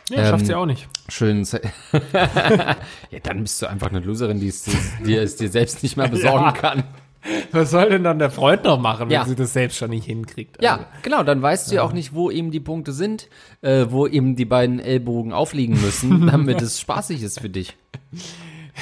Ja, 0.09 0.25
schafft 0.25 0.41
ähm, 0.41 0.45
sie 0.47 0.55
auch 0.55 0.65
nicht. 0.65 0.87
schön. 1.07 1.45
ja, 2.13 3.19
dann 3.23 3.41
bist 3.41 3.61
du 3.61 3.67
einfach 3.67 3.89
eine 3.89 3.99
Loserin, 3.99 4.39
die 4.39 4.47
es, 4.49 4.65
die 5.05 5.15
es 5.15 5.35
dir 5.37 5.49
selbst 5.49 5.81
nicht 5.83 5.95
mehr 5.97 6.07
besorgen 6.09 6.45
Ja. 6.45 6.51
kann. 6.51 6.83
Was 7.51 7.71
soll 7.71 7.89
denn 7.89 8.03
dann 8.05 8.17
der 8.17 8.31
Freund 8.31 8.63
noch 8.63 8.79
machen, 8.79 9.07
wenn 9.09 9.13
Ja. 9.15 9.25
sie 9.25 9.35
das 9.35 9.51
selbst 9.53 9.77
schon 9.77 9.89
nicht 9.89 10.05
hinkriegt? 10.05 10.61
Ja, 10.63 10.73
Also, 10.73 10.85
genau, 11.03 11.23
dann 11.23 11.41
weißt 11.41 11.69
du 11.69 11.75
ja 11.75 11.83
auch 11.83 11.91
nicht, 11.91 12.13
wo 12.13 12.31
eben 12.31 12.49
die 12.51 12.61
Punkte 12.61 12.91
sind, 12.93 13.27
äh, 13.61 13.87
wo 13.89 14.07
eben 14.07 14.35
die 14.37 14.45
beiden 14.45 14.79
Ellbogen 14.79 15.31
aufliegen 15.33 15.79
müssen, 15.81 16.27
damit 16.31 16.61
es 16.61 16.79
spaßig 16.79 17.21
ist 17.21 17.39
für 17.41 17.49
dich. 17.49 17.75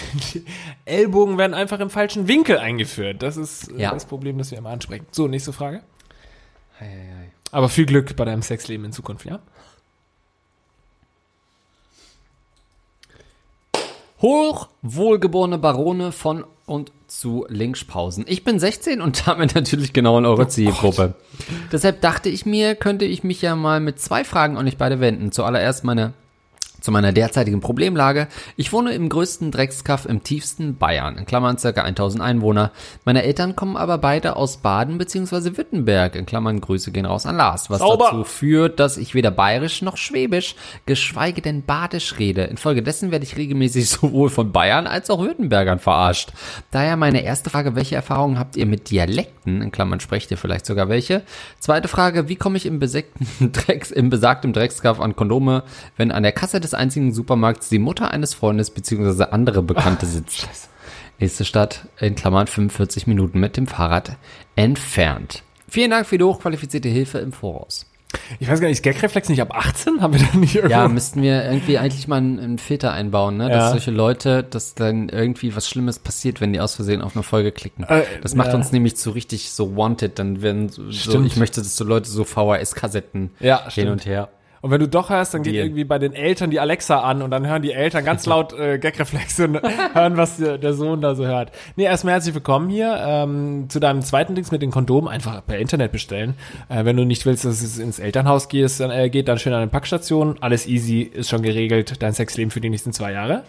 Ellbogen 0.85 1.37
werden 1.37 1.53
einfach 1.53 1.79
im 1.79 1.89
falschen 1.89 2.27
Winkel 2.27 2.57
eingeführt. 2.57 3.21
Das 3.21 3.37
ist 3.37 3.69
äh, 3.71 3.81
Ja. 3.81 3.91
das 3.93 4.05
Problem, 4.05 4.37
das 4.37 4.51
wir 4.51 4.57
immer 4.57 4.69
ansprechen. 4.69 5.05
So, 5.11 5.27
nächste 5.27 5.53
Frage. 5.53 5.81
Aber 7.51 7.69
viel 7.69 7.85
Glück 7.85 8.15
bei 8.15 8.25
deinem 8.25 8.41
Sexleben 8.43 8.85
in 8.85 8.91
Zukunft, 8.91 9.25
ja? 9.25 9.39
Hochwohlgeborene 14.21 15.57
Barone 15.57 16.11
von 16.11 16.43
und 16.65 16.91
zu 17.07 17.45
Linkspausen. 17.49 18.25
Ich 18.27 18.43
bin 18.43 18.59
16 18.59 18.99
und 18.99 19.25
damit 19.27 19.55
natürlich 19.55 19.93
genau 19.93 20.17
in 20.17 20.25
eurer 20.25 20.49
Zielgruppe. 20.49 21.13
Deshalb 21.71 22.01
dachte 22.01 22.27
ich 22.29 22.45
mir, 22.45 22.75
könnte 22.75 23.05
ich 23.05 23.23
mich 23.23 23.41
ja 23.41 23.55
mal 23.55 23.79
mit 23.79 23.99
zwei 24.01 24.23
Fragen 24.25 24.57
an 24.57 24.67
euch 24.67 24.77
beide 24.77 24.99
wenden. 24.99 25.31
Zuallererst 25.31 25.83
meine 25.85 26.13
zu 26.81 26.91
meiner 26.91 27.11
derzeitigen 27.11 27.59
Problemlage. 27.59 28.27
Ich 28.55 28.73
wohne 28.73 28.93
im 28.93 29.09
größten 29.09 29.51
Dreckskaff 29.51 30.05
im 30.05 30.23
tiefsten 30.23 30.77
Bayern, 30.77 31.17
in 31.17 31.25
Klammern 31.25 31.57
circa 31.57 31.81
1000 31.83 32.21
Einwohner. 32.21 32.71
Meine 33.05 33.23
Eltern 33.23 33.55
kommen 33.55 33.77
aber 33.77 33.97
beide 33.97 34.35
aus 34.35 34.57
Baden 34.57 34.97
bzw. 34.97 35.57
Württemberg, 35.57 36.15
in 36.15 36.25
Klammern 36.25 36.61
Grüße 36.61 36.91
gehen 36.91 37.05
raus 37.05 37.25
an 37.25 37.37
Lars, 37.37 37.69
was 37.69 37.79
Sauber. 37.79 38.09
dazu 38.11 38.23
führt, 38.23 38.79
dass 38.79 38.97
ich 38.97 39.15
weder 39.15 39.31
bayerisch 39.31 39.81
noch 39.81 39.97
schwäbisch, 39.97 40.55
geschweige 40.85 41.41
denn 41.41 41.63
badisch 41.63 42.19
rede. 42.19 42.43
Infolgedessen 42.43 43.11
werde 43.11 43.25
ich 43.25 43.37
regelmäßig 43.37 43.89
sowohl 43.89 44.29
von 44.29 44.51
Bayern 44.51 44.87
als 44.87 45.09
auch 45.09 45.19
Württembergern 45.19 45.79
verarscht. 45.79 46.31
Daher 46.71 46.97
meine 46.97 47.23
erste 47.23 47.49
Frage, 47.49 47.75
welche 47.75 47.95
Erfahrungen 47.95 48.39
habt 48.39 48.55
ihr 48.55 48.65
mit 48.65 48.89
Dialekten, 48.89 49.61
in 49.61 49.71
Klammern 49.71 49.99
sprecht 49.99 50.31
ihr 50.31 50.37
vielleicht 50.37 50.65
sogar 50.65 50.89
welche? 50.89 51.23
Zweite 51.59 51.87
Frage, 51.87 52.29
wie 52.29 52.35
komme 52.35 52.57
ich 52.57 52.65
im, 52.65 52.79
Drecks, 53.51 53.91
im 53.91 54.09
besagten 54.09 54.53
Dreckskaff 54.53 54.99
an 54.99 55.15
Kondome, 55.15 55.63
wenn 55.95 56.11
an 56.11 56.23
der 56.23 56.31
Kasse 56.31 56.59
des 56.59 56.66
einzigen 56.73 57.13
Supermarkts 57.13 57.69
die 57.69 57.79
Mutter 57.79 58.11
eines 58.11 58.33
Freundes 58.33 58.71
bzw. 58.71 59.25
andere 59.31 59.61
Bekannte 59.61 60.05
sitzt? 60.05 60.47
Nächste 61.19 61.45
Stadt, 61.45 61.87
in 61.99 62.15
Klammern 62.15 62.47
45 62.47 63.07
Minuten 63.07 63.39
mit 63.39 63.57
dem 63.57 63.65
Fahrrad 63.67 64.17
entfernt. 64.55 65.43
Vielen 65.69 65.91
Dank 65.91 66.05
für 66.07 66.17
die 66.17 66.23
hochqualifizierte 66.23 66.89
Hilfe 66.89 67.17
im 67.19 67.31
Voraus. 67.31 67.85
Ich 68.39 68.49
weiß 68.49 68.61
gar 68.61 68.67
nicht, 68.69 68.77
ist 68.77 68.83
Gagreflex 68.83 69.27
nicht 69.27 69.41
ab 69.41 69.53
18? 69.53 70.01
Haben 70.01 70.13
wir 70.13 70.25
da 70.31 70.37
nicht 70.37 70.55
irgendwo? 70.55 70.73
Ja, 70.73 70.87
müssten 70.87 71.21
wir 71.21 71.43
irgendwie 71.43 71.77
eigentlich 71.77 72.07
mal 72.07 72.17
einen, 72.17 72.39
einen 72.39 72.57
Filter 72.57 72.93
einbauen, 72.93 73.35
ne? 73.37 73.49
dass 73.49 73.57
Ja. 73.65 73.69
solche 73.71 73.91
Leute, 73.91 74.43
dass 74.43 74.75
dann 74.75 75.09
irgendwie 75.09 75.55
was 75.55 75.67
Schlimmes 75.67 75.99
passiert, 75.99 76.39
wenn 76.39 76.53
die 76.53 76.61
aus 76.61 76.75
Versehen 76.75 77.01
auf 77.01 77.15
eine 77.15 77.23
Folge 77.23 77.51
klicken. 77.51 77.83
Äh, 77.83 78.03
das 78.21 78.33
macht 78.33 78.49
ja. 78.49 78.55
uns 78.55 78.71
nämlich 78.71 78.95
so 78.97 79.11
richtig 79.11 79.51
so 79.51 79.75
wanted, 79.75 80.19
dann 80.19 80.41
werden 80.41 80.69
so, 80.69 80.89
Stimmt. 80.91 81.27
ich 81.27 81.35
möchte, 81.35 81.59
dass 81.61 81.75
so 81.75 81.83
Leute 81.83 82.09
so 82.09 82.23
VHS-Kassetten 82.23 83.31
Ja, 83.41 83.69
hin 83.69 83.89
und 83.89 84.05
her. 84.05 84.29
Und 84.61 84.71
wenn 84.71 84.79
du 84.79 84.87
doch 84.87 85.09
hörst, 85.09 85.33
dann 85.33 85.43
geht 85.43 85.53
Deal. 85.53 85.65
irgendwie 85.65 85.83
bei 85.83 85.99
den 85.99 86.13
Eltern 86.13 86.49
die 86.49 86.59
Alexa 86.59 87.01
an 87.01 87.21
und 87.21 87.31
dann 87.31 87.47
hören 87.47 87.61
die 87.61 87.71
Eltern 87.71 88.03
ganz 88.03 88.25
laut 88.25 88.53
äh, 88.53 88.79
Gagreflexe 88.79 89.45
und 89.45 89.61
hören, 89.93 90.17
was 90.17 90.37
der, 90.37 90.57
der 90.57 90.73
Sohn 90.73 91.01
da 91.01 91.15
so 91.15 91.25
hört. 91.25 91.51
Nee, 91.75 91.83
erstmal 91.83 92.13
herzlich 92.13 92.35
willkommen 92.35 92.69
hier 92.69 92.97
ähm, 93.05 93.69
zu 93.69 93.79
deinem 93.79 94.01
zweiten 94.01 94.35
Dings 94.35 94.51
mit 94.51 94.61
den 94.61 94.71
Kondomen. 94.71 95.09
Einfach 95.09 95.45
per 95.45 95.59
Internet 95.59 95.91
bestellen. 95.91 96.35
Äh, 96.69 96.85
wenn 96.85 96.97
du 96.97 97.05
nicht 97.05 97.25
willst, 97.25 97.45
dass 97.45 97.61
es 97.61 97.77
ins 97.77 97.99
Elternhaus 97.99 98.49
gehst, 98.49 98.79
dann, 98.79 98.91
äh, 98.91 99.09
geht, 99.09 99.27
dann 99.27 99.39
schön 99.39 99.53
an 99.53 99.61
eine 99.61 99.71
Packstation. 99.71 100.37
Alles 100.41 100.67
easy, 100.67 101.01
ist 101.01 101.29
schon 101.29 101.41
geregelt. 101.41 102.01
Dein 102.01 102.13
Sexleben 102.13 102.51
für 102.51 102.61
die 102.61 102.69
nächsten 102.69 102.93
zwei 102.93 103.11
Jahre. 103.11 103.43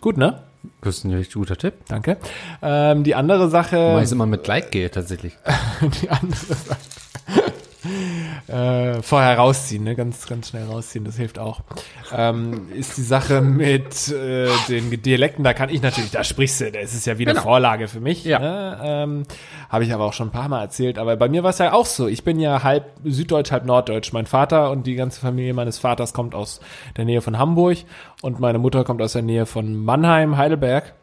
Gut, 0.00 0.16
ne? 0.16 0.42
Das 0.80 0.98
ist 0.98 1.04
ein 1.04 1.12
richtig 1.12 1.34
guter 1.34 1.56
Tipp. 1.56 1.74
Danke. 1.88 2.16
Ähm, 2.62 3.04
die 3.04 3.14
andere 3.14 3.48
Sache. 3.48 3.76
Weil 3.76 4.04
es 4.04 4.12
immer 4.12 4.26
mit 4.26 4.44
Gleitgel 4.44 4.90
tatsächlich. 4.90 5.36
die 6.02 6.10
andere 6.10 6.54
Sache. 6.54 6.78
Äh, 8.48 9.02
vorher 9.02 9.38
rausziehen, 9.38 9.84
ne? 9.84 9.94
Ganz, 9.94 10.26
ganz 10.26 10.48
schnell 10.48 10.64
rausziehen, 10.64 11.04
das 11.04 11.16
hilft 11.16 11.38
auch. 11.38 11.60
Ähm, 12.14 12.68
ist 12.74 12.96
die 12.96 13.02
Sache 13.02 13.40
mit 13.40 14.08
äh, 14.08 14.48
den 14.68 15.02
Dialekten, 15.02 15.44
da 15.44 15.54
kann 15.54 15.68
ich 15.70 15.82
natürlich, 15.82 16.10
da 16.10 16.24
sprichst 16.24 16.60
du, 16.60 16.72
das 16.72 16.94
ist 16.94 17.06
ja 17.06 17.18
wieder 17.18 17.32
Genau. 17.32 17.42
Vorlage 17.42 17.88
für 17.88 18.00
mich. 18.00 18.24
Ja. 18.24 18.38
Ne? 18.38 18.78
Ähm, 18.82 19.22
Habe 19.68 19.84
ich 19.84 19.92
aber 19.92 20.04
auch 20.04 20.12
schon 20.12 20.28
ein 20.28 20.32
paar 20.32 20.48
Mal 20.48 20.62
erzählt. 20.62 20.98
Aber 20.98 21.16
bei 21.16 21.28
mir 21.28 21.42
war 21.42 21.50
es 21.50 21.58
ja 21.58 21.72
auch 21.72 21.86
so. 21.86 22.08
Ich 22.08 22.24
bin 22.24 22.40
ja 22.40 22.62
halb 22.62 22.90
Süddeutsch, 23.04 23.52
halb 23.52 23.64
Norddeutsch. 23.66 24.12
Mein 24.12 24.26
Vater 24.26 24.70
und 24.70 24.86
die 24.86 24.94
ganze 24.94 25.20
Familie 25.20 25.52
meines 25.54 25.78
Vaters 25.78 26.14
kommt 26.14 26.34
aus 26.34 26.60
der 26.96 27.04
Nähe 27.04 27.20
von 27.20 27.38
Hamburg 27.38 27.78
und 28.22 28.40
meine 28.40 28.58
Mutter 28.58 28.84
kommt 28.84 29.02
aus 29.02 29.12
der 29.12 29.22
Nähe 29.22 29.46
von 29.46 29.76
Mannheim, 29.76 30.36
Heidelberg. 30.36 30.94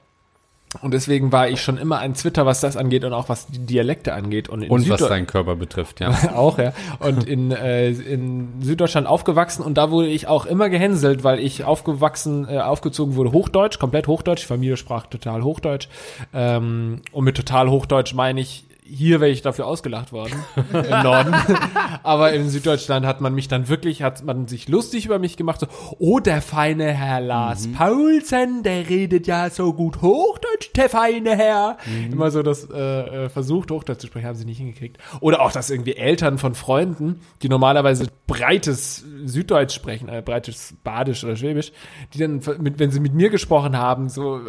Und 0.81 0.93
deswegen 0.93 1.31
war 1.31 1.47
ich 1.47 1.61
schon 1.61 1.77
immer 1.77 1.99
ein 1.99 2.13
Twitter, 2.13 2.45
was 2.45 2.61
das 2.61 2.77
angeht 2.77 3.03
und 3.03 3.13
auch 3.13 3.29
was 3.29 3.47
die 3.47 3.65
Dialekte 3.65 4.13
angeht. 4.13 4.49
Und, 4.49 4.63
in 4.63 4.69
Und 4.69 4.89
was 4.89 5.07
deinen 5.07 5.27
Körper 5.27 5.55
betrifft, 5.55 5.99
ja. 5.99 6.09
auch, 6.35 6.57
ja. 6.57 6.73
Und 6.99 7.27
in, 7.27 7.51
äh, 7.51 7.89
in 7.89 8.61
Süddeutschland 8.61 9.07
aufgewachsen 9.07 9.63
und 9.63 9.77
da 9.77 9.91
wurde 9.91 10.07
ich 10.07 10.27
auch 10.27 10.45
immer 10.45 10.69
gehänselt, 10.69 11.23
weil 11.23 11.39
ich 11.39 11.63
aufgewachsen, 11.63 12.47
äh, 12.49 12.59
aufgezogen 12.59 13.15
wurde 13.15 13.31
Hochdeutsch, 13.31 13.79
komplett 13.79 14.07
Hochdeutsch. 14.07 14.43
Die 14.43 14.47
Familie 14.47 14.77
sprach 14.77 15.07
total 15.07 15.43
Hochdeutsch. 15.43 15.87
Ähm, 16.33 17.01
und 17.11 17.23
mit 17.23 17.37
total 17.37 17.69
Hochdeutsch 17.69 18.13
meine 18.13 18.41
ich, 18.41 18.64
hier 18.87 19.19
wäre 19.19 19.31
ich 19.31 19.41
dafür 19.41 19.65
ausgelacht 19.65 20.11
worden 20.11 20.33
im 20.73 21.03
Norden. 21.03 21.33
Aber 22.03 22.33
in 22.33 22.49
Süddeutschland 22.49 23.05
hat 23.05 23.19
man 23.19 23.33
mich 23.33 23.47
dann 23.47 23.67
wirklich, 23.67 24.03
hat 24.03 24.23
man 24.23 24.47
sich 24.47 24.67
lustig 24.67 25.05
über 25.05 25.17
mich 25.17 25.37
gemacht. 25.37 25.59
So, 25.59 25.67
oh, 25.97 26.19
der 26.19 26.41
feine 26.41 26.91
Herr 26.91 27.19
Lars 27.19 27.67
Paulsen, 27.71 28.61
der 28.63 28.87
redet 28.87 29.25
ja 29.25 29.49
so 29.49 29.73
gut 29.73 30.01
Hochdeutsch, 30.01 30.71
der 30.75 30.89
feine 30.89 31.35
Herr. 31.35 31.77
Immer 32.11 32.29
so 32.29 32.43
das 32.43 32.69
äh, 32.69 33.25
äh, 33.25 33.29
versucht, 33.29 33.71
Hochdeutsch 33.71 34.01
zu 34.01 34.07
sprechen, 34.07 34.27
haben 34.27 34.35
sie 34.35 34.45
nicht 34.45 34.59
hingekriegt. 34.59 34.99
Oder 35.19 35.41
auch, 35.41 35.51
dass 35.51 35.69
irgendwie 35.69 35.95
Eltern 35.95 36.37
von 36.37 36.53
Freunden, 36.53 37.21
die 37.41 37.49
normalerweise 37.49 38.07
breites 38.27 39.03
Süddeutsch 39.25 39.73
sprechen, 39.73 40.09
äh, 40.09 40.21
breites 40.23 40.75
Badisch 40.83 41.23
oder 41.23 41.35
Schwäbisch, 41.35 41.71
die 42.13 42.19
dann, 42.19 42.41
mit, 42.59 42.79
wenn 42.79 42.91
sie 42.91 42.99
mit 42.99 43.13
mir 43.13 43.29
gesprochen 43.29 43.77
haben, 43.77 44.09
so 44.09 44.37
äh, 44.37 44.41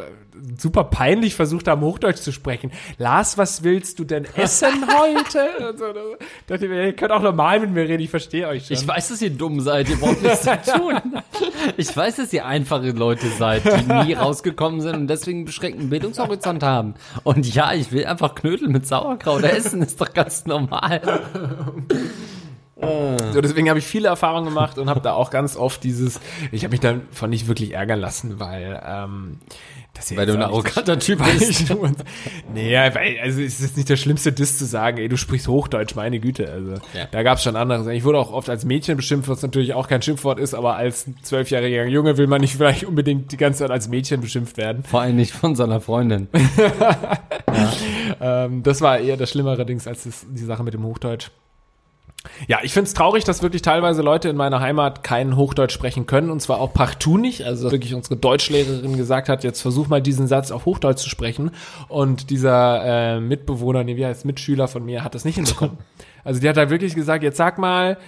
super 0.58 0.84
peinlich 0.84 1.34
versucht 1.34 1.68
haben, 1.68 1.80
Hochdeutsch 1.80 2.20
zu 2.20 2.32
sprechen. 2.32 2.72
Lars, 2.98 3.38
was 3.38 3.62
willst 3.62 3.98
du 3.98 4.04
denn 4.04 4.25
essen 4.34 4.86
heute? 4.86 5.68
Und 5.70 5.78
so, 5.78 5.92
da 5.92 6.00
dachte 6.46 6.64
ich 6.64 6.70
mir, 6.70 6.86
ihr 6.86 6.92
könnt 6.94 7.12
auch 7.12 7.22
normal 7.22 7.60
mit 7.60 7.70
mir 7.70 7.88
reden, 7.88 8.02
ich 8.02 8.10
verstehe 8.10 8.48
euch 8.48 8.66
schon. 8.66 8.76
Ich 8.76 8.86
weiß, 8.86 9.08
dass 9.08 9.22
ihr 9.22 9.30
dumm 9.30 9.60
seid, 9.60 9.88
ihr 9.88 9.96
braucht 9.96 10.22
nichts 10.22 10.42
zu 10.64 10.72
tun. 10.72 11.00
Ich 11.76 11.96
weiß, 11.96 12.16
dass 12.16 12.32
ihr 12.32 12.46
einfache 12.46 12.90
Leute 12.90 13.28
seid, 13.28 13.62
die 13.64 13.92
nie 13.92 14.12
rausgekommen 14.14 14.80
sind 14.80 14.96
und 14.96 15.06
deswegen 15.08 15.38
einen 15.38 15.44
beschränkten 15.46 15.90
Bildungshorizont 15.90 16.62
haben. 16.62 16.94
Und 17.24 17.52
ja, 17.54 17.72
ich 17.72 17.92
will 17.92 18.06
einfach 18.06 18.34
Knödel 18.34 18.68
mit 18.68 18.86
Sauerkraut 18.86 19.42
essen, 19.42 19.82
ist 19.82 20.00
doch 20.00 20.12
ganz 20.12 20.46
normal. 20.46 21.00
So, 22.78 23.40
deswegen 23.40 23.70
habe 23.70 23.78
ich 23.78 23.86
viele 23.86 24.08
Erfahrungen 24.08 24.44
gemacht 24.44 24.76
und 24.76 24.90
habe 24.90 25.00
da 25.00 25.14
auch 25.14 25.30
ganz 25.30 25.56
oft 25.56 25.82
dieses, 25.82 26.20
ich 26.52 26.62
habe 26.62 26.72
mich 26.72 26.80
davon 26.80 27.30
nicht 27.30 27.48
wirklich 27.48 27.72
ärgern 27.72 27.98
lassen, 28.00 28.38
weil 28.38 28.82
ähm, 28.86 29.38
das 29.94 30.10
ja 30.10 30.18
Weil 30.18 30.26
du 30.26 30.34
ein 30.34 30.42
arroganter 30.42 30.98
Typ 30.98 31.24
bist. 31.24 31.48
ich 31.62 31.70
uns- 31.70 31.96
nee, 32.52 32.70
ja, 32.70 32.94
weil, 32.94 33.18
also 33.22 33.40
es 33.40 33.60
ist 33.60 33.78
nicht 33.78 33.88
der 33.88 33.96
schlimmste 33.96 34.30
Diss 34.30 34.58
zu 34.58 34.66
sagen, 34.66 34.98
ey, 34.98 35.08
du 35.08 35.16
sprichst 35.16 35.48
Hochdeutsch, 35.48 35.94
meine 35.94 36.20
Güte. 36.20 36.52
Also 36.52 36.74
Ja. 36.92 37.06
da 37.10 37.22
gab 37.22 37.38
es 37.38 37.44
schon 37.44 37.56
andere. 37.56 37.94
Ich 37.94 38.04
wurde 38.04 38.18
auch 38.18 38.30
oft 38.30 38.50
als 38.50 38.66
Mädchen 38.66 38.98
beschimpft, 38.98 39.30
was 39.30 39.40
natürlich 39.40 39.72
auch 39.72 39.88
kein 39.88 40.02
Schimpfwort 40.02 40.38
ist, 40.38 40.52
aber 40.54 40.76
als 40.76 41.06
zwölfjähriger 41.22 41.86
Junge 41.86 42.18
will 42.18 42.26
man 42.26 42.42
nicht 42.42 42.56
vielleicht 42.56 42.84
unbedingt 42.84 43.32
die 43.32 43.38
ganze 43.38 43.60
Zeit 43.60 43.70
als 43.70 43.88
Mädchen 43.88 44.20
beschimpft 44.20 44.58
werden. 44.58 44.84
Vor 44.84 45.00
allem 45.00 45.16
nicht 45.16 45.32
von 45.32 45.56
seiner 45.56 45.80
Freundin. 45.80 46.28
Ähm, 48.20 48.62
das 48.62 48.80
war 48.80 48.98
eher 48.98 49.16
das 49.16 49.30
schlimmere 49.30 49.64
Dings 49.66 49.86
als 49.86 50.04
das, 50.04 50.26
die 50.30 50.44
Sache 50.44 50.62
mit 50.62 50.74
dem 50.74 50.84
Hochdeutsch. 50.84 51.30
Ja, 52.48 52.58
ich 52.62 52.72
find's 52.72 52.94
traurig, 52.94 53.24
dass 53.24 53.42
wirklich 53.42 53.62
teilweise 53.62 54.02
Leute 54.02 54.28
in 54.28 54.36
meiner 54.36 54.60
Heimat 54.60 55.02
kein 55.02 55.36
Hochdeutsch 55.36 55.72
sprechen 55.72 56.06
können 56.06 56.30
und 56.30 56.40
zwar 56.40 56.60
auch 56.60 56.72
partout 56.72 57.18
nicht. 57.18 57.44
Also 57.44 57.64
dass 57.64 57.72
wirklich 57.72 57.94
unsere 57.94 58.16
Deutschlehrerin 58.16 58.96
gesagt 58.96 59.28
hat, 59.28 59.44
jetzt 59.44 59.60
versuch 59.60 59.88
mal 59.88 60.02
diesen 60.02 60.26
Satz 60.26 60.50
auf 60.50 60.66
Hochdeutsch 60.66 61.02
zu 61.02 61.08
sprechen 61.08 61.50
und 61.88 62.30
dieser 62.30 63.16
äh, 63.16 63.20
Mitbewohner, 63.20 63.84
nee, 63.84 63.96
wie 63.96 64.06
heißt 64.06 64.24
Mitschüler 64.24 64.68
von 64.68 64.84
mir, 64.84 65.04
hat 65.04 65.14
das 65.14 65.24
nicht 65.24 65.36
hinbekommen. 65.36 65.78
Also 66.24 66.40
die 66.40 66.48
hat 66.48 66.56
da 66.56 66.70
wirklich 66.70 66.96
gesagt, 66.96 67.22
jetzt 67.22 67.36
sag 67.36 67.56
mal, 67.56 67.98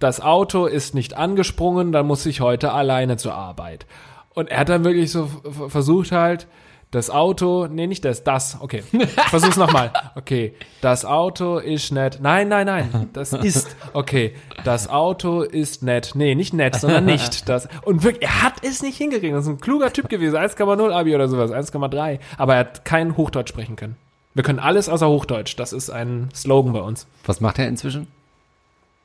das 0.00 0.20
Auto 0.20 0.66
ist 0.66 0.92
nicht 0.92 1.16
angesprungen, 1.16 1.92
dann 1.92 2.04
muss 2.04 2.26
ich 2.26 2.40
heute 2.40 2.72
alleine 2.72 3.16
zur 3.16 3.34
Arbeit. 3.34 3.86
Und 4.34 4.50
er 4.50 4.58
hat 4.58 4.68
dann 4.68 4.82
wirklich 4.82 5.12
so 5.12 5.28
versucht 5.68 6.10
halt, 6.10 6.48
Das 6.92 7.08
Auto, 7.08 7.68
nee, 7.68 7.86
nicht 7.86 8.04
das, 8.04 8.24
das, 8.24 8.56
okay. 8.60 8.82
Ich 8.90 9.08
versuch's 9.28 9.56
nochmal. 9.56 9.92
Okay, 10.16 10.54
das 10.80 11.04
Auto 11.04 11.58
ist 11.58 11.92
nett. 11.92 12.18
Nein, 12.20 12.48
nein, 12.48 12.66
nein, 12.66 13.10
das 13.12 13.32
ist, 13.32 13.76
okay. 13.92 14.34
Das 14.64 14.88
Auto 14.88 15.42
ist 15.42 15.84
nett. 15.84 16.12
Nee, 16.14 16.34
nicht 16.34 16.52
nett, 16.52 16.74
sondern 16.74 17.04
nicht. 17.04 17.48
Das, 17.48 17.68
und 17.84 18.02
wirklich, 18.02 18.28
er 18.28 18.42
hat 18.42 18.64
es 18.64 18.82
nicht 18.82 18.98
hingekriegt. 18.98 19.32
Das 19.32 19.44
ist 19.44 19.50
ein 19.50 19.60
kluger 19.60 19.92
Typ 19.92 20.08
gewesen. 20.08 20.36
1,0 20.36 20.90
Abi 20.92 21.14
oder 21.14 21.28
sowas, 21.28 21.52
1,3. 21.52 22.18
Aber 22.36 22.54
er 22.54 22.60
hat 22.60 22.84
kein 22.84 23.16
Hochdeutsch 23.16 23.50
sprechen 23.50 23.76
können. 23.76 23.96
Wir 24.34 24.42
können 24.42 24.58
alles 24.58 24.88
außer 24.88 25.08
Hochdeutsch. 25.08 25.54
Das 25.56 25.72
ist 25.72 25.90
ein 25.90 26.28
Slogan 26.34 26.72
bei 26.72 26.80
uns. 26.80 27.06
Was 27.24 27.40
macht 27.40 27.60
er 27.60 27.68
inzwischen? 27.68 28.08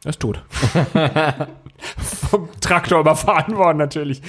Er 0.03 0.09
ist 0.09 0.19
tot. 0.19 0.41
Vom 2.31 2.49
Traktor 2.61 2.99
überfahren 2.99 3.57
worden, 3.57 3.77
natürlich. 3.77 4.21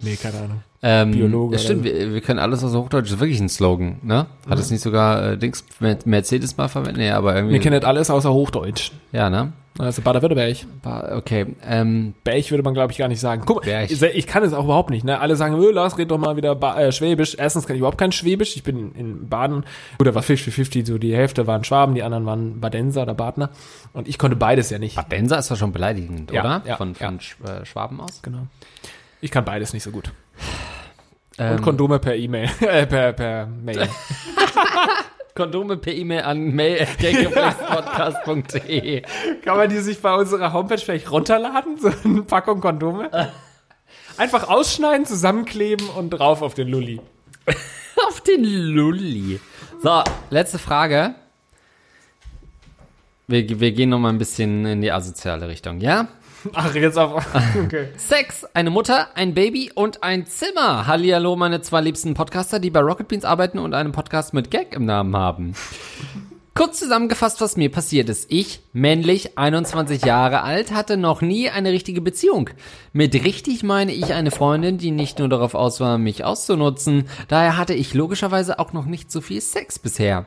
Nee, 0.00 0.16
keine 0.16 0.38
Ahnung. 0.38 0.62
Ähm, 0.86 1.12
Biologe 1.12 1.56
Ja, 1.56 1.58
stimmt, 1.62 1.84
wir, 1.84 2.12
wir 2.12 2.20
können 2.20 2.38
alles 2.38 2.62
außer 2.62 2.78
Hochdeutsch. 2.78 3.06
Das 3.06 3.12
ist 3.14 3.20
wirklich 3.20 3.40
ein 3.40 3.48
Slogan, 3.48 3.96
ne? 4.02 4.26
Hat 4.46 4.58
es 4.58 4.70
nicht 4.70 4.82
sogar 4.82 5.32
äh, 5.32 5.38
Dings 5.38 5.64
Mer- 5.80 5.96
Mercedes 6.04 6.58
mal 6.58 6.68
verwendet? 6.68 6.98
Nee, 6.98 7.10
aber 7.10 7.34
irgendwie. 7.34 7.54
Wir 7.54 7.60
kennen 7.60 7.82
alles 7.84 8.10
außer 8.10 8.30
Hochdeutsch. 8.32 8.90
ja, 9.10 9.30
ne? 9.30 9.52
Also 9.78 10.02
Baden-Württemberg. 10.02 10.56
Ba- 10.82 11.16
Okay. 11.16 11.46
Ähm, 11.66 12.14
Berg 12.22 12.48
würde 12.50 12.62
man, 12.62 12.74
glaube 12.74 12.92
ich, 12.92 12.98
gar 12.98 13.08
nicht 13.08 13.18
sagen. 13.18 13.42
Guck 13.44 13.66
mal, 13.66 13.86
ich, 13.88 14.00
ich 14.02 14.26
kann 14.28 14.44
es 14.44 14.52
auch 14.52 14.64
überhaupt 14.66 14.90
nicht. 14.90 15.04
Ne? 15.04 15.18
Alle 15.18 15.34
sagen, 15.34 15.56
"Ö, 15.56 15.70
Lars, 15.72 15.98
red 15.98 16.10
doch 16.12 16.18
mal 16.18 16.36
wieder 16.36 16.54
ba 16.54 16.78
äh, 16.78 16.92
Schwäbisch. 16.92 17.34
Erstens 17.36 17.66
kann 17.66 17.74
ich 17.74 17.80
überhaupt 17.80 17.98
kein 17.98 18.12
Schwäbisch. 18.12 18.54
Ich 18.54 18.62
bin 18.62 18.92
in 18.92 19.28
Baden. 19.28 19.64
Oder 19.98 20.14
war 20.14 20.22
50-50, 20.22 20.86
so 20.86 20.98
die 20.98 21.16
Hälfte 21.16 21.48
waren 21.48 21.64
Schwaben, 21.64 21.96
die 21.96 22.04
anderen 22.04 22.24
waren 22.26 22.60
Badenser 22.60 23.02
oder 23.02 23.14
Badner. 23.14 23.50
Und 23.94 24.06
ich 24.06 24.16
konnte 24.18 24.36
beides 24.36 24.70
ja 24.70 24.78
nicht. 24.78 24.94
Badenser 24.94 25.38
ist 25.40 25.50
doch 25.50 25.56
schon 25.56 25.72
beleidigend, 25.72 26.30
Ja, 26.30 26.42
oder? 26.42 26.62
ja, 26.66 26.76
von 26.76 26.94
ja. 27.00 27.06
von 27.08 27.20
Sch 27.20 27.36
äh, 27.44 27.64
Schwaben 27.64 28.00
aus. 28.00 28.20
Genau. 28.22 28.46
Ich 29.22 29.30
kann 29.32 29.44
beides 29.44 29.72
nicht 29.72 29.82
so 29.82 29.90
gut. 29.90 30.12
Ähm, 31.38 31.56
Und 31.56 31.62
Kondome 31.62 31.98
per 31.98 32.14
E-Mail. 32.14 32.48
äh, 32.60 32.86
per, 32.86 33.12
per 33.12 33.46
Mail. 33.46 33.88
Kondome 35.34 35.76
per 35.76 35.92
E-Mail 35.92 36.22
an 36.22 36.54
mail.gagreflexpodcast.de 36.54 39.02
Kann 39.44 39.56
man 39.56 39.68
die 39.68 39.80
sich 39.80 40.00
bei 40.00 40.14
unserer 40.14 40.52
Homepage 40.52 40.78
vielleicht 40.78 41.10
runterladen? 41.10 41.76
So 41.78 41.90
eine 42.04 42.22
Packung 42.22 42.60
Kondome? 42.60 43.10
Einfach 44.16 44.48
ausschneiden, 44.48 45.06
zusammenkleben 45.06 45.88
und 45.88 46.10
drauf 46.10 46.40
auf 46.40 46.54
den 46.54 46.68
Lulli. 46.68 47.00
Auf 48.06 48.20
den 48.20 48.44
Lulli. 48.44 49.40
So, 49.82 50.04
letzte 50.30 50.60
Frage. 50.60 51.16
Wir, 53.26 53.58
wir 53.58 53.72
gehen 53.72 53.90
noch 53.90 53.98
mal 53.98 54.10
ein 54.10 54.18
bisschen 54.18 54.64
in 54.66 54.82
die 54.82 54.92
asoziale 54.92 55.48
Richtung, 55.48 55.80
ja? 55.80 56.06
Ach, 56.52 56.74
jetzt 56.74 56.98
auf. 56.98 57.24
Okay. 57.64 57.88
Sex, 57.96 58.44
eine 58.52 58.70
Mutter, 58.70 59.08
ein 59.14 59.32
Baby 59.34 59.70
und 59.74 60.02
ein 60.02 60.26
Zimmer. 60.26 60.86
Hallihallo, 60.86 61.36
meine 61.36 61.62
zwei 61.62 61.80
liebsten 61.80 62.14
Podcaster, 62.14 62.58
die 62.58 62.70
bei 62.70 62.80
Rocket 62.80 63.08
Beans 63.08 63.24
arbeiten 63.24 63.58
und 63.58 63.74
einen 63.74 63.92
Podcast 63.92 64.34
mit 64.34 64.50
Gag 64.50 64.74
im 64.74 64.84
Namen 64.84 65.16
haben. 65.16 65.54
Kurz 66.54 66.78
zusammengefasst, 66.78 67.40
was 67.40 67.56
mir 67.56 67.70
passiert 67.70 68.08
ist. 68.08 68.30
Ich, 68.30 68.60
männlich, 68.72 69.38
21 69.38 70.04
Jahre 70.04 70.42
alt, 70.42 70.72
hatte 70.72 70.96
noch 70.96 71.20
nie 71.20 71.50
eine 71.50 71.72
richtige 71.72 72.00
Beziehung. 72.00 72.50
Mit 72.92 73.14
richtig 73.24 73.64
meine 73.64 73.92
ich 73.92 74.14
eine 74.14 74.30
Freundin, 74.30 74.78
die 74.78 74.92
nicht 74.92 75.18
nur 75.18 75.28
darauf 75.28 75.54
aus 75.54 75.80
war, 75.80 75.98
mich 75.98 76.24
auszunutzen. 76.24 77.08
Daher 77.26 77.56
hatte 77.56 77.74
ich 77.74 77.94
logischerweise 77.94 78.58
auch 78.60 78.72
noch 78.72 78.86
nicht 78.86 79.10
so 79.10 79.20
viel 79.20 79.40
Sex 79.40 79.80
bisher. 79.80 80.26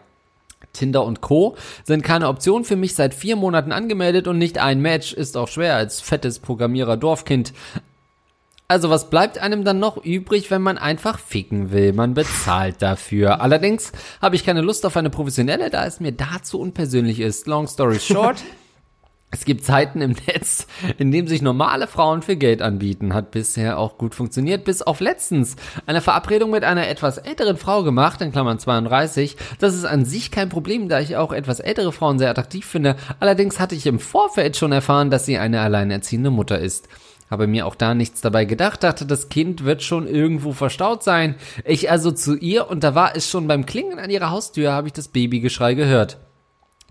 Tinder 0.78 1.03
und 1.03 1.21
Co. 1.21 1.55
sind 1.84 2.03
keine 2.03 2.28
Option 2.28 2.63
für 2.63 2.75
mich 2.75 2.95
seit 2.95 3.13
vier 3.13 3.36
Monaten 3.36 3.71
angemeldet 3.71 4.28
und 4.28 4.38
nicht 4.38 4.57
ein 4.57 4.82
Match 4.82 5.13
ist 5.13 5.36
auch 5.36 5.47
schwer 5.47 5.75
als 5.75 6.01
fettes 6.01 6.39
Programmierer-Dorfkind. 6.39 7.53
Also 8.69 8.89
was 8.89 9.09
bleibt 9.09 9.38
einem 9.38 9.63
dann 9.63 9.80
noch 9.80 10.03
übrig, 10.03 10.51
wenn 10.51 10.61
man 10.61 10.78
einfach 10.78 11.19
ficken 11.19 11.71
will? 11.71 11.93
Man 11.93 12.13
bezahlt 12.13 12.82
dafür. 12.82 13.39
Allerdings 13.39 13.93
habe 14.21 14.36
ich 14.36 14.45
keine 14.45 14.61
Lust 14.61 14.86
auf 14.86 14.97
eine 14.97 15.09
professionelle, 15.09 15.69
da 15.69 15.86
es 15.86 16.01
mir 16.01 16.11
dazu 16.11 16.59
unpersönlich 16.59 17.21
ist. 17.21 17.47
Long 17.47 17.67
story 17.67 17.99
short. 17.99 18.43
Es 19.30 19.43
gibt 19.43 19.65
Zeiten 19.65 19.99
im 19.99 20.11
Netz, 20.28 20.67
in 20.97 21.11
dem 21.11 21.28
sich 21.28 21.41
normale 21.41 21.88
Frauen 21.88 22.21
für 22.21 22.38
Geld 22.38 22.61
anbieten. 22.61 23.13
Hat 23.13 23.32
bisher 23.32 23.78
auch 23.78 23.97
gut 23.97 24.15
funktioniert, 24.15 24.63
bis 24.63 24.82
auf 24.82 25.01
letztens. 25.01 25.57
Eine 25.86 26.01
Verabredung 26.01 26.51
mit 26.51 26.63
einer 26.63 26.88
etwas 26.88 27.17
älteren 27.17 27.57
Frau 27.57 27.84
gemacht, 27.84 28.21
in 28.21 28.32
Klammern 28.32 28.59
32. 28.59 29.36
Das 29.59 29.75
ist 29.75 29.86
an 29.86 30.05
sich 30.05 30.32
kein 30.32 30.47
Problem, 30.47 30.88
da 30.88 31.01
ich 31.01 31.17
auch 31.17 31.34
etwas 31.34 31.59
ältere 31.59 31.91
Frauen 31.91 32.19
sehr 32.19 32.30
attraktiv 32.30 32.65
finde. 32.65 32.95
Allerdings 33.19 33.59
hatte 33.59 33.75
ich 33.75 33.86
im 33.86 33.99
Vorfeld 33.99 34.55
schon 34.55 34.71
erfahren, 34.71 35.09
dass 35.09 35.25
sie 35.25 35.38
eine 35.38 35.59
alleinerziehende 35.59 36.30
Mutter 36.30 36.59
ist. 36.59 36.88
Habe 37.30 37.47
mir 37.47 37.67
auch 37.67 37.75
da 37.75 37.93
nichts 37.93 38.21
dabei 38.21 38.45
gedacht, 38.45 38.84
dachte, 38.84 39.05
das 39.05 39.28
Kind 39.28 39.65
wird 39.65 39.84
schon 39.84 40.07
irgendwo 40.07 40.53
verstaut 40.53 41.03
sein. 41.03 41.36
Ich 41.65 41.91
also 41.91 42.11
zu 42.11 42.38
ihr 42.38 42.69
und 42.69 42.86
da 42.86 42.95
war 42.95 43.17
es 43.17 43.30
schon 43.30 43.47
beim 43.47 43.65
Klingen 43.65 43.99
an 43.99 44.09
ihrer 44.09 44.30
Haustür, 44.30 44.71
habe 44.71 44.88
ich 44.88 44.93
das 44.93 45.09
Babygeschrei 45.09 45.73
gehört. 45.73 46.17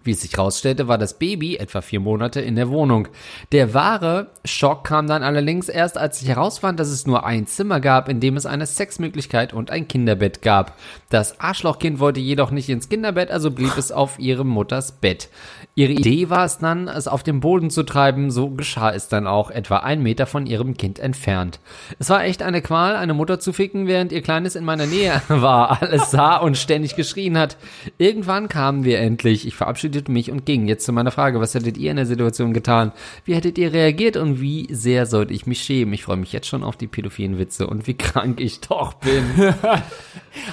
Wie 0.07 0.13
es 0.13 0.21
sich 0.21 0.39
rausstellte, 0.39 0.87
war 0.87 0.99
das 0.99 1.19
Baby 1.19 1.57
etwa 1.57 1.81
vier 1.81 1.99
Monate 1.99 2.41
in 2.41 2.55
der 2.55 2.69
Wohnung. 2.69 3.09
Der 3.51 3.75
wahre 3.75 4.29
Schock 4.45 4.85
kam 4.85 5.09
dann 5.09 5.25
allerdings 5.25 5.69
erst, 5.69 5.99
als 5.99 6.23
ich 6.23 6.29
herausfand, 6.29 6.79
dass 6.79 6.89
es 6.89 7.07
nur 7.07 7.27
ein 7.27 7.49
Zimmer 7.49 7.81
gab, 7.81 8.09
in 8.09 8.21
dem 8.21 8.37
es 8.37 8.47
eine 8.47 8.67
Sexmöglichkeit 8.67 9.53
und 9.53 9.73
ein 9.73 9.89
Kinderbett 9.89 10.43
gab. 10.43 10.79
Das 11.09 11.39
Arschlochkind 11.39 12.01
wollte 12.01 12.19
jedoch 12.19 12.51
nicht 12.51 12.69
ins 12.69 12.89
Kinderbett, 12.89 13.31
also 13.31 13.53
blieb 13.53 13.77
es 13.79 13.93
auf 13.93 14.19
ihre 14.19 14.45
Mutters 14.45 14.91
Bett. 14.91 15.29
Ihre 15.77 15.93
Idee 15.93 16.31
war 16.31 16.45
es 16.45 16.59
dann, 16.59 16.89
es 16.89 17.07
auf 17.07 17.23
den 17.23 17.39
Boden 17.41 17.71
zu 17.71 17.85
treiben, 17.85 18.31
so 18.31 18.51
geschah 18.51 18.91
es 18.93 19.09
dann 19.09 19.27
auch, 19.27 19.51
etwa 19.51 19.79
ein 19.79 20.03
Meter 20.03 20.27
von 20.27 20.47
ihrem 20.47 20.77
Kind 20.77 20.99
entfernt. 20.99 21.61
Es 22.01 22.11
war 22.11 22.25
echt 22.25 22.43
eine 22.43 22.61
Qual, 22.61 22.97
eine 22.97 23.15
Mutter 23.15 23.39
zu 23.39 23.53
ficken, 23.53 23.87
während 23.87 24.11
ihr 24.11 24.23
Kleines 24.23 24.57
in 24.57 24.65
meiner 24.65 24.87
Nähe 24.87 25.23
war, 25.29 25.81
alles 25.81 26.11
sah 26.11 26.39
und 26.39 26.57
ständig 26.57 26.97
geschrien 26.97 27.39
hat. 27.39 27.57
Irgendwann 27.99 28.49
kamen 28.49 28.83
wir 28.83 28.99
endlich. 28.99 29.47
Ich 29.47 29.55
verabschiedete 29.55 30.11
mich 30.11 30.33
und 30.33 30.45
ging. 30.45 30.67
Jetzt 30.67 30.87
zu 30.87 30.93
meiner 30.93 31.13
Frage, 31.13 31.41
was 31.41 31.55
hättet 31.55 31.77
ihr 31.77 31.91
in 31.91 31.99
der 31.99 32.07
Situation 32.07 32.53
getan? 32.53 32.91
Wie 33.25 33.35
hättet 33.35 33.59
ihr 33.59 33.73
reagiert 33.73 34.17
und 34.17 34.41
wie 34.41 34.67
sehr 34.73 35.07
sollte 35.07 35.35
ich 35.35 35.47
mich 35.47 35.61
schämen? 35.61 35.95
Ich 35.95 36.05
freue 36.05 36.17
mich 36.17 36.33
jetzt 36.33 36.49
schon 36.49 36.65
auf 36.65 36.77
die 36.77 36.89
pädophilen 36.89 37.39
Witze 37.39 37.69
und 37.69 37.87
wie 37.87 37.95
krank 37.95 38.41
ich 38.41 38.61
doch 38.61 38.95
bin. 38.95 39.25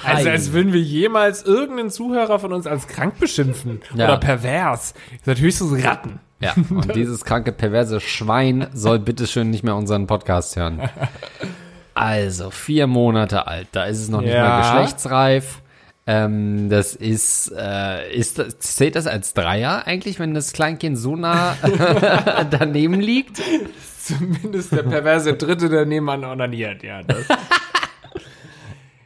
Also. 0.02 0.43
Als 0.44 0.52
würden 0.52 0.72
wir 0.72 0.80
jemals 0.80 1.42
irgendeinen 1.42 1.90
Zuhörer 1.90 2.38
von 2.38 2.52
uns 2.52 2.66
als 2.66 2.86
krank 2.86 3.18
beschimpfen. 3.18 3.80
Ja. 3.94 4.04
Oder 4.04 4.16
pervers. 4.18 4.94
Ihr 5.12 5.18
seid 5.24 5.40
höchstens 5.40 5.84
Ratten. 5.84 6.20
Ja, 6.40 6.52
und 6.70 6.94
dieses 6.94 7.24
kranke, 7.24 7.52
perverse 7.52 8.00
Schwein 8.00 8.66
soll 8.74 8.98
bitteschön 8.98 9.48
nicht 9.50 9.64
mehr 9.64 9.76
unseren 9.76 10.06
Podcast 10.06 10.56
hören. 10.56 10.82
Also, 11.94 12.50
vier 12.50 12.86
Monate 12.86 13.46
alt, 13.46 13.68
da 13.72 13.84
ist 13.84 14.00
es 14.00 14.08
noch 14.08 14.20
nicht 14.20 14.34
Ja. 14.34 14.48
mal 14.48 14.60
geschlechtsreif. 14.60 15.60
Ähm, 16.06 16.68
das 16.68 16.94
ist, 16.94 17.50
äh, 17.56 18.12
ist 18.14 18.38
das, 18.38 18.58
zählt 18.58 18.94
das 18.94 19.06
als 19.06 19.32
Dreier 19.32 19.86
eigentlich, 19.86 20.18
wenn 20.18 20.34
das 20.34 20.52
Kleinkind 20.52 20.98
so 20.98 21.16
nah 21.16 21.56
daneben 22.50 23.00
liegt? 23.00 23.40
Zumindest 24.02 24.72
der 24.72 24.82
perverse 24.82 25.32
Dritte, 25.32 25.70
der 25.70 25.86
nebenan 25.86 26.24
onaniert. 26.24 26.82
Ja, 26.82 27.02
das. 27.02 27.24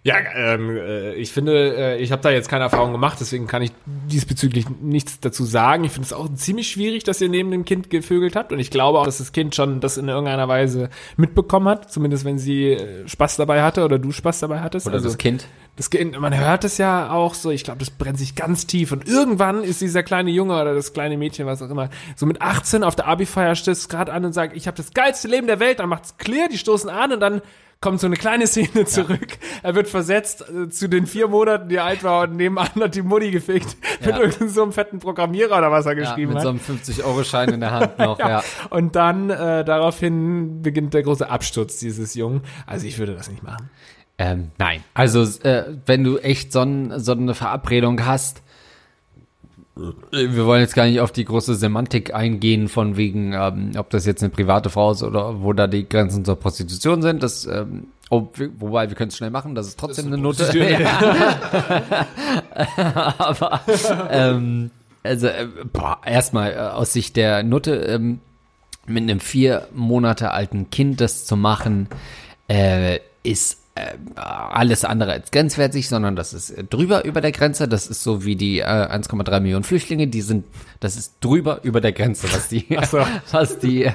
Ja, 0.05 0.17
ähm, 0.35 0.77
äh, 0.77 1.15
ich 1.15 1.33
finde, 1.33 1.77
äh, 1.77 1.99
ich 1.99 2.13
habe 2.13 2.23
da 2.23 2.31
jetzt 2.31 2.49
keine 2.49 2.65
Erfahrung 2.65 2.93
gemacht, 2.93 3.19
deswegen 3.21 3.47
kann 3.47 3.63
ich 3.63 3.73
diesbezüglich 3.87 4.67
nichts 4.81 5.21
dazu 5.21 5.45
sagen. 5.45 5.85
Ich 5.85 5.93
finde 5.93 6.07
es 6.07 6.13
auch 6.13 6.33
ziemlich 6.35 6.69
schwierig, 6.69 7.05
dass 7.05 7.21
ihr 7.21 7.29
neben 7.29 7.51
dem 7.51 7.65
Kind 7.65 7.91
gevögelt 7.91 8.37
habt 8.37 8.53
und 8.53 8.61
ich 8.61 8.71
glaube 8.71 8.99
auch, 8.99 9.05
dass 9.05 9.19
das 9.19 9.33
Kind 9.33 9.55
schon 9.55 9.81
das 9.81 9.97
in 9.97 10.09
irgendeiner 10.09 10.49
Weise 10.49 10.89
mitbekommen 11.17 11.69
hat, 11.69 11.91
zumindest 11.91 12.25
wenn 12.25 12.39
sie 12.39 12.73
äh, 12.73 13.09
Spaß 13.09 13.37
dabei 13.37 13.63
hatte 13.63 13.85
oder 13.85 13.99
du 13.99 14.13
Spaß 14.13 14.41
dabei 14.41 14.61
hattest. 14.61 14.87
Oder 14.87 15.01
das 15.01 15.19
Kind? 15.19 15.47
Das 15.77 15.91
Kind, 15.91 16.19
man 16.19 16.37
hört 16.37 16.65
es 16.65 16.79
ja 16.79 17.13
auch 17.13 17.35
so, 17.35 17.51
ich 17.51 17.63
glaube, 17.63 17.79
das 17.79 17.91
brennt 17.91 18.19
sich 18.19 18.35
ganz 18.35 18.67
tief. 18.67 18.91
Und 18.91 19.07
irgendwann 19.07 19.63
ist 19.63 19.81
dieser 19.81 20.03
kleine 20.03 20.31
Junge 20.31 20.61
oder 20.61 20.75
das 20.75 20.93
kleine 20.93 21.17
Mädchen, 21.17 21.47
was 21.47 21.63
auch 21.63 21.71
immer, 21.71 21.89
so 22.17 22.27
mit 22.27 22.43
18 22.43 22.83
auf 22.83 22.97
der 22.97 23.07
Abi-Feier 23.07 23.55
stößt 23.55 23.89
gerade 23.89 24.13
an 24.13 24.25
und 24.25 24.33
sagt, 24.33 24.57
ich 24.57 24.67
habe 24.67 24.77
das 24.77 24.93
geilste 24.93 25.29
Leben 25.29 25.47
der 25.47 25.61
Welt, 25.61 25.79
dann 25.79 25.89
macht's 25.89 26.17
clear, 26.17 26.49
die 26.49 26.59
stoßen 26.59 26.91
an 26.91 27.13
und 27.13 27.21
dann 27.21 27.43
kommt 27.81 28.01
so 28.01 28.07
eine 28.07 28.17
kleine 28.17 28.47
Szene 28.47 28.85
zurück. 28.87 29.39
Er 29.63 29.75
wird 29.75 29.89
versetzt 29.89 30.45
äh, 30.49 30.69
zu 30.69 30.89
den 30.89 31.07
vier 31.07 31.29
Monaten, 31.29 31.69
die 31.69 31.77
er 31.77 31.85
alt 31.85 32.03
war 32.03 32.25
und 32.29 32.37
nebenan 32.37 32.69
hat 32.81 32.95
die 32.95 33.03
Mutti 33.03 33.31
gefickt 33.31 33.77
mit 34.01 34.11
Ja. 34.11 34.19
irgendeinem 34.19 34.49
so 34.49 34.63
einem 34.63 34.73
fetten 34.73 34.99
Programmierer 34.99 35.59
oder 35.59 35.71
was 35.71 35.87
er 35.87 35.93
Ja, 35.97 36.01
geschrieben 36.01 36.33
mit 36.35 36.39
hat. 36.39 36.43
so 36.45 36.49
einem 36.51 36.59
50-Euro-Schein 36.59 37.51
in 37.51 37.61
der 37.61 37.71
Hand 37.71 37.99
noch, 37.99 38.19
ja. 38.19 38.43
Und 38.71 38.97
dann 38.97 39.31
äh, 39.31 39.65
daraufhin 39.65 40.63
beginnt 40.63 40.93
der 40.95 41.03
große 41.05 41.29
Absturz 41.31 41.79
dieses 41.79 42.15
Jungen. 42.15 42.43
Also 42.67 42.87
ich 42.87 42.99
würde 42.99 43.15
das 43.15 43.31
nicht 43.31 43.43
machen. 43.43 43.71
Ähm, 44.21 44.51
nein. 44.59 44.83
Also, 44.95 45.23
äh, 45.47 45.77
wenn 45.87 46.03
du 46.03 46.19
echt 46.19 46.53
so, 46.53 46.61
ein, 46.61 46.99
so 46.99 47.13
eine 47.13 47.35
Verabredung 47.35 48.05
hast, 48.05 48.43
wir 50.11 50.47
wollen 50.47 50.61
jetzt 50.61 50.75
gar 50.75 50.87
nicht 50.87 51.01
auf 51.01 51.13
die 51.13 51.25
große 51.25 51.55
Semantik 51.55 52.15
eingehen, 52.15 52.69
von 52.69 52.97
wegen, 52.97 53.33
ähm, 53.33 53.73
ob 53.79 53.91
das 53.91 54.07
jetzt 54.07 54.23
eine 54.23 54.31
private 54.31 54.71
Frau 54.71 54.93
ist 54.93 55.03
oder 55.03 55.43
wo 55.43 55.53
da 55.53 55.67
die 55.67 55.89
Grenzen 55.89 56.25
zur 56.25 56.37
Prostitution 56.37 57.03
sind. 57.03 57.23
Das, 57.23 57.47
ähm, 57.47 57.89
wir- 58.11 58.51
wobei 58.59 58.89
wir 58.89 58.97
können 58.97 59.09
es 59.09 59.17
schnell 59.17 59.31
machen, 59.31 59.55
das 59.55 59.69
ist 59.69 59.79
trotzdem 59.79 60.07
eine 60.07 60.19
Note. 60.19 60.45
Aber 63.19 63.61
ähm, 64.11 64.71
also 65.03 65.29
äh, 65.29 65.47
boah, 65.73 65.99
erstmal 66.05 66.53
äh, 66.53 66.57
aus 66.57 66.93
Sicht 66.93 67.17
der 67.17 67.43
Nutte 67.43 67.75
ähm, 67.77 68.21
mit 68.87 69.03
einem 69.03 69.21
vier 69.21 69.69
Monate 69.75 70.31
alten 70.31 70.71
Kind 70.71 71.01
das 71.01 71.25
zu 71.27 71.37
machen, 71.37 71.89
äh, 72.49 73.01
ist 73.23 73.59
alles 74.15 74.85
andere 74.85 75.13
als 75.13 75.31
grenzwertig, 75.31 75.89
sondern 75.89 76.17
das 76.17 76.33
ist 76.33 76.51
äh, 76.51 76.65
drüber 76.65 77.05
über 77.05 77.21
der 77.21 77.33
Grenze. 77.33 77.69
Das 77.69 77.87
ist 77.87 78.03
so 78.03 78.25
wie 78.25 78.37
die 78.37 78.61
äh, 78.61 78.65
1,3 78.65 79.41
Millionen 79.41 79.65
Flüchtlinge, 79.65 80.07
die 80.09 80.21
sind, 80.21 80.45
das 80.81 80.97
ist 80.97 81.17
drüber 81.21 81.61
über 81.63 81.81
der 81.81 81.93
Grenze, 81.93 82.33
was 82.33 82.49
die, 82.49 82.67
so. 82.91 82.99
was 83.33 83.59
die, 83.59 83.85
äh, 83.85 83.93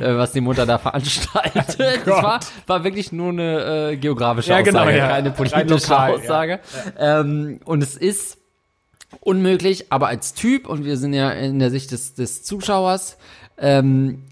was 0.00 0.32
die 0.32 0.40
Mutter 0.40 0.66
da 0.66 0.78
veranstaltet. 0.78 1.78
das 1.78 2.06
war, 2.06 2.40
war 2.66 2.84
wirklich 2.84 3.12
nur 3.12 3.30
eine 3.30 3.90
äh, 3.90 3.96
geografische 3.96 4.50
Ja, 4.50 4.62
genau, 4.62 4.80
Aussage, 4.80 4.98
ja. 4.98 5.08
keine 5.08 5.30
politische 5.30 5.64
lokal, 5.64 6.10
ja. 6.10 6.16
Aussage. 6.16 6.60
Ähm, 6.98 7.60
und 7.64 7.82
es 7.82 7.96
ist 7.96 8.38
unmöglich, 9.20 9.90
aber 9.90 10.08
als 10.08 10.34
Typ, 10.34 10.68
und 10.68 10.84
wir 10.84 10.96
sind 10.96 11.12
ja 11.12 11.30
in 11.30 11.58
der 11.58 11.70
Sicht 11.70 11.92
des, 11.92 12.14
des 12.14 12.44
Zuschauers, 12.44 13.16
ähm, 13.58 14.24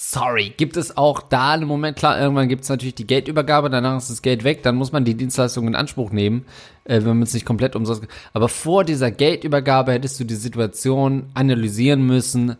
sorry, 0.00 0.54
gibt 0.56 0.76
es 0.76 0.96
auch 0.96 1.20
da 1.20 1.52
einen 1.52 1.66
Moment, 1.66 1.98
klar, 1.98 2.18
irgendwann 2.20 2.48
gibt 2.48 2.62
es 2.62 2.68
natürlich 2.68 2.94
die 2.94 3.06
Geldübergabe, 3.06 3.68
danach 3.68 3.98
ist 3.98 4.08
das 4.08 4.22
Geld 4.22 4.44
weg, 4.44 4.62
dann 4.62 4.76
muss 4.76 4.92
man 4.92 5.04
die 5.04 5.16
Dienstleistung 5.16 5.66
in 5.66 5.74
Anspruch 5.74 6.12
nehmen, 6.12 6.46
äh, 6.84 7.00
wenn 7.00 7.18
man 7.18 7.22
es 7.22 7.34
nicht 7.34 7.44
komplett 7.44 7.74
umsonst. 7.74 8.04
Aber 8.32 8.48
vor 8.48 8.84
dieser 8.84 9.10
Geldübergabe 9.10 9.92
hättest 9.92 10.20
du 10.20 10.24
die 10.24 10.36
Situation 10.36 11.26
analysieren 11.34 12.06
müssen, 12.06 12.56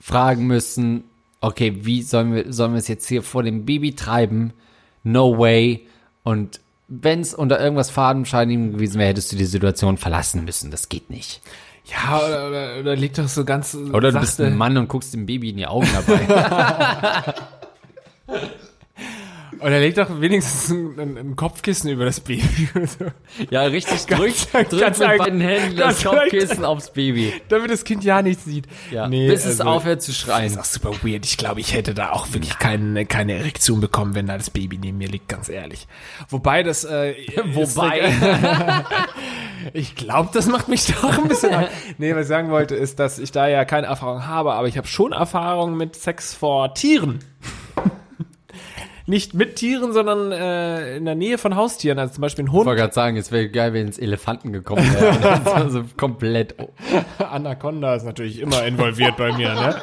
fragen 0.00 0.46
müssen, 0.46 1.04
okay, 1.42 1.84
wie 1.84 2.00
sollen 2.00 2.34
wir, 2.34 2.50
sollen 2.50 2.72
wir 2.72 2.78
es 2.78 2.88
jetzt 2.88 3.06
hier 3.06 3.22
vor 3.22 3.42
dem 3.42 3.66
Baby 3.66 3.94
treiben? 3.94 4.54
No 5.02 5.38
way. 5.38 5.86
Und 6.22 6.60
wenn 6.88 7.20
es 7.20 7.34
unter 7.34 7.60
irgendwas 7.60 7.90
Fadenscheinigen 7.90 8.72
gewesen 8.72 8.98
wäre, 8.98 9.10
hättest 9.10 9.30
du 9.32 9.36
die 9.36 9.44
Situation 9.44 9.98
verlassen 9.98 10.46
müssen. 10.46 10.70
Das 10.70 10.88
geht 10.88 11.10
nicht. 11.10 11.42
Ja, 11.84 12.18
oder, 12.18 12.48
oder, 12.48 12.80
oder 12.80 12.96
liegt 12.96 13.18
doch 13.18 13.28
so 13.28 13.44
ganz. 13.44 13.74
Oder 13.74 14.10
du 14.10 14.20
bist 14.20 14.40
ein 14.40 14.56
Mann 14.56 14.76
und 14.78 14.88
guckst 14.88 15.12
dem 15.12 15.26
Baby 15.26 15.50
in 15.50 15.58
die 15.58 15.66
Augen 15.66 15.88
dabei. 15.92 17.34
Oder 19.60 19.80
leg 19.80 19.94
doch 19.94 20.20
wenigstens 20.20 20.70
ein, 20.70 21.16
ein, 21.18 21.36
Kopfkissen 21.36 21.90
über 21.90 22.04
das 22.04 22.20
Baby. 22.20 22.68
so. 22.86 23.06
ja, 23.50 23.62
richtig. 23.62 24.06
Drück, 24.06 24.34
drück 24.68 24.80
ganz 24.80 24.98
mit 25.00 25.18
beiden 25.18 25.40
Händen 25.40 25.76
das 25.76 26.02
ganz 26.02 26.04
Kopfkissen 26.04 26.64
aufs 26.64 26.92
Baby. 26.92 27.32
Damit 27.48 27.70
das 27.70 27.84
Kind 27.84 28.04
ja 28.04 28.22
nichts 28.22 28.44
sieht. 28.44 28.66
Ja, 28.90 29.08
Nee, 29.08 29.28
bis 29.28 29.44
es 29.44 29.60
also- 29.60 29.64
aufhört 29.70 30.02
zu 30.02 30.10
Das 30.12 30.20
schreien. 30.20 30.46
ist 30.46 30.58
auch 30.58 30.64
super 30.64 30.90
weird. 31.02 31.24
Ich 31.26 31.36
glaube, 31.36 31.60
ich 31.60 31.74
hätte 31.74 31.94
da 31.94 32.10
auch 32.12 32.32
wirklich 32.32 32.58
keine, 32.58 33.06
keine 33.06 33.34
Erektion 33.34 33.80
bekommen, 33.80 34.14
wenn 34.14 34.26
da 34.26 34.36
das 34.36 34.50
Baby 34.50 34.78
neben 34.78 34.98
mir 34.98 35.08
liegt, 35.08 35.28
ganz 35.28 35.48
ehrlich. 35.48 35.86
Wobei 36.28 36.62
das, 36.62 36.84
äh, 36.84 37.14
Wobei. 37.52 38.12
Ich 39.72 39.94
glaube, 39.96 40.30
das 40.32 40.46
macht 40.46 40.68
mich 40.68 40.86
doch 40.86 41.18
ein 41.18 41.28
bisschen. 41.28 41.54
an- 41.54 41.68
nee, 41.98 42.14
was 42.14 42.22
ich 42.22 42.28
sagen 42.28 42.50
wollte, 42.50 42.74
ist, 42.74 42.98
dass 42.98 43.18
ich 43.18 43.32
da 43.32 43.48
ja 43.48 43.64
keine 43.64 43.86
Erfahrung 43.86 44.26
habe, 44.26 44.52
aber 44.54 44.68
ich 44.68 44.76
habe 44.76 44.86
schon 44.86 45.12
Erfahrung 45.12 45.76
mit 45.76 45.96
Sex 45.96 46.34
vor 46.34 46.74
Tieren. 46.74 47.20
Nicht 49.06 49.34
mit 49.34 49.56
Tieren, 49.56 49.92
sondern 49.92 50.32
äh, 50.32 50.96
in 50.96 51.04
der 51.04 51.14
Nähe 51.14 51.36
von 51.36 51.56
Haustieren, 51.56 51.98
also 51.98 52.14
zum 52.14 52.22
Beispiel 52.22 52.44
ein 52.44 52.48
Ich 52.48 52.52
Hund. 52.54 52.64
wollte 52.66 52.80
gerade 52.80 52.94
sagen, 52.94 53.16
es 53.18 53.30
wäre 53.30 53.48
geil, 53.50 53.74
wenn 53.74 53.86
es 53.88 53.98
Elefanten 53.98 54.52
gekommen 54.52 54.82
wäre. 54.94 55.18
Das 55.20 55.44
war 55.44 55.70
so 55.70 55.84
komplett. 55.96 56.54
Anaconda 57.18 57.94
ist 57.96 58.04
natürlich 58.04 58.40
immer 58.40 58.64
involviert 58.64 59.16
bei 59.18 59.32
mir, 59.32 59.52
ne? 59.54 59.76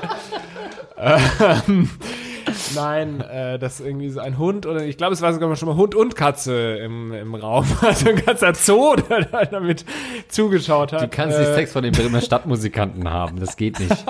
nein, 2.76 3.22
äh, 3.22 3.60
das 3.60 3.80
ist 3.80 3.86
irgendwie 3.86 4.10
so 4.10 4.20
ein 4.20 4.38
Hund 4.38 4.66
oder 4.66 4.84
ich 4.84 4.98
glaube, 4.98 5.14
es 5.14 5.22
war 5.22 5.34
sogar 5.34 5.56
schon 5.56 5.70
mal 5.70 5.76
Hund 5.76 5.96
und 5.96 6.16
Katze 6.16 6.78
im, 6.78 7.12
im 7.14 7.36
Raum. 7.36 7.66
Also 7.82 8.10
ein 8.10 8.16
ganzer 8.24 8.54
Zoo, 8.56 8.96
der 9.10 9.26
da 9.26 9.46
damit 9.46 9.86
zugeschaut 10.30 10.94
hat. 10.94 11.02
Du 11.02 11.08
kannst 11.08 11.38
nicht 11.38 11.50
Äh, 11.50 11.56
Sex 11.56 11.72
von 11.74 11.84
den 11.84 11.94
Bremer 11.94 12.22
Stadtmusikanten 12.22 13.10
haben. 13.10 13.40
Das 13.40 13.58
geht 13.58 13.80
nicht. 13.80 14.06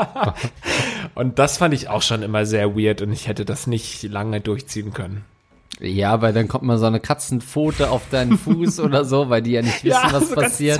Und 1.15 1.39
das 1.39 1.57
fand 1.57 1.73
ich 1.73 1.89
auch 1.89 2.01
schon 2.01 2.21
immer 2.23 2.45
sehr 2.45 2.75
weird 2.75 3.01
und 3.01 3.11
ich 3.11 3.27
hätte 3.27 3.43
das 3.43 3.67
nicht 3.67 4.03
lange 4.03 4.39
durchziehen 4.39 4.93
können. 4.93 5.25
Ja, 5.79 6.21
weil 6.21 6.31
dann 6.31 6.47
kommt 6.47 6.63
mal 6.63 6.77
so 6.77 6.85
eine 6.85 6.99
Katzenpfote 6.99 7.89
auf 7.89 8.03
deinen 8.09 8.37
Fuß 8.37 8.79
oder 8.81 9.03
so, 9.03 9.29
weil 9.29 9.41
die 9.41 9.51
ja 9.51 9.61
nicht 9.61 9.83
wissen, 9.83 10.11
was 10.11 10.29
so 10.29 10.35
passiert. 10.35 10.79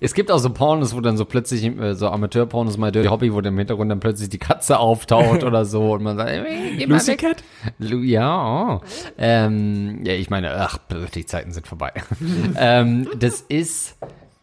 Es 0.00 0.14
gibt 0.14 0.30
auch 0.30 0.38
so 0.38 0.50
Pornos, 0.50 0.94
wo 0.94 1.00
dann 1.00 1.16
so 1.16 1.24
plötzlich, 1.24 1.64
äh, 1.64 1.94
so 1.94 2.08
Amateur-Pornos, 2.08 2.76
mal 2.76 2.92
Dirty 2.92 3.08
Hobby, 3.08 3.32
wo 3.32 3.40
dann 3.40 3.54
im 3.54 3.58
Hintergrund 3.58 3.90
dann 3.90 4.00
plötzlich 4.00 4.28
die 4.28 4.38
Katze 4.38 4.78
auftaucht 4.78 5.42
oder 5.42 5.64
so 5.64 5.94
und 5.94 6.02
man 6.02 6.16
sagt, 6.16 6.30
ey, 6.30 6.76
geh 6.76 6.86
mal 6.86 6.94
Lucy 6.94 7.12
weg. 7.12 7.18
Cat? 7.18 7.44
Lu 7.78 8.02
ja, 8.02 8.76
oh. 8.76 8.80
ähm, 9.18 10.04
ja, 10.04 10.12
ich 10.12 10.30
meine, 10.30 10.54
ach, 10.54 10.78
die 11.14 11.26
Zeiten 11.26 11.52
sind 11.52 11.66
vorbei. 11.66 11.92
ähm, 12.56 13.08
das 13.18 13.40
ist 13.40 13.96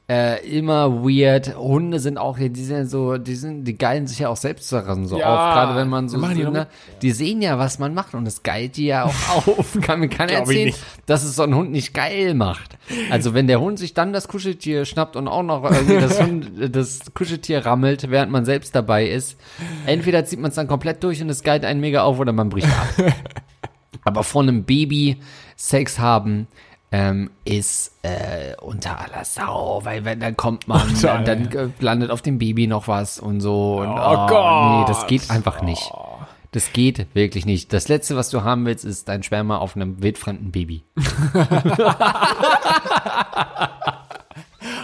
äh, 0.10 0.45
immer 0.45 1.04
weird. 1.04 1.56
Hunde 1.56 1.99
sind 1.99 2.18
auch, 2.18 2.38
hier, 2.38 2.49
die 2.49 2.64
sind 2.64 2.89
so, 2.89 3.18
die 3.18 3.36
sind, 3.36 3.64
die 3.64 3.78
geilen 3.78 4.06
sich 4.06 4.20
ja 4.20 4.30
auch 4.30 4.38
selbst 4.38 4.72
daran 4.74 5.08
so 5.08 5.18
Ja, 5.18 5.34
auf, 5.34 5.54
gerade 5.54 5.76
wenn 5.80 5.88
man 5.88 6.10
so, 6.10 6.18
die 6.18 6.41
so 6.41 6.43
noch 6.43 6.51
ne, 6.51 6.68
die 7.01 7.12
sehen 7.12 7.41
ja, 7.41 7.58
was 7.58 7.80
man 7.80 7.93
macht 7.93 8.14
und 8.14 8.26
das 8.26 8.43
geilt 8.43 8.76
die 8.76 8.88
ja 8.88 9.06
auch 9.06 9.47
auf. 9.47 9.78
Kann 9.82 10.01
mir 10.01 10.10
keiner 10.10 10.34
erzählen, 10.34 10.74
dass 11.06 11.24
es 11.24 11.38
so 11.38 11.43
ein 11.43 11.56
Hund 11.56 11.72
nicht 11.72 11.93
geil 11.93 12.34
macht. 12.34 12.78
Also 13.10 13.34
wenn 13.34 13.47
der 13.47 13.62
Hund 13.62 13.80
sich 13.80 13.93
dann 13.93 14.12
das 14.12 14.28
Kuscheltier 14.28 14.84
schnappt 14.84 15.16
und 15.16 15.30
auch 15.30 15.43
noch 15.43 15.64
irgendwie 15.64 16.01
das, 16.01 16.22
Hund, 16.22 16.51
das 16.76 17.14
Kuscheltier 17.14 17.66
rammelt, 17.66 18.12
während 18.12 18.32
man 18.32 18.43
selbst 18.43 18.76
dabei 18.76 19.08
ist, 19.08 19.39
entweder 19.86 20.26
zieht 20.26 20.39
man 20.39 20.49
es 20.49 20.56
dann 20.56 20.68
komplett 20.68 21.01
durch 21.04 21.22
und 21.22 21.30
es 21.30 21.43
geilt 21.43 21.64
einen 21.64 21.80
mega 21.80 22.04
auf 22.04 22.20
oder 22.20 22.34
man 22.34 22.49
bricht 22.49 22.68
ab. 22.68 23.14
Aber 24.04 24.24
von 24.24 24.49
einem 24.49 24.66
Baby 24.66 25.18
Sex 25.56 25.97
haben 25.97 26.47
ähm, 26.94 27.32
ist 27.44 27.91
äh, 28.04 28.56
unter 28.62 29.00
aller 29.00 29.26
Sau, 29.26 29.82
weil 29.84 30.06
wenn 30.06 30.20
dann 30.20 30.38
kommt 30.38 30.68
man, 30.68 30.82
Unter 30.89 31.18
dann, 31.24 31.50
dann 31.50 31.70
äh, 31.70 31.84
landet 31.84 32.12
auf 32.12 32.22
dem 32.22 32.38
Baby 32.38 32.68
noch 32.68 32.88
was 32.88 33.20
und 33.20 33.41
so. 33.41 33.80
Und, 33.80 33.88
Oh 33.89 34.28
Gott. 34.28 34.80
Nee, 34.80 34.86
das 34.88 35.08
geht 35.08 35.32
einfach 35.32 35.64
nicht. 35.64 35.91
Das 36.52 36.72
geht 36.72 37.08
wirklich 37.16 37.48
nicht. 37.48 37.74
Das 37.74 37.88
letzte, 37.88 38.16
was 38.16 38.30
du 38.30 38.44
haben 38.44 38.68
willst, 38.68 38.86
ist 38.86 39.10
dein 39.10 39.24
Sperma 39.24 39.58
auf 39.58 39.76
einem 39.76 40.04
wildfremden 40.04 40.52
Baby. 40.52 40.84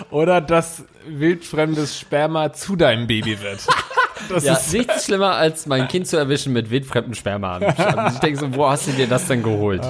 Oder 0.10 0.42
dass 0.42 0.84
wildfremdes 1.08 2.00
Sperma 2.00 2.54
zu 2.54 2.76
deinem 2.76 3.06
Baby 3.06 3.40
wird. 3.40 3.60
Das 4.28 4.44
Ja, 4.44 4.54
ist 4.54 4.74
nichts 4.74 5.06
schlimmer, 5.06 5.36
als 5.36 5.66
mein 5.66 5.88
Kind 5.88 6.06
zu 6.06 6.18
erwischen 6.18 6.52
mit 6.52 6.70
wildfremdem 6.70 7.14
Sperma. 7.16 7.60
Ich 8.10 8.20
denke 8.20 8.38
so, 8.38 8.54
wo 8.54 8.70
hast 8.70 8.86
du 8.88 8.92
dir 8.92 9.08
das 9.08 9.26
denn 9.28 9.42
geholt? 9.42 9.82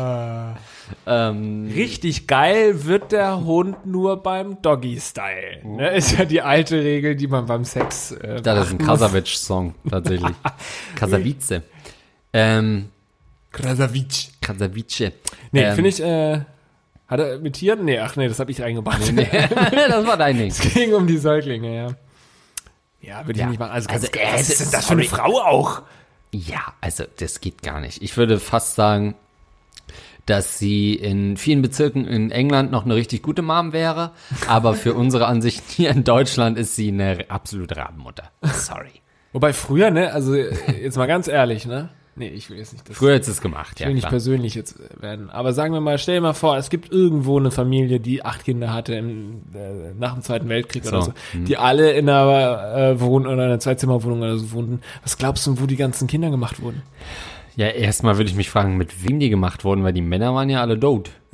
Ähm, 1.06 1.72
Richtig 1.74 2.28
geil 2.28 2.86
wird 2.86 3.12
der 3.12 3.44
Hund 3.44 3.86
nur 3.86 4.22
beim 4.24 4.62
Doggy-Style. 4.62 5.66
Ne? 5.66 5.96
Ist 5.96 6.18
ja 6.18 6.26
die 6.26 6.42
alte 6.42 6.82
Regel, 6.84 7.16
die 7.16 7.28
man 7.28 7.46
beim 7.46 7.64
Sex. 7.66 8.12
Äh, 8.12 8.42
das 8.42 8.68
ist 8.68 8.74
ein. 8.74 8.78
Krasavic-Song, 8.80 9.76
tatsächlich. 9.90 10.36
Krasavice. 10.96 11.62
Ähm, 12.34 12.90
Krasavic. 13.52 14.30
Krasavice. 14.42 15.12
Nee, 15.52 15.62
ähm, 15.64 15.76
finde 15.76 15.90
ich, 15.90 16.02
äh, 16.02 16.42
hat 17.08 17.20
er 17.20 17.40
mit 17.40 17.54
Tieren? 17.54 17.86
Nee, 17.86 18.00
ach 18.00 18.16
nee, 18.16 18.28
das 18.28 18.40
habe 18.40 18.52
ich 18.52 18.62
eingebracht. 18.64 19.02
das 19.16 20.06
war 20.08 20.18
dein 20.18 20.38
Ding. 20.38 20.50
Es 20.52 20.60
ging 20.74 20.94
um 20.94 21.08
die 21.08 21.18
Säuglinge, 21.18 21.76
ja. 21.76 21.88
Ja, 23.02 23.22
würde 23.26 23.34
ich 23.34 23.38
Ja. 23.40 23.48
nicht 23.50 23.60
machen. 23.60 23.72
Also, 23.72 23.90
Also, 23.90 24.08
ganz, 24.12 24.18
äh, 24.18 24.26
denn 24.28 24.58
das- 24.60 24.72
das 24.72 24.86
für 24.86 24.94
eine. 24.94 25.04
Frau 25.06 25.40
auch? 25.40 25.82
Ja, 26.32 26.74
also 26.82 27.06
das 27.18 27.42
geht 27.42 27.64
gar 27.64 27.80
nicht. 27.80 28.04
Ich 28.04 28.16
würde 28.18 28.40
fast 28.40 28.76
sagen, 28.76 29.16
dass 30.30 30.60
sie 30.60 30.94
in 30.94 31.38
vielen 31.38 31.62
Bezirken 31.62 32.06
in 32.06 32.32
England 32.32 32.72
noch 32.72 32.86
eine 32.86 32.96
richtig 32.96 33.24
gute 33.24 33.42
Mom 33.42 33.74
wäre, 33.74 34.12
aber 34.48 34.74
für 34.74 34.94
unsere 34.94 35.26
Ansicht 35.28 35.64
hier 35.70 35.90
in 35.90 36.04
Deutschland 36.04 36.58
ist 36.58 36.76
sie 36.76 36.90
eine 36.90 37.26
absolute 37.30 37.78
Rabenmutter. 37.78 38.32
Sorry. 38.44 38.92
Wobei 39.34 39.54
früher, 39.54 39.92
ne, 39.92 40.12
also 40.12 40.36
jetzt 40.36 40.98
mal 40.98 41.06
ganz 41.06 41.28
ehrlich, 41.28 41.66
ne? 41.66 41.90
Nee, 42.16 42.28
ich 42.30 42.50
will 42.50 42.58
jetzt 42.58 42.74
nicht 42.74 42.90
das. 42.90 42.98
Früher 42.98 43.14
hättest 43.14 43.30
du 43.30 43.32
es 43.32 43.42
gemacht, 43.42 43.74
Ich 43.76 43.80
ja. 43.80 43.88
will 43.88 43.94
nicht 43.94 44.02
Klar. 44.04 44.12
persönlich 44.12 44.54
jetzt 44.54 44.78
werden. 45.02 45.30
Aber 45.30 45.54
sagen 45.54 45.74
wir 45.74 45.80
mal, 45.80 45.98
stell 45.98 46.16
dir 46.16 46.22
mal 46.22 46.34
vor, 46.34 46.58
es 46.58 46.70
gibt 46.70 46.92
irgendwo 46.92 47.40
eine 47.40 47.50
Familie, 47.50 48.02
die 48.02 48.26
acht 48.26 48.44
Kinder 48.44 48.74
hatte 48.74 48.94
im, 48.96 49.44
äh, 49.54 49.94
nach 49.98 50.16
dem 50.16 50.22
Zweiten 50.22 50.50
Weltkrieg 50.50 50.86
oder 50.86 51.02
So, 51.02 51.14
so, 51.34 51.40
die 51.40 51.56
alle 51.56 51.94
in 51.94 52.10
einer 52.10 52.76
äh, 52.76 53.00
Wohn 53.00 53.26
oder 53.26 53.46
einer 53.46 53.60
Zweizimmerwohnung 53.60 54.22
oder 54.22 54.38
so 54.38 54.52
wohnten. 54.52 54.82
Was 55.02 55.18
glaubst 55.18 55.48
du, 55.48 55.62
wo 55.62 55.66
die 55.66 55.78
ganzen 55.78 56.08
Kinder 56.08 56.30
gemacht 56.30 56.62
wurden? 56.62 56.82
Ja, 57.60 57.68
erstmal 57.68 58.16
würde 58.16 58.30
ich 58.30 58.38
mich 58.38 58.50
fragen, 58.50 58.78
mit 58.78 59.04
wem 59.06 59.20
die 59.20 59.30
gemacht 59.30 59.66
wurden, 59.66 59.84
weil 59.84 59.92
die 59.92 60.00
Männer 60.02 60.34
waren 60.34 60.50
ja 60.50 60.62
alle 60.62 60.80
tot. 60.80 61.10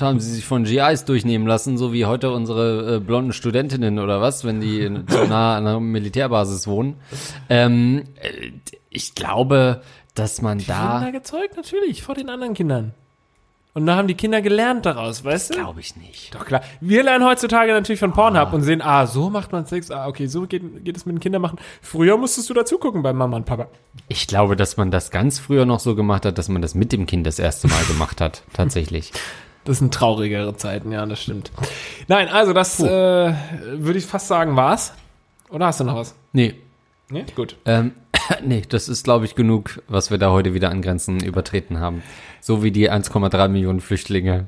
Haben 0.00 0.20
sie 0.20 0.32
sich 0.32 0.44
von 0.44 0.62
GIs 0.62 1.04
durchnehmen 1.04 1.48
lassen, 1.48 1.76
so 1.78 1.92
wie 1.92 2.04
heute 2.06 2.30
unsere 2.30 2.94
äh, 2.94 3.00
blonden 3.00 3.32
Studentinnen 3.32 3.98
oder 3.98 4.20
was, 4.20 4.44
wenn 4.44 4.60
die 4.60 4.82
in- 4.82 5.08
zu 5.08 5.24
nah 5.28 5.56
an 5.56 5.66
einer 5.66 5.80
Militärbasis 5.80 6.68
wohnen. 6.68 6.94
Ähm, 7.48 8.04
äh, 8.22 8.52
ich 8.88 9.16
glaube, 9.16 9.82
dass 10.14 10.42
man 10.42 10.58
Die 10.58 10.66
da 10.66 11.00
da, 11.00 11.10
gezeugt, 11.10 11.56
natürlich, 11.56 12.04
vor 12.04 12.14
den 12.14 12.28
anderen 12.30 12.54
Kindern. 12.54 12.94
Und 13.72 13.86
da 13.86 13.96
haben 13.96 14.08
die 14.08 14.14
Kinder 14.14 14.42
gelernt 14.42 14.84
daraus, 14.86 15.24
weißt 15.24 15.50
du? 15.50 15.54
glaube 15.54 15.80
ich 15.80 15.96
nicht. 15.96 16.34
Doch 16.34 16.44
klar. 16.44 16.62
Wir 16.80 17.02
lernen 17.02 17.24
heutzutage 17.24 17.72
natürlich 17.72 18.00
von 18.00 18.12
Pornhub 18.12 18.52
und 18.52 18.62
sehen, 18.62 18.82
ah, 18.82 19.06
so 19.06 19.30
macht 19.30 19.52
man 19.52 19.66
Sex, 19.66 19.90
ah, 19.90 20.08
okay, 20.08 20.26
so 20.26 20.46
geht, 20.46 20.84
geht 20.84 20.96
es 20.96 21.06
mit 21.06 21.16
den 21.16 21.20
Kindern 21.20 21.42
machen. 21.42 21.58
Früher 21.80 22.16
musstest 22.16 22.50
du 22.50 22.54
dazu 22.54 22.78
gucken 22.78 23.02
bei 23.02 23.12
Mama 23.12 23.36
und 23.36 23.46
Papa. 23.46 23.68
Ich 24.08 24.26
glaube, 24.26 24.56
dass 24.56 24.76
man 24.76 24.90
das 24.90 25.10
ganz 25.10 25.38
früher 25.38 25.66
noch 25.66 25.80
so 25.80 25.94
gemacht 25.94 26.26
hat, 26.26 26.38
dass 26.38 26.48
man 26.48 26.62
das 26.62 26.74
mit 26.74 26.92
dem 26.92 27.06
Kind 27.06 27.26
das 27.26 27.38
erste 27.38 27.68
Mal 27.68 27.84
gemacht 27.84 28.20
hat, 28.20 28.42
tatsächlich. 28.52 29.12
Das 29.64 29.78
sind 29.78 29.94
traurigere 29.94 30.56
Zeiten, 30.56 30.90
ja, 30.90 31.06
das 31.06 31.22
stimmt. 31.22 31.52
Nein, 32.08 32.28
also 32.28 32.52
das 32.52 32.80
äh, 32.80 32.86
würde 32.86 33.98
ich 33.98 34.06
fast 34.06 34.26
sagen, 34.26 34.56
war's. 34.56 34.94
Oder 35.50 35.66
hast 35.66 35.80
du 35.80 35.84
noch 35.84 35.96
was? 35.96 36.14
Nee, 36.32 36.54
Ne? 37.10 37.26
Gut. 37.34 37.56
Ähm, 37.64 37.92
nee, 38.44 38.62
das 38.68 38.88
ist, 38.88 39.04
glaube 39.04 39.24
ich, 39.24 39.34
genug, 39.34 39.82
was 39.88 40.10
wir 40.10 40.18
da 40.18 40.30
heute 40.30 40.54
wieder 40.54 40.70
an 40.70 40.82
Grenzen 40.82 41.20
übertreten 41.22 41.80
haben. 41.80 42.02
So 42.40 42.62
wie 42.62 42.70
die 42.70 42.90
1,3 42.90 43.48
Millionen 43.48 43.80
Flüchtlinge. 43.80 44.46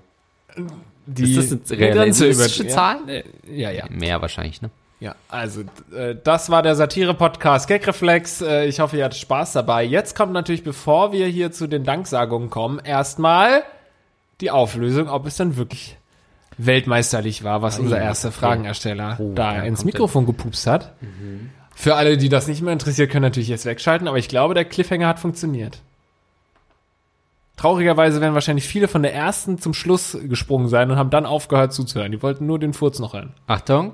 Die 1.07 1.35
ist 1.35 1.53
das 1.53 1.71
eine 1.73 1.81
realistische 1.81 2.67
Zahl? 2.69 2.99
Ja, 3.07 3.23
ja, 3.53 3.71
ja. 3.71 3.85
Mehr 3.91 4.21
wahrscheinlich, 4.23 4.63
ne? 4.63 4.71
Ja, 5.01 5.17
also 5.29 5.63
äh, 5.93 6.15
das 6.23 6.49
war 6.49 6.63
der 6.63 6.77
Satire-Podcast 6.77 7.67
Gagreflex. 7.67 8.41
Äh, 8.43 8.67
ich 8.67 8.79
hoffe, 8.79 8.97
ihr 8.99 9.05
hattet 9.05 9.19
Spaß 9.19 9.53
dabei. 9.53 9.83
Jetzt 9.83 10.15
kommt 10.15 10.33
natürlich, 10.33 10.63
bevor 10.63 11.11
wir 11.11 11.27
hier 11.27 11.51
zu 11.51 11.67
den 11.67 11.83
Danksagungen 11.83 12.51
kommen, 12.51 12.79
erstmal 12.79 13.65
die 14.41 14.53
Auflösung, 14.53 15.09
ob 15.09 15.27
es 15.27 15.37
dann 15.37 15.57
wirklich 15.57 15.97
weltmeisterlich 16.57 17.43
war, 17.43 17.63
was 17.63 17.81
unser 17.81 17.99
erster 18.01 18.31
Fragenersteller 18.31 19.17
Oh, 19.19 19.33
da 19.35 19.63
ins 19.63 19.85
Mikrofon 19.85 20.25
gepupst 20.25 20.69
hat. 20.69 20.93
Für 21.75 21.97
alle, 21.97 22.17
die 22.17 22.29
das 22.29 22.47
nicht 22.47 22.63
mehr 22.63 22.73
interessiert, 22.73 23.11
können 23.11 23.23
natürlich 23.23 23.49
jetzt 23.49 23.65
wegschalten, 23.67 24.07
aber 24.07 24.19
ich 24.19 24.29
glaube, 24.29 24.55
der 24.55 24.65
Cliffhanger 24.65 25.09
hat 25.09 25.19
funktioniert. 25.19 25.81
Traurigerweise 27.63 28.21
werden 28.21 28.35
wahrscheinlich 28.35 28.67
viele 28.67 28.89
von 28.89 29.05
der 29.05 29.15
ersten 29.15 29.57
zum 29.57 29.73
Schluss 29.73 30.19
gesprungen 30.25 30.67
sein 30.67 30.91
und 30.91 30.97
haben 30.97 31.11
dann 31.11 31.25
aufgehört 31.25 31.73
zuzuhören. 31.73 32.11
Die 32.11 32.21
wollten 32.21 32.45
nur 32.45 32.59
den 32.59 32.73
Furz 32.73 32.99
noch 32.99 33.15
hören. 33.15 33.35
Achtung. 33.47 33.93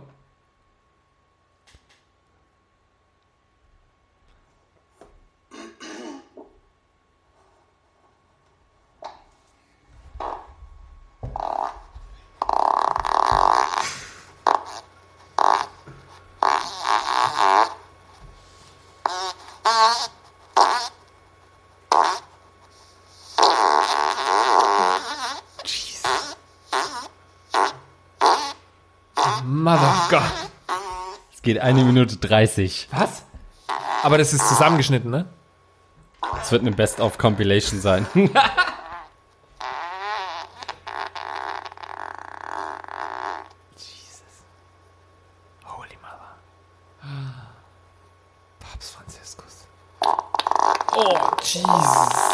Geht 31.49 31.61
eine 31.63 31.83
Minute 31.83 32.19
30. 32.19 32.89
Was? 32.91 33.23
Aber 34.03 34.19
das 34.19 34.35
ist 34.35 34.47
zusammengeschnitten, 34.47 35.11
ne? 35.11 35.25
Es 36.43 36.53
wird 36.53 36.61
eine 36.61 36.73
Best-of-Compilation 36.73 37.81
sein. 37.81 38.07
Holy 45.65 45.97
Mother. 46.03 46.37
Papst 48.61 48.93
Franziskus. 48.93 49.67
Oh, 50.95 51.17
Jesus. 51.43 52.29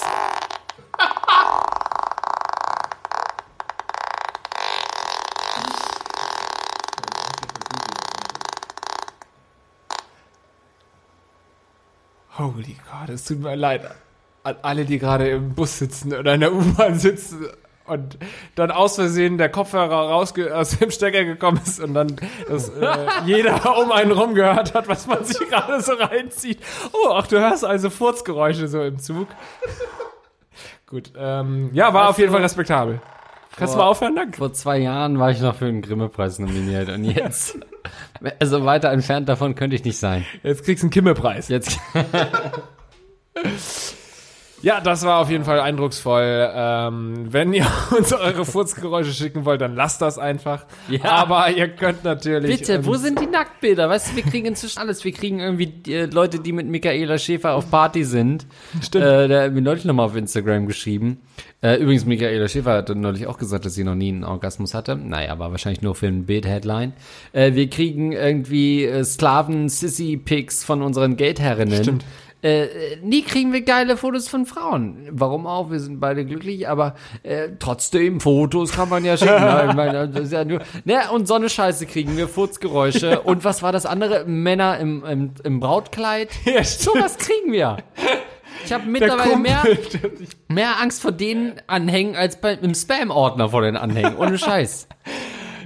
Holy 12.36 12.76
God, 12.90 13.10
es 13.24 13.28
tut 13.28 13.40
mir 13.40 13.56
leid 13.56 13.88
an 14.42 14.56
alle, 14.60 14.84
die 14.84 14.98
gerade 14.98 15.30
im 15.30 15.54
Bus 15.54 15.78
sitzen 15.78 16.12
oder 16.12 16.34
in 16.34 16.40
der 16.40 16.52
U-Bahn 16.52 16.98
sitzen 16.98 17.46
und 17.86 18.18
dann 18.54 18.70
aus 18.70 18.96
Versehen 18.96 19.38
der 19.38 19.48
Kopfhörer 19.48 20.10
rausge 20.10 20.54
aus 20.54 20.78
dem 20.78 20.90
Stecker 20.90 21.24
gekommen 21.24 21.58
ist 21.64 21.80
und 21.80 21.94
dann 21.94 22.16
das, 22.46 22.68
äh, 22.68 23.06
jeder 23.24 23.78
um 23.78 23.92
einen 23.92 24.12
rum 24.12 24.34
gehört 24.34 24.74
hat, 24.74 24.88
was 24.88 25.06
man 25.06 25.24
sich 25.24 25.38
gerade 25.48 25.80
so 25.80 25.94
reinzieht. 25.94 26.58
Oh, 26.92 27.12
ach, 27.12 27.26
du 27.26 27.40
hörst 27.40 27.64
also 27.64 27.88
Furzgeräusche 27.88 28.68
so 28.68 28.82
im 28.82 28.98
Zug. 28.98 29.28
Gut, 30.86 31.12
ähm, 31.16 31.70
ja, 31.72 31.94
war 31.94 32.10
auf 32.10 32.18
jeden 32.18 32.30
Fall 32.30 32.42
respektabel. 32.42 33.00
Kannst 33.56 33.74
du 33.74 33.78
mal 33.78 33.86
aufhören? 33.86 34.16
Danke. 34.16 34.36
Vor 34.36 34.52
zwei 34.52 34.78
Jahren 34.78 35.18
war 35.18 35.30
ich 35.30 35.40
noch 35.40 35.54
für 35.54 35.66
den 35.66 35.80
Grimme-Preis 35.80 36.38
nominiert 36.38 36.90
und 36.90 37.04
jetzt, 37.04 37.58
also 38.38 38.66
weiter 38.66 38.90
entfernt 38.90 39.30
davon 39.30 39.54
könnte 39.54 39.76
ich 39.76 39.84
nicht 39.84 39.98
sein. 39.98 40.26
Jetzt 40.42 40.64
kriegst 40.64 40.82
du 40.82 40.86
einen 40.86 40.90
Kimmelpreis. 40.90 41.48
Jetzt, 41.48 41.78
Ja, 44.64 44.80
das 44.80 45.04
war 45.04 45.18
auf 45.20 45.30
jeden 45.30 45.44
Fall 45.44 45.60
eindrucksvoll. 45.60 46.50
Ähm, 46.54 47.26
wenn 47.30 47.52
ihr 47.52 47.66
uns 47.96 48.12
eure 48.14 48.46
Furzgeräusche 48.46 49.12
schicken 49.12 49.44
wollt, 49.44 49.60
dann 49.60 49.74
lasst 49.76 50.00
das 50.00 50.18
einfach. 50.18 50.64
Ja. 50.88 51.04
Aber 51.04 51.50
ihr 51.50 51.68
könnt 51.68 52.02
natürlich. 52.02 52.58
bitte, 52.60 52.86
wo 52.86 52.92
uns- 52.92 53.02
sind 53.02 53.20
die 53.20 53.26
Nacktbilder? 53.26 53.90
Weißt 53.90 54.12
du, 54.12 54.16
wir 54.16 54.22
kriegen 54.22 54.46
inzwischen 54.46 54.78
alles. 54.78 55.04
Wir 55.04 55.12
kriegen 55.12 55.38
irgendwie 55.40 55.70
äh, 55.92 56.06
Leute, 56.06 56.38
die 56.40 56.52
mit 56.52 56.66
Michaela 56.66 57.18
Schäfer 57.18 57.52
auf 57.54 57.70
Party 57.70 58.04
sind. 58.04 58.46
Stimmt. 58.82 59.04
Äh, 59.04 59.28
der 59.28 59.42
hat 59.44 59.52
mir 59.52 59.60
neulich 59.60 59.84
nochmal 59.84 60.06
auf 60.06 60.16
Instagram 60.16 60.66
geschrieben. 60.66 61.20
Äh, 61.60 61.76
übrigens, 61.76 62.06
Michaela 62.06 62.48
Schäfer 62.48 62.72
hat 62.72 62.88
neulich 62.88 63.26
auch 63.26 63.36
gesagt, 63.38 63.66
dass 63.66 63.74
sie 63.74 63.84
noch 63.84 63.94
nie 63.94 64.08
einen 64.08 64.24
Orgasmus 64.24 64.72
hatte. 64.72 64.96
Naja, 64.96 65.38
war 65.38 65.50
wahrscheinlich 65.50 65.82
nur 65.82 65.94
für 65.94 66.06
ein 66.06 66.24
Bild-Headline. 66.24 66.94
Äh, 67.32 67.52
wir 67.54 67.68
kriegen 67.68 68.12
irgendwie 68.12 68.84
äh, 68.86 69.04
Sklaven-Sissy-Pics 69.04 70.64
von 70.64 70.82
unseren 70.82 71.16
Geldherrinnen. 71.16 71.82
Stimmt. 71.82 72.04
Äh, 72.44 72.98
nie 73.00 73.22
kriegen 73.22 73.54
wir 73.54 73.62
geile 73.62 73.96
Fotos 73.96 74.28
von 74.28 74.44
Frauen. 74.44 75.08
Warum 75.10 75.46
auch? 75.46 75.70
Wir 75.70 75.80
sind 75.80 75.98
beide 75.98 76.26
glücklich, 76.26 76.68
aber 76.68 76.94
äh, 77.22 77.48
trotzdem, 77.58 78.20
Fotos 78.20 78.72
kann 78.72 78.90
man 78.90 79.02
ja 79.02 79.16
schicken. 79.16 79.32
ich 79.70 79.74
meine, 79.74 80.10
das 80.10 80.24
ist 80.24 80.32
ja 80.34 80.44
nur, 80.44 80.60
ne, 80.84 81.10
und 81.10 81.26
so 81.26 81.34
eine 81.34 81.48
Scheiße 81.48 81.86
kriegen 81.86 82.18
wir, 82.18 82.28
Furzgeräusche. 82.28 83.20
Und 83.24 83.44
was 83.44 83.62
war 83.62 83.72
das 83.72 83.86
andere? 83.86 84.26
Männer 84.26 84.78
im, 84.78 85.02
im, 85.06 85.30
im 85.42 85.60
Brautkleid. 85.60 86.28
Ja, 86.44 86.62
stimmt. 86.62 86.96
Sowas 86.96 87.16
kriegen 87.16 87.52
wir. 87.52 87.78
Ich 88.64 88.72
habe 88.72 88.86
mittlerweile 88.86 89.38
mehr, 89.38 89.64
mehr 90.48 90.80
Angst 90.80 91.00
vor 91.00 91.12
denen 91.12 91.54
Anhängen 91.66 92.14
als 92.14 92.40
bei, 92.40 92.52
im 92.52 92.74
Spam-Ordner 92.74 93.48
vor 93.48 93.62
den 93.62 93.76
Anhängen. 93.76 94.16
Ohne 94.16 94.36
Scheiß. 94.36 94.88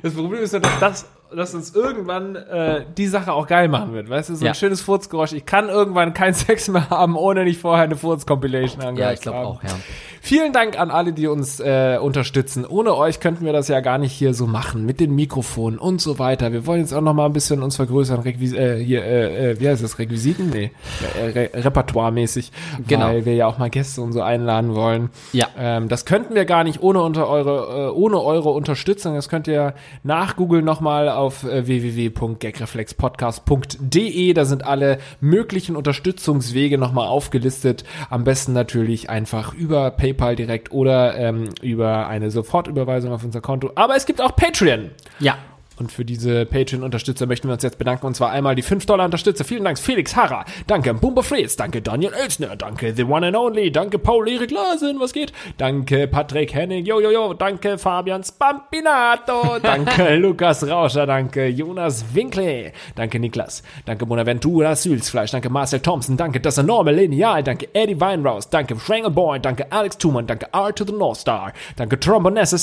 Das 0.03 0.14
Problem 0.14 0.43
ist 0.43 0.53
ja, 0.53 0.61
dass 0.61 0.79
das 0.79 1.07
dass 1.35 1.55
uns 1.55 1.74
irgendwann 1.74 2.37
äh, 2.37 2.85
die 2.97 3.07
Sache 3.07 3.33
auch 3.33 3.47
geil 3.47 3.68
machen 3.68 3.93
wird. 3.93 4.09
Weißt 4.09 4.31
du, 4.31 4.35
so 4.35 4.45
ein 4.45 4.47
Ja. 4.49 4.55
schönes 4.55 4.81
Furzgeräusch. 4.81 5.33
Ich 5.33 5.45
kann 5.47 5.68
irgendwann 5.68 6.14
keinen 6.14 6.35
Sex 6.35 6.68
mehr 6.68 6.89
haben, 6.91 7.16
ohne 7.16 7.45
nicht 7.45 7.61
vorher 7.61 7.85
eine 7.85 7.97
Furz-Compilation 7.97 8.83
angehört 8.83 8.99
Ja, 9.11 9.12
ich 9.14 9.20
glaube 9.20 9.39
haben. 9.39 9.47
auch, 9.47 9.62
ja. 9.62 9.70
Vielen 10.29 10.53
Dank 10.53 10.79
an 10.79 10.91
alle, 10.91 11.14
die 11.14 11.26
uns 11.26 11.59
äh, 11.59 11.97
unterstützen. 11.99 12.66
Ohne 12.66 12.95
euch 12.95 13.18
könnten 13.18 13.47
wir 13.47 13.55
das 13.55 13.68
ja 13.68 13.81
gar 13.81 13.97
nicht 13.97 14.12
hier 14.12 14.35
so 14.35 14.47
machen 14.47 14.85
mit 14.85 15.01
den 15.01 15.14
Mikrofonen 15.14 15.79
und 15.79 16.03
so 16.03 16.18
weiter. 16.18 16.53
Wir 16.53 16.66
wollen 16.66 16.83
jetzt 16.83 16.93
auch 16.93 17.01
noch 17.01 17.14
mal 17.14 17.24
ein 17.24 17.33
bisschen 17.33 17.62
uns 17.62 17.76
vergrößern, 17.76 18.20
Requis 18.20 18.53
äh, 18.53 18.79
hier, 18.79 19.03
äh, 19.03 19.53
äh, 19.53 19.59
wie 19.59 19.66
heißt 19.66 19.83
das, 19.83 19.99
Requisiten? 19.99 20.51
Nee, 20.51 20.70
äh, 21.18 21.29
Re 21.31 21.49
Repertoire-mäßig, 21.64 22.53
Genau. 22.87 23.07
weil 23.07 23.24
wir 23.24 23.37
ja 23.37 23.47
auch 23.47 23.57
mal 23.57 23.70
Gäste 23.70 24.03
und 24.03 24.12
so 24.12 24.20
einladen 24.20 24.74
wollen. 24.74 25.09
Ja. 25.33 25.47
Ähm, 25.57 25.89
das 25.89 26.05
könnten 26.05 26.35
wir 26.35 26.45
gar 26.45 26.62
nicht 26.62 26.83
ohne 26.83 27.03
unter 27.03 27.26
eure, 27.26 27.87
äh, 27.87 27.91
ohne 27.91 28.20
eure 28.20 28.51
Unterstützung. 28.51 29.14
Das 29.14 29.31
könnt 29.31 29.49
ihr 29.49 29.72
nachgoogeln 30.03 30.62
nochmal 30.62 31.09
auf 31.09 31.45
äh, 31.45 31.66
www.gagreflexpodcast.de. 31.66 34.35
Da 34.35 34.45
sind 34.45 34.66
alle 34.66 34.99
möglichen 35.22 35.74
Unterstützungswege 35.74 36.76
nochmal 36.76 37.09
aufgelistet. 37.09 37.85
Am 38.11 38.24
besten 38.24 38.53
natürlich 38.53 39.09
einfach 39.09 39.55
über 39.55 39.91
PayPal 39.91 40.18
direkt 40.37 40.73
oder 40.73 41.16
ähm, 41.16 41.51
über 41.62 42.09
eine 42.09 42.31
Sofortüberweisung 42.31 43.12
auf 43.12 43.25
unser 43.25 43.41
Konto. 43.41 43.73
Aber 43.75 43.97
es 43.97 44.07
gibt 44.07 44.21
auch 44.21 44.35
Patreon. 44.37 44.91
Ja. 45.19 45.39
Und 45.79 45.93
für 45.93 46.05
diese 46.05 46.45
Patreon-Unterstützer 46.47 47.26
möchten 47.26 47.49
wir 47.49 47.55
uns 47.55 47.62
jetzt 47.62 47.79
bedanken. 47.79 48.07
Und 48.07 48.14
zwar 48.14 48.31
einmal 48.31 48.55
die 48.55 48.64
5-Dollar-Unterstützer. 48.64 49.45
Vielen 49.45 49.64
Dank, 49.64 49.79
Felix 49.79 50.16
Harrer. 50.16 50.45
Danke, 50.66 50.93
Bumba 50.95 51.22
Fritz. 51.22 51.57
Danke, 51.57 51.83
Daniel 51.83 52.12
Elsner. 52.12 52.57
Danke, 52.57 52.95
The 52.95 53.05
One 53.05 53.29
and 53.29 53.37
Only. 53.37 53.70
Danke, 53.70 53.99
Paul 53.99 54.29
Erik 54.29 54.51
Larsen. 54.51 54.99
Was 55.01 55.12
geht? 55.12 55.33
Danke, 55.57 56.09
Patrick 56.09 56.55
Henning. 56.55 56.85
Jo, 56.85 57.01
jo, 57.01 57.11
jo. 57.11 57.35
Danke, 57.35 57.79
Fabian 57.79 58.24
Spampinato. 58.24 59.59
Danke, 59.62 60.16
Lukas 60.16 60.66
Rauscher. 60.66 61.07
Danke, 61.07 61.47
Jonas 61.47 62.05
Winkle. 62.12 62.72
Danke, 62.97 63.20
Niklas. 63.20 63.62
Danke, 63.87 64.07
Bonaventura 64.07 64.74
Sülzfleisch. 64.74 65.31
Danke, 65.31 65.51
Marcel 65.51 65.81
Thompson. 65.81 66.16
Danke, 66.16 66.41
das 66.41 66.59
enorme 66.59 66.93
Lineal. 66.93 67.43
Danke, 67.43 67.68
Eddie 67.72 68.01
Weinraus. 68.01 68.51
Danke, 68.51 68.74
Boy. 69.11 69.39
Danke, 69.41 69.70
Alex 69.70 69.99
Thumann. 69.99 70.26
Danke, 70.26 70.49
R 70.53 70.74
to 70.74 70.85
the 70.85 70.93
North 70.93 71.18
Star. 71.18 71.53
Danke, 71.76 72.01
Trombonesse. 72.01 72.57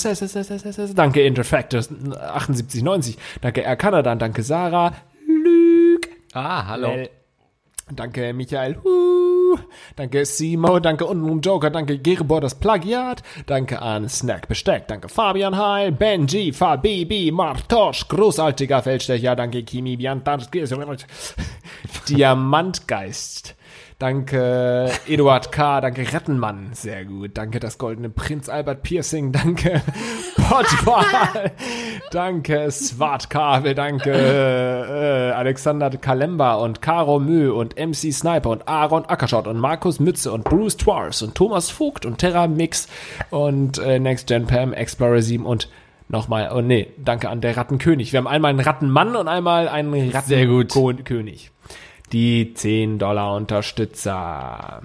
Danke, 0.95 1.21
Interfactor 1.23 1.81
7890. 1.81 3.04
Danke, 3.41 3.63
Air 3.63 3.75
Canada. 3.75 4.15
Danke, 4.15 4.43
Sarah. 4.43 4.93
Lüg. 5.27 6.09
Ah, 6.33 6.67
hallo. 6.67 6.89
Well. 6.89 7.09
Danke, 7.91 8.33
Michael. 8.33 8.77
Huh. 8.83 9.57
Danke, 9.95 10.25
Simo. 10.25 10.79
Danke, 10.79 11.05
Untenrum 11.05 11.39
Joker. 11.41 11.69
Danke, 11.69 11.99
Gerebor, 11.99 12.41
das 12.41 12.55
Plagiat. 12.55 13.21
Danke 13.45 13.79
an 13.81 14.09
Snack 14.09 14.47
Besteck. 14.47 14.87
Danke, 14.87 15.07
Fabian 15.07 15.55
Heil. 15.55 15.91
Benji, 15.91 16.51
Fabibi, 16.51 17.31
Martosch. 17.31 18.07
Großartiger 18.07 18.81
Feldstecher. 18.81 19.35
Danke, 19.35 19.63
Kimi 19.63 19.97
Biantas. 19.97 20.49
Diamantgeist. 22.09 23.55
Danke, 23.99 24.91
Eduard 25.07 25.51
K. 25.51 25.79
Danke, 25.81 26.11
Rettenmann. 26.11 26.71
Sehr 26.73 27.05
gut. 27.05 27.37
Danke, 27.37 27.59
das 27.59 27.77
goldene 27.77 28.09
Prinz 28.09 28.49
Albert 28.49 28.83
Piercing. 28.83 29.31
Danke, 29.31 29.81
Wortwahl. 30.49 31.51
danke, 32.11 32.69
Swartkabel, 32.71 33.75
danke, 33.75 34.11
äh, 34.11 35.31
Alexander 35.31 35.89
Kalemba 35.89 36.55
und 36.55 36.81
Caro 36.81 37.19
Mö 37.19 37.51
und 37.51 37.75
MC 37.77 38.13
Sniper 38.13 38.49
und 38.49 38.67
Aaron 38.67 39.05
Ackerschott 39.05 39.47
und 39.47 39.57
Markus 39.57 39.99
Mütze 39.99 40.31
und 40.31 40.43
Bruce 40.43 40.77
Twars 40.77 41.21
und 41.21 41.35
Thomas 41.35 41.69
Vogt 41.69 42.05
und 42.05 42.17
Terra 42.19 42.47
Mix 42.47 42.87
und 43.29 43.77
äh, 43.79 43.99
Next 43.99 44.27
Gen 44.27 44.45
Pam, 44.47 44.73
Explorer 44.73 45.21
7 45.21 45.45
und 45.45 45.69
nochmal, 46.07 46.51
oh 46.53 46.61
nee, 46.61 46.87
danke 46.97 47.29
an 47.29 47.41
der 47.41 47.57
Rattenkönig. 47.57 48.13
Wir 48.13 48.19
haben 48.19 48.27
einmal 48.27 48.49
einen 48.49 48.59
Rattenmann 48.59 49.15
und 49.15 49.27
einmal 49.27 49.67
einen 49.67 50.11
Rattenkönig. 50.11 51.51
Die 52.11 52.53
10 52.53 52.99
Dollar 52.99 53.35
Unterstützer. 53.35 54.83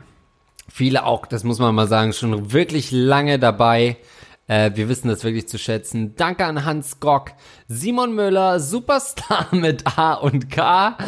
Viele 0.68 1.04
auch, 1.04 1.26
das 1.26 1.44
muss 1.44 1.58
man 1.58 1.74
mal 1.74 1.86
sagen, 1.86 2.12
schon 2.12 2.52
wirklich 2.52 2.90
lange 2.92 3.38
dabei. 3.38 3.98
Äh, 4.50 4.72
wir 4.74 4.88
wissen 4.88 5.06
das 5.06 5.22
wirklich 5.22 5.48
zu 5.48 5.58
schätzen. 5.58 6.16
Danke 6.16 6.44
an 6.44 6.64
Hans 6.64 6.98
Gock, 6.98 7.30
Simon 7.68 8.16
Müller, 8.16 8.58
Superstar 8.58 9.46
mit 9.52 9.96
A 9.96 10.14
und 10.14 10.50
K, 10.50 10.98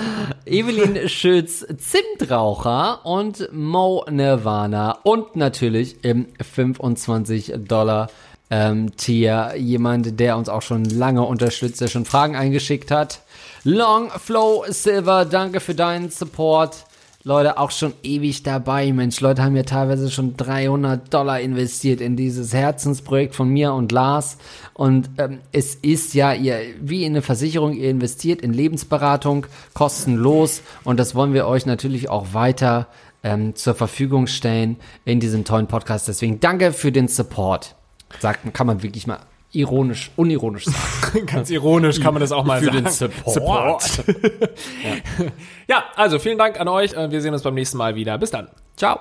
Evelyn 0.47 1.09
Schütz, 1.09 1.67
Zimtraucher 1.77 3.05
und 3.05 3.53
Mo 3.53 4.05
Nirvana 4.09 4.99
und 5.03 5.35
natürlich 5.35 6.05
im 6.05 6.29
25 6.41 7.55
Dollar 7.67 8.11
ähm, 8.49 8.95
Tier 8.97 9.55
jemand, 9.57 10.21
der 10.21 10.37
uns 10.37 10.49
auch 10.49 10.63
schon 10.63 10.85
lange 10.85 11.23
unterstützt, 11.23 11.81
der 11.81 11.89
schon 11.89 12.05
Fragen 12.05 12.37
eingeschickt 12.37 12.93
hat. 12.93 13.23
Long 13.65 14.11
Flow 14.11 14.65
Silver, 14.69 15.25
danke 15.25 15.59
für 15.59 15.75
deinen 15.75 16.11
Support. 16.11 16.85
Leute 17.25 17.59
auch 17.59 17.71
schon 17.71 17.93
ewig 18.03 18.43
dabei. 18.43 18.93
Mensch, 18.93 19.21
Leute 19.21 19.45
haben 19.45 19.55
ja 19.55 19.63
teilweise 19.63 20.11
schon 20.11 20.37
300 20.37 21.13
Dollar 21.15 21.41
investiert 21.41 22.01
in 22.01 22.17
dieses 22.17 22.53
Herzensprojekt 22.53 23.35
von 23.35 23.49
mir 23.49 23.73
und 23.75 23.93
Lars. 23.93 24.39
Und 24.75 25.09
ähm, 25.19 25.39
es 25.53 25.77
ist 25.77 26.15
ja 26.15 26.33
ihr, 26.33 26.59
wie 26.81 27.05
in 27.05 27.13
eine 27.13 27.23
Versicherung, 27.23 27.75
ihr 27.75 27.91
investiert 27.91 28.41
in 28.41 28.53
Lebensberatung 28.53 29.47
kostenlos. 29.73 30.63
Und 30.83 30.99
das 30.99 31.15
wollen 31.15 31.33
wir 31.33 31.47
euch 31.47 31.65
natürlich 31.65 32.09
auch 32.09 32.35
weiter 32.35 32.89
ähm, 33.23 33.55
zur 33.55 33.75
Verfügung 33.75 34.27
stellen 34.27 34.77
in 35.05 35.21
diesem 35.21 35.45
tollen 35.45 35.69
Podcast. 35.69 36.09
Deswegen 36.09 36.41
danke 36.41 36.73
für 36.73 36.91
den 36.91 37.07
Support. 37.07 37.77
Sagt, 38.19 38.53
kann 38.53 38.67
man 38.67 38.83
wirklich 38.83 39.07
mal 39.07 39.21
ironisch, 39.53 40.11
unironisch 40.17 40.65
sagen. 40.65 41.27
Ganz 41.33 41.51
ironisch 41.51 42.01
kann 42.01 42.15
man 42.15 42.21
das 42.21 42.33
auch 42.33 42.45
mal 42.45 42.61
Für 42.61 42.67
sagen. 42.67 42.85
den 42.85 42.89
Support. 42.89 43.83
Support. 43.83 44.05
ja. 45.69 45.85
also 45.97 46.19
vielen 46.19 46.39
Dank 46.39 46.59
an 46.59 46.69
euch. 46.69 46.95
Äh, 46.95 47.11
Wir 47.11 47.21
sehen 47.21 47.33
uns 47.35 47.43
beim 47.43 47.55
nächsten 47.55 47.77
Mal 47.79 47.95
wieder. 47.95 48.19
Bis 48.19 48.31
dann. 48.31 48.49
Ciao. 48.77 49.01